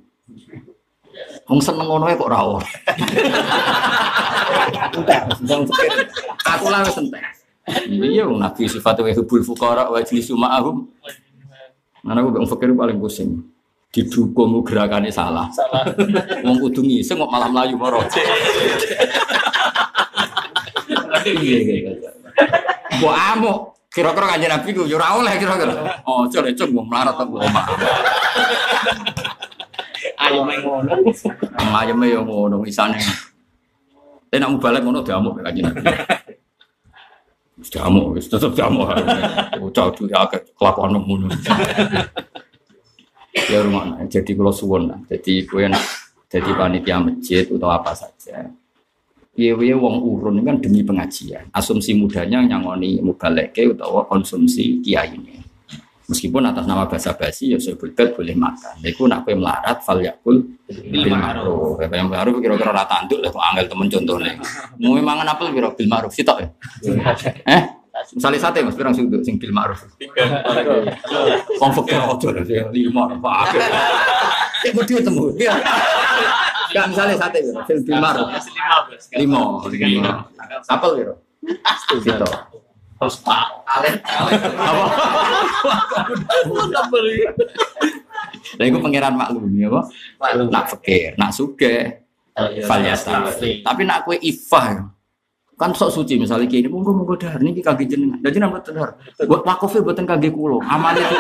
Wong 1.54 1.62
seneng 1.62 1.86
ngono 1.86 2.10
kok 2.10 2.26
ora 2.34 2.40
ora. 2.42 2.66
Entek, 4.90 5.22
wong 5.46 5.70
fakir. 5.70 6.02
Aku 6.50 6.66
lah 6.74 6.82
wis 6.82 6.98
entek. 6.98 7.22
Iya, 7.94 8.26
wong 8.26 8.42
nabi 8.42 8.66
sifatnya 8.66 9.14
hubul 9.14 9.46
fuqara 9.46 9.86
wa 9.86 10.02
jlisu 10.02 10.34
ma'ahum. 10.34 10.90
Mana 12.02 12.26
aku 12.26 12.42
wong 12.42 12.50
fakir 12.50 12.74
paling 12.74 12.98
pusing. 12.98 13.46
Didukung 13.94 14.66
gerakannya 14.66 15.14
salah. 15.14 15.46
Salah. 15.54 15.94
Wong 16.42 16.58
kudu 16.58 16.82
ngiseng 16.82 17.22
kok 17.22 17.30
malah 17.30 17.46
melayu 17.54 17.78
moro. 17.78 18.02
Iya, 21.22 21.38
iya, 21.38 21.94
iya. 21.94 22.10
Mbok 22.98 23.14
amuk. 23.14 23.58
Kira-kira 23.94 24.26
kanjeng 24.26 24.50
Nabi 24.50 24.74
ku 24.74 24.90
yo 24.90 24.98
ora 24.98 25.22
oleh 25.22 25.38
kira-kira. 25.38 26.02
Oh, 26.10 26.26
jare 26.26 26.50
cung 26.58 26.74
wong 26.74 26.90
melarat 26.90 27.14
aku 27.14 27.38
omah. 27.38 27.66
Main 30.32 30.64
ngono. 30.64 30.94
Ayeme 31.76 32.06
yo 32.08 32.24
ngono 32.24 32.64
isane. 32.64 32.96
Tapi 34.32 34.40
nak 34.40 34.58
balik 34.58 34.82
ngono 34.82 35.04
diamuk 35.04 35.44
kanjeng 35.44 35.68
Nabi. 35.68 35.84
Diamuk, 37.70 38.18
wis 38.18 38.32
tetep 38.32 38.56
diamuk. 38.56 38.88
Bocah 39.60 39.92
dhewe 39.92 40.16
akeh 40.16 40.42
kelakuan 40.56 40.96
ngono. 40.96 41.28
Ya 43.34 43.66
rumah, 43.66 44.00
jadi 44.08 44.32
kalau 44.38 44.54
suwon 44.56 44.94
lah. 44.94 45.00
Jadi 45.12 45.44
kue 45.44 45.68
nak 45.68 45.84
jadi 46.32 46.54
panitia 46.56 47.04
masjid 47.04 47.44
atau 47.46 47.70
apa 47.70 47.92
saja. 47.92 48.48
Piye 49.34 49.74
wong 49.74 50.06
urun 50.06 50.46
kan 50.46 50.62
demi 50.62 50.86
pengajian. 50.86 51.50
Asumsi 51.52 51.98
mudanya 51.98 52.40
nyangoni 52.46 53.02
mubaleke 53.02 53.66
utawa 53.68 54.06
konsumsi 54.06 54.80
kiai 54.86 55.18
ini. 55.18 55.43
Meskipun 56.04 56.44
atas 56.44 56.68
nama 56.68 56.84
bahasa 56.84 57.16
basi 57.16 57.56
ya 57.56 57.58
sebutkan 57.60 58.12
boleh 58.12 58.36
makan. 58.36 58.76
Iku 58.84 59.08
nak 59.08 59.24
kue 59.24 59.40
melarat 59.40 59.80
fal 59.80 60.04
yakul 60.04 60.44
bil 60.68 61.06
ma'ruf. 61.08 61.80
Kayak 61.80 61.96
yang 61.96 62.12
baru 62.12 62.44
kira-kira 62.44 62.76
rata 62.76 63.08
anduk 63.08 63.24
lah 63.24 63.32
kok 63.32 63.40
angel 63.40 63.66
temen 63.72 63.88
contohnya. 63.88 64.34
Mau 64.84 65.00
mangan 65.00 65.32
apel 65.32 65.56
kira 65.56 65.72
bil 65.72 65.88
ma'ruf 65.88 66.12
sitok 66.12 66.44
ya. 66.44 66.48
Eh? 67.48 67.64
Misalnya 67.94 68.42
sate 68.42 68.60
mas, 68.66 68.76
pirang 68.76 68.92
sudut 68.92 69.24
sing 69.24 69.40
bil 69.40 69.56
ma'ruf. 69.56 69.80
Wong 71.62 71.72
fakir 71.72 72.04
ojo 72.04 72.28
lima 72.76 73.04
apa. 73.08 73.54
Ya 74.68 74.72
mau 74.76 74.84
dia 74.84 75.00
temu. 75.00 75.32
Ya. 75.40 75.56
Enggak 76.74 76.86
misalnya 76.90 77.16
sate 77.16 77.40
ya, 77.48 77.54
bil 77.64 78.00
ma'ruf. 78.02 78.28
Lima, 79.16 79.62
lima. 79.72 80.12
Apel 80.68 80.92
kira. 81.00 81.14
Sitok. 82.02 82.34
Terus 83.04 83.20
Pak 83.20 83.68
Alen. 83.68 84.00
Apa? 84.00 84.88
Lah 88.54 88.64
iku 88.64 88.80
pangeran 88.80 89.20
maklum 89.20 89.52
ya 89.60 89.68
apa? 89.68 89.82
Nak 90.48 90.66
fakir, 90.72 91.20
nak 91.20 91.36
suge, 91.36 92.00
falyasta. 92.64 93.28
Tapi 93.36 93.82
nak 93.84 94.08
kue 94.08 94.16
ifah 94.24 94.88
kan 95.54 95.70
sok 95.70 95.94
suci 95.94 96.18
misalnya 96.18 96.50
kayak 96.50 96.66
ini 96.66 96.70
monggo 96.72 96.92
monggo 96.96 97.14
dahar 97.20 97.44
niki 97.44 97.60
kaki 97.60 97.86
jenengan. 97.86 98.24
Jadi 98.24 98.40
nama 98.40 98.58
dahar. 98.64 98.96
Buat 99.28 99.44
wakofnya 99.46 99.84
buatan 99.84 100.08
kaki 100.08 100.32
kulo. 100.32 100.64
Amal 100.64 100.96
itu 100.98 101.14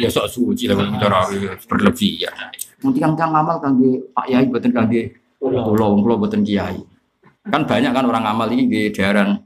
ya 0.00 0.08
sok 0.08 0.30
suci 0.30 0.70
lah 0.70 0.78
kalau 0.78 0.94
cara 1.02 1.18
berlebihan. 1.66 2.32
Nanti 2.80 2.98
yang 3.02 3.12
yang 3.18 3.34
amal 3.34 3.58
kaki 3.58 4.06
Pak 4.14 4.26
Yai 4.30 4.46
buatan 4.46 4.70
kaki 4.70 5.00
kulo, 5.42 5.98
kulo 5.98 6.14
buatan 6.14 6.46
Kiai. 6.46 6.78
Kan 7.44 7.68
banyak 7.68 7.92
kan 7.92 8.06
orang 8.08 8.24
amal 8.24 8.48
ini 8.54 8.70
di 8.70 8.88
daerah 8.88 9.36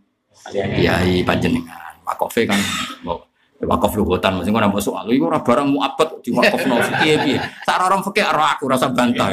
Kiai 0.53 1.21
panjenengan. 1.27 1.93
Wakofnya 2.07 2.57
kan 2.57 2.61
mau 3.05 3.21
wakaf 3.59 3.91
luhutan 3.99 4.39
mesti 4.39 4.55
ngono 4.55 4.71
masuk 4.71 4.95
alu 4.95 5.11
iku 5.11 5.35
ora 5.35 5.43
barang 5.43 5.67
muabat 5.67 6.23
di 6.23 6.31
wakaf 6.31 6.63
no 6.65 6.79
piye 7.03 7.15
piye. 7.21 7.39
Sak 7.67 7.83
orang 7.83 8.01
fikih 8.07 8.25
ora 8.31 8.55
aku 8.55 8.65
rasa 8.71 8.87
bantah. 8.89 9.29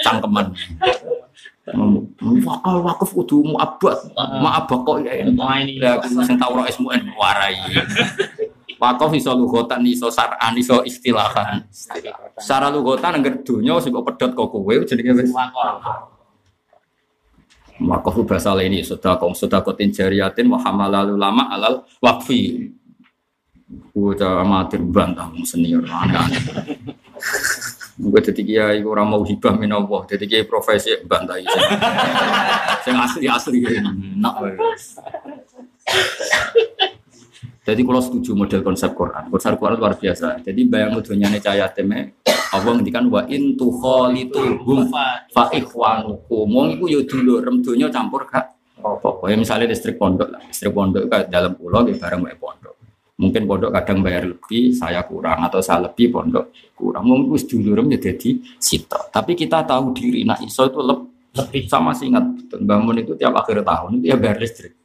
Cangkeman. 0.00 0.46
Wakaf 2.44 2.76
wakaf 2.82 3.10
kudu 3.12 3.44
muabat. 3.44 3.98
Muabat 4.16 4.78
kok 4.80 4.96
ya. 5.04 5.12
Ini. 5.22 5.78
Aku 5.80 6.24
sing 6.24 6.40
tau 6.40 6.56
ora 6.56 6.64
ismuen 6.66 7.04
warai. 7.14 7.60
Wakaf 8.80 9.12
iso 9.14 9.30
luhutan 9.36 9.84
iso 9.86 10.10
saran 10.10 10.56
iso 10.58 10.82
istilahan. 10.82 11.62
Secara 12.40 12.72
luhutan 12.72 13.20
angger 13.20 13.44
donya 13.44 13.78
sing 13.78 13.92
kok 13.92 14.02
pedhot 14.08 14.32
kok 14.34 14.48
kowe 14.50 14.74
jenenge 14.82 15.12
wis 15.20 15.30
Wakaf 15.30 16.13
bahasa 18.26 18.54
ini 18.62 18.86
sudah 18.86 19.18
kong 19.18 19.34
sudah 19.34 19.60
kotin 19.66 19.90
jariatin 19.90 20.46
Muhammad 20.46 20.94
lalu 20.94 21.14
lama 21.18 21.50
alal 21.50 21.74
wakfi. 21.98 22.70
Gue 23.90 24.14
cah 24.14 24.44
amatir 24.44 24.78
bantah 24.84 25.32
senior 25.42 25.82
aneh. 25.88 26.42
Gue 27.94 28.20
jadi 28.22 28.42
kiai 28.42 28.78
gue 28.82 28.94
mau 29.02 29.22
hibah 29.22 29.54
min. 29.58 29.74
Jadi 30.06 30.24
kiai 30.26 30.44
profesi 30.46 30.94
bantah 31.02 31.38
itu. 31.38 31.58
Yang 32.86 32.98
asli 33.02 33.26
asli 33.26 33.58
nak. 34.18 34.34
Jadi 37.64 37.80
kalau 37.80 38.00
setuju 38.04 38.36
model 38.36 38.60
konsep 38.60 38.92
Quran, 38.92 39.32
konsep 39.32 39.56
Quran 39.56 39.80
luar 39.80 39.96
biasa. 39.96 40.44
Jadi 40.44 40.68
bayang 40.68 41.00
dunyane 41.00 41.40
cahaya 41.40 41.64
teme, 41.72 42.20
Allah 42.52 42.76
ngendikan 42.76 43.08
wa 43.08 43.24
in 43.24 43.56
tukhalitu 43.56 44.60
fa 45.32 45.48
ikhwanukum. 45.48 46.44
Wong 46.44 46.76
iku 46.76 46.92
yo 46.92 47.00
rem 47.40 47.64
donya 47.64 47.88
campur 47.88 48.28
gak 48.28 48.52
apa-apa. 48.84 49.32
Ya 49.32 49.40
misalnya 49.40 49.72
listrik 49.72 49.96
pondok 49.96 50.28
lah, 50.28 50.44
listrik 50.44 50.76
pondok 50.76 51.08
kayak 51.08 51.32
dalam 51.32 51.56
pulau 51.56 51.80
di 51.88 51.96
bareng 51.96 52.28
pondok. 52.36 52.76
Mungkin 53.16 53.48
pondok 53.48 53.72
kadang 53.72 54.04
bayar 54.04 54.28
lebih, 54.28 54.76
saya 54.76 55.00
kurang 55.08 55.40
atau 55.48 55.64
saya 55.64 55.88
lebih 55.88 56.12
pondok 56.12 56.52
kurang. 56.76 57.08
Wis 57.32 57.48
dulurem 57.48 57.88
ya 57.96 58.12
jadi 58.12 58.44
sito. 58.60 59.08
Tapi 59.08 59.32
kita 59.32 59.64
tahu 59.64 59.96
diri, 59.96 60.20
nah 60.28 60.36
iso 60.44 60.68
itu 60.68 60.84
lebih 60.84 61.64
sama 61.64 61.96
sih 61.96 62.12
ingat 62.12 62.52
bangun 62.60 63.00
itu 63.00 63.16
tiap 63.16 63.40
akhir 63.40 63.64
tahun 63.64 64.04
dia 64.04 64.20
bayar 64.20 64.36
listrik. 64.36 64.83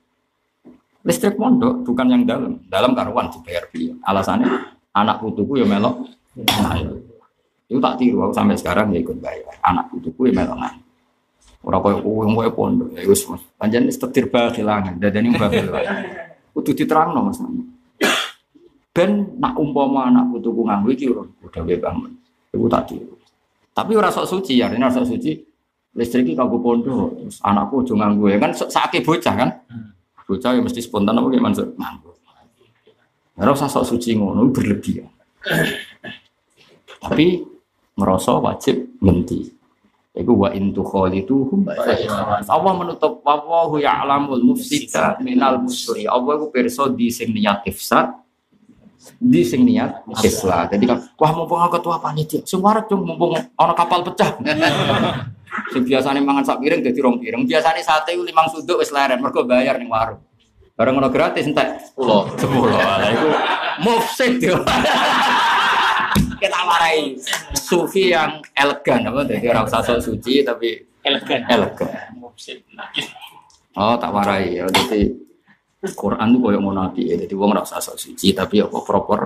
Listrik 1.07 1.39
pondok 1.39 1.87
bukan 1.87 2.07
yang 2.11 2.23
dalam, 2.27 2.59
dalam 2.67 2.91
karuan 2.91 3.31
dibayar 3.31 3.63
beliau. 3.71 3.95
Alasannya 4.03 4.51
anak 4.91 5.23
putuku 5.23 5.63
ya 5.63 5.65
melok. 5.65 5.95
Nah, 6.43 6.75
itu 7.69 7.79
tak 7.79 7.95
tiru 8.01 8.25
aku 8.27 8.33
sampai 8.35 8.59
sekarang 8.59 8.91
ya 8.91 8.99
ikut 8.99 9.17
bayar. 9.23 9.55
Anak 9.63 9.87
putuku 9.93 10.27
ya 10.27 10.43
melok 10.43 10.57
nah. 10.59 10.73
Orang 11.59 11.83
kaya 11.83 11.97
kowe 11.99 12.23
kowe 12.23 12.47
pondok 12.55 12.89
ya 12.95 13.03
wis 13.03 13.23
Mas. 13.27 13.43
Panjen 13.59 13.83
wis 13.87 13.99
tetir 13.99 14.31
bagilangan, 14.31 14.95
dadane 14.95 15.31
bagil. 15.35 15.67
Kudu 16.55 16.71
diterangno 16.71 17.19
Mas. 17.31 17.39
Ben 18.95 19.39
nak 19.39 19.55
umpama 19.55 20.07
anak 20.11 20.31
putuku 20.35 20.67
nganggo 20.67 20.89
iki 20.91 21.11
udah 21.11 21.63
bangun. 21.63 22.11
Iku 22.51 22.65
tak 22.67 22.91
tiru. 22.91 23.15
Tapi 23.71 23.91
ora 23.95 24.11
sok 24.11 24.27
suci 24.27 24.59
ya, 24.59 24.67
ini 24.67 24.83
ora 24.83 24.91
sok 24.91 25.07
suci. 25.07 25.31
Listrik 25.95 26.27
iki 26.27 26.33
kanggo 26.35 26.59
pondok, 26.59 27.15
terus 27.23 27.39
anakku 27.43 27.83
aja 27.83 27.93
nganggo 27.95 28.25
ya 28.27 28.37
kan 28.39 28.51
sakake 28.51 28.99
bocah 29.03 29.35
kan. 29.35 29.49
Bocah 30.29 30.53
ya 30.53 30.61
mesti 30.61 30.85
spontan 30.85 31.17
apa 31.17 31.25
gimana 31.33 31.49
Mansur? 31.49 31.73
Nganggo. 31.73 32.13
Ora 33.41 33.57
usah 33.57 33.65
sok 33.65 33.97
suci 33.97 34.13
ngono 34.13 34.45
berlebihan. 34.53 35.09
Tapi 37.01 37.41
ngerasa 37.97 38.37
wajib 38.37 38.93
ngenti. 39.01 39.49
Iku 40.13 40.45
wa 40.45 40.53
in 40.53 40.69
tukhaliduhum 40.69 41.65
Allah 42.45 42.73
menutup 42.77 43.25
wallahu 43.25 43.81
ya'lamul 43.81 44.53
mufsida 44.53 45.17
minal 45.17 45.65
musri. 45.65 46.05
Allah 46.05 46.37
iku 46.37 46.53
pirsa 46.53 46.85
di 46.93 47.09
sing 47.09 47.33
niat 47.33 47.65
ifsad 47.65 48.13
di 49.17 49.41
sing 49.47 49.63
niat 49.63 50.05
islah. 50.21 50.67
Jadi 50.67 50.83
kan 50.85 51.09
wah 51.15 51.31
mumpung 51.33 51.57
aku 51.63 51.79
ketua 51.79 51.97
panitia, 52.03 52.43
warak 52.59 52.91
dong 52.91 53.07
mumpung 53.07 53.33
ana 53.33 53.73
kapal 53.73 54.03
pecah. 54.05 54.37
Sing 55.71 55.83
biasane 55.85 56.19
mangan 56.21 56.43
sak 56.45 56.57
piring 56.61 56.81
dadi 56.81 56.99
rong 56.99 57.17
piring. 57.21 57.45
Biasane 57.45 57.81
sate 57.81 58.15
ku 58.15 58.23
limang 58.25 58.49
suduk 58.49 58.81
wis 58.81 58.89
leren 58.93 59.21
mergo 59.21 59.45
bayar 59.45 59.77
ning 59.77 59.89
warung. 59.89 60.21
Bareng 60.79 60.95
ono 60.95 61.11
gratis 61.11 61.43
entek 61.43 61.91
10. 61.99 62.39
10. 62.39 62.71
Lah 62.71 63.09
iku 63.11 63.27
mufsid 63.83 64.39
yo. 64.39 64.63
Kita 66.41 66.59
warai 66.63 67.19
sufi 67.51 68.15
yang 68.15 68.39
elegan 68.55 69.11
apa 69.11 69.27
jadi 69.27 69.51
orang 69.51 69.67
sosok 69.67 69.99
suci 69.99 70.39
tapi 70.39 70.79
elegan 71.03 71.43
elegan. 71.51 72.15
Mufsid. 72.15 72.63
Oh, 73.75 73.99
tak 73.99 74.11
warai 74.15 74.55
ya. 74.55 74.71
Jadi 74.71 75.11
Quran 75.99 76.31
itu 76.31 76.37
koyo 76.39 76.59
ngono 76.63 76.87
api 76.87 77.11
ya. 77.11 77.15
Jadi 77.19 77.33
wong 77.35 77.51
ora 77.51 77.67
usah 77.67 77.83
sok 77.83 77.99
suci 77.99 78.31
tapi 78.31 78.63
apa 78.63 78.79
proper 78.79 79.19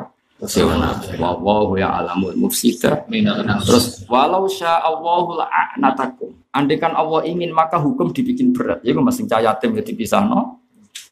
Wa 1.20 1.32
wa 1.40 1.74
ya 1.80 2.04
alamul 2.04 2.36
mufsida. 2.36 3.08
Terus 3.64 4.04
walau 4.12 4.44
sya 4.46 4.84
Allahu 4.84 5.40
la'natakum. 5.40 6.36
Andaikan 6.54 6.94
Allah 6.94 7.24
ingin 7.26 7.50
maka 7.56 7.80
hukum 7.80 8.12
dibikin 8.12 8.52
berat. 8.52 8.84
Ya 8.84 8.94
masing 8.94 9.26
cah 9.26 9.40
yatim 9.40 9.74
ya 9.74 9.82
dipisahno. 9.82 10.60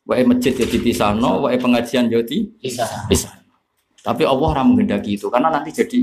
Wae 0.01 0.25
masjid 0.25 0.51
ya 0.57 0.65
dipisahno, 0.65 1.45
wae 1.45 1.55
pengajian 1.61 2.09
ya 2.09 2.19
dipisah. 2.25 3.07
Tapi 4.01 4.25
Allah 4.25 4.47
ora 4.57 4.63
menghendaki 4.65 5.13
itu 5.13 5.29
karena 5.29 5.53
nanti 5.53 5.69
jadi 5.71 5.99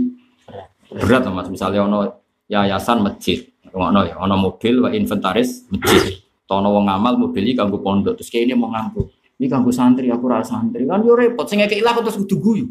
berat 0.94 1.26
Mas. 1.28 1.50
Misalnya 1.50 1.82
ono 1.82 2.06
yayasan 2.46 3.02
masjid, 3.02 3.42
ono 3.74 4.06
ya, 4.06 4.14
ono 4.22 4.38
mobil 4.38 4.86
wa 4.86 4.90
inventaris 4.94 5.66
masjid. 5.68 6.22
Tono 6.48 6.72
wong 6.72 6.88
ngamal 6.88 7.20
mobil 7.20 7.44
iki 7.44 7.60
kanggo 7.60 7.76
pondok, 7.84 8.16
terus 8.16 8.32
kayak 8.32 8.48
ini 8.48 8.54
mau 8.56 8.72
nganggo. 8.72 9.04
Ini 9.38 9.46
kanggo 9.46 9.70
santri, 9.70 10.10
aku 10.10 10.26
rasa 10.26 10.58
santri 10.58 10.82
kan 10.82 10.98
yo 11.06 11.14
repot. 11.14 11.46
Sing 11.46 11.62
ngekek 11.62 11.78
ilah 11.78 11.94
terus 12.02 12.18
kudu 12.18 12.36
guyu. 12.42 12.66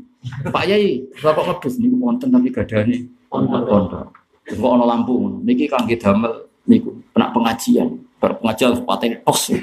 Pak 0.52 0.68
Yai, 0.68 1.08
bapak 1.24 1.64
ngedus 1.64 1.80
niku 1.80 1.96
wonten 1.96 2.28
tapi 2.28 2.52
gadane 2.52 3.08
pondok. 3.32 4.12
Terus 4.44 4.60
kok 4.60 4.72
ono 4.76 4.84
lampu 4.84 5.16
ngono. 5.16 5.40
Niki 5.48 5.72
kangge 5.72 5.96
damel 5.96 6.52
niku 6.68 6.92
kena 7.16 7.32
pengajian. 7.32 7.88
Bar 8.20 8.36
pengajian 8.44 8.84
patene 8.84 9.24
tos. 9.24 9.48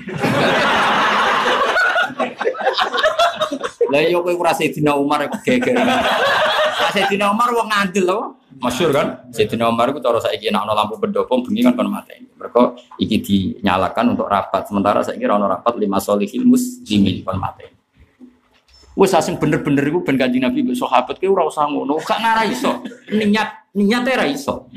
Lah 3.91 4.01
yo 4.05 4.21
kowe 4.25 4.33
ora 4.33 4.53
Sayyidina 4.55 4.97
Umar 4.97 5.27
kok 5.29 5.43
geger. 5.45 5.77
Sayyidina 6.95 7.31
Umar 7.33 7.51
wong 7.53 7.69
ngandel. 7.69 8.09
Masyhur 8.55 8.95
kan? 8.95 9.27
Sayyidina 9.35 9.67
Umar 9.67 9.91
iku 9.91 9.99
cara 9.99 10.23
saiki 10.23 10.47
nek 10.49 10.63
ana 10.63 10.73
lampu 10.79 10.95
pendopo 10.97 11.43
bengi 11.43 11.67
kan 11.67 11.75
kon 11.75 11.91
mateni. 11.91 12.31
Mergo 12.39 12.79
iki 13.03 13.19
dinyalakan 13.19 14.15
untuk 14.15 14.31
rapat. 14.31 14.71
Sementara 14.71 15.03
saiki 15.03 15.27
ora 15.27 15.37
ana 15.37 15.47
rapat 15.59 15.75
lima 15.75 15.99
solihil 15.99 16.47
muslimin 16.47 17.27
kon 17.27 17.37
mateni. 17.43 17.75
Wes 18.95 19.11
asing 19.11 19.43
bener-bener 19.43 19.83
iku 19.91 20.07
ben 20.07 20.15
Kanjeng 20.15 20.47
Nabi 20.47 20.63
mbek 20.63 20.79
sahabat 20.79 21.19
ki 21.19 21.27
ora 21.27 21.43
usah 21.51 21.67
ngono, 21.67 21.99
gak 21.99 22.15
ngara 22.15 22.47
iso. 22.47 22.79
Niat 23.11 23.75
niate 23.75 24.11
ora 24.15 24.27
iso. 24.31 24.71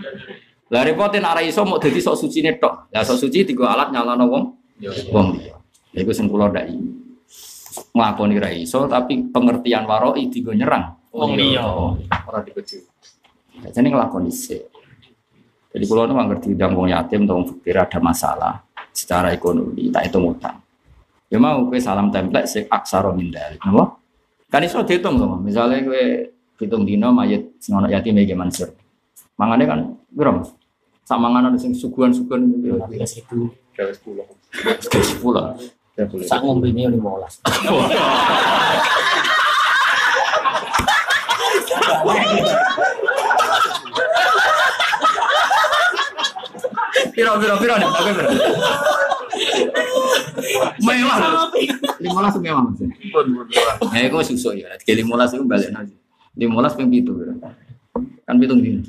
Lah 0.73 0.81
repote 0.81 1.21
nek 1.21 1.37
ora 1.37 1.41
iso 1.45 1.61
mau 1.61 1.77
dadi 1.77 2.01
sok 2.01 2.25
sucine 2.25 2.57
tok. 2.57 2.89
Lah 2.89 3.05
sok 3.05 3.29
suci 3.29 3.45
digo 3.45 3.69
alat 3.69 3.93
nyalano 3.93 4.25
wong 4.25 4.43
wong 5.13 5.27
liya. 5.37 5.53
Ya 5.93 6.01
iku 6.01 6.11
sing 6.17 6.25
kula 6.25 6.49
ndak 6.49 6.65
ngelakoni 7.93 8.39
ra 8.39 8.49
iso 8.51 8.87
tapi 8.89 9.23
pengertian 9.31 9.85
waroi 9.87 10.27
digo 10.27 10.53
nyerang 10.55 10.95
wong 11.13 11.35
liya 11.37 11.63
ora 12.27 12.43
dikeju. 12.45 12.77
Jadi 13.57 13.89
nglakoni 13.89 14.29
kondisi. 14.29 14.57
Jadi 15.73 15.85
kalau 15.89 16.05
nggak 16.09 16.27
ngerti 16.29 16.47
udang 16.53 16.75
wong 16.77 16.89
yatim 16.93 17.25
atau 17.25 17.41
fakir 17.45 17.77
ada 17.77 17.99
masalah 18.01 18.53
secara 18.93 19.33
ekonomi 19.33 19.91
tak 19.93 20.05
itu 20.09 20.19
utang. 20.21 20.57
Ya 21.27 21.37
mau 21.37 21.67
kue 21.67 21.79
salam 21.83 22.07
template 22.07 22.47
sih 22.47 22.63
aksara 22.65 23.11
mindalik, 23.11 23.59
nopo. 23.67 23.99
Kan 24.47 24.63
iso 24.63 24.79
dihitung 24.81 25.19
sama. 25.19 25.35
Misalnya 25.43 25.83
kue 25.83 26.31
hitung 26.57 26.87
dino 26.87 27.11
mayit 27.11 27.59
sing 27.59 27.75
ono 27.75 27.91
yatim 27.91 28.15
ya 28.17 28.33
Mansur. 28.33 28.71
Mangane 29.37 29.67
kan 29.67 29.91
piro? 30.07 30.41
Sak 31.03 31.19
mangane 31.19 31.59
sing 31.59 31.75
suguhan-suguhan 31.75 32.47
itu. 32.47 32.71
10. 32.73 33.51
10. 33.77 35.76
Sak 36.29 36.45
ngombe 36.45 36.69
ini 36.69 36.85
lima 36.93 37.09
belas. 37.17 37.41
Piro 47.17 47.33
piro 47.41 47.57
piro 47.57 47.73
nih, 47.81 47.89
oke 47.89 48.11
piro. 48.13 48.29
Mewah. 50.85 51.17
Lima 51.97 52.17
belas 52.21 52.37
mewah 52.37 52.61
Mas. 52.61 52.77
Ya 53.89 54.05
iku 54.05 54.21
susu 54.21 54.53
ya. 54.53 54.69
Tiga 54.77 55.01
lima 55.01 55.17
belas 55.17 55.33
itu 55.33 55.41
balik 55.41 55.73
aja. 55.73 55.95
Lima 56.37 56.61
belas 56.61 56.77
ping 56.77 56.93
pitu 56.93 57.17
piro. 57.17 57.33
Kan 58.21 58.37
pitung 58.37 58.61
dino. 58.61 58.85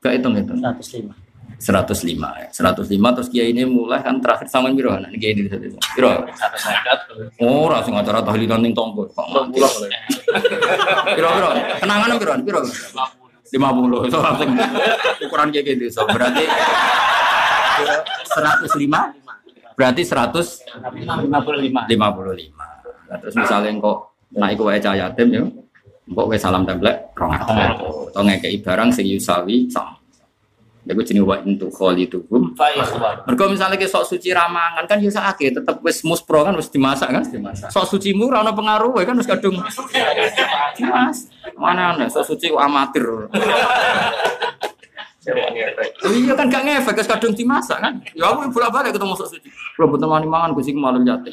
Gak 0.00 0.12
hitung 0.16 0.32
hitung. 0.40 0.56
Seratus 0.56 0.88
lima. 0.96 1.12
105 1.60 2.16
ya. 2.16 2.48
105 2.48 2.88
terus 2.88 3.28
kiai 3.28 3.52
ini 3.52 3.68
mulai 3.68 4.00
kan 4.00 4.16
terakhir 4.18 4.48
sama 4.48 4.72
biro 4.72 4.96
anak 4.96 5.12
kiai 5.20 5.36
ini 5.36 5.52
satu. 5.52 5.68
Biro. 5.94 6.10
Oh, 7.44 7.68
sing 7.84 7.92
acara 7.92 8.24
tahlilan 8.24 8.64
ning 8.64 8.72
tonggo. 8.72 9.04
Kok. 9.12 9.52
Biro 11.12 11.28
biro. 11.36 11.48
Kenangan 11.84 12.16
biro 12.16 12.32
biro. 12.40 12.64
50 13.50 14.14
so 14.14 14.22
langsung 14.22 14.46
ukuran 15.26 15.50
kayak 15.50 15.74
gitu 15.74 15.90
so 15.90 16.06
berarti 16.06 16.46
105 16.46 18.78
berarti 19.74 20.06
155 20.06 21.90
Lima 21.90 22.14
puluh 22.14 22.30
lima. 22.36 22.66
Nah, 23.10 23.18
terus 23.18 23.34
misalnya 23.34 23.74
kok 23.82 24.14
naik 24.30 24.54
ke 24.54 24.78
cahaya 24.78 25.10
yatim 25.10 25.34
ya 25.34 25.42
kok 26.10 26.26
salam 26.38 26.62
template 26.62 27.10
rong 27.18 27.34
atau 27.34 28.22
ngekei 28.22 28.62
barang 28.62 28.94
sing 28.94 29.10
yusawi 29.10 29.66
sama 29.66 29.98
Gue 30.80 31.04
jenis 31.04 31.20
wa 31.20 31.36
intu 31.44 31.68
kholi 31.68 32.08
tuhum 32.08 32.56
Faizwan. 32.56 33.28
Mergo 33.28 33.44
misalnya 33.52 33.76
sok 33.84 34.16
suci 34.16 34.32
ramangan 34.32 34.88
kan 34.88 34.96
ya 34.96 35.12
sakit 35.12 35.60
tetep 35.60 35.76
wis 35.84 36.00
muspro 36.08 36.40
kan 36.40 36.56
wis 36.56 36.72
dimasak 36.72 37.12
kan 37.12 37.20
dimasak. 37.20 37.68
Sok 37.68 37.84
suci 37.84 38.16
mu 38.16 38.32
ora 38.32 38.40
ono 38.40 38.56
pengaruh 38.56 38.96
kan 39.04 39.12
wis 39.20 39.28
kadung 39.28 39.60
Mas, 40.80 41.28
mana 41.60 42.00
nih 42.00 42.08
sok 42.08 42.32
suci 42.32 42.48
amatir. 42.48 43.28
Iya 46.08 46.32
kan 46.32 46.48
gak 46.48 46.64
ngefek 46.64 46.96
wis 46.96 47.08
kadung 47.12 47.36
dimasak 47.36 47.76
kan. 47.76 48.00
Ya 48.16 48.32
aku 48.32 48.48
bolak-balik 48.48 48.96
ketemu 48.96 49.12
sok 49.20 49.36
suci. 49.36 49.52
Kalau 49.76 49.92
butuh 49.92 50.08
mani 50.08 50.24
mangan 50.24 50.56
kucing 50.56 50.80
malu 50.80 51.04
jatuh. 51.04 51.28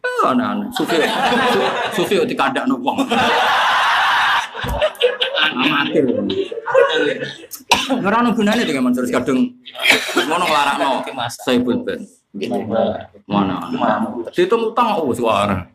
Eh, 0.00 0.24
aneh-aneh. 0.28 0.68
Sufi, 0.72 0.96
sufi 1.92 2.16
di 2.24 2.36
kandak 2.36 2.64
wong. 2.68 2.96
Amatir. 5.60 6.04
Ora 7.88 8.20
ono 8.20 8.30
gunane 8.36 8.62
dengan 8.68 8.90
Mansur 8.90 9.08
kadung 9.08 9.56
ngono 10.14 10.44
nglarakno 10.44 10.88
saya 11.32 11.58
ben. 11.58 12.00
Mana? 13.26 13.66
Dihitung 14.30 14.70
utang 14.70 15.00
oh 15.00 15.10
suara. 15.10 15.66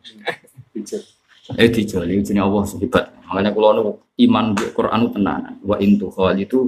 Eh 1.54 1.68
dijoli 1.70 2.22
jenenge 2.24 2.42
Allah 2.42 2.64
hebat. 2.80 3.04
Makanya 3.26 3.50
kula 3.54 3.68
nu 3.76 3.98
iman 4.22 4.54
di 4.54 4.66
Quran 4.72 5.12
tenanan. 5.12 5.54
Wa 5.62 5.76
in 5.82 5.98
tukhalitu 6.00 6.66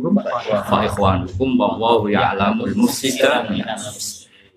fa 0.69 0.85
ikhwanukum 0.85 1.56
wa 1.56 1.74
wallahu 1.74 2.06
ya'lamul 2.12 2.74
mufsida. 2.77 3.48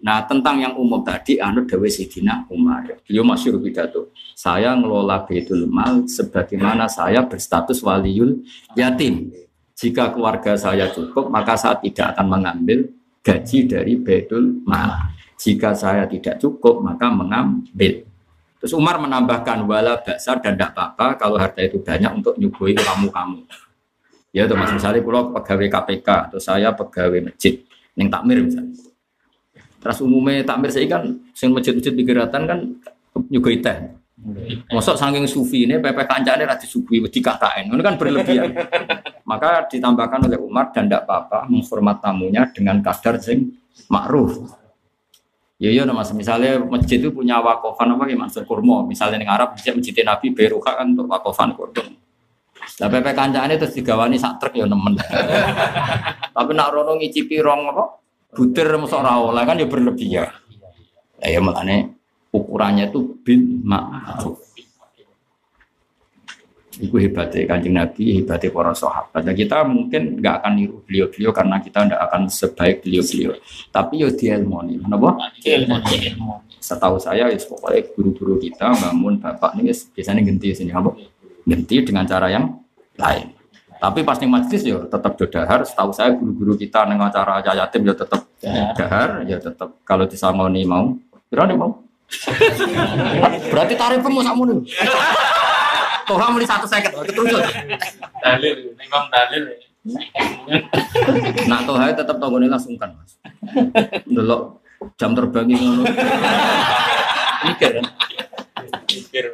Nah 0.01 0.25
tentang 0.25 0.57
yang 0.57 0.73
umum 0.75 1.05
tadi 1.05 1.37
anut 1.37 1.69
Dewi 1.69 1.89
Sidina 1.89 2.41
Umar. 2.49 2.85
Beliau 3.05 3.21
masyur 3.21 3.61
pidato. 3.61 4.09
Saya 4.33 4.73
ngelola 4.73 5.29
Baitul 5.29 5.69
Mal 5.69 6.09
sebagaimana 6.09 6.89
saya 6.89 7.21
berstatus 7.21 7.85
waliul 7.85 8.41
yatim. 8.73 9.29
Jika 9.81 10.13
keluarga 10.13 10.53
saya 10.53 10.93
cukup, 10.93 11.33
maka 11.33 11.57
saya 11.57 11.73
tidak 11.81 12.13
akan 12.13 12.29
mengambil 12.29 12.85
gaji 13.25 13.65
dari 13.65 13.97
Baitul 13.97 14.61
Mal. 14.61 15.09
Jika 15.41 15.73
saya 15.73 16.05
tidak 16.05 16.37
cukup, 16.37 16.85
maka 16.85 17.09
mengambil. 17.09 18.05
Terus 18.61 18.77
Umar 18.77 19.01
menambahkan 19.01 19.65
wala 19.65 19.97
basar 20.05 20.37
dan 20.37 20.53
tidak 20.53 20.77
apa-apa 20.77 21.17
kalau 21.17 21.41
harta 21.41 21.65
itu 21.65 21.81
banyak 21.81 22.13
untuk 22.13 22.37
nyuguhi 22.37 22.77
kamu-kamu. 22.77 23.41
Ya, 24.29 24.45
itu 24.45 24.53
mas 24.53 24.69
misalnya 24.69 25.01
kalau 25.01 25.33
pegawai 25.33 25.67
KPK 25.67 26.07
atau 26.29 26.37
saya 26.37 26.69
pegawai 26.69 27.33
masjid, 27.33 27.57
yang 27.97 28.13
takmir 28.13 28.37
misalnya. 28.37 28.77
Terus 29.81 29.97
umumnya 30.05 30.45
takmir 30.45 30.69
saya 30.69 30.85
kan, 30.85 31.09
sing 31.33 31.49
masjid-masjid 31.49 31.89
pikiratan 31.89 32.41
kan 32.45 32.59
nyuguhi 33.33 33.65
teh. 33.65 33.97
Masuk 34.69 34.93
saking 35.01 35.25
sufi 35.25 35.65
ini 35.65 35.81
PP 35.81 36.05
kancane 36.05 36.45
ra 36.45 36.53
disuguhi 36.53 37.01
wedi 37.01 37.19
KKN. 37.25 37.73
Ini 37.73 37.81
kan 37.81 37.95
berlebihan. 37.97 38.53
Maka 39.29 39.65
ditambahkan 39.65 40.29
oleh 40.29 40.37
Umar 40.37 40.69
dan 40.69 40.85
tidak 40.85 41.09
apa-apa 41.09 41.49
menghormat 41.49 41.97
tamunya 42.05 42.45
dengan 42.53 42.85
kadar 42.85 43.17
sing 43.17 43.49
ma'ruf. 43.89 44.61
Ya 45.61 45.69
iya 45.69 45.85
mas, 45.85 46.09
misalnya 46.13 46.57
masjid 46.57 46.97
itu 46.97 47.13
punya 47.13 47.37
wakofan 47.37 47.93
apa 47.93 48.09
ya 48.09 48.17
Mansur 48.17 48.49
Kurmo, 48.49 48.81
misalnya 48.81 49.21
di 49.21 49.29
Arab 49.29 49.53
masjid 49.53 49.77
masjid 49.77 49.93
Nabi 50.01 50.33
Beruka 50.33 50.73
kan 50.73 50.89
untuk 50.89 51.05
wakofan 51.05 51.53
kurma. 51.53 51.85
Lah 52.81 52.89
PP 52.89 53.07
kancane 53.13 53.53
terus 53.61 53.77
digawani 53.77 54.17
sak 54.17 54.41
truk 54.41 54.57
ya 54.57 54.65
nemen. 54.65 54.97
Tapi 56.35 56.51
nak 56.57 56.73
rono 56.73 56.97
ngicipi 56.97 57.37
rong 57.37 57.61
apa? 57.77 57.83
Butir 58.33 58.73
mosok 58.73 59.05
ora 59.05 59.21
oleh 59.21 59.43
kan 59.45 59.61
ya 59.61 59.69
berlebihan. 59.69 60.33
Ya 61.21 61.37
ya 61.37 61.39
makane 61.45 62.00
ukurannya 62.31 62.87
itu 62.89 63.19
bin 63.21 63.61
ma'ruf. 63.63 64.39
Itu 66.81 66.97
hebatnya 66.97 67.45
kanjeng 67.45 67.75
Nabi, 67.77 68.23
hebatnya 68.23 68.49
para 68.49 68.73
sahabat. 68.73 69.21
Dan 69.21 69.35
kita 69.35 69.61
mungkin 69.67 70.17
nggak 70.17 70.35
akan 70.41 70.53
niru 70.55 70.81
beliau-beliau 70.87 71.29
karena 71.35 71.59
kita 71.61 71.85
tidak 71.85 72.01
akan 72.09 72.21
sebaik 72.31 72.81
beliau-beliau. 72.81 73.37
Tapi 73.69 73.93
yo 74.01 74.09
di 74.09 74.25
ilmu 74.31 74.57
nih, 74.65 74.77
kenapa? 74.81 75.09
Setahu 76.57 76.97
saya, 76.97 77.27
ya 77.29 77.37
pokoknya 77.37 77.85
guru-guru 77.93 78.39
kita 78.39 78.71
bangun 78.71 79.19
bapak 79.19 79.59
ini 79.59 79.69
biasanya 79.73 80.21
ganti 80.23 80.47
sini 80.55 80.71
apa? 80.71 80.89
Ganti 81.43 81.75
dengan 81.83 82.07
cara 82.07 82.31
yang 82.31 82.45
lain. 82.97 83.27
Tapi 83.81 83.99
pas 84.05 84.17
ning 84.21 84.29
majlis 84.29 84.61
yo 84.61 84.85
tetap 84.85 85.17
dodahar. 85.17 85.65
Setahu 85.67 85.91
saya 85.91 86.13
guru-guru 86.13 86.53
kita 86.55 86.87
neng 86.87 87.01
acara 87.03 87.41
yatim 87.41 87.81
yo 87.83 87.93
tetap 87.93 88.25
dahar, 88.77 89.25
ya 89.27 89.37
tetap 89.37 89.75
kalau 89.85 90.07
disangoni 90.07 90.65
mau. 90.65 90.97
Kira 91.29 91.45
mau. 91.51 91.90
Berarti 93.49 93.73
tarifnya 93.79 94.11
mau 94.11 94.23
sakmu 94.23 94.43
nih. 94.47 94.57
Toh 96.07 96.17
kamu 96.17 96.43
di 96.43 96.47
satu 96.49 96.65
seket, 96.67 96.91
terus. 96.91 97.39
Dalil, 98.19 98.75
memang 98.75 99.07
dalil. 99.07 99.43
Nak 101.47 101.59
toh 101.65 101.75
tetap 101.79 102.17
tonggone 102.21 102.45
langsung 102.51 102.77
kan 102.77 102.93
mas. 102.93 103.17
Delok 104.05 104.61
jam 104.97 105.17
terbang 105.17 105.49
ngono. 105.49 105.83
Mikir 107.47 107.81
kan. 107.81 107.85
Pikir. 108.85 109.25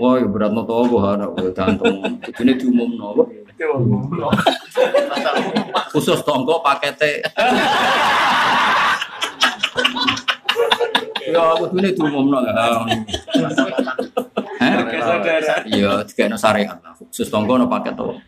Wah, 0.00 0.16
ya 0.16 0.24
berat 0.24 0.54
no 0.56 0.64
toh 0.64 0.88
gua 0.88 1.18
anak 1.18 1.36
gue 1.36 1.52
gantung. 1.52 2.00
Ini 2.40 2.52
diumum 2.56 2.96
no. 2.96 3.28
Khusus 5.92 6.24
tonggo 6.24 6.64
pakete. 6.64 7.20
Ya, 11.30 11.54
aku 11.54 11.70
ini 11.78 11.94
diumum 11.94 12.26
no. 12.26 12.42
Eh? 12.42 12.50
Iya, 15.70 16.02
tiga 16.04 16.26
no 16.26 16.36
syariat 16.36 16.76
lah. 16.82 16.92
Khusus 16.98 17.30
tonggo 17.30 17.54
no 17.54 17.70
paket 17.70 17.94
tuh. 17.94 18.18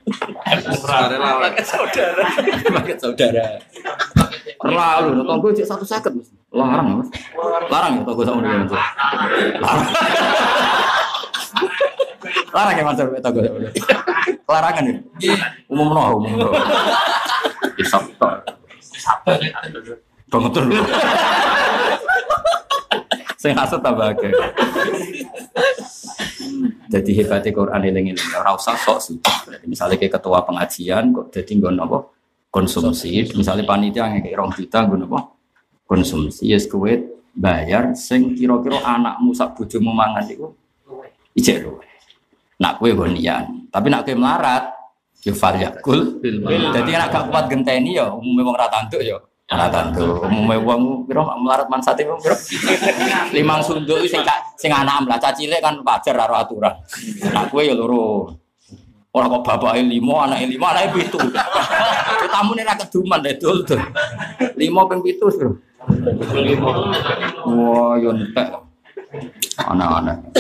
Paket 0.47 1.66
saudara. 1.66 2.27
paket 2.79 2.99
saudara. 2.99 3.59
Terlalu, 4.62 5.11
no 5.19 5.23
tonggo 5.27 5.51
cek 5.51 5.66
satu. 5.66 5.85
Mas. 6.15 6.29
Larang, 6.55 7.03
mas. 7.03 7.09
Larang 7.69 7.93
ya 7.99 8.03
tonggo 8.07 8.23
sama 8.23 8.41
dia. 8.47 8.62
Mas. 8.62 8.73
Larang. 9.59 9.87
Larang 12.55 12.74
ya 12.79 12.85
mas, 12.87 12.99
tonggo. 13.19 13.41
Larangan 14.47 14.85
ya. 14.87 15.35
Umum 15.66 15.89
no, 15.91 16.03
umum 16.23 16.33
no. 16.39 16.49
Isap 17.83 18.07
tok. 18.16 18.47
Banget 20.31 20.51
dulu. 20.57 20.81
Saya 23.43 23.59
hasut 23.59 23.82
tambah 23.82 24.06
akeh. 24.06 24.31
Jadi 26.86 27.10
hebatnya 27.19 27.51
Quran 27.51 27.82
eling 27.82 28.14
eling 28.14 28.31
ora 28.39 28.55
usah 28.55 28.78
sok 28.78 28.98
sih. 29.02 29.19
Misalnya 29.66 29.98
kayak 29.98 30.14
ketua 30.14 30.47
pengajian 30.47 31.10
kok 31.10 31.35
jadi 31.35 31.51
nggon 31.59 31.82
apa? 31.82 32.06
Konsumsi. 32.55 33.35
Misalnya 33.35 33.66
panitia 33.66 34.06
ngekek 34.14 34.39
rong 34.39 34.55
juta 34.55 34.86
nggon 34.86 35.10
apa? 35.10 35.35
Konsumsi. 35.90 36.55
Yes 36.55 36.70
kowe 36.70 36.94
bayar 37.35 37.98
sing 37.98 38.39
kira-kira 38.39 38.78
anakmu 38.78 39.35
sak 39.35 39.59
bojomu 39.59 39.90
mangan 39.90 40.23
iku 40.31 40.55
ijek 41.35 41.66
luwe. 41.66 41.82
Nak 42.62 42.78
kowe 42.78 42.94
nggon 42.94 43.19
nian. 43.19 43.66
Tapi 43.74 43.90
nak 43.90 44.06
kowe 44.06 44.14
melarat 44.14 44.70
ya 45.27 45.35
fal 45.35 45.59
yakul. 45.59 46.23
Jadi 46.23 46.90
nek 46.94 47.10
gak 47.10 47.27
kuat 47.27 47.51
genteni 47.51 47.98
ya 47.98 48.06
umume 48.14 48.47
wong 48.47 48.55
ra 48.55 48.70
tanduk 48.70 49.02
ya 49.02 49.19
ora 49.51 49.66
tanduk. 49.69 50.23
Umume 50.28 50.56
wong 50.62 50.82
pira 51.09 51.27
melarat 51.39 51.66
mansate 51.66 52.06
wong? 52.06 52.20
Limang 53.35 53.60
sunduk 53.64 54.06
sing 54.06 54.23
sing 54.60 54.70
anak 54.70 55.09
lah 55.09 55.19
cilik 55.19 55.59
kan 55.59 55.81
wajar 55.82 56.14
karo 56.14 56.35
aturan. 56.39 56.74
Nak 57.32 57.51
kowe 57.51 57.62
ya 57.64 57.74
loro. 57.74 58.39
Ora 59.12 59.28
kok 59.28 59.44
bapake 59.44 59.85
limo, 59.85 60.24
anake 60.24 60.48
limo, 60.48 60.64
anake 60.73 60.89
pitu. 60.97 61.20
Tamune 62.32 62.64
ra 62.64 62.73
keduman 62.81 63.20
dul 63.36 63.60
dul. 63.60 63.81
Limo 64.56 64.89
ping 64.89 65.05
pitu, 65.05 65.28
Bro. 65.28 65.52
Wah, 67.44 68.01
yo 68.01 68.16
entek. 68.16 68.48
Anak-anak. 69.60 70.32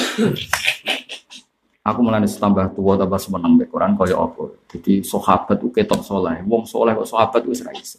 Aku 1.82 1.98
mulai 1.98 2.24
tambah 2.24 2.70
tua 2.78 2.94
tambah 2.94 3.18
semenang 3.18 3.58
Quran 3.66 3.98
kaya 3.98 4.16
apa. 4.16 4.54
Jadi 4.70 5.02
sahabat 5.02 5.58
ku 5.58 5.68
ketok 5.68 6.00
soleh. 6.00 6.40
Wong 6.46 6.62
soleh 6.64 6.94
kok 6.94 7.10
sahabat 7.10 7.42
wis 7.44 7.60
ra 7.66 7.74
iso. 7.74 7.98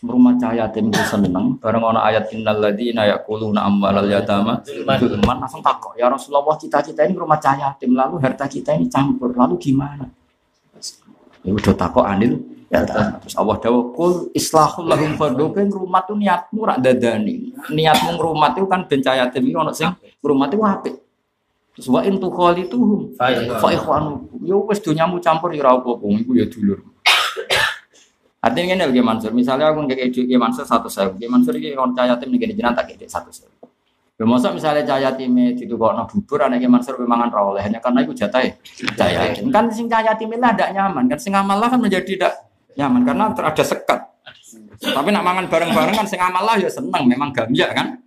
Rumah 0.00 0.32
cahaya 0.40 0.64
tim 0.72 0.88
seneng 0.88 1.60
bareng 1.60 1.84
ana 1.84 2.00
ayat 2.08 2.32
innal 2.32 2.56
ladzina 2.56 3.04
yaquluna 3.04 3.68
amwalal 3.68 4.08
yatama 4.08 4.64
zulman 4.96 5.36
langsung 5.44 5.60
takok 5.60 5.92
ya 5.92 6.08
Rasulullah 6.08 6.56
cita-cita 6.56 7.04
ini 7.04 7.12
rumah 7.12 7.36
cahaya 7.36 7.76
tim 7.76 7.92
lalu 7.92 8.16
harta 8.16 8.48
kita 8.48 8.72
ini 8.80 8.88
campur 8.88 9.36
lalu 9.36 9.60
gimana? 9.60 10.08
Ya 11.44 11.52
udah 11.52 11.76
takok 11.76 12.08
anil 12.08 12.40
ya 12.72 12.80
terus 12.88 13.36
Allah 13.36 13.60
dawuh 13.60 13.92
kul 13.92 14.32
islahul 14.32 14.88
lahum 14.88 15.20
fardu 15.20 15.52
ben 15.52 15.68
rumah 15.68 16.00
tuh 16.08 16.16
niatmu 16.16 16.64
rak 16.64 16.80
dadani. 16.80 17.52
Niatmu 17.68 18.16
ngrumat 18.16 18.56
itu 18.56 18.64
kan 18.72 18.88
ben 18.88 19.04
cahaya 19.04 19.28
tim 19.28 19.52
iki 19.52 19.52
ono 19.52 19.76
sing 19.76 19.92
ngrumat 20.24 20.48
itu 20.48 20.64
apik. 20.64 20.94
Terus 21.76 21.86
wa 21.92 22.00
in 22.08 22.16
tukhalituhum 22.16 23.20
fa 23.20 23.68
ikhwanu. 23.68 24.32
Yo 24.48 24.64
wis 24.64 24.80
donyamu 24.80 25.20
campur 25.20 25.52
ya 25.52 25.60
ora 25.60 25.76
apa-apa 25.76 26.08
iku 26.24 26.32
ya 26.40 26.48
dulur. 26.48 26.88
Artinya 28.40 28.72
ini 28.72 28.84
lagi 28.88 29.02
Mansur, 29.04 29.30
misalnya 29.36 29.68
aku 29.68 29.84
ngekek 29.84 30.24
Ki 30.24 30.36
Mansur 30.40 30.64
satu 30.64 30.88
saya, 30.88 31.12
Ki 31.12 31.28
Mansur 31.28 31.52
ini 31.60 31.76
orang 31.76 31.92
cahaya 31.92 32.16
tim 32.16 32.32
nih 32.32 32.56
jenang 32.56 32.72
tak 32.72 32.88
kek 32.88 33.04
satu 33.04 33.28
saya. 33.28 33.52
Bermasa 34.16 34.48
misalnya 34.52 34.80
cahaya 34.84 35.12
tim 35.12 35.32
itu 35.36 35.76
kok 35.76 35.92
no 35.92 36.08
bubur, 36.08 36.48
anak 36.48 36.64
Mansur 36.64 36.96
memangan 36.96 37.28
rawol, 37.28 37.60
hanya 37.60 37.76
karena 37.84 38.00
itu 38.00 38.16
jatah 38.16 38.40
cahaya 38.96 39.36
tim. 39.36 39.52
Kan 39.52 39.68
sing 39.68 39.92
cahaya 39.92 40.16
tim 40.16 40.32
lah 40.40 40.56
tidak 40.56 40.72
nyaman, 40.72 41.04
kan 41.08 41.18
sing 41.20 41.36
amal 41.36 41.60
kan 41.60 41.76
menjadi 41.76 42.16
tidak 42.16 42.32
nyaman 42.80 43.04
karena 43.04 43.24
ter- 43.36 43.44
ada 43.44 43.64
sekat. 43.64 44.00
Tapi 44.80 45.08
nak 45.12 45.24
mangan 45.24 45.44
bareng-bareng 45.52 45.94
kan 46.00 46.06
sing 46.08 46.20
amal 46.20 46.48
ya 46.56 46.72
seneng, 46.72 47.04
memang 47.04 47.36
gambia 47.36 47.68
kan. 47.76 48.00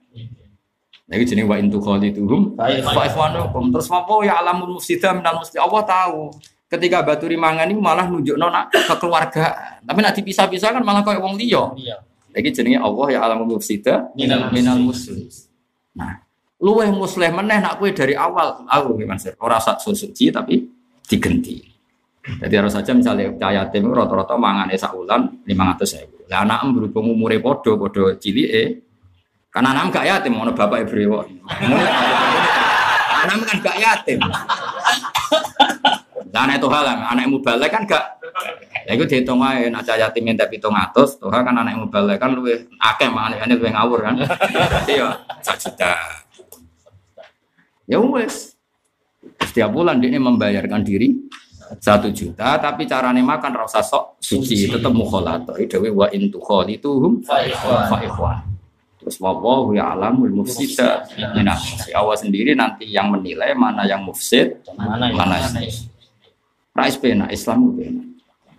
Jadi 1.03 1.29
jenis 1.29 1.45
wa 1.45 1.61
intu 1.61 1.77
khalituhum 1.77 2.57
fa 2.57 3.05
ikhwanukum. 3.05 3.69
Terus 3.69 3.85
apa 3.93 4.13
ya 4.25 4.41
alamul 4.41 4.81
mufsida 4.81 5.13
minal 5.13 5.37
mufsida. 5.37 5.61
Allah 5.61 5.81
tahu. 5.85 6.33
Ketika 6.73 7.05
batu 7.05 7.29
rimangan 7.29 7.69
ini 7.69 7.77
malah 7.77 8.09
nunjuk 8.09 8.33
nona 8.33 8.65
ke 8.65 8.81
keluarga. 8.97 9.77
Tapi 9.85 9.99
nak 10.01 10.17
dipisah-pisah 10.17 10.73
kan 10.73 10.81
malah 10.81 11.05
kayak 11.05 11.21
wong 11.21 11.37
liya. 11.37 11.69
Iya. 11.77 12.01
Lagi 12.33 12.49
jenenge 12.49 12.81
Allah 12.81 13.07
ya 13.13 13.19
alamul 13.21 13.61
mufsida 13.61 14.09
Minal 14.17 14.49
minal 14.49 14.81
muslim. 14.81 15.29
Nah, 15.93 16.17
luweh 16.57 16.89
muslim 16.89 17.29
meneh 17.29 17.61
nak 17.61 17.77
kowe 17.77 17.85
dari 17.93 18.17
awal 18.17 18.65
aku 18.65 18.97
nggih 18.97 19.05
Mas. 19.05 19.29
Ora 19.37 19.61
sak 19.61 19.85
suci 19.85 20.33
tapi 20.33 20.65
digenti. 21.05 21.61
Jadi 22.23 22.53
harus 22.57 22.73
saja 22.73 22.95
misalnya 22.97 23.29
cahaya 23.37 23.69
yatim 23.69 23.85
itu 23.85 23.93
rata-rata 23.93 24.33
mangan 24.33 24.73
sak 24.73 24.97
ulan 24.97 25.29
500 25.45 26.01
ribu. 26.01 26.25
Lah 26.25 26.41
anak 26.41 26.65
berhubung 26.73 27.13
umure 27.13 27.37
podo 27.37 27.77
podo 27.77 28.17
cilik 28.17 28.49
eh. 28.49 28.69
Karena 29.53 29.77
anak 29.77 29.93
gak 29.93 30.09
yatim, 30.09 30.33
ono 30.33 30.49
bapak 30.57 30.89
ibu 30.89 31.21
Anak 33.21 33.37
kan 33.45 33.57
gak 33.61 33.77
yatim. 33.77 34.17
Lah 36.33 36.49
anak 36.49 36.65
Tuhan 36.65 36.81
lah, 36.81 36.95
anak 37.13 37.29
mubalek 37.29 37.69
kan 37.69 37.85
gak 37.85 38.17
Ya 38.89 38.97
itu 38.97 39.05
dihitung 39.05 39.37
aja, 39.37 39.69
nak 39.69 39.85
cah 39.85 39.95
yatim 39.95 40.25
minta 40.25 40.49
pitung 40.49 40.73
atus, 40.73 41.21
Tuhan 41.21 41.45
kan 41.45 41.53
anak 41.53 41.77
mubalek 41.77 42.17
kan 42.17 42.33
lebih 42.33 42.65
akeh 42.81 43.05
makanya 43.05 43.45
ini 43.45 43.53
lebih 43.53 43.71
ngawur 43.77 44.01
kan. 44.01 44.17
Iya, 44.89 45.13
satu 45.45 45.69
juta. 45.69 45.93
Ya 47.85 48.01
wes. 48.01 48.57
Setiap 49.45 49.69
bulan 49.69 50.01
dia 50.01 50.17
membayarkan 50.17 50.81
diri 50.81 51.15
satu 51.77 52.09
juta, 52.09 52.57
tapi 52.57 52.89
caranya 52.89 53.21
makan 53.21 53.53
rasa 53.53 53.85
sok 53.85 54.17
suci, 54.17 54.67
tetap 54.67 54.91
mukholato. 54.91 55.53
Itu 55.55 55.79
wa 55.93 56.09
intu 56.09 56.41
kholituhum 56.41 57.21
fa 57.23 57.45
ikhwan. 58.01 58.41
Terus 58.99 59.21
wallahu 59.21 59.77
ya'lamul 59.77 60.33
mufsida 60.43 61.05
minas. 61.37 61.87
Allah 61.93 62.17
sendiri 62.17 62.57
nanti 62.57 62.89
yang 62.89 63.13
menilai 63.13 63.53
mana 63.53 63.85
yang 63.85 64.01
mufsid, 64.01 64.65
Mana 64.75 65.07
yang 65.13 65.23
yang 65.29 65.92
Rais 66.73 66.97
pena, 66.97 67.29
Islam 67.29 67.69
itu 67.69 67.71
pena. 67.77 68.03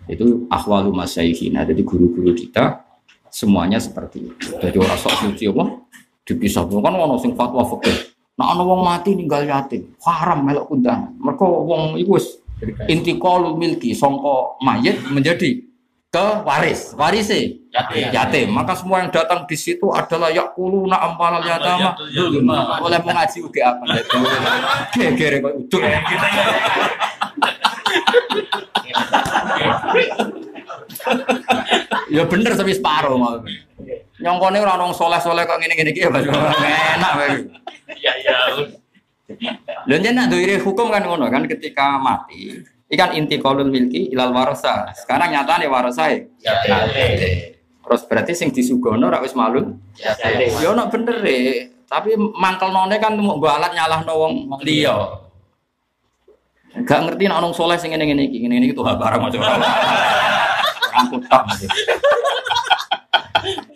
Itu 0.07 0.25
ahwalu 0.47 0.95
masyayikhina. 0.95 1.67
Jadi 1.67 1.83
guru-guru 1.83 2.31
kita 2.31 2.79
semuanya 3.27 3.75
seperti 3.75 4.31
itu. 4.31 4.55
Jadi 4.55 4.77
orang 4.79 4.95
sok 4.95 5.15
suci 5.19 5.51
apa? 5.51 5.83
Dipisah 6.25 6.63
kan 6.65 6.93
ono 6.95 7.19
sing 7.19 7.35
fatwa 7.35 7.61
fikih. 7.67 8.15
Nah 8.39 8.55
ono 8.55 8.63
wong 8.67 8.81
mati 8.87 9.15
ninggal 9.15 9.43
yatim, 9.43 9.93
haram 10.03 10.47
melok 10.47 10.71
kundangan. 10.71 11.11
Mereka 11.19 11.43
wong 11.43 11.99
iku 11.99 12.15
wis 12.17 12.39
intiqalul 12.87 13.59
milki 13.59 13.91
songko 13.91 14.59
mayit 14.63 14.99
menjadi 15.11 15.63
ke 16.15 16.27
waris, 16.47 16.95
warise 16.95 17.59
Yatim. 17.75 18.07
yatim. 18.15 18.47
Maka 18.55 18.79
semua 18.79 19.03
yang 19.03 19.11
datang 19.11 19.43
di 19.43 19.59
situ 19.59 19.91
adalah 19.91 20.31
yakuluna 20.31 20.95
ampalal 20.95 21.43
yatama. 21.43 21.91
Oleh 22.79 22.99
mengaji 23.03 23.43
udah 23.43 23.63
apa? 23.75 23.83
Gegere 24.95 25.43
kok 25.43 25.53
uduk. 25.59 25.83
Ya 32.09 32.23
bener 32.25 32.51
tapi 32.55 32.71
separuh 32.75 33.17
mau. 33.17 33.41
Nyongkone 34.21 34.57
ora 34.63 34.79
orang 34.79 34.95
soleh-soleh 34.95 35.43
kok 35.43 35.59
ngene-ngene 35.59 35.91
iki 35.91 36.05
ya 36.05 36.11
enak 36.13 37.11
wae. 37.19 37.29
Iya 37.99 38.11
iya. 38.21 38.37
Lha 39.85 39.95
yen 39.97 40.13
nak 40.13 40.29
doire 40.29 40.61
hukum 40.61 40.93
kan 40.93 41.03
ngono 41.05 41.25
kan 41.27 41.49
ketika 41.49 41.97
mati 41.97 42.61
ikan 42.93 43.17
inti 43.17 43.41
kolul 43.41 43.67
milki 43.67 44.13
ilal 44.13 44.31
warasa. 44.31 44.93
Sekarang 44.93 45.33
nyatane 45.33 45.65
warasae. 45.65 46.29
Yatim. 46.41 47.57
Terus 47.85 48.01
berarti 48.09 48.33
sing 48.33 48.49
disugono 48.53 49.09
ora 49.09 49.21
wis 49.21 49.33
malun. 49.33 49.77
Yatim. 49.97 50.61
Ya 50.61 50.69
ono 50.71 50.87
bener 50.89 51.17
e, 51.25 51.37
tapi 51.89 52.13
mangkel 52.17 52.69
none 52.69 52.95
kan 53.01 53.17
mau 53.17 53.37
mbok 53.37 53.49
alat 53.49 53.71
nyalahno 53.73 54.13
wong 54.13 54.33
liya. 54.61 55.24
Gak 56.83 56.99
ngerti 57.07 57.31
nek 57.31 57.39
ono 57.39 57.55
soleh 57.55 57.79
sing 57.79 57.95
ngene-ngene 57.95 58.27
iki, 58.27 58.43
ngene-ngene 58.43 58.67
iki 58.67 58.75
tuh 58.75 58.83
barang 58.83 59.21
macam 59.23 59.39
ora. 59.39 59.55
Orang 60.91 61.07
kutak. 61.07 61.43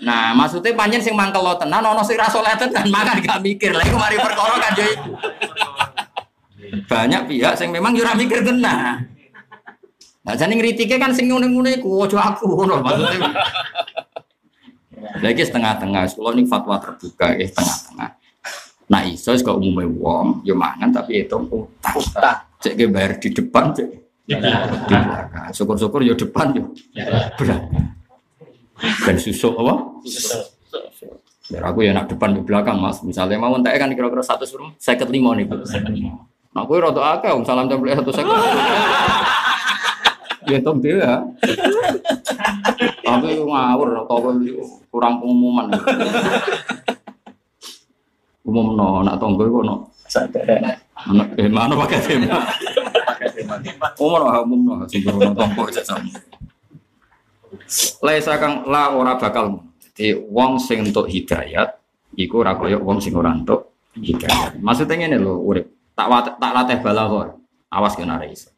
Nah, 0.03 0.35
maksudnya 0.35 0.76
panjen 0.76 0.99
sing 0.99 1.15
mangkel 1.15 1.39
lo 1.39 1.55
tenan 1.55 1.80
ono 1.80 2.03
sing 2.03 2.19
ra 2.19 2.27
soleh 2.27 2.51
tenan 2.59 2.91
makan 2.91 3.23
gak 3.23 3.39
mikir. 3.39 3.71
Lah 3.71 3.88
iku 3.88 3.95
mari 3.95 4.19
perkara 4.19 4.59
kan 4.59 4.76
yo 4.76 4.85
iku. 4.91 5.11
Banyak 6.91 7.21
pihak 7.31 7.53
sing 7.55 7.71
memang 7.71 7.95
yo 7.95 8.03
mikir 8.19 8.43
tenan. 8.43 9.07
Nah, 10.19 10.34
jane 10.35 10.59
ngritike 10.59 10.99
kan 10.99 11.15
sing 11.15 11.31
ngene-ngene 11.31 11.80
iku 11.80 12.03
aja 12.03 12.35
aku 12.35 12.51
ngono 12.51 12.84
maksudnya. 12.84 13.31
Lagi 15.23 15.47
setengah-tengah, 15.47 16.11
kalau 16.11 16.35
ini 16.35 16.43
fatwa 16.43 16.76
terbuka, 16.76 17.31
ya 17.39 17.47
setengah-tengah. 17.47 18.09
Nah 18.91 19.01
iso 19.07 19.31
kok 19.31 19.55
umumnya 19.55 19.88
wong, 19.88 20.43
ya 20.43 20.51
mangan 20.51 20.91
tapi 20.91 21.23
itu 21.23 21.39
utang. 21.39 22.48
Cek 22.60 22.73
ke 22.76 22.91
bayar 22.91 23.15
di 23.15 23.31
depan, 23.31 23.72
cek 23.72 23.88
di 24.27 24.36
belakang. 24.36 25.48
Syukur-syukur 25.56 26.03
ya 26.03 26.11
depan 26.11 26.52
ya 26.52 26.64
belakang. 27.40 27.88
Dan 28.80 29.15
susuk 29.15 29.56
apa? 29.64 29.76
Biar 31.49 31.64
aku 31.65 31.80
ya 31.88 31.91
nak 31.95 32.11
depan 32.11 32.36
di 32.36 32.41
belakang 32.44 32.77
mas. 32.77 32.99
Misalnya 33.02 33.40
mau 33.40 33.56
entek 33.56 33.80
kan 33.80 33.90
kira-kira 33.95 34.22
satu 34.22 34.44
suruh 34.44 34.69
seket 34.76 35.07
lima 35.07 35.34
nih. 35.34 35.48
Nah 35.49 36.61
aku 36.68 36.77
rada 36.77 37.18
akeh, 37.18 37.31
wong 37.31 37.48
salam 37.48 37.72
template 37.72 38.03
satu 38.03 38.11
seket. 38.11 38.38
Ya 40.52 40.57
tong 40.60 40.84
dia. 40.84 41.23
Tapi 43.07 43.30
ngawur 43.40 44.03
atau 44.06 44.36
kurang 44.91 45.23
pengumuman. 45.23 45.72
Umum 48.49 48.73
no, 48.73 49.06
nak 49.06 49.22
tonggo 49.22 49.45
kok 49.45 49.61
no. 49.61 49.76
Eh 50.10 50.88
mana 51.07 51.73
pakai 51.80 51.99
tema? 52.03 52.43
Umum 53.99 54.19
no, 54.19 54.27
umum 54.43 54.59
no, 54.67 54.73
sing 54.88 55.03
no 55.07 55.31
tonggo 55.31 55.63
aja 55.67 55.84
sama. 55.84 56.11
Laisa 58.03 58.35
kang 58.39 58.67
la 58.67 58.91
ora 58.95 59.15
bakal. 59.15 59.63
Jadi 59.80 60.15
wong 60.15 60.59
sing 60.59 60.88
entuk 60.88 61.11
hidayat 61.11 61.76
iku 62.15 62.43
ora 62.43 62.55
kaya 62.55 62.80
wong 62.80 62.99
sing 63.03 63.15
ora 63.15 63.35
entuk 63.35 63.76
hidayat. 63.95 64.59
Maksudnya 64.59 64.95
ngene 65.05 65.17
lho, 65.19 65.39
urip. 65.43 65.67
Tak 65.95 66.39
tak 66.39 66.51
latih 66.55 66.80
balaghah. 66.80 67.35
Awas 67.67 67.93
kena 67.99 68.19
ora 68.19 68.27
iso. 68.31 68.51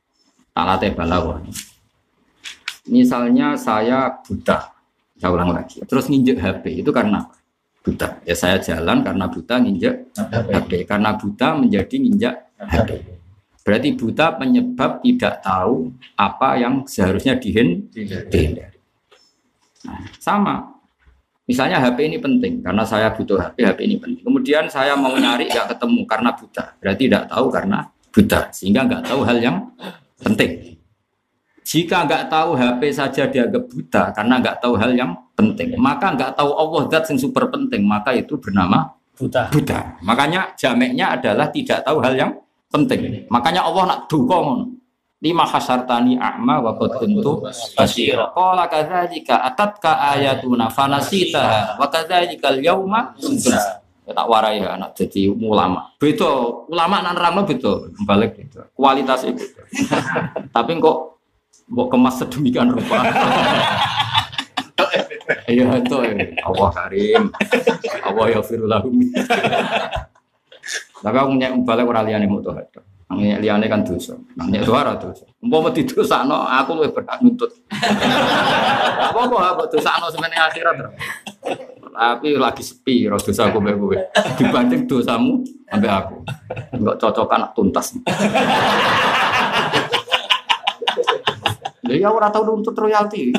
Tak 0.54 0.66
latih 0.66 0.92
balaghah. 0.94 1.42
Misalnya 2.90 3.58
saya 3.58 4.10
buta, 4.22 4.74
saya 5.18 5.30
ulang 5.30 5.54
lagi. 5.54 5.82
Terus 5.86 6.10
nginjek 6.10 6.38
HP 6.38 6.86
itu 6.86 6.90
karena 6.94 7.26
apa? 7.26 7.41
Buta. 7.82 8.22
Ya 8.24 8.36
saya 8.38 8.62
jalan 8.62 9.02
karena 9.02 9.26
buta 9.28 9.58
nginjek 9.58 10.14
HP. 10.16 10.86
Karena 10.86 11.18
buta 11.18 11.58
menjadi 11.58 11.96
nginjak 11.98 12.36
HP. 12.62 12.90
Berarti 13.62 13.90
buta 13.94 14.26
penyebab 14.42 15.06
tidak 15.06 15.42
tahu 15.46 15.94
apa 16.18 16.50
yang 16.58 16.82
seharusnya 16.86 17.38
dihindari. 17.38 18.74
Nah, 19.86 20.02
sama. 20.18 20.56
Misalnya 21.50 21.82
HP 21.84 22.08
ini 22.08 22.18
penting 22.22 22.64
karena 22.64 22.86
saya 22.86 23.12
butuh 23.12 23.36
HP, 23.36 23.66
HP 23.66 23.80
ini 23.84 23.98
penting. 24.00 24.24
Kemudian 24.24 24.70
saya 24.72 24.96
mau 24.96 25.14
nyari 25.18 25.50
nggak 25.50 25.76
ketemu 25.76 26.02
karena 26.08 26.30
buta. 26.32 26.64
Berarti 26.80 27.04
tidak 27.10 27.26
tahu 27.28 27.46
karena 27.52 27.80
buta, 28.12 28.40
sehingga 28.56 28.82
nggak 28.88 29.04
tahu 29.10 29.22
hal 29.26 29.38
yang 29.42 29.58
penting. 30.22 30.78
Jika 31.62 32.08
nggak 32.08 32.30
tahu 32.32 32.58
HP 32.58 32.82
saja 32.94 33.24
dianggap 33.28 33.64
buta 33.68 34.04
karena 34.16 34.34
nggak 34.42 34.58
tahu 34.64 34.74
hal 34.78 34.92
yang 34.96 35.12
penting, 35.42 35.76
maka 35.82 36.14
nggak 36.14 36.38
tahu 36.38 36.52
Allah 36.54 36.82
zat 36.94 37.10
yang 37.10 37.20
super 37.20 37.50
penting, 37.50 37.82
maka 37.84 38.14
itu 38.14 38.38
bernama 38.38 38.94
Buta. 39.18 39.50
buta. 39.54 40.02
Makanya 40.02 40.56
jameknya 40.58 41.14
adalah 41.18 41.50
tidak 41.54 41.86
tahu 41.86 42.02
hal 42.02 42.14
yang 42.18 42.32
penting. 42.74 43.28
Makanya 43.30 43.62
Allah 43.68 43.84
nak 43.86 44.00
dukung 44.10 44.80
lima 45.22 45.46
hasartani 45.46 46.18
a'ma 46.18 46.58
wa 46.58 46.74
qad 46.74 46.98
kuntu 46.98 47.46
basira. 47.78 48.34
Qala 48.34 48.66
kadzalika 48.66 49.46
atatka 49.46 50.02
ayatuna 50.18 50.74
fanasita 50.74 51.78
wa 51.78 51.86
kadzalika 51.86 52.50
al-yauma 52.50 53.14
tunsa. 53.22 53.78
Ya, 54.02 54.18
tak 54.18 54.26
warai 54.26 54.58
ya 54.58 54.74
anak 54.74 54.98
jadi 54.98 55.30
ulama. 55.30 55.94
Beda 56.02 56.66
ulama 56.66 57.06
nan 57.06 57.14
nerangno 57.14 57.46
beda, 57.46 57.94
balik. 58.02 58.50
Kualitasnya 58.74 59.38
beda. 59.38 59.62
Tapi 60.58 60.72
kok 60.82 60.98
kok 61.70 61.88
kemas 61.94 62.16
sedemikian 62.18 62.74
rupa. 62.74 62.98
Iya 65.48 65.66
itu 65.78 65.96
Allah 66.46 66.70
Karim. 66.74 67.24
Allah 68.02 68.26
ya 68.32 68.40
firulahum. 68.42 68.96
Tapi 71.02 71.18
aku 71.18 71.32
nyek 71.34 71.52
balik 71.66 71.90
ora 71.90 72.06
liyane 72.06 72.30
mutu 72.30 72.54
hada. 72.54 72.82
Nang 73.10 73.20
nyek 73.20 73.44
liyane 73.44 73.66
kan 73.68 73.84
dosa. 73.84 74.16
Nang 74.40 74.48
nyek 74.54 74.64
suara 74.64 74.96
dosa. 74.96 75.28
Umpama 75.44 75.74
didosakno 75.74 76.48
aku 76.48 76.80
luwih 76.80 76.94
berhak 76.96 77.20
nuntut. 77.20 77.52
Apa 79.02 79.20
kok 79.28 79.42
aku 79.42 79.64
dosakno 79.76 80.08
semene 80.14 80.38
akhirat. 80.38 80.74
Bro. 80.80 80.90
Tapi 81.92 82.40
lagi 82.40 82.64
sepi 82.64 83.10
ro 83.12 83.20
dosa 83.20 83.52
aku 83.52 83.60
mbek 83.60 83.76
kowe. 83.76 83.98
Dibanding 84.40 84.88
dosamu 84.88 85.44
ambek 85.68 85.92
aku. 85.92 86.18
Enggak 86.72 86.96
cocokan 87.04 87.52
tuntas. 87.52 88.00
Ya 91.92 92.08
ora 92.08 92.32
tau 92.32 92.48
nuntut 92.48 92.72
royalti. 92.80 93.36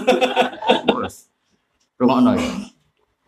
Bos. 0.84 1.31
Rungokno 2.02 2.34
ya. 2.34 2.50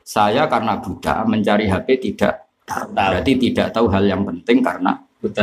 Saya 0.03 0.51
karena 0.51 0.83
buta 0.83 1.23
mencari 1.23 1.71
HP 1.71 1.89
tidak 2.11 2.51
tahu. 2.67 2.91
Berarti 2.91 3.33
tidak 3.39 3.71
tahu 3.71 3.87
hal 3.89 4.05
yang 4.05 4.27
penting 4.27 4.59
karena 4.61 4.99
Buta. 5.25 5.41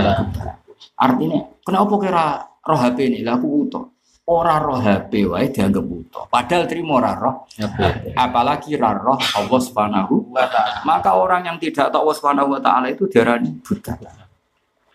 Artinya, 0.94 1.42
kenapa 1.66 1.94
kira 1.98 2.26
roh 2.62 2.78
HP 2.78 2.98
ini? 3.10 3.20
Lah 3.26 3.42
aku 3.42 3.48
buta. 3.50 3.82
Ora 4.30 4.62
roh 4.62 4.78
HP 4.78 5.26
wae 5.26 5.50
dianggap 5.50 5.82
buta. 5.82 6.20
Padahal 6.30 6.70
terima 6.70 7.02
ora 7.02 7.18
roh 7.18 7.50
HP. 7.58 8.14
Apalagi 8.14 8.78
ra 8.78 8.94
roh 8.94 9.18
Allah 9.18 9.62
Subhanahu 9.66 10.30
wa 10.30 10.46
taala. 10.46 10.86
Maka 10.86 11.18
orang 11.18 11.50
yang 11.50 11.58
tidak 11.58 11.90
tahu 11.90 12.06
Allah 12.06 12.16
Subhanahu 12.22 12.54
wa 12.54 12.62
taala 12.62 12.94
itu 12.94 13.10
diarani 13.10 13.58
buta. 13.66 13.98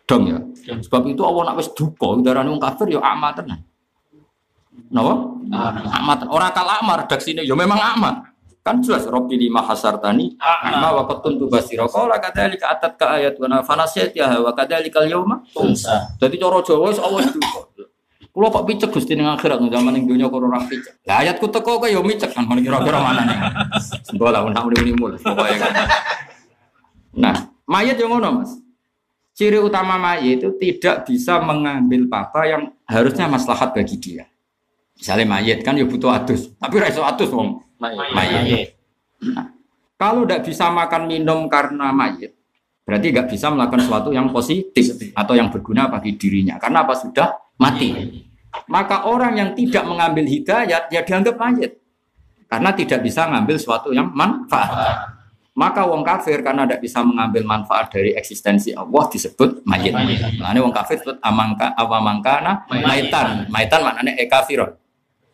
Dong 0.06 0.22
ya. 0.30 0.38
Sebab 0.78 1.02
itu 1.10 1.26
Allah 1.26 1.50
nak 1.50 1.58
wis 1.58 1.74
duka 1.74 2.14
diarani 2.22 2.54
wong 2.54 2.62
kafir 2.62 2.86
ya 2.94 3.02
amat 3.02 3.42
tenan. 3.42 3.60
Napa? 4.94 5.14
Amat. 5.98 6.30
Ora 6.30 6.54
kal 6.54 6.70
amat 6.86 7.10
redaksine 7.10 7.42
ya 7.42 7.58
memang 7.58 7.82
amat. 7.98 8.25
Kan 8.66 8.82
jelas 8.82 9.06
Robbi 9.06 9.38
lima 9.38 9.62
hasartani 9.62 10.34
ma 10.42 10.90
wa 10.90 11.06
qatun 11.06 11.38
tu 11.38 11.46
basira. 11.46 11.86
Qala 11.86 12.18
kadzalika 12.18 12.74
atat 12.74 12.98
ka 12.98 13.14
ayat 13.14 13.38
wa 13.38 13.62
fanasiyat 13.62 14.10
ya 14.10 14.42
wa 14.42 14.50
kadzalika 14.50 15.06
al-yauma 15.06 15.38
Tunsa. 15.54 16.10
Jadi 16.18 16.34
cara 16.34 16.58
Jawa 16.66 16.90
wis 16.90 16.98
Allah 16.98 17.22
itu. 17.22 17.38
Kulo 18.34 18.50
kok 18.50 18.66
picek 18.66 18.90
Gusti 18.90 19.14
ning 19.14 19.30
akhirat 19.30 19.62
ning 19.62 19.70
zaman 19.70 19.94
ning 19.94 20.10
donya 20.10 20.26
kok 20.26 20.42
ora 20.42 20.58
picek. 20.66 20.98
Lah 21.06 21.22
ayatku 21.22 21.46
teko 21.46 21.78
kok 21.78 21.86
ya 21.86 22.02
micek 22.02 22.34
kan 22.34 22.42
ngono 22.42 22.58
kira-kira 22.58 22.98
mana 22.98 23.22
nih. 23.22 23.38
Mbok 24.18 24.28
lah 24.34 24.40
nak 24.50 24.66
muni-muni 24.66 25.16
pokoke 25.22 25.54
kan. 25.62 25.72
Nah, 27.16 27.36
mayat 27.70 27.96
yang 28.02 28.18
ngono 28.18 28.42
Mas. 28.42 28.50
Ciri 29.32 29.62
utama 29.62 29.94
mayat 29.94 30.42
itu 30.42 30.52
tidak 30.58 31.06
bisa 31.06 31.38
mengambil 31.38 32.10
apa 32.12 32.40
yang 32.50 32.62
harusnya 32.84 33.30
maslahat 33.30 33.72
bagi 33.72 33.96
dia. 33.96 34.26
Misalnya 34.96 35.24
mayat 35.28 35.64
kan 35.64 35.76
ya 35.76 35.84
butuh 35.84 36.08
adus, 36.08 36.52
tapi 36.56 36.80
ra 36.80 36.88
iso 36.88 37.04
adus 37.04 37.28
wong 37.28 37.60
mayat. 37.80 38.76
Nah, 39.22 39.52
kalau 39.96 40.28
tidak 40.28 40.44
bisa 40.44 40.68
makan 40.68 41.08
minum 41.08 41.48
karena 41.48 41.88
mayat, 41.92 42.32
berarti 42.84 43.06
nggak 43.12 43.28
bisa 43.32 43.48
melakukan 43.48 43.80
sesuatu 43.84 44.10
yang 44.12 44.28
positif 44.28 45.12
atau 45.16 45.32
yang 45.32 45.48
berguna 45.48 45.88
bagi 45.88 46.16
dirinya. 46.20 46.60
Karena 46.60 46.84
apa 46.84 46.94
sudah 46.96 47.32
mati. 47.56 48.22
Maka 48.72 49.04
orang 49.04 49.36
yang 49.36 49.50
tidak 49.52 49.84
mengambil 49.84 50.24
hidayat, 50.24 50.88
ya 50.88 51.00
dianggap 51.04 51.36
mayat. 51.36 51.76
Karena 52.46 52.70
tidak 52.72 53.02
bisa 53.02 53.26
mengambil 53.26 53.56
sesuatu 53.58 53.90
yang 53.90 54.08
manfaat. 54.14 55.16
Maka 55.56 55.88
wong 55.88 56.04
kafir 56.04 56.44
karena 56.44 56.68
tidak 56.68 56.84
bisa 56.84 57.00
mengambil 57.00 57.40
manfaat 57.48 57.88
dari 57.88 58.12
eksistensi 58.12 58.76
Allah 58.76 59.08
disebut 59.08 59.64
mayit. 59.64 59.96
Nah, 60.36 60.52
ini 60.52 60.60
wong 60.60 60.72
kafir 60.76 61.00
disebut 61.00 61.16
amangka 61.24 61.72
awamangkana 61.72 62.68
maitan. 62.68 63.48
Maitan 63.48 63.80
maknanya 63.80 64.12
e 64.20 64.28
kafiron. 64.28 64.76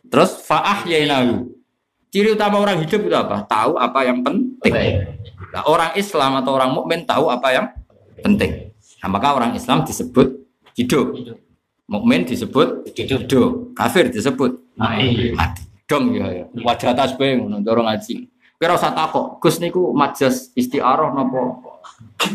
Terus 0.07 0.39
faah 0.47 0.87
yainahu. 0.87 1.51
Ciri 2.13 2.29
utama 2.37 2.61
orang 2.61 2.77
hidup 2.85 3.09
itu 3.09 3.15
apa? 3.17 3.41
Tahu 3.49 3.73
apa 3.73 4.05
yang 4.05 4.21
penting. 4.21 5.01
Nah, 5.49 5.65
orang 5.65 5.97
Islam 5.97 6.37
atau 6.37 6.53
orang 6.53 6.69
mukmin 6.69 7.01
tahu 7.09 7.25
apa 7.33 7.49
yang 7.49 7.65
penting. 8.21 8.69
Nah, 9.01 9.09
maka 9.09 9.33
orang 9.33 9.57
Islam 9.57 9.81
disebut 9.81 10.45
hidup. 10.77 11.09
Mukmin 11.89 12.21
disebut 12.21 12.85
hidup. 12.93 13.73
Kafir 13.73 14.13
disebut 14.13 14.61
Mati. 14.77 15.33
mati. 15.33 15.65
Dong 15.89 16.13
ya 16.13 16.29
ya. 16.29 16.45
Wajah 16.53 16.93
tasbih 16.93 17.41
ngono 17.41 17.65
dorong 17.65 17.89
ngaji. 17.89 18.29
Kira 18.61 18.77
usah 18.77 18.93
takok, 18.93 19.41
Gus 19.41 19.57
niku 19.57 19.89
majas 19.97 20.53
istiarah 20.53 21.09
napa 21.17 21.65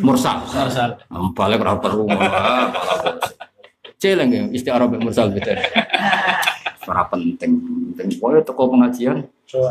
mursal? 0.02 0.42
Mursal. 0.42 0.90
Nah, 1.06 1.30
Balik 1.30 1.62
ora 1.62 1.78
perlu 1.78 2.10
Celeng 4.02 4.30
ya 4.34 4.42
istiarah 4.50 4.90
mek 4.90 5.06
mursal 5.06 5.30
beda. 5.30 5.54
Ora 6.88 7.04
penting, 7.04 7.52
penting 7.92 8.16
pokoke 8.16 8.40
teko 8.48 8.64
pengajian. 8.72 9.28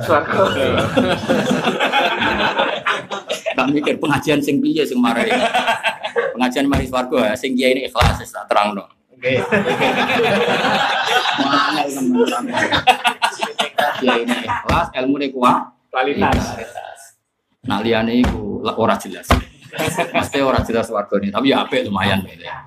Tak 3.57 3.73
mikir 3.73 3.97
pengajian 3.97 4.37
sing 4.37 4.61
piye 4.61 4.85
sing 4.85 5.01
marai. 5.01 5.33
Pengajian 6.37 6.69
mari 6.69 6.85
swarga 6.85 7.33
sing 7.33 7.57
kiai 7.57 7.73
ini 7.73 7.89
ikhlas 7.89 8.21
wis 8.21 8.29
tak 8.29 8.45
terangno. 8.45 8.85
Oke. 9.09 9.41
Mangel 11.41 11.87
teman 11.89 12.45
Kiai 13.97 14.21
ini 14.29 14.37
ikhlas, 14.45 14.93
ilmu 14.93 15.17
ini 15.17 15.33
kuat. 15.33 15.73
Kualitas. 15.89 16.37
Nah 17.65 17.81
liane 17.81 18.21
iku 18.21 18.61
ora 18.61 18.93
jelas. 19.01 19.25
Pasti 20.13 20.37
ora 20.37 20.61
jelas 20.61 20.85
warga 20.93 21.17
ini, 21.17 21.33
tapi 21.33 21.49
ya 21.49 21.65
apik 21.65 21.89
lumayan 21.89 22.21
ya. 22.37 22.61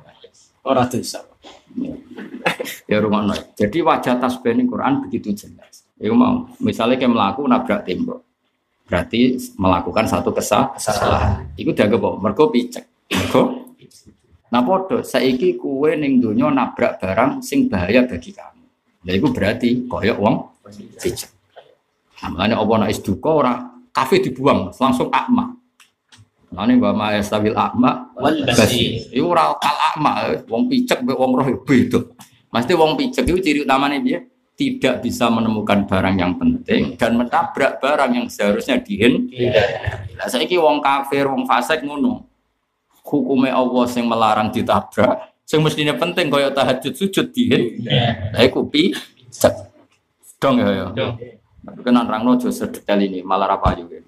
Ora 0.67 0.91
dosa. 0.91 1.30
Ya 2.91 2.99
rumah 2.99 3.31
Jadi 3.55 3.79
wajah 3.81 4.19
tasbih 4.19 4.59
ini 4.59 4.67
Quran 4.67 5.07
begitu 5.07 5.31
jelas. 5.31 5.87
Iku 6.01 6.17
mau, 6.17 6.49
misalnya 6.59 6.97
kayak 6.97 7.13
melaku 7.13 7.45
nabrak 7.45 7.85
tembok, 7.85 8.25
berarti 8.89 9.37
melakukan 9.61 10.09
satu 10.09 10.33
kesal- 10.33 10.73
kesalahan. 10.75 11.45
Iku 11.55 11.77
dianggap 11.77 12.01
apa? 12.01 12.11
Mergo 12.19 12.49
picek. 12.49 12.85
Mergo 13.13 13.43
Nah 14.51 14.67
podo, 14.67 15.07
saiki 15.07 15.55
kue 15.55 15.95
ning 15.95 16.19
donya 16.19 16.51
nabrak 16.51 16.99
barang 16.99 17.39
sing 17.39 17.71
bahaya 17.71 18.03
bagi 18.03 18.35
kamu. 18.35 18.67
Lah 19.07 19.15
iku 19.15 19.31
berarti 19.31 19.87
koyok 19.87 20.19
wong 20.19 20.37
picek. 20.99 21.31
Nah, 22.21 22.29
makanya 22.35 22.59
apa 22.59 22.73
nak 22.75 22.91
duka 23.01 23.31
ora 23.31 23.55
kafe 23.95 24.19
dibuang 24.19 24.75
langsung 24.75 25.09
akma. 25.09 25.55
Nah 26.51 26.67
ini 26.67 26.83
mbak 26.83 26.95
Maya 26.99 27.23
stabil 27.23 27.55
akma 27.55 28.11
Wal 28.19 28.43
basir. 28.43 29.07
Iku 29.15 29.31
ora 29.31 29.55
kal 29.63 29.77
akma, 29.95 30.35
wong 30.51 30.67
picek 30.67 31.07
mbek 31.07 31.15
wong 31.15 31.31
roh 31.39 31.47
ya 31.47 31.59
beda. 31.63 32.01
Mesti 32.51 32.73
wong 32.75 32.99
picek 32.99 33.25
itu 33.31 33.39
ciri 33.39 33.61
utamanya 33.63 34.03
dia 34.03 34.19
tidak 34.59 35.01
bisa 35.01 35.31
menemukan 35.33 35.89
barang 35.89 36.17
yang 36.21 36.37
penting 36.37 36.99
dan 37.01 37.17
menabrak 37.17 37.81
barang 37.81 38.11
yang 38.13 38.27
seharusnya 38.29 38.77
dihin. 38.83 39.31
Lah 40.21 40.29
saiki 40.29 40.61
wong 40.61 40.85
kafir, 40.85 41.25
wong 41.31 41.49
fasik 41.49 41.81
ngono. 41.81 42.29
Hukumnya 43.01 43.57
Allah 43.57 43.89
yang 43.89 44.07
melarang 44.11 44.53
ditabrak. 44.53 45.33
Sing 45.49 45.65
mestinya 45.65 45.97
penting 45.97 46.29
kaya 46.29 46.53
tahajud 46.53 46.93
sujud 46.93 47.33
dihin. 47.33 47.89
Lah 48.37 48.43
iku 48.45 48.69
picek. 48.69 49.55
Dong 50.37 50.61
ya 50.61 50.69
ya. 50.73 50.87
Tapi 51.61 51.81
kan 51.85 51.93
orang 51.93 52.25
nojo 52.25 52.49
sedetail 52.49 53.05
ini 53.05 53.21
malah 53.21 53.53
apa 53.53 53.77
juga. 53.77 54.01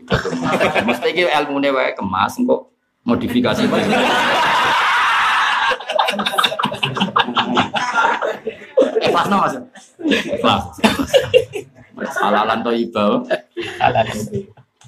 Mesti 0.89 1.07
iki 1.13 1.29
ilmune 1.29 1.69
wae 1.69 1.93
kemas 1.93 2.41
kok 2.41 2.73
modifikasi. 3.05 3.69
Ikhlas 9.03 9.27
no 9.29 9.37
mas? 9.45 9.55
Ikhlas. 10.09 10.65
Halalan 12.19 12.65
to 12.65 12.73
ibau. 12.73 13.23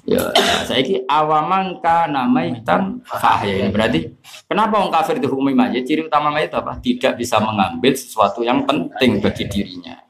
Ya, 0.05 0.21
saya 0.69 0.85
ki 0.85 1.01
awaman 1.09 1.81
kana 1.81 2.29
maitan 2.29 3.01
fahya. 3.09 3.73
Berarti 3.73 4.13
kenapa 4.45 4.77
orang 4.77 4.93
kafir 4.93 5.17
dihukumi 5.17 5.57
mayit? 5.57 5.81
Ciri 5.81 6.05
utama 6.05 6.29
mayit 6.29 6.53
apa? 6.53 6.77
Tidak 6.77 7.17
bisa 7.17 7.41
mengambil 7.41 7.97
sesuatu 7.97 8.45
yang 8.45 8.61
penting 8.69 9.17
bagi 9.17 9.49
dirinya. 9.49 10.04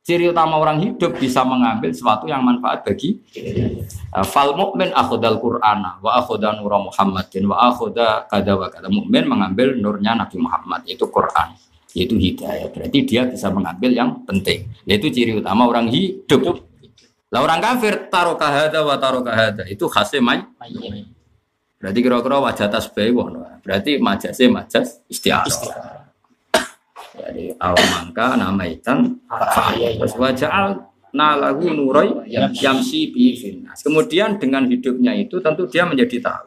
Ciri 0.00 0.32
utama 0.32 0.56
orang 0.56 0.80
hidup 0.80 1.20
bisa 1.20 1.44
mengambil 1.44 1.92
sesuatu 1.92 2.24
yang 2.24 2.40
manfaat 2.40 2.80
bagi 2.88 3.20
fal 4.32 4.56
mukmin 4.56 4.96
akhudal 4.96 5.36
qur'ana 5.36 6.00
wa 6.00 6.16
akhuda 6.16 6.56
nura 6.56 6.80
muhammadin 6.80 7.44
wa 7.44 7.68
akhuda 7.68 8.24
kada 8.24 8.56
wa 8.56 8.72
kada. 8.72 8.88
Mukmin 8.88 9.28
mengambil 9.28 9.76
nurnya 9.76 10.16
nabi 10.16 10.40
muhammad 10.40 10.88
yaitu 10.88 11.04
quran 11.04 11.52
yaitu 11.92 12.16
hidayah. 12.16 12.72
Berarti 12.72 12.98
dia 13.04 13.28
bisa 13.28 13.52
mengambil 13.52 13.92
yang 13.92 14.24
penting. 14.24 14.72
Yaitu 14.88 15.12
ciri 15.12 15.36
utama 15.36 15.68
orang 15.68 15.92
hidup. 15.92 16.64
Lah 17.28 17.44
orang 17.44 17.60
kafir 17.60 18.08
taruh 18.08 18.40
kahada 18.40 18.80
wa 18.80 18.96
taruh 18.96 19.20
kahada 19.20 19.68
itu 19.68 19.84
khasnya 19.84 20.24
may. 20.24 20.40
Berarti 21.76 21.98
kira-kira 22.00 22.40
wajah 22.40 22.72
tasbih 22.72 23.12
berarti 23.60 24.00
majasnya 24.00 24.48
majas 24.48 25.04
istiarah 25.12 25.99
jadi 27.30 27.54
awamangka 27.62 28.34
namaitan 28.34 29.22
terus 29.94 30.18
wajah 30.18 30.74
nalahu 31.14 31.70
nuroy 31.70 32.26
yamsi 32.30 33.14
bi 33.14 33.34
finnas. 33.38 33.82
Kemudian 33.86 34.38
dengan 34.38 34.66
hidupnya 34.66 35.14
itu 35.14 35.38
tentu 35.38 35.66
dia 35.70 35.86
menjadi 35.86 36.18
tahu. 36.22 36.46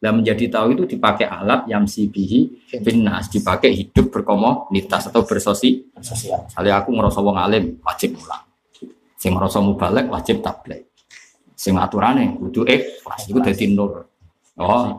Dan 0.00 0.24
menjadi 0.24 0.48
tahu 0.48 0.72
itu 0.72 0.96
dipakai 0.96 1.28
alat 1.28 1.68
yamsi 1.68 2.08
bihi 2.08 2.64
finnas, 2.80 3.28
dipakai 3.28 3.70
hidup 3.76 4.08
berkomunitas 4.08 5.12
atau 5.12 5.28
bersosi. 5.28 5.92
Misalnya 5.92 6.80
aku 6.80 6.90
ngerasa 6.96 7.20
wong 7.20 7.36
alim 7.36 7.76
wajib 7.84 8.16
mulang. 8.16 8.42
Sing 9.20 9.36
ngerasa 9.36 9.60
mubalek 9.60 10.08
wajib 10.08 10.40
tabligh. 10.40 10.88
Sing 11.52 11.76
aturane 11.76 12.32
kudu 12.40 12.64
ikhlas 12.64 13.28
iku 13.28 13.44
dadi 13.44 13.68
nur. 13.68 14.08
Oh, 14.56 14.96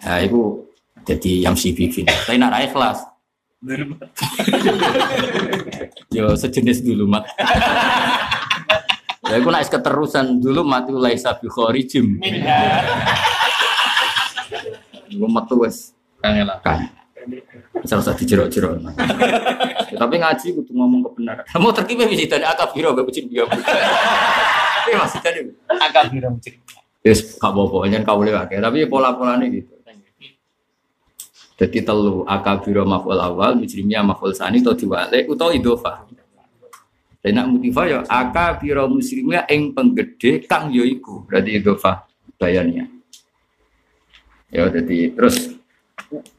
ya 0.00 0.24
iku 0.24 0.64
jadi 1.04 1.44
yamsi 1.44 1.76
bi 1.76 1.92
finnas. 1.92 2.24
Tapi 2.24 2.40
nak 2.40 2.56
ikhlas 3.60 4.08
Yo 6.08 6.32
sejenis 6.32 6.80
dulu 6.80 7.04
mat. 7.06 7.28
ya 9.28 9.36
aku 9.36 9.48
naik 9.52 9.68
keterusan 9.68 10.40
dulu 10.40 10.64
mati 10.64 10.90
laisa 10.96 11.36
bi 11.36 11.46
kharijim. 11.46 12.18
Gue 15.10 15.28
metu 15.28 15.60
wes 15.60 15.92
kan. 16.20 16.88
Misal 17.80 18.00
usah 18.00 18.16
dijerok-jerok. 18.16 18.80
Ya, 18.80 19.96
tapi 20.00 20.16
ngaji 20.18 20.46
kudu 20.56 20.72
ngomong 20.72 21.00
kebenaran. 21.12 21.44
Mau 21.60 21.72
terkibah 21.72 22.08
bisa 22.08 22.26
tadi 22.26 22.44
akab 22.48 22.72
biro 22.72 22.96
gak 22.96 23.04
bucin 23.04 23.28
dia. 23.28 23.44
Tapi 23.44 24.90
masih 24.96 25.20
tadi. 25.20 25.40
Agak 25.68 26.10
biru 26.10 26.32
cerita. 26.40 26.80
Yes, 27.00 27.36
gak 27.40 27.52
apa-apa, 27.52 27.88
jangan 27.88 28.04
kau 28.04 28.20
lewat. 28.24 28.52
Tapi 28.52 28.78
pola-polanya 28.88 29.46
gitu. 29.48 29.79
Jadi 31.60 31.84
telu 31.84 32.24
akabiro 32.24 32.88
maf'ul 32.88 33.20
awal, 33.20 33.52
mujrimnya 33.60 34.00
maf'ul 34.00 34.32
sani 34.32 34.64
atau 34.64 34.72
diwale 34.72 35.28
utawa 35.28 35.52
idhofah. 35.52 36.08
Dan 37.20 37.36
nak 37.36 37.46
mutifah 37.52 37.84
ya 37.84 37.98
akabiro 38.08 38.88
muslimnya 38.88 39.44
ing 39.44 39.76
penggede 39.76 40.48
kang 40.48 40.72
yo 40.72 40.88
iku. 40.88 41.28
Berarti 41.28 41.60
idhofah 41.60 42.08
bayarnya. 42.40 42.88
Ya 44.48 44.72
jadi 44.72 45.12
terus 45.12 45.52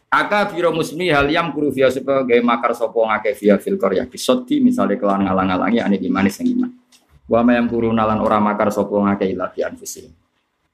akabiro 0.09 0.73
muslimi 0.73 1.13
hal 1.13 1.29
yang 1.29 1.53
kuru 1.53 1.69
via 1.69 1.93
sebagai 1.93 2.41
makar 2.41 2.73
sopo 2.73 3.05
ngake 3.05 3.37
via 3.37 3.61
filkor 3.61 3.93
ya 3.93 4.09
misalnya 4.57 4.97
kelan 4.97 5.29
ngalang-ngalangi 5.29 5.85
ane 5.85 6.01
di 6.01 6.09
manis 6.09 6.41
yang 6.41 6.57
iman. 6.57 6.71
Wa 7.29 7.45
mayam 7.45 7.69
kurunalan 7.69 8.17
ora 8.17 8.41
makar 8.41 8.73
sapa 8.73 8.91
ngake 8.91 9.37
ila 9.37 9.53
fi 9.53 9.63
anfusihim. 9.69 10.20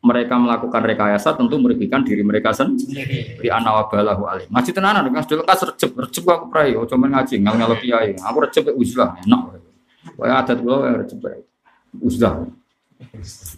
Mereka 0.07 0.39
melakukan 0.39 0.81
rekayasa 0.87 1.35
tentu 1.35 1.59
merugikan 1.59 1.99
diri 2.07 2.23
mereka 2.23 2.55
sendiri. 2.55 3.35
Di 3.43 3.51
anawabalahu 3.51 4.23
alim. 4.23 4.47
Ngaji 4.47 4.71
tenanan 4.71 5.03
kan 5.11 5.21
sudah 5.27 5.43
lekas 5.43 5.67
recep, 5.67 5.91
recep 5.99 6.23
aku 6.23 6.47
prai, 6.47 6.71
oh 6.79 6.87
cuman 6.87 7.19
ngaji 7.19 7.43
ngal 7.43 7.55
ngal 7.59 7.75
kiai. 7.83 8.15
Aku 8.15 8.37
recep 8.39 8.71
uzlah 8.71 9.19
enak. 9.27 9.59
Wah 10.15 10.39
adat 10.39 10.63
kula 10.63 10.87
ya 10.87 10.91
recep 11.03 11.19
uzlah. 11.99 12.47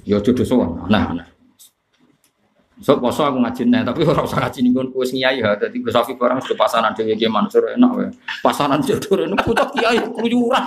Ya 0.02 0.18
jodoh 0.18 0.42
sowan. 0.42 0.90
Nah, 0.90 1.14
nah. 1.14 1.28
So 2.80 2.96
poso 2.96 3.28
aku 3.28 3.44
ngaji 3.44 3.68
nih, 3.68 3.84
tapi 3.84 4.08
orang 4.08 4.24
usah 4.24 4.40
ngaji 4.40 4.60
nih 4.64 4.72
gue 4.72 5.06
ngiyai 5.12 5.38
ya. 5.44 5.52
Jadi 5.60 5.84
gue 5.84 5.92
safi 5.92 6.16
barang 6.16 6.40
sudah 6.48 6.58
pasanan 6.58 6.96
dia 6.96 7.12
kayak 7.12 7.28
Mansur 7.28 7.64
enak 7.76 7.92
ya. 8.00 8.08
Pasanan 8.40 8.80
jodoh 8.80 9.20
ini 9.20 9.36
putar 9.44 9.68
kiai 9.76 10.00
keluyuran. 10.00 10.64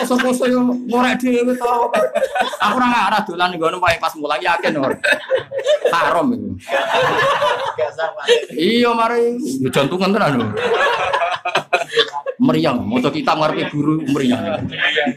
Poso-poso 0.00 0.48
yo 0.48 0.64
ngorek 0.64 1.20
dhewe 1.20 1.52
tau. 1.60 1.92
Aku 2.60 2.74
ora 2.80 2.86
ngarah 2.88 3.20
dolan 3.28 3.52
nggono 3.52 3.76
wae 3.84 4.00
pas 4.00 4.16
mulai 4.16 4.40
yakin 4.40 4.80
ora. 4.80 4.96
Haram 5.92 6.32
itu. 6.32 6.48
Iya 8.56 8.96
mari 8.96 9.36
jantungan 9.68 10.16
tenan. 10.16 10.56
Meriang, 12.40 12.80
moto 12.80 13.12
kita 13.12 13.36
ngarepe 13.36 13.68
guru 13.68 14.00
meriang. 14.08 14.64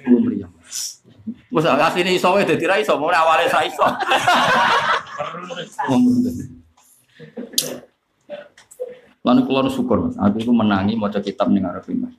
Guru 0.03 0.17
meriang. 0.27 0.51
Wes 1.53 1.63
asline 1.63 2.19
iso 2.19 2.35
wae 2.35 2.43
dadi 2.43 2.67
ra 2.67 2.75
iso, 2.75 2.99
mau 2.99 3.07
awale 3.07 3.47
sa 3.47 3.63
iso. 3.63 3.87
Lalu 9.23 9.41
kalau 9.47 9.71
syukur, 9.71 9.97
mas. 10.03 10.19
aku 10.19 10.43
itu 10.43 10.51
menangi 10.51 10.99
mau 10.99 11.07
kitab 11.07 11.47
nih 11.47 11.63
Arabin 11.63 12.03
mas. 12.03 12.15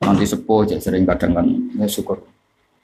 Nanti 0.00 0.24
sepuh 0.24 0.64
aja 0.64 0.76
sering 0.80 1.04
kadang 1.04 1.36
kan 1.36 1.46
ya 1.76 1.84
syukur. 1.84 2.24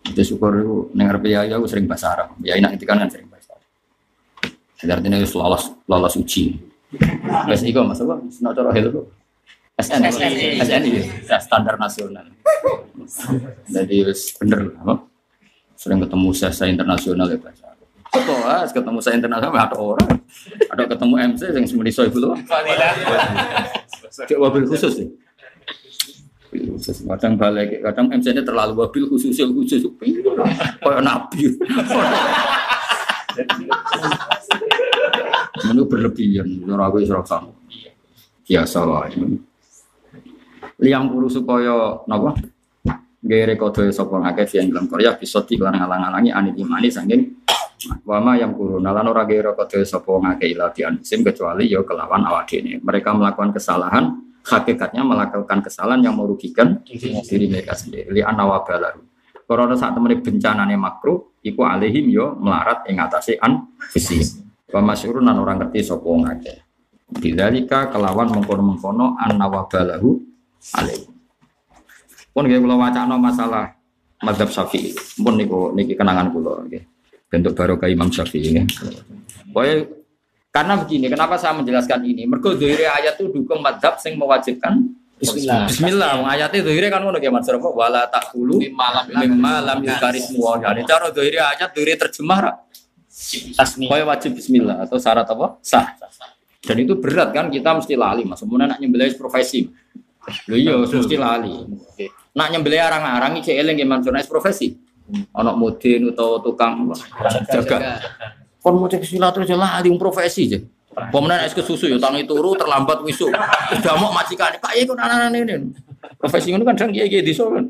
Itu 0.05 0.21
syukur 0.21 0.53
itu 0.61 0.75
nih 0.93 1.07
Arab 1.09 1.25
ya 1.25 1.49
aku 1.57 1.65
sering 1.65 1.89
bahasa 1.89 2.13
Arab. 2.13 2.37
Ya 2.45 2.61
enak 2.61 2.77
itu 2.77 2.85
kan 2.85 3.01
kan 3.01 3.09
sering 3.09 3.27
bahasa 3.33 3.57
Arab. 3.57 3.65
Jadi 4.77 4.91
artinya 4.93 5.17
itu 5.17 5.33
lolos 5.41 5.73
lolos 5.89 6.15
uji. 6.21 6.61
Wes 7.49 7.65
iko 7.65 7.81
mas 7.89 8.05
apa? 8.05 8.21
Senang 8.29 8.53
cara 8.53 8.71
helo 8.77 8.89
kok. 8.93 9.07
SN, 9.77 10.09
SN 10.61 10.83
ya 11.25 11.37
standar 11.41 11.81
nasional. 11.81 12.29
Jadi 13.65 13.97
wes 14.05 14.37
bener 14.37 14.77
apa? 14.85 15.01
Sering 15.77 16.05
ketemu 16.05 16.29
saya 16.37 16.69
internasional 16.69 17.27
ya 17.33 17.41
bahasa 17.41 17.65
Arab. 17.65 17.89
Betul, 18.13 18.41
ketemu 18.77 18.99
saya 19.01 19.15
internasional 19.17 19.57
ada 19.57 19.77
orang, 19.77 20.13
ada 20.69 20.83
ketemu 20.89 21.15
MC 21.33 21.43
yang 21.53 21.65
semuanya 21.65 21.93
soal 21.93 22.09
wabil 24.41 24.65
khusus 24.69 24.93
sih. 25.01 25.09
Kadang 26.87 27.35
balik, 27.35 27.83
kadang 27.83 28.07
MC 28.15 28.31
ini 28.31 28.43
terlalu 28.47 28.73
wabil 28.79 29.07
khusus, 29.11 29.35
khusus. 29.35 29.83
Kayak 30.81 31.03
nabi. 31.03 31.53
Ini 35.57 35.83
berlebihan, 35.89 36.49
orang 36.69 36.89
aku 36.93 36.99
kamu. 37.03 37.51
Biasa 38.47 38.81
lah. 38.87 39.11
Liang 40.77 41.09
puru 41.09 41.27
supaya 41.27 42.05
napa? 42.07 42.37
Gere 43.27 43.59
kodo 43.59 43.83
sapa 43.91 44.23
ngake 44.23 44.45
fi 44.47 44.63
ing 44.63 44.71
dalam 44.71 44.87
Korea 44.87 45.19
bisa 45.19 45.43
dikelan 45.43 45.75
ngalang-alangi 45.75 46.31
anit 46.31 46.55
imani 46.63 46.87
saking 46.87 47.43
wama 48.07 48.39
yang 48.39 48.55
guru 48.55 48.79
nalan 48.79 49.11
ora 49.11 49.27
gere 49.27 49.51
kodo 49.51 49.83
sapa 49.83 50.15
ngake 50.23 50.55
ila 50.55 50.71
di 50.71 50.87
ansim 50.87 51.27
kecuali 51.27 51.67
ya 51.67 51.83
kelawan 51.83 52.23
awak 52.23 52.47
dene. 52.47 52.79
Mereka 52.79 53.11
melakukan 53.19 53.51
kesalahan 53.51 54.15
hakikatnya 54.47 55.03
melakukan 55.03 55.59
kesalahan 55.59 56.07
yang 56.07 56.15
merugikan 56.15 56.79
diri 56.87 57.51
mereka 57.51 57.75
sendiri. 57.75 58.15
Li 58.15 58.23
anawa 58.23 58.63
balaru. 58.63 59.03
Karena 59.47 59.75
saat 59.79 59.95
temen 59.95 60.11
bencanane 60.23 60.75
makruh 60.75 61.39
iku 61.43 61.67
alihim 61.67 62.11
yo 62.11 62.35
melarat 62.39 62.87
ing 62.91 62.99
atase 62.99 63.39
an 63.43 63.75
visi. 63.95 64.23
Wa 64.71 64.83
masyhurun 64.83 65.27
nan 65.27 65.39
orang 65.39 65.63
ngerti 65.63 65.87
sapa 65.87 66.07
ngake. 66.07 66.55
Bidzalika 67.07 67.95
kelawan 67.95 68.35
mengkono-mengkono 68.35 69.15
an 69.15 69.39
nawabalahu 69.39 70.19
alaihi. 70.75 71.07
Pun 72.35 72.43
nggih 72.51 72.59
kula 72.59 72.75
wacana 72.75 73.15
masalah 73.15 73.79
mazhab 74.23 74.51
Syafi'i. 74.51 74.91
Pun 75.23 75.39
niku 75.39 75.71
niki 75.71 75.95
kenangan 75.95 76.35
kula 76.35 76.67
nggih. 76.67 76.83
Bentuk 77.31 77.55
barokah 77.55 77.87
Imam 77.87 78.11
Syafi'i 78.11 78.51
nggih. 78.51 78.67
Pokoknya 79.55 79.87
karena 80.57 80.73
begini, 80.81 81.13
kenapa 81.13 81.37
saya 81.37 81.53
menjelaskan 81.53 82.01
ini? 82.09 82.25
Mergo 82.25 82.57
dhiri 82.57 82.89
ayat 82.89 83.21
itu 83.21 83.29
dukung 83.29 83.61
mazhab 83.61 84.01
sing 84.01 84.17
mewajibkan 84.17 84.97
Bismillah. 85.17 85.65
Bismillah, 85.65 86.11
wong 86.21 86.29
ayatnya 86.29 86.61
dhiri 86.61 86.93
kan 86.93 87.01
ngono 87.01 87.17
nggih 87.17 87.33
Mas 87.33 87.49
Rafa, 87.49 87.73
wala 87.73 88.05
taqulu 88.05 88.61
Malam 88.69 89.05
mimma 89.17 89.65
lam 89.65 89.81
yukarismu 89.81 90.45
wa 90.45 90.61
cara 90.61 91.09
dhiri 91.09 91.41
ayat 91.41 91.73
dhiri 91.73 91.97
terjemah 91.97 92.39
ra 92.41 92.53
tasmi. 93.57 93.89
Kaya 93.89 94.05
wajib 94.05 94.37
bismillah 94.37 94.85
atau 94.85 95.01
syarat 95.01 95.25
apa? 95.25 95.57
Sah. 95.65 95.97
Dan 96.61 96.85
itu 96.85 97.01
berat 97.01 97.33
kan 97.33 97.49
kita 97.49 97.73
mesti 97.73 97.97
lali 97.97 98.29
Mas. 98.29 98.45
Kemudian 98.45 98.69
nak 98.69 98.77
nyembelih 98.77 99.17
profesi. 99.17 99.65
Lho 100.53 100.57
iya 100.57 100.77
mesti 100.77 101.17
lali. 101.17 101.65
Nak 102.37 102.49
nyembelih 102.53 102.81
arang-arang 102.85 103.41
iki 103.41 103.57
eling 103.57 103.81
nggih 103.81 103.89
Mansur 103.89 104.13
Nek 104.13 104.29
profesi. 104.29 104.77
Ana 105.33 105.57
mudin 105.57 106.13
utawa 106.13 106.45
tukang 106.45 106.93
jaga. 107.49 108.05
Kon 108.67 108.83
mau 108.83 108.91
cek 108.91 109.07
ya 109.07 109.55
lali 109.55 109.87
wong 109.87 109.95
profesi 109.95 110.51
aja. 110.51 110.59
Pemenang 111.15 111.47
es 111.47 111.55
kesusu 111.55 111.87
ya 111.87 112.03
tangi 112.03 112.27
turu 112.27 112.59
terlambat 112.59 112.99
wisuk. 113.07 113.31
Udah 113.31 113.95
mau 113.95 114.11
majikan 114.11 114.59
Pak 114.59 114.75
ya 114.75 114.83
kok 114.83 114.99
anak 114.99 115.39
ini. 115.39 115.71
Profesi 116.19 116.51
ngono 116.51 116.67
kan 116.67 116.75
kiai 116.91 117.07
kiai 117.07 117.23
desa 117.23 117.47
kan. 117.47 117.63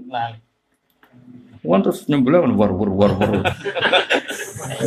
Wan 1.60 1.85
terus 1.85 2.09
nyembelih 2.09 2.48
kan 2.48 2.52
war 2.56 2.73
war 2.73 2.89
war 2.89 3.12
war. 3.12 3.44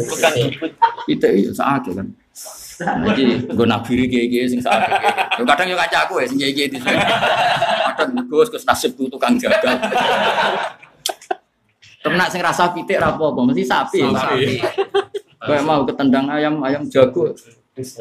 Bukan 0.09 0.33
ikut. 0.49 0.71
Itu 1.05 1.29
iya 1.29 1.53
saat 1.53 1.85
kan. 1.85 2.09
Jadi 3.13 3.45
gue 3.45 3.67
nabiri 3.69 4.09
kiai 4.09 4.33
kiai 4.33 4.49
sing 4.49 4.65
saat 4.65 4.89
kiai. 4.89 5.45
Kadang 5.45 5.69
yo 5.69 5.77
kaca 5.77 6.09
aku 6.09 6.25
ya 6.25 6.33
sing 6.33 6.41
di 6.41 6.73
sini. 6.73 6.97
Kadang 7.93 8.17
gue 8.25 8.43
kes 8.49 8.65
nasib 8.65 8.97
tuh 8.97 9.05
tukang 9.13 9.37
jagal. 9.37 9.77
Ternak 12.01 12.33
sing 12.33 12.41
rasa 12.41 12.73
pitik 12.73 12.97
rapo 12.97 13.29
apa 13.29 13.45
mesti 13.45 13.61
sapi. 13.61 14.01
Sapi. 14.09 14.57
Kayak 15.39 15.63
mau 15.63 15.87
ketendang 15.87 16.27
ayam 16.27 16.59
ayam 16.67 16.83
jago. 16.91 17.31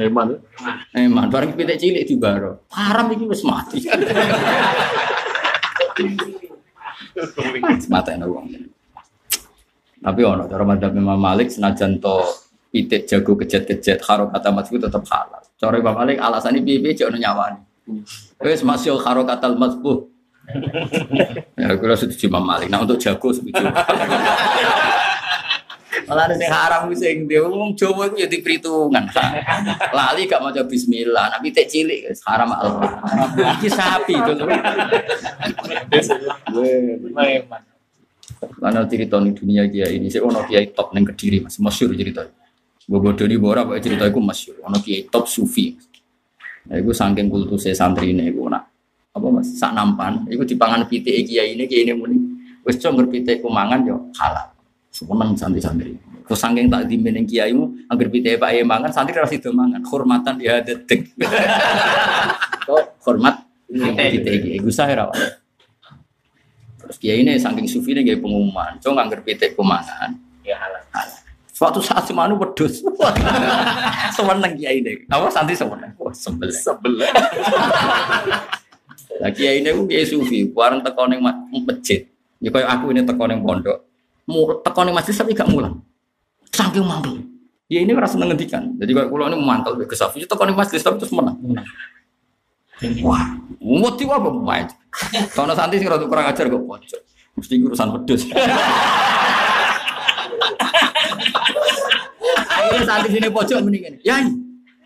Eman. 0.02 0.42
Eman 0.90 1.30
bareng 1.30 1.54
pitik 1.54 1.78
cilik 1.78 2.02
di 2.02 2.18
baro. 2.18 2.66
Haram 2.74 3.14
iki 3.14 3.24
wis 3.30 3.46
mati. 3.46 3.86
Mata 7.86 8.10
enak 8.14 8.26
wong. 8.26 8.46
Tapi 9.98 10.20
ono 10.22 10.50
cara 10.50 10.62
madzhab 10.66 10.94
Imam 10.98 11.18
Malik 11.18 11.50
senajan 11.50 12.02
to 12.02 12.26
pitik 12.74 13.06
jago 13.06 13.38
kejet-kejet 13.38 14.02
karo 14.02 14.26
kata 14.34 14.50
mazhab 14.50 14.82
tetap 14.82 15.06
halal. 15.06 15.42
Cara 15.54 15.74
Imam 15.78 15.94
Malik 15.94 16.18
alasannya 16.18 16.62
piye-piye 16.62 17.06
ono 17.06 17.18
nyawani. 17.18 17.62
Wis 18.42 18.66
masih 18.66 18.98
karo 18.98 19.22
kata 19.22 19.54
mazhab. 19.54 20.10
ya 21.54 21.76
kira 21.78 21.94
setuju 21.94 22.26
Imam 22.34 22.42
Malik. 22.42 22.66
Nah 22.66 22.82
untuk 22.82 22.98
jago 22.98 23.30
setuju. 23.30 23.62
Malah 26.04 26.28
ada 26.28 26.36
yang 26.36 26.52
haram 26.52 26.82
sing 26.92 27.24
dia 27.24 27.44
wong 27.44 27.72
Jawa 27.72 28.12
itu 28.12 28.24
jadi 28.24 28.36
perhitungan. 28.44 29.08
Lali 29.92 30.28
gak 30.28 30.40
maca 30.44 30.62
bismillah, 30.64 31.32
tapi 31.32 31.48
tek 31.48 31.68
cilik 31.68 32.12
haram 32.28 32.52
al. 32.52 32.80
Iki 33.56 33.68
sapi. 33.72 34.14
Memang. 37.08 37.62
Karena 38.38 38.86
cerita 38.86 39.18
di 39.18 39.32
dunia 39.34 39.66
dia 39.66 39.90
ini, 39.90 40.06
saya 40.12 40.22
ono 40.22 40.46
kiai 40.46 40.70
top 40.70 40.94
neng 40.94 41.08
kediri 41.10 41.42
mas, 41.42 41.58
masyur 41.58 41.90
cerita. 41.96 42.22
Gue 42.86 43.00
bodoh 43.02 43.26
di 43.26 43.34
bora, 43.34 43.66
pak 43.66 43.82
cerita 43.82 44.06
itu 44.06 44.20
masyur. 44.22 44.62
Ono 44.62 44.78
kiai 44.78 45.10
top 45.10 45.26
sufi. 45.26 45.74
Nah, 46.68 46.76
itu 46.78 46.92
saking 46.94 47.26
kultusnya 47.32 47.74
santri 47.74 48.14
ini, 48.14 48.30
gue 48.30 48.46
nak 48.46 48.68
apa 49.10 49.26
mas, 49.32 49.58
sak 49.58 49.74
nampan. 49.74 50.28
Itu 50.30 50.46
dipangan 50.46 50.86
pitik 50.86 51.26
kiai 51.26 51.58
ini, 51.58 51.64
kiai 51.66 51.82
ini 51.88 51.92
muni. 51.96 52.18
Wes 52.62 52.78
cuma 52.78 53.02
berpitik 53.02 53.40
kumangan 53.42 53.80
yo 53.82 53.96
halal. 54.20 54.57
Seneng 54.98 55.38
santri-santri. 55.38 55.94
Terus 56.26 56.40
saking 56.42 56.66
tak 56.66 56.90
dimeneng 56.90 57.22
kiaimu, 57.22 57.86
angger 57.86 58.10
pitik 58.10 58.42
pak 58.42 58.50
ayam 58.50 58.66
mangan, 58.66 58.90
santri 58.90 59.14
harus 59.14 59.30
itu 59.30 59.48
mangan. 59.54 59.80
Hormatan 59.86 60.42
dia 60.42 60.58
detik. 60.58 61.14
Kok 62.66 62.98
hormat 63.06 63.46
pitik 63.70 64.42
kiai, 64.42 64.58
gue 64.58 64.74
sah 64.74 64.90
rawat. 64.90 65.38
Terus 66.82 66.96
kiai 66.98 67.22
ini 67.22 67.38
saking 67.38 67.70
sufi 67.70 67.94
ini 67.94 68.02
kayak 68.04 68.20
pengumuman, 68.20 68.76
cuma 68.82 69.06
angger 69.06 69.22
pitik 69.22 69.54
kumangan. 69.54 70.18
Ya 70.42 70.58
halal. 70.58 70.82
Suatu 71.54 71.80
saat 71.80 72.04
semanu 72.04 72.36
wedus. 72.36 72.82
Semeneng 74.18 74.52
kiai 74.58 74.84
ini. 74.84 75.08
Apa 75.08 75.32
santri 75.32 75.56
semeneng? 75.56 75.96
Wah, 75.96 76.12
sembelih. 76.12 76.52
Sebelah. 76.52 77.08
Lah 79.18 79.30
kiai 79.32 79.64
ini 79.64 79.72
ku 79.72 79.88
kiai 79.88 80.04
sufi, 80.04 80.44
bareng 80.44 80.84
teko 80.84 81.08
ning 81.08 81.24
ma- 81.24 81.40
masjid. 81.64 82.04
Ya 82.38 82.52
kayak 82.52 82.68
aku 82.68 82.92
ini 82.92 83.02
teko 83.02 83.24
ning 83.24 83.40
pondok. 83.40 83.87
Mu 84.28 84.60
teko 84.60 84.84
ning 84.84 84.92
masjid 84.92 85.16
tapi 85.16 85.32
gak 85.32 85.48
mulang. 85.48 85.80
Saking 86.52 86.84
mantul. 86.84 87.24
Ya 87.68 87.80
ini 87.80 87.96
rasa 87.96 88.20
ngendikan. 88.20 88.76
Jadi 88.76 88.92
kayak 88.92 89.08
kula 89.08 89.32
ini 89.32 89.40
mantel 89.40 89.80
ke 89.80 89.96
safi, 89.96 90.28
teko 90.28 90.44
ning 90.44 90.52
masjid 90.52 90.76
tapi 90.84 91.00
terus 91.00 91.16
menang. 91.16 91.40
Wah, 93.02 93.34
mati 93.58 94.06
apa 94.06 94.30
main? 94.30 94.70
Soalnya 95.34 95.58
santri 95.58 95.82
sing 95.82 95.90
rada 95.90 96.06
kurang 96.06 96.30
ajar 96.30 96.46
kok 96.46 96.62
pojok. 96.62 97.00
Mesti 97.34 97.54
urusan 97.58 97.88
pedus. 97.90 98.22
Akhirnya 102.48 102.86
santri 102.86 103.08
sini 103.18 103.28
pojok 103.34 103.58
mendingan. 103.66 103.98
Ya, 104.06 104.22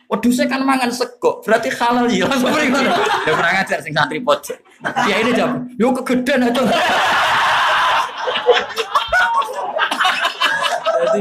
wedusnya 0.08 0.48
kan 0.48 0.64
mangan 0.64 0.88
sego, 0.88 1.44
berarti 1.44 1.68
halal 1.68 2.08
ya. 2.08 2.24
Langsung 2.24 2.48
mriki. 2.48 2.80
Ya 3.28 3.32
pernah 3.36 3.52
ngajar 3.60 3.78
sing 3.84 3.92
santri 3.92 4.24
pojok. 4.24 4.56
Ya 5.04 5.20
ini 5.20 5.36
jam, 5.36 5.68
yo 5.76 5.92
kegedean 5.92 6.48
itu. 6.48 6.62
Jadi 11.02 11.20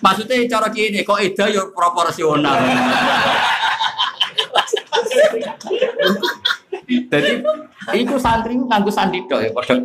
maksudnya 0.00 0.36
cara 0.48 0.68
gini 0.72 1.04
kok 1.04 1.20
ida 1.20 1.44
yo 1.52 1.70
proporsional. 1.76 2.56
Jadi 6.88 7.30
iku 7.96 8.16
santri 8.16 8.56
nganggo 8.56 8.90
sandi 8.92 9.24
tok 9.28 9.40
ya 9.44 9.50
padha. 9.52 9.76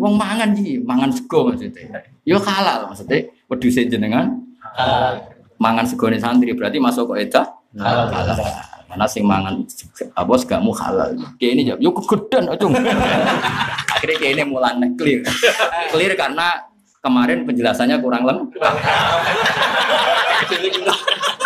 Wong 0.00 0.14
mangan 0.16 0.56
ji, 0.56 0.80
mangan 0.80 1.12
sego 1.12 1.52
maksudnya. 1.52 2.02
Yo 2.24 2.40
halal 2.40 2.88
maksudnya 2.88 3.28
wedhuse 3.48 3.84
jenengan 3.88 4.40
mangan 5.60 5.84
segone 5.86 6.16
santri 6.18 6.56
berarti 6.56 6.80
masuk 6.80 7.12
kok 7.12 7.20
eda 7.20 7.42
halal. 7.76 8.36
Karena 8.92 9.08
sing 9.08 9.24
mangan 9.24 9.64
apa 10.12 10.32
segamu 10.36 10.72
halal. 10.76 11.16
Kayak 11.40 11.52
ini 11.56 11.62
yo 11.80 11.90
kegedean 11.96 12.52
acung. 12.52 12.76
Akhirnya 13.96 14.16
kayak 14.20 14.32
ini 14.36 14.44
mulai 14.44 14.76
clear. 14.98 15.24
Clear 15.88 16.12
karena 16.12 16.71
kemarin 17.02 17.42
penjelasannya 17.42 17.98
kurang 17.98 18.22
lengkap. 18.22 18.74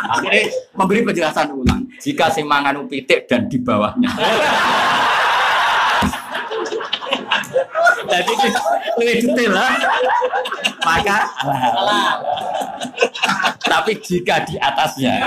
Akhirnya 0.07 0.45
memberi 0.77 1.01
penjelasan 1.03 1.51
ulang. 1.57 1.89
Jika 1.99 2.29
sing 2.29 2.45
mangan 2.45 2.85
pitik 2.87 3.25
dan 3.25 3.49
di 3.49 3.57
bawahnya. 3.59 4.13
Jadi 8.07 8.33
lebih 9.01 9.17
detail 9.25 9.53
lah. 9.57 9.73
Maka. 10.85 11.19
Tapi 13.65 13.93
jika 14.05 14.45
di 14.45 14.61
atasnya. 14.61 15.25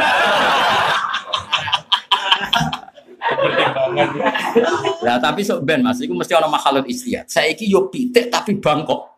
Nah, 5.03 5.18
tapi 5.22 5.43
sok 5.45 5.61
ben 5.65 5.84
Mas, 5.84 5.99
iku 6.01 6.14
mesti 6.15 6.34
orang 6.34 6.49
makhluk 6.53 6.85
istihad. 6.88 7.27
Saiki 7.27 7.68
yo 7.68 7.89
pitik 7.91 8.31
tapi 8.31 8.57
bangkok. 8.57 9.18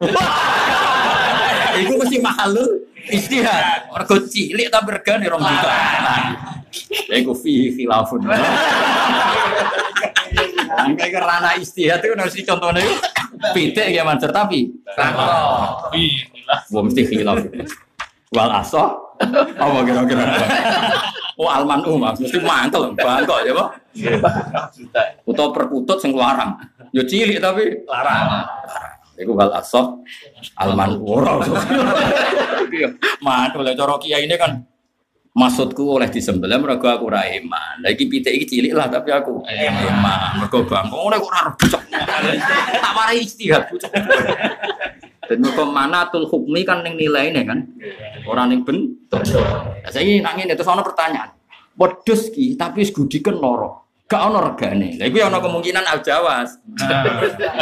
Iku 1.80 1.94
mesti 2.02 2.18
makhluk 2.20 2.92
istihad. 3.08 3.88
Mergo 3.92 4.16
cilik 4.28 4.68
tapi 4.68 4.90
regane 4.92 5.26
rong 5.32 5.44
juta. 5.44 5.72
Iku 7.12 7.32
fi 7.36 7.72
khilafun. 7.76 8.28
Angka 10.72 11.06
ke 11.12 11.20
rana 11.20 11.60
istihad 11.60 12.00
itu 12.00 12.16
harus 12.16 12.36
dicontohnya 12.36 12.80
itu 12.80 12.96
pitik 13.52 13.92
ya 13.92 14.08
mancer 14.08 14.32
tapi. 14.32 14.72
Wah 14.96 16.82
mesti 16.84 17.02
khilaf. 17.08 17.44
Wal 18.32 18.52
aso 18.56 19.12
apa 19.60 19.80
kira-kira? 19.84 20.24
Oh 21.36 21.50
alman 21.52 21.84
umah 21.84 22.16
mesti 22.16 22.40
mantel 22.40 22.96
bangkok 22.96 23.44
ya, 23.44 23.52
Pak. 23.52 23.70
Utawa 25.28 25.50
perkutut 25.52 26.00
sing 26.00 26.16
larang. 26.16 26.56
Yo 26.96 27.04
cilik 27.04 27.44
tapi 27.44 27.84
larang. 27.90 28.48
Iku 29.22 29.38
wal 29.38 29.54
aso 29.54 30.02
alman 30.58 30.98
ora. 30.98 31.38
Mantul 33.22 33.62
lah 33.62 33.78
cara 33.78 34.02
kiai 34.02 34.26
ini 34.26 34.34
kan 34.34 34.66
maksudku 35.32 35.96
oleh 35.96 36.10
disembelih 36.10 36.58
mergo 36.58 36.90
aku 36.90 37.08
ora 37.08 37.30
iman. 37.30 37.86
Lah 37.86 37.94
iki 37.94 38.10
pitik 38.10 38.34
iki 38.34 38.46
cilik 38.58 38.74
lah 38.74 38.90
tapi 38.90 39.14
aku 39.14 39.46
iman. 39.46 40.42
Mergo 40.42 40.66
bangkok 40.66 41.02
ora 41.06 41.16
kok 41.22 41.30
ora 41.30 41.42
bocok. 41.54 41.82
Tak 42.82 42.92
warai 42.98 43.22
istihad 43.22 43.70
bocok. 43.70 43.92
Dan 45.30 45.38
mergo 45.46 45.64
manatul 45.70 46.26
hukmi 46.26 46.66
kan 46.66 46.82
ning 46.82 46.98
nilaine 46.98 47.46
kan. 47.46 47.62
Ora 48.26 48.50
ning 48.50 48.66
bentuk. 48.66 49.22
Lah 49.22 49.92
saiki 49.94 50.18
nak 50.20 50.42
ngene 50.42 50.58
terus 50.58 50.68
ana 50.68 50.82
pertanyaan. 50.82 51.30
Wedhus 51.78 52.34
ki 52.34 52.58
tapi 52.58 52.82
wis 52.84 52.92
gudiken. 52.92 53.38
Gak 54.12 54.28
ono 54.28 54.44
regane. 54.44 55.00
Lah 55.00 55.08
iku 55.08 55.24
ya 55.24 55.32
ono 55.32 55.40
kemungkinan 55.40 55.88
al 55.88 56.04
jawas. 56.04 56.60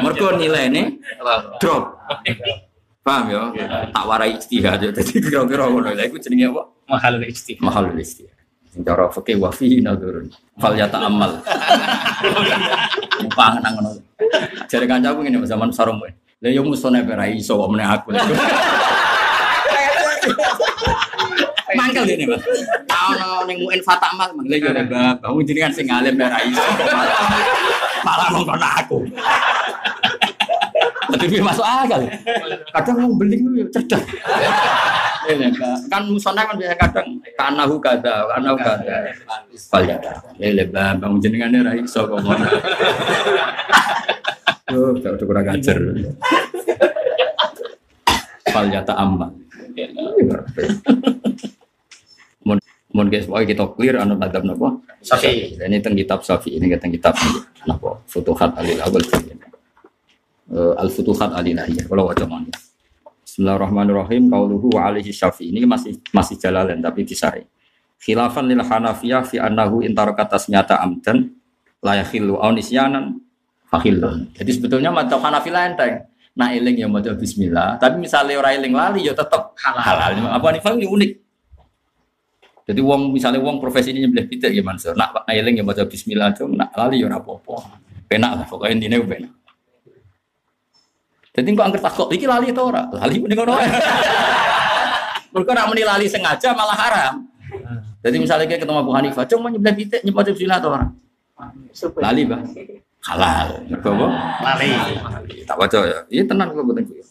Mergo 0.01 0.33
nilaine 0.33 0.97
drop. 1.61 2.01
Paham 3.05 3.29
ya? 3.29 3.53
Tak 3.93 4.03
warai 4.09 4.33
istihad 4.41 4.81
ya. 4.81 4.89
Jadi 4.89 5.21
kira-kira 5.21 5.69
ngono. 5.69 5.93
Lah 5.93 6.05
iku 6.09 6.17
jenenge 6.17 6.49
apa? 6.49 6.73
Mahal 6.89 7.21
ijtihad. 7.21 7.61
Mahalul 7.61 8.01
istihad. 8.01 8.33
Sing 8.73 8.81
cara 8.81 9.05
fikih 9.13 9.37
wa 9.37 9.53
fihi 9.53 9.77
nadhurun. 9.85 10.33
Fal 10.57 10.73
yata'ammal. 10.73 11.37
Mupangan 13.21 13.61
nang 13.61 13.73
ngono. 13.77 14.01
Jare 14.65 14.89
kancaku 14.89 15.21
ngene 15.21 15.45
zaman 15.45 15.69
sarung. 15.69 16.01
Lah 16.01 16.49
yo 16.49 16.65
musone 16.65 17.05
ora 17.05 17.29
iso 17.29 17.61
kok 17.61 17.69
meneh 17.69 17.85
aku. 17.85 18.09
Mangkel 21.77 22.03
dene, 22.05 22.25
Mas. 22.33 22.43
Ono 22.89 23.45
ning 23.45 23.61
muin 23.61 23.81
fatamal 23.85 24.29
manggil 24.33 24.57
yo 24.59 24.71
Mbak, 24.73 25.21
bangun 25.21 25.43
jenengan 25.45 25.73
sing 25.73 25.87
alim 25.89 26.17
ora 26.17 26.39
iso. 26.45 26.63
Malah 28.05 28.27
ngomong 28.33 28.63
aku. 28.63 28.97
Tapi 31.09 31.41
masuk 31.41 31.65
akal. 31.65 32.01
Kadang 32.73 32.95
mau 33.03 33.13
beli 33.17 33.41
itu 33.41 33.67
cerdas. 33.75 34.01
Ini 35.29 35.51
kan 35.91 36.09
musona 36.09 36.41
kan 36.47 36.57
biasa 36.57 36.75
kadang 36.79 37.07
kanahu 37.37 37.75
kada, 37.77 38.25
kanahu 38.33 38.57
kada. 38.57 39.13
Paljata. 39.69 40.11
Lele 40.41 40.63
bang 40.69 41.13
jenengan 41.21 41.59
ora 41.59 41.73
iso 41.75 42.07
ngono. 42.07 42.49
Yo, 44.69 44.93
udah 44.95 45.17
kurang 45.17 45.49
ajar. 45.49 45.77
Paljata 48.49 48.93
amma. 48.97 49.29
Mun 52.49 52.57
mun 52.89 53.05
guys, 53.13 53.29
pokoknya 53.29 53.45
kita 53.53 53.63
clear 53.77 53.95
anu 54.01 54.17
madhab 54.17 54.41
napa? 54.41 54.81
Safi. 55.05 55.53
Ini 55.61 55.77
teng 55.85 55.93
kitab 55.93 56.25
Safi 56.25 56.57
ini 56.57 56.65
teng 56.81 56.89
kitab 56.89 57.13
napa? 57.69 58.01
Futuhat 58.09 58.57
Alil 58.57 58.81
Awal. 58.81 59.05
Eh, 60.49 60.73
Al 60.81 60.89
Futuhat 60.89 61.29
Alilahiyah. 61.37 61.85
Kalau 61.85 62.09
wajah 62.09 62.25
mana? 62.25 62.49
Bismillahirrahmanirrahim. 63.21 64.33
Qauluhu 64.33 64.73
wa 64.73 64.89
alaihi 64.89 65.13
syafi. 65.13 65.53
Ini 65.53 65.69
masih 65.69 66.01
masih 66.09 66.41
jalalan 66.41 66.81
tapi 66.81 67.05
disari. 67.05 67.45
Khilafan 68.01 68.49
lil 68.49 68.65
Hanafiyah 68.65 69.21
fi 69.21 69.37
annahu 69.37 69.85
intaraka 69.85 70.25
tasmiyata 70.25 70.81
amdan 70.81 71.29
la 71.85 72.01
yakhillu 72.01 72.41
aw 72.41 72.49
nisyanan 72.49 73.21
fakhillun. 73.69 74.33
Jadi 74.33 74.49
sebetulnya 74.57 74.89
madzhab 74.89 75.21
Hanafi 75.21 75.53
enteng. 75.53 76.09
Nah 76.33 76.55
eling 76.55 76.79
ya 76.79 76.87
maca 76.87 77.11
bismillah, 77.13 77.75
tapi 77.77 77.99
misalnya 77.99 78.39
ora 78.39 78.55
eling 78.55 78.71
lali 78.71 79.03
ya 79.03 79.13
tetap 79.13 79.53
halal. 79.59 79.83
halal. 79.83 80.39
Apa 80.39 80.55
nih 80.55 80.61
ini 80.79 80.87
unik. 80.87 81.11
Jadi 82.69 82.85
wong 82.85 83.09
misalnya 83.09 83.41
wong 83.41 83.57
profesi 83.57 83.89
ini 83.89 84.05
nyembelih 84.05 84.29
pitik 84.29 84.53
ya 84.53 84.61
Mansur. 84.61 84.93
Nak 84.93 85.25
eling 85.25 85.57
ya 85.57 85.65
maca 85.65 85.89
bismillah 85.89 86.37
tuh 86.37 86.45
nak 86.53 86.69
lali 86.77 87.01
ya 87.01 87.09
ora 87.09 87.17
apa-apa. 87.17 87.81
Penak 88.05 88.31
lah 88.37 88.45
pokoknya 88.45 88.77
intine 88.77 89.01
penak. 89.01 89.33
Jadi 91.33 91.49
kok 91.57 91.65
angker 91.65 91.81
takut 91.81 92.07
iki 92.13 92.29
lali 92.29 92.53
itu 92.53 92.61
ora? 92.61 92.85
Lali 92.93 93.17
mending 93.17 93.41
ngono. 93.41 93.57
ae. 93.57 93.65
Mereka 95.33 95.51
nak 95.57 95.65
meni 95.73 95.81
lali 95.81 96.05
sengaja 96.05 96.53
malah 96.53 96.77
haram. 96.77 97.25
Jadi 98.05 98.15
misalnya 98.21 98.45
kayak 98.45 98.61
ketemu 98.61 98.85
Abu 98.85 98.93
Hanifah, 98.93 99.25
cuma 99.25 99.49
nyembelih 99.49 99.73
pitik 99.73 100.01
nyebut 100.05 100.29
bismillah 100.29 100.61
atau 100.61 100.69
orang? 100.69 100.91
Lali 101.97 102.21
bah. 102.29 102.41
Halal. 103.01 103.65
Mergo 103.65 103.89
apa? 103.97 104.07
Lali. 104.45 104.73
Tak 105.49 105.57
baca 105.57 105.79
ya. 105.89 105.99
Iya 106.13 106.23
tenang 106.29 106.53
kalau 106.53 106.69
betul. 106.69 107.01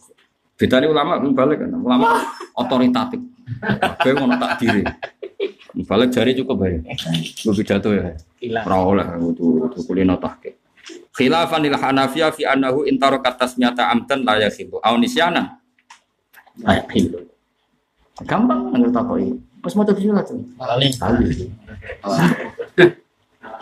Beda 0.59 0.83
nih 0.83 0.91
ulama 0.91 1.23
balik 1.23 1.63
kan. 1.63 1.71
Ulama 1.71 2.27
otoritatif. 2.59 3.23
Kayak 4.03 4.15
ngono 4.19 4.35
tak 4.43 4.59
diri. 4.59 4.83
Balik 5.87 6.11
jari 6.11 6.35
cukup 6.35 6.67
baik. 6.67 6.83
Gue 7.47 7.55
pidato 7.55 7.95
ya. 7.95 8.11
Ora 8.67 8.77
oleh 8.83 9.07
kudu 9.23 9.71
kudu 9.71 9.79
kulino 9.87 10.19
tahqiq. 10.19 10.59
Khilafan 11.15 11.63
lil 11.63 11.79
Hanafiyah 11.79 12.35
fi 12.35 12.43
annahu 12.43 12.83
intarakat 12.87 13.39
tasmiyata 13.39 13.87
amtan 13.87 14.27
la 14.27 14.43
yakhilu. 14.43 14.83
Aw 14.83 14.95
nisyana. 14.99 15.63
La 16.67 16.83
yakhilu. 16.83 17.23
Gampang 18.27 18.75
nang 18.75 18.91
takoki. 18.91 19.31
Wis 19.63 19.75
maca 19.79 19.95
bismillah 19.95 20.27
tuh. 20.27 20.43
Lali. 20.59 20.91
Kali. 20.91 21.47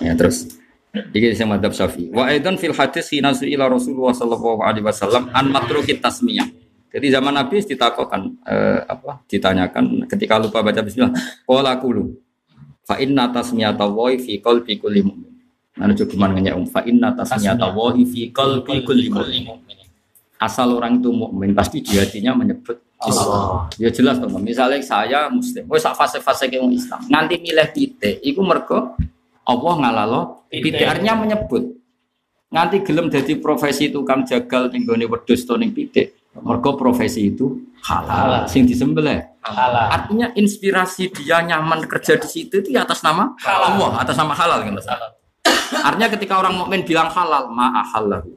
Ya 0.00 0.12
terus. 0.16 0.48
Iki 0.92 1.36
sing 1.36 1.48
madzhab 1.52 1.76
Syafi'i. 1.76 2.08
Wa 2.08 2.32
aidan 2.32 2.56
fil 2.56 2.72
hadis 2.72 3.12
hina 3.12 3.36
ila 3.36 3.68
Rasulullah 3.68 4.16
sallallahu 4.16 4.64
alaihi 4.64 4.84
wasallam 4.84 5.28
an 5.36 5.52
matruki 5.52 5.92
tasmiyah. 6.00 6.48
Jadi 6.92 7.06
zaman 7.12 7.34
Nabi 7.34 7.60
ditakokkan 7.62 8.22
eh, 8.46 8.80
apa? 8.86 9.22
Ditanyakan 9.26 10.06
ketika 10.08 10.38
lupa 10.40 10.62
baca 10.62 10.80
bismillah. 10.80 11.12
Qala 11.44 11.76
qulu 11.82 12.14
fa 12.86 12.96
inna 13.02 13.28
tasmiyata 13.30 13.84
wa 13.90 14.10
fi 14.14 14.38
qalbi 14.38 14.78
kulli 14.78 15.02
mu'min. 15.02 15.32
Nah, 15.76 15.92
cuma 15.92 16.30
nanya 16.30 16.56
um 16.56 16.64
fa 16.64 16.86
inna 16.86 17.12
tasmiyata 17.12 17.74
wa 17.74 17.92
fi 17.92 18.30
qalbi 18.30 18.86
kulli 18.86 19.10
mu'min. 19.10 19.66
Asal 20.36 20.76
orang 20.76 21.00
itu 21.00 21.08
mukmin 21.08 21.56
pasti 21.56 21.80
di 21.80 21.96
hatinya 21.96 22.36
menyebut 22.36 22.76
Allah. 23.00 23.68
Ya 23.80 23.88
jelas 23.88 24.20
teman. 24.20 24.44
Misalnya 24.44 24.80
saya 24.84 25.28
muslim, 25.32 25.64
wes 25.68 25.84
fase-fase 25.84 26.48
ke 26.48 26.60
Islam. 26.60 27.00
Nanti 27.08 27.40
milih 27.40 27.68
titik, 27.72 28.20
iku 28.20 28.40
mergo 28.44 28.96
Allah 29.46 29.74
ngalalo 29.80 30.20
Titik. 30.48 30.76
titik 30.76 30.86
artinya 30.86 31.14
menyebut. 31.24 31.64
nganti 32.46 32.86
gelem 32.86 33.10
jadi 33.10 33.42
profesi 33.42 33.90
tukang 33.90 34.22
jagal 34.22 34.70
ning 34.70 34.86
gone 34.86 35.02
wedhus 35.04 35.44
to 35.44 35.58
ning 35.58 35.74
pitik. 35.74 36.14
Mergo 36.42 36.76
profesi 36.76 37.32
itu 37.32 37.66
halal, 37.86 38.44
sing 38.50 38.66
disembelih. 38.66 39.24
Halal. 39.40 39.88
Artinya 39.92 40.26
inspirasi 40.34 41.12
dia 41.14 41.40
nyaman 41.44 41.86
kerja 41.86 42.18
di 42.18 42.28
situ 42.28 42.60
itu 42.60 42.68
ya 42.74 42.82
atas 42.82 43.00
nama 43.00 43.32
Allah, 43.46 44.02
atas 44.02 44.16
nama 44.18 44.34
halal 44.34 44.66
kan 44.66 44.74
Mas? 44.74 44.88
Artinya 45.88 46.08
ketika 46.12 46.42
orang 46.42 46.58
mukmin 46.58 46.82
bilang 46.82 47.08
halal, 47.08 47.48
ma'ahallahu. 47.54 48.30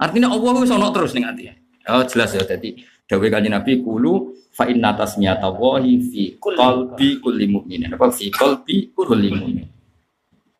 Artinya 0.00 0.32
Allah 0.32 0.52
wis 0.60 0.72
ono 0.72 0.88
terus 0.92 1.12
ning 1.12 1.28
ati. 1.28 1.52
Oh 1.88 2.04
jelas 2.04 2.32
ya 2.32 2.44
tadi 2.44 2.80
dawuh 3.08 3.26
kanjeng 3.26 3.52
Nabi 3.52 3.80
kulu 3.82 4.32
fa 4.52 4.68
inna 4.68 4.94
tasmiyata 4.94 5.50
wahi 5.50 6.00
fi 6.00 6.22
qalbi 6.40 7.20
kulli 7.20 7.46
mu'minin. 7.48 7.96
Apa 7.96 8.08
fi 8.12 8.32
qalbi 8.32 8.92
kulli 8.96 9.28
mu'min. 9.32 9.66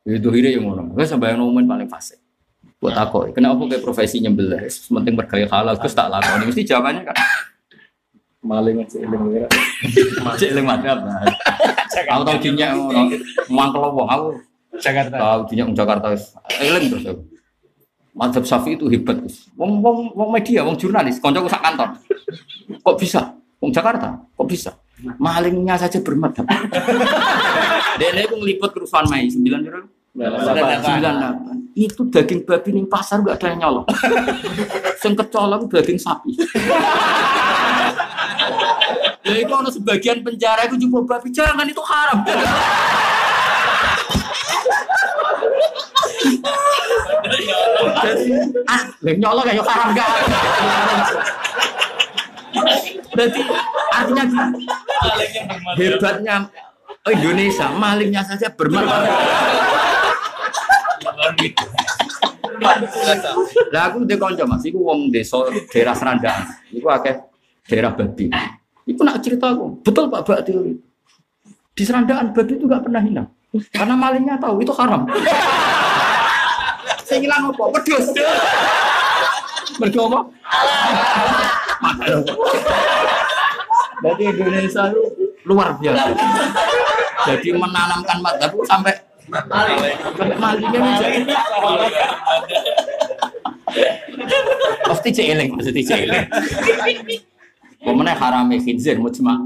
Itu 0.04 0.28
hire 0.32 0.56
yang 0.56 0.68
ngono. 0.68 0.96
Wes 0.96 1.12
sampeyan 1.12 1.40
mukmin 1.40 1.68
paling 1.68 1.88
fasik. 1.88 2.20
Buat 2.81 2.97
aku, 2.97 3.28
kenapa 3.36 3.60
kayak 3.68 3.84
profesi 3.84 4.25
nyembelih? 4.25 4.65
Penting 4.65 5.12
bergaya 5.12 5.44
halal, 5.52 5.76
terus 5.76 5.92
tak 5.92 6.09
lakoni. 6.09 6.44
Mesti 6.49 6.65
jawabannya 6.65 7.05
kan 7.05 7.17
Maling 8.41 8.81
aja 8.81 8.97
eling 9.05 9.20
wae. 9.28 9.44
Cek 10.41 10.57
eling 10.57 10.65
madhab. 10.65 11.05
Aku 12.09 12.23
tau 12.25 12.41
dinya. 12.41 12.73
Mangkel 13.52 13.84
wong 13.84 14.09
aku 14.09 14.26
Jakarta. 14.81 15.12
tau 15.12 15.41
dinya 15.44 15.68
wong 15.68 15.76
Jakarta 15.76 16.17
eling 16.57 16.89
terus 16.89 17.05
aku. 17.05 17.23
Madhab 18.17 18.42
Syafi'i 18.49 18.81
itu 18.81 18.89
hebat 18.89 19.20
Gus. 19.20 19.44
Wong 19.60 19.84
wong 19.84 20.17
wong 20.17 20.33
media, 20.33 20.65
wong 20.65 20.81
jurnalis, 20.81 21.20
kancaku 21.20 21.52
sak 21.52 21.60
kantor. 21.60 22.00
Kok 22.81 22.97
bisa? 22.97 23.36
Wong 23.60 23.76
Jakarta, 23.76 24.09
kok 24.17 24.49
bisa? 24.49 24.73
Malingnya 25.20 25.76
saja 25.76 26.00
bermadhab. 26.00 26.49
Dene 28.00 28.25
aku 28.25 28.41
ngeliput 28.41 28.73
kerusuhan 28.73 29.05
Mei 29.12 29.28
9 29.28 29.36
piro? 29.36 29.84
Sembilan 30.17 31.12
delapan. 31.20 31.59
Itu 31.74 32.10
daging 32.10 32.42
babi 32.42 32.70
ning 32.74 32.86
pasar 32.90 33.23
gak 33.23 33.39
ada 33.40 33.47
yang 33.55 33.60
nyolong. 33.62 33.86
Sing 35.02 35.15
kecolong 35.15 35.70
daging 35.70 36.00
sapi. 36.00 36.34
Ya 39.20 39.36
itu 39.47 39.52
ada 39.52 39.70
sebagian 39.70 40.24
penjara 40.26 40.66
itu 40.66 40.81
jumbo 40.81 41.07
babi 41.07 41.31
jangan 41.31 41.68
itu 41.68 41.82
haram. 41.84 42.18
Jadi 48.00 48.24
ah, 48.66 48.82
nyolong 49.05 49.44
kayak 49.47 49.65
haram 49.68 49.89
gak? 49.94 50.08
Berarti 53.15 53.40
artinya 53.94 54.24
hebatnya 55.76 56.36
Indonesia 57.08 57.66
malingnya 57.73 58.23
saja 58.26 58.52
bermartabat. 58.52 59.59
Lah 63.70 63.82
aku 63.92 64.05
ndek 64.05 64.16
kanca 64.16 64.44
Mas, 64.49 64.65
iku 64.65 64.81
wong 64.84 65.12
desa 65.12 65.44
daerah 65.68 65.92
Serandaan. 65.92 66.44
Iku 66.73 66.89
akeh 66.89 67.16
daerah 67.68 67.92
babi. 67.92 68.32
Iku 68.89 69.00
nak 69.05 69.20
cerita 69.20 69.52
aku, 69.52 69.81
betul 69.84 70.08
Pak 70.08 70.24
Bak 70.24 70.40
teori. 70.49 70.74
Di 71.76 71.82
Serandaan 71.84 72.32
babi 72.32 72.57
itu 72.57 72.65
gak 72.65 72.84
pernah 72.89 73.00
hilang. 73.05 73.28
Karena 73.73 73.94
malingnya 73.99 74.39
tahu 74.39 74.62
itu 74.62 74.73
haram. 74.74 75.05
Saya 77.02 77.18
hilang 77.18 77.50
apa? 77.50 77.65
Wedus. 77.74 78.07
Mergo. 79.81 80.07
Jadi 84.00 84.23
Indonesia 84.24 84.82
itu 84.89 85.02
luar 85.44 85.74
biasa. 85.76 86.08
Jadi 87.26 87.49
menanamkan 87.52 88.18
madhab 88.23 88.55
sampai 88.65 88.94
malingnya 90.39 90.81
bisa. 90.81 91.07
Pasti 94.86 95.08
celing, 95.15 95.49
pasti 95.55 95.82
celing. 95.84 96.26
Pemenang 97.81 98.12
harame 98.20 98.60
khinzir 98.60 99.00
mujma. 99.00 99.40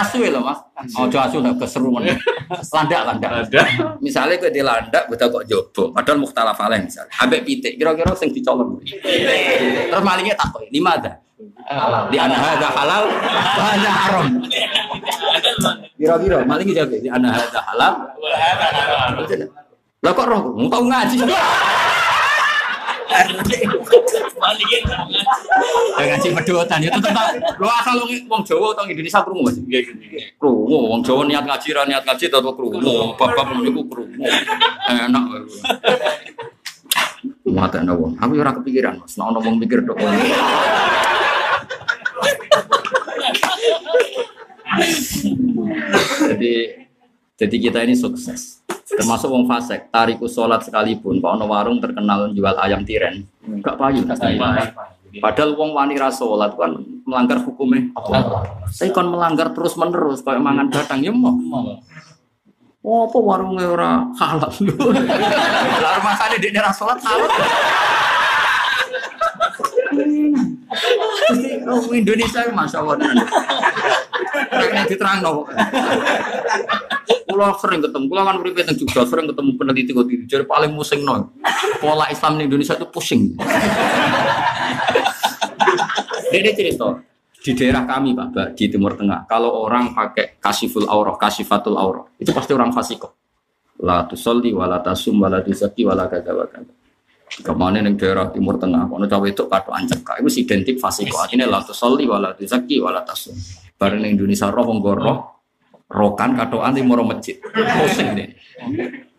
Asu 0.00 0.24
ya 0.24 0.32
loh 0.32 0.48
mas. 0.48 0.56
Ojo 0.96 1.18
asu 1.20 1.44
udah 1.44 1.52
keseruan. 1.60 2.08
Landak 2.72 3.02
landak. 3.04 3.30
Ada. 3.44 3.62
Misalnya 4.00 4.40
gue 4.40 4.48
di 4.48 4.64
landak, 4.64 5.04
gue 5.12 5.20
kok 5.20 5.44
jobo. 5.44 5.92
Padahal 5.92 6.24
mukhtalaf 6.24 6.56
alaih 6.56 6.88
misalnya. 6.88 7.12
Ambek 7.20 7.44
pitik, 7.44 7.76
kira-kira 7.76 8.16
sing 8.16 8.32
dicolong. 8.32 8.80
Terus 8.80 10.00
malingnya 10.00 10.40
takut, 10.40 10.64
lima 10.72 10.96
ada. 10.96 11.20
Di 12.08 12.16
anak 12.16 12.40
ada 12.40 12.68
halal, 12.72 13.04
ada 13.60 13.92
haram. 13.92 14.28
Kira-kira 16.04 16.44
malingnya 16.44 16.84
jawab, 16.84 17.00
di 17.00 17.08
anak 17.08 17.48
ada 17.48 17.60
halal. 17.72 17.92
Lah 20.04 20.12
kok 20.12 20.28
roh, 20.28 20.52
mau 20.52 20.68
tau 20.68 20.84
ngaji. 20.84 21.16
Ya 25.96 26.04
ngaji 26.04 26.28
pedotan 26.34 26.82
itu 26.84 26.98
tentang 27.00 27.40
lo 27.56 27.70
asal 27.72 27.96
lo 27.96 28.04
wong 28.04 28.42
Jawa 28.44 28.76
atau 28.76 28.84
Indonesia 28.84 29.24
krungu 29.24 29.48
Mas. 29.48 29.56
Krungu 30.36 30.92
wong 30.92 31.00
Jawa 31.00 31.24
niat 31.24 31.48
ngaji 31.48 31.68
ra 31.72 31.88
niat 31.88 32.04
ngaji 32.04 32.28
tetep 32.28 32.52
krungu. 32.52 33.16
Bab-bab 33.16 33.64
niku 33.64 33.80
krungu. 33.88 34.28
Enak. 34.92 35.24
Mata 37.48 37.80
ana 37.80 37.96
wong. 37.96 38.20
Aku 38.20 38.36
ora 38.36 38.52
kepikiran 38.60 39.00
Mas. 39.00 39.16
Nek 39.16 39.24
ana 39.30 39.40
wong 39.40 39.56
mikir 39.56 39.80
tok. 39.88 39.96
Jadi 46.30 46.52
jadi 47.34 47.56
kita 47.58 47.78
ini 47.82 47.98
sukses. 47.98 48.62
Termasuk 48.84 49.26
wong 49.26 49.50
fasek, 49.50 49.90
tariku 49.90 50.30
sholat 50.30 50.62
sekalipun, 50.62 51.18
Pak 51.18 51.30
ono 51.34 51.50
warung 51.50 51.82
terkenal 51.82 52.30
jual 52.30 52.54
ayam 52.62 52.86
tiren, 52.86 53.26
gak 53.64 53.74
payu. 53.74 54.06
Padahal 55.18 55.56
wong 55.58 55.74
wani 55.74 55.98
ra 55.98 56.14
sholat 56.14 56.54
kan 56.54 56.78
melanggar 57.02 57.42
hukumnya. 57.42 57.90
Saya 58.70 58.94
kan 58.94 59.10
melanggar 59.10 59.50
terus 59.50 59.74
menerus 59.74 60.22
kayak 60.22 60.38
mangan 60.38 60.70
batang 60.70 61.02
ya 61.02 61.10
mau. 61.10 61.34
Oh, 62.84 63.08
apa 63.08 63.16
warungnya 63.16 63.66
ora 63.72 63.90
halal? 64.20 64.52
Lah 65.80 66.00
masane 66.04 66.36
di 66.36 66.52
daerah 66.52 66.70
sholat 66.70 67.00
halal. 67.00 67.30
Oh, 71.64 71.80
Indonesia 71.94 72.44
masya 72.52 72.78
Allah. 72.82 72.96
Kayaknya 74.50 74.82
diterang 74.90 75.18
no. 75.24 75.48
Kulo 77.24 77.46
sering 77.58 77.80
ketemu, 77.82 78.04
kulo 78.06 78.20
kan 78.22 78.36
uripe 78.38 78.62
juga 78.78 79.00
sering 79.08 79.26
ketemu 79.32 79.50
peneliti 79.58 79.90
kok 79.90 80.06
diri. 80.06 80.24
Jadi 80.28 80.44
paling 80.46 80.70
musing 80.70 81.02
no. 81.02 81.34
Pola 81.82 82.06
Islam 82.12 82.38
di 82.38 82.46
Indonesia 82.46 82.78
itu 82.78 82.86
pusing. 82.88 83.34
Dede 86.30 86.50
cerita 86.54 86.98
di 87.44 87.52
daerah 87.52 87.84
kami 87.84 88.16
Pak, 88.16 88.56
di 88.56 88.72
Timur 88.72 88.96
Tengah. 88.96 89.28
Kalau 89.28 89.52
orang 89.66 89.92
pakai 89.92 90.40
kasiful 90.40 90.88
aurah, 90.88 91.20
kasifatul 91.20 91.76
aurah, 91.76 92.08
itu 92.16 92.32
pasti 92.32 92.56
orang 92.56 92.72
fasiko. 92.72 93.12
La 93.84 94.06
tusolli 94.08 94.54
wala 94.54 94.80
tasum 94.80 95.20
kada 95.20 96.30
wa 96.32 96.46
kada. 96.48 96.83
Ke 97.34 97.50
mana 97.50 97.82
yang 97.82 97.98
daerah 97.98 98.30
Timur 98.30 98.54
Tengah, 98.62 98.86
kalau 98.86 99.10
cawe 99.10 99.26
itu 99.26 99.42
kado 99.50 99.74
ancek, 99.74 100.06
itu 100.06 100.30
si 100.30 100.46
identik 100.46 100.78
fasiko. 100.78 101.18
Artinya 101.18 101.50
la 101.50 101.66
tusolli 101.66 102.06
wala 102.06 102.30
tusaki 102.30 102.78
wala 102.78 103.02
tasum. 103.02 103.34
Bareng 103.74 104.06
ning 104.06 104.14
Indonesia 104.14 104.54
roh 104.54 104.62
wong 104.70 104.78
goroh, 104.78 105.42
rokan 105.90 106.38
katoan 106.38 106.78
di 106.78 106.86
moro 106.86 107.02
masjid. 107.02 107.34
Pusing 107.42 108.14
deh. 108.14 108.28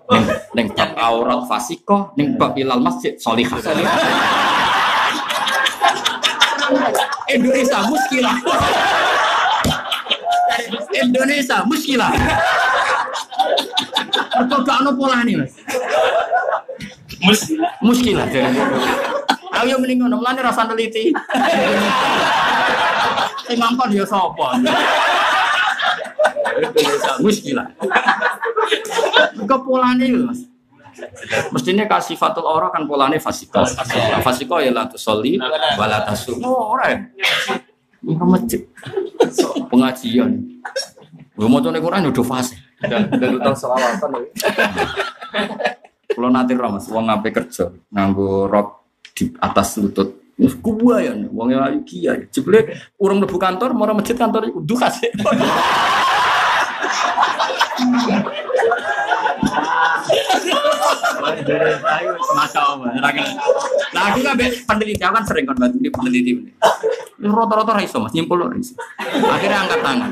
Neng, 0.05 0.23
neng 0.55 0.67
bab 0.71 0.95
aurat 0.95 1.43
fasiko, 1.43 2.15
neng 2.15 2.39
bab 2.39 2.55
ilal 2.55 2.79
masjid 2.79 3.19
solihah. 3.19 3.59
Indonesia 7.35 7.83
muskilah. 7.83 8.37
Indonesia 10.95 11.57
muskilah. 11.67 12.11
Mergo 14.35 14.57
gak 14.63 14.77
ono 14.83 14.91
polane, 14.95 15.33
Mas. 15.43 15.53
Muskilah. 17.81 18.27
Ayo 19.55 19.79
mending 19.79 20.03
ngono, 20.03 20.19
mulane 20.19 20.39
rasa 20.43 20.67
neliti. 20.67 21.15
Sing 23.47 23.57
ngongkon 23.57 23.95
ya 23.95 24.05
sapa? 24.05 24.59
Muskilah. 27.23 27.67
Mergo 29.35 29.57
polane 29.63 30.05
lho, 30.11 30.27
Mas. 30.27 30.41
Mestinya 31.51 31.83
kasih 31.91 32.15
fatul 32.15 32.47
aura 32.47 32.71
kan 32.71 32.87
polanya 32.87 33.19
fasiko. 33.19 33.63
Fasiko 34.23 34.63
ya 34.63 34.71
la 34.71 34.87
tusolli 34.87 35.35
wala 35.75 36.07
tasum. 36.07 36.39
Oh, 36.39 36.75
ora. 36.75 36.95
ya? 36.95 36.99
Ini 38.05 38.15
masjid. 38.21 38.61
Pengajian. 39.67 40.31
Gue 41.35 41.47
mau 41.51 41.59
tuh 41.59 41.75
Quran 41.75 42.07
udah 42.11 42.25
fase. 42.25 42.55
Dan 42.79 43.11
dan 43.11 43.39
utang 43.39 43.55
selawatan. 43.55 44.09
Kalau 46.11 46.29
nanti 46.29 46.53
ramas, 46.53 46.85
uang 46.91 47.09
ngapain 47.09 47.33
kerja, 47.33 47.71
nganggo 47.91 48.45
rok 48.47 48.67
di 49.15 49.31
atas 49.41 49.79
lutut. 49.79 50.35
Wis 50.35 50.51
kubuayan, 50.59 51.31
wong 51.31 51.55
ayu 51.55 51.79
kiai. 51.87 52.27
Jebule 52.27 52.75
urung 52.99 53.23
mlebu 53.23 53.39
kantor, 53.39 53.71
mau 53.71 53.87
masjid 53.95 54.19
kantor 54.19 54.51
itu 54.51 54.75
masya 62.35 62.61
Allah. 62.61 62.91
Nah 63.95 64.01
aku 64.11 64.19
kan 64.27 64.35
peneliti, 64.35 64.99
aku 64.99 65.15
kan 65.15 65.23
sering 65.23 65.47
kan 65.47 65.55
bantu 65.55 65.79
di 65.79 65.87
peneliti. 65.87 66.31
Rata-rata 67.15 67.79
raiso 67.79 68.03
mas, 68.03 68.11
nyimpul 68.11 68.43
raiso. 68.43 68.75
Akhirnya 68.99 69.63
angkat 69.63 69.79
tangan, 69.79 70.11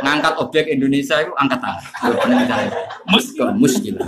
ngangkat 0.00 0.34
objek 0.40 0.64
Indonesia 0.72 1.20
itu 1.20 1.32
angkat 1.36 1.60
tangan. 1.60 1.82
Penelitian. 2.24 2.72
Muskil, 3.12 3.52
muskil. 3.52 4.00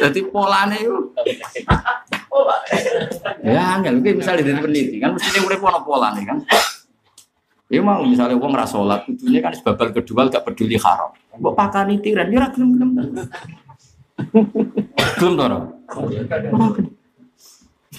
Jadi 0.00 0.20
polanya 0.32 0.76
itu 0.80 0.96
Ya, 3.44 3.76
angel, 3.76 4.00
oke 4.00 4.10
misalnya 4.16 4.48
dari 4.48 4.96
kan 4.96 5.12
mestinya 5.12 5.40
urip 5.44 5.60
ono 5.60 5.80
pola 5.84 6.16
nih 6.16 6.24
kan. 6.24 6.38
Ya 7.70 7.80
mau 7.86 8.02
misalnya 8.02 8.34
wong 8.34 8.50
ra 8.50 8.66
salat, 8.66 9.06
kudunya 9.06 9.38
kan 9.38 9.54
sebabal 9.54 9.94
kedua 9.94 10.26
gak 10.26 10.42
peduli 10.42 10.74
haram. 10.74 11.14
Mbok 11.38 11.54
pakani 11.54 12.02
tiran, 12.02 12.26
ya 12.26 12.42
ora 12.42 12.48
gelem-gelem. 12.50 12.90
Gelem 15.22 15.34
to 15.38 15.42
ora? 15.46 15.58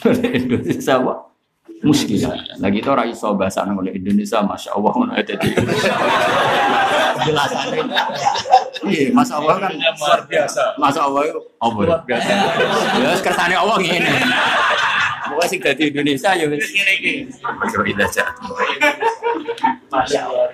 Indonesia 0.42 0.94
apa? 1.00 1.31
Muskil. 1.82 2.22
Lagi 2.62 2.78
itu 2.78 2.90
ora 2.90 3.04
iso 3.10 3.34
bahasa 3.34 3.66
nang 3.66 3.82
oleh 3.82 3.98
Indonesia, 3.98 4.38
masya 4.46 4.78
Allah 4.78 4.92
ngono 4.94 5.12
ya 5.18 5.24
dadi. 5.26 5.50
Penjelasannya. 7.18 7.84
Iya, 8.86 9.10
masya 9.14 9.34
Allah 9.42 9.56
kan 9.58 9.72
Luar 9.74 10.22
biasa. 10.30 10.64
masya 10.78 11.02
Allah 11.10 11.22
itu 11.26 11.40
apa? 11.58 11.80
ya? 11.82 11.88
Luar 11.90 12.02
biasa. 12.06 12.30
Ya 13.02 13.08
wis 13.10 13.22
kersane 13.22 13.56
Allah 13.58 13.78
ngene. 13.82 14.12
Pokoke 15.32 15.48
sing 15.50 15.60
dadi 15.62 15.84
Indonesia 15.90 16.30
ya 16.38 16.46
wis 16.50 16.66
ngene 16.70 16.92
iki. 17.02 17.14
Kira 17.42 17.84
indah 17.90 18.10
jatuh. 18.10 18.54
Masya 19.90 20.20
Allah. 20.30 20.48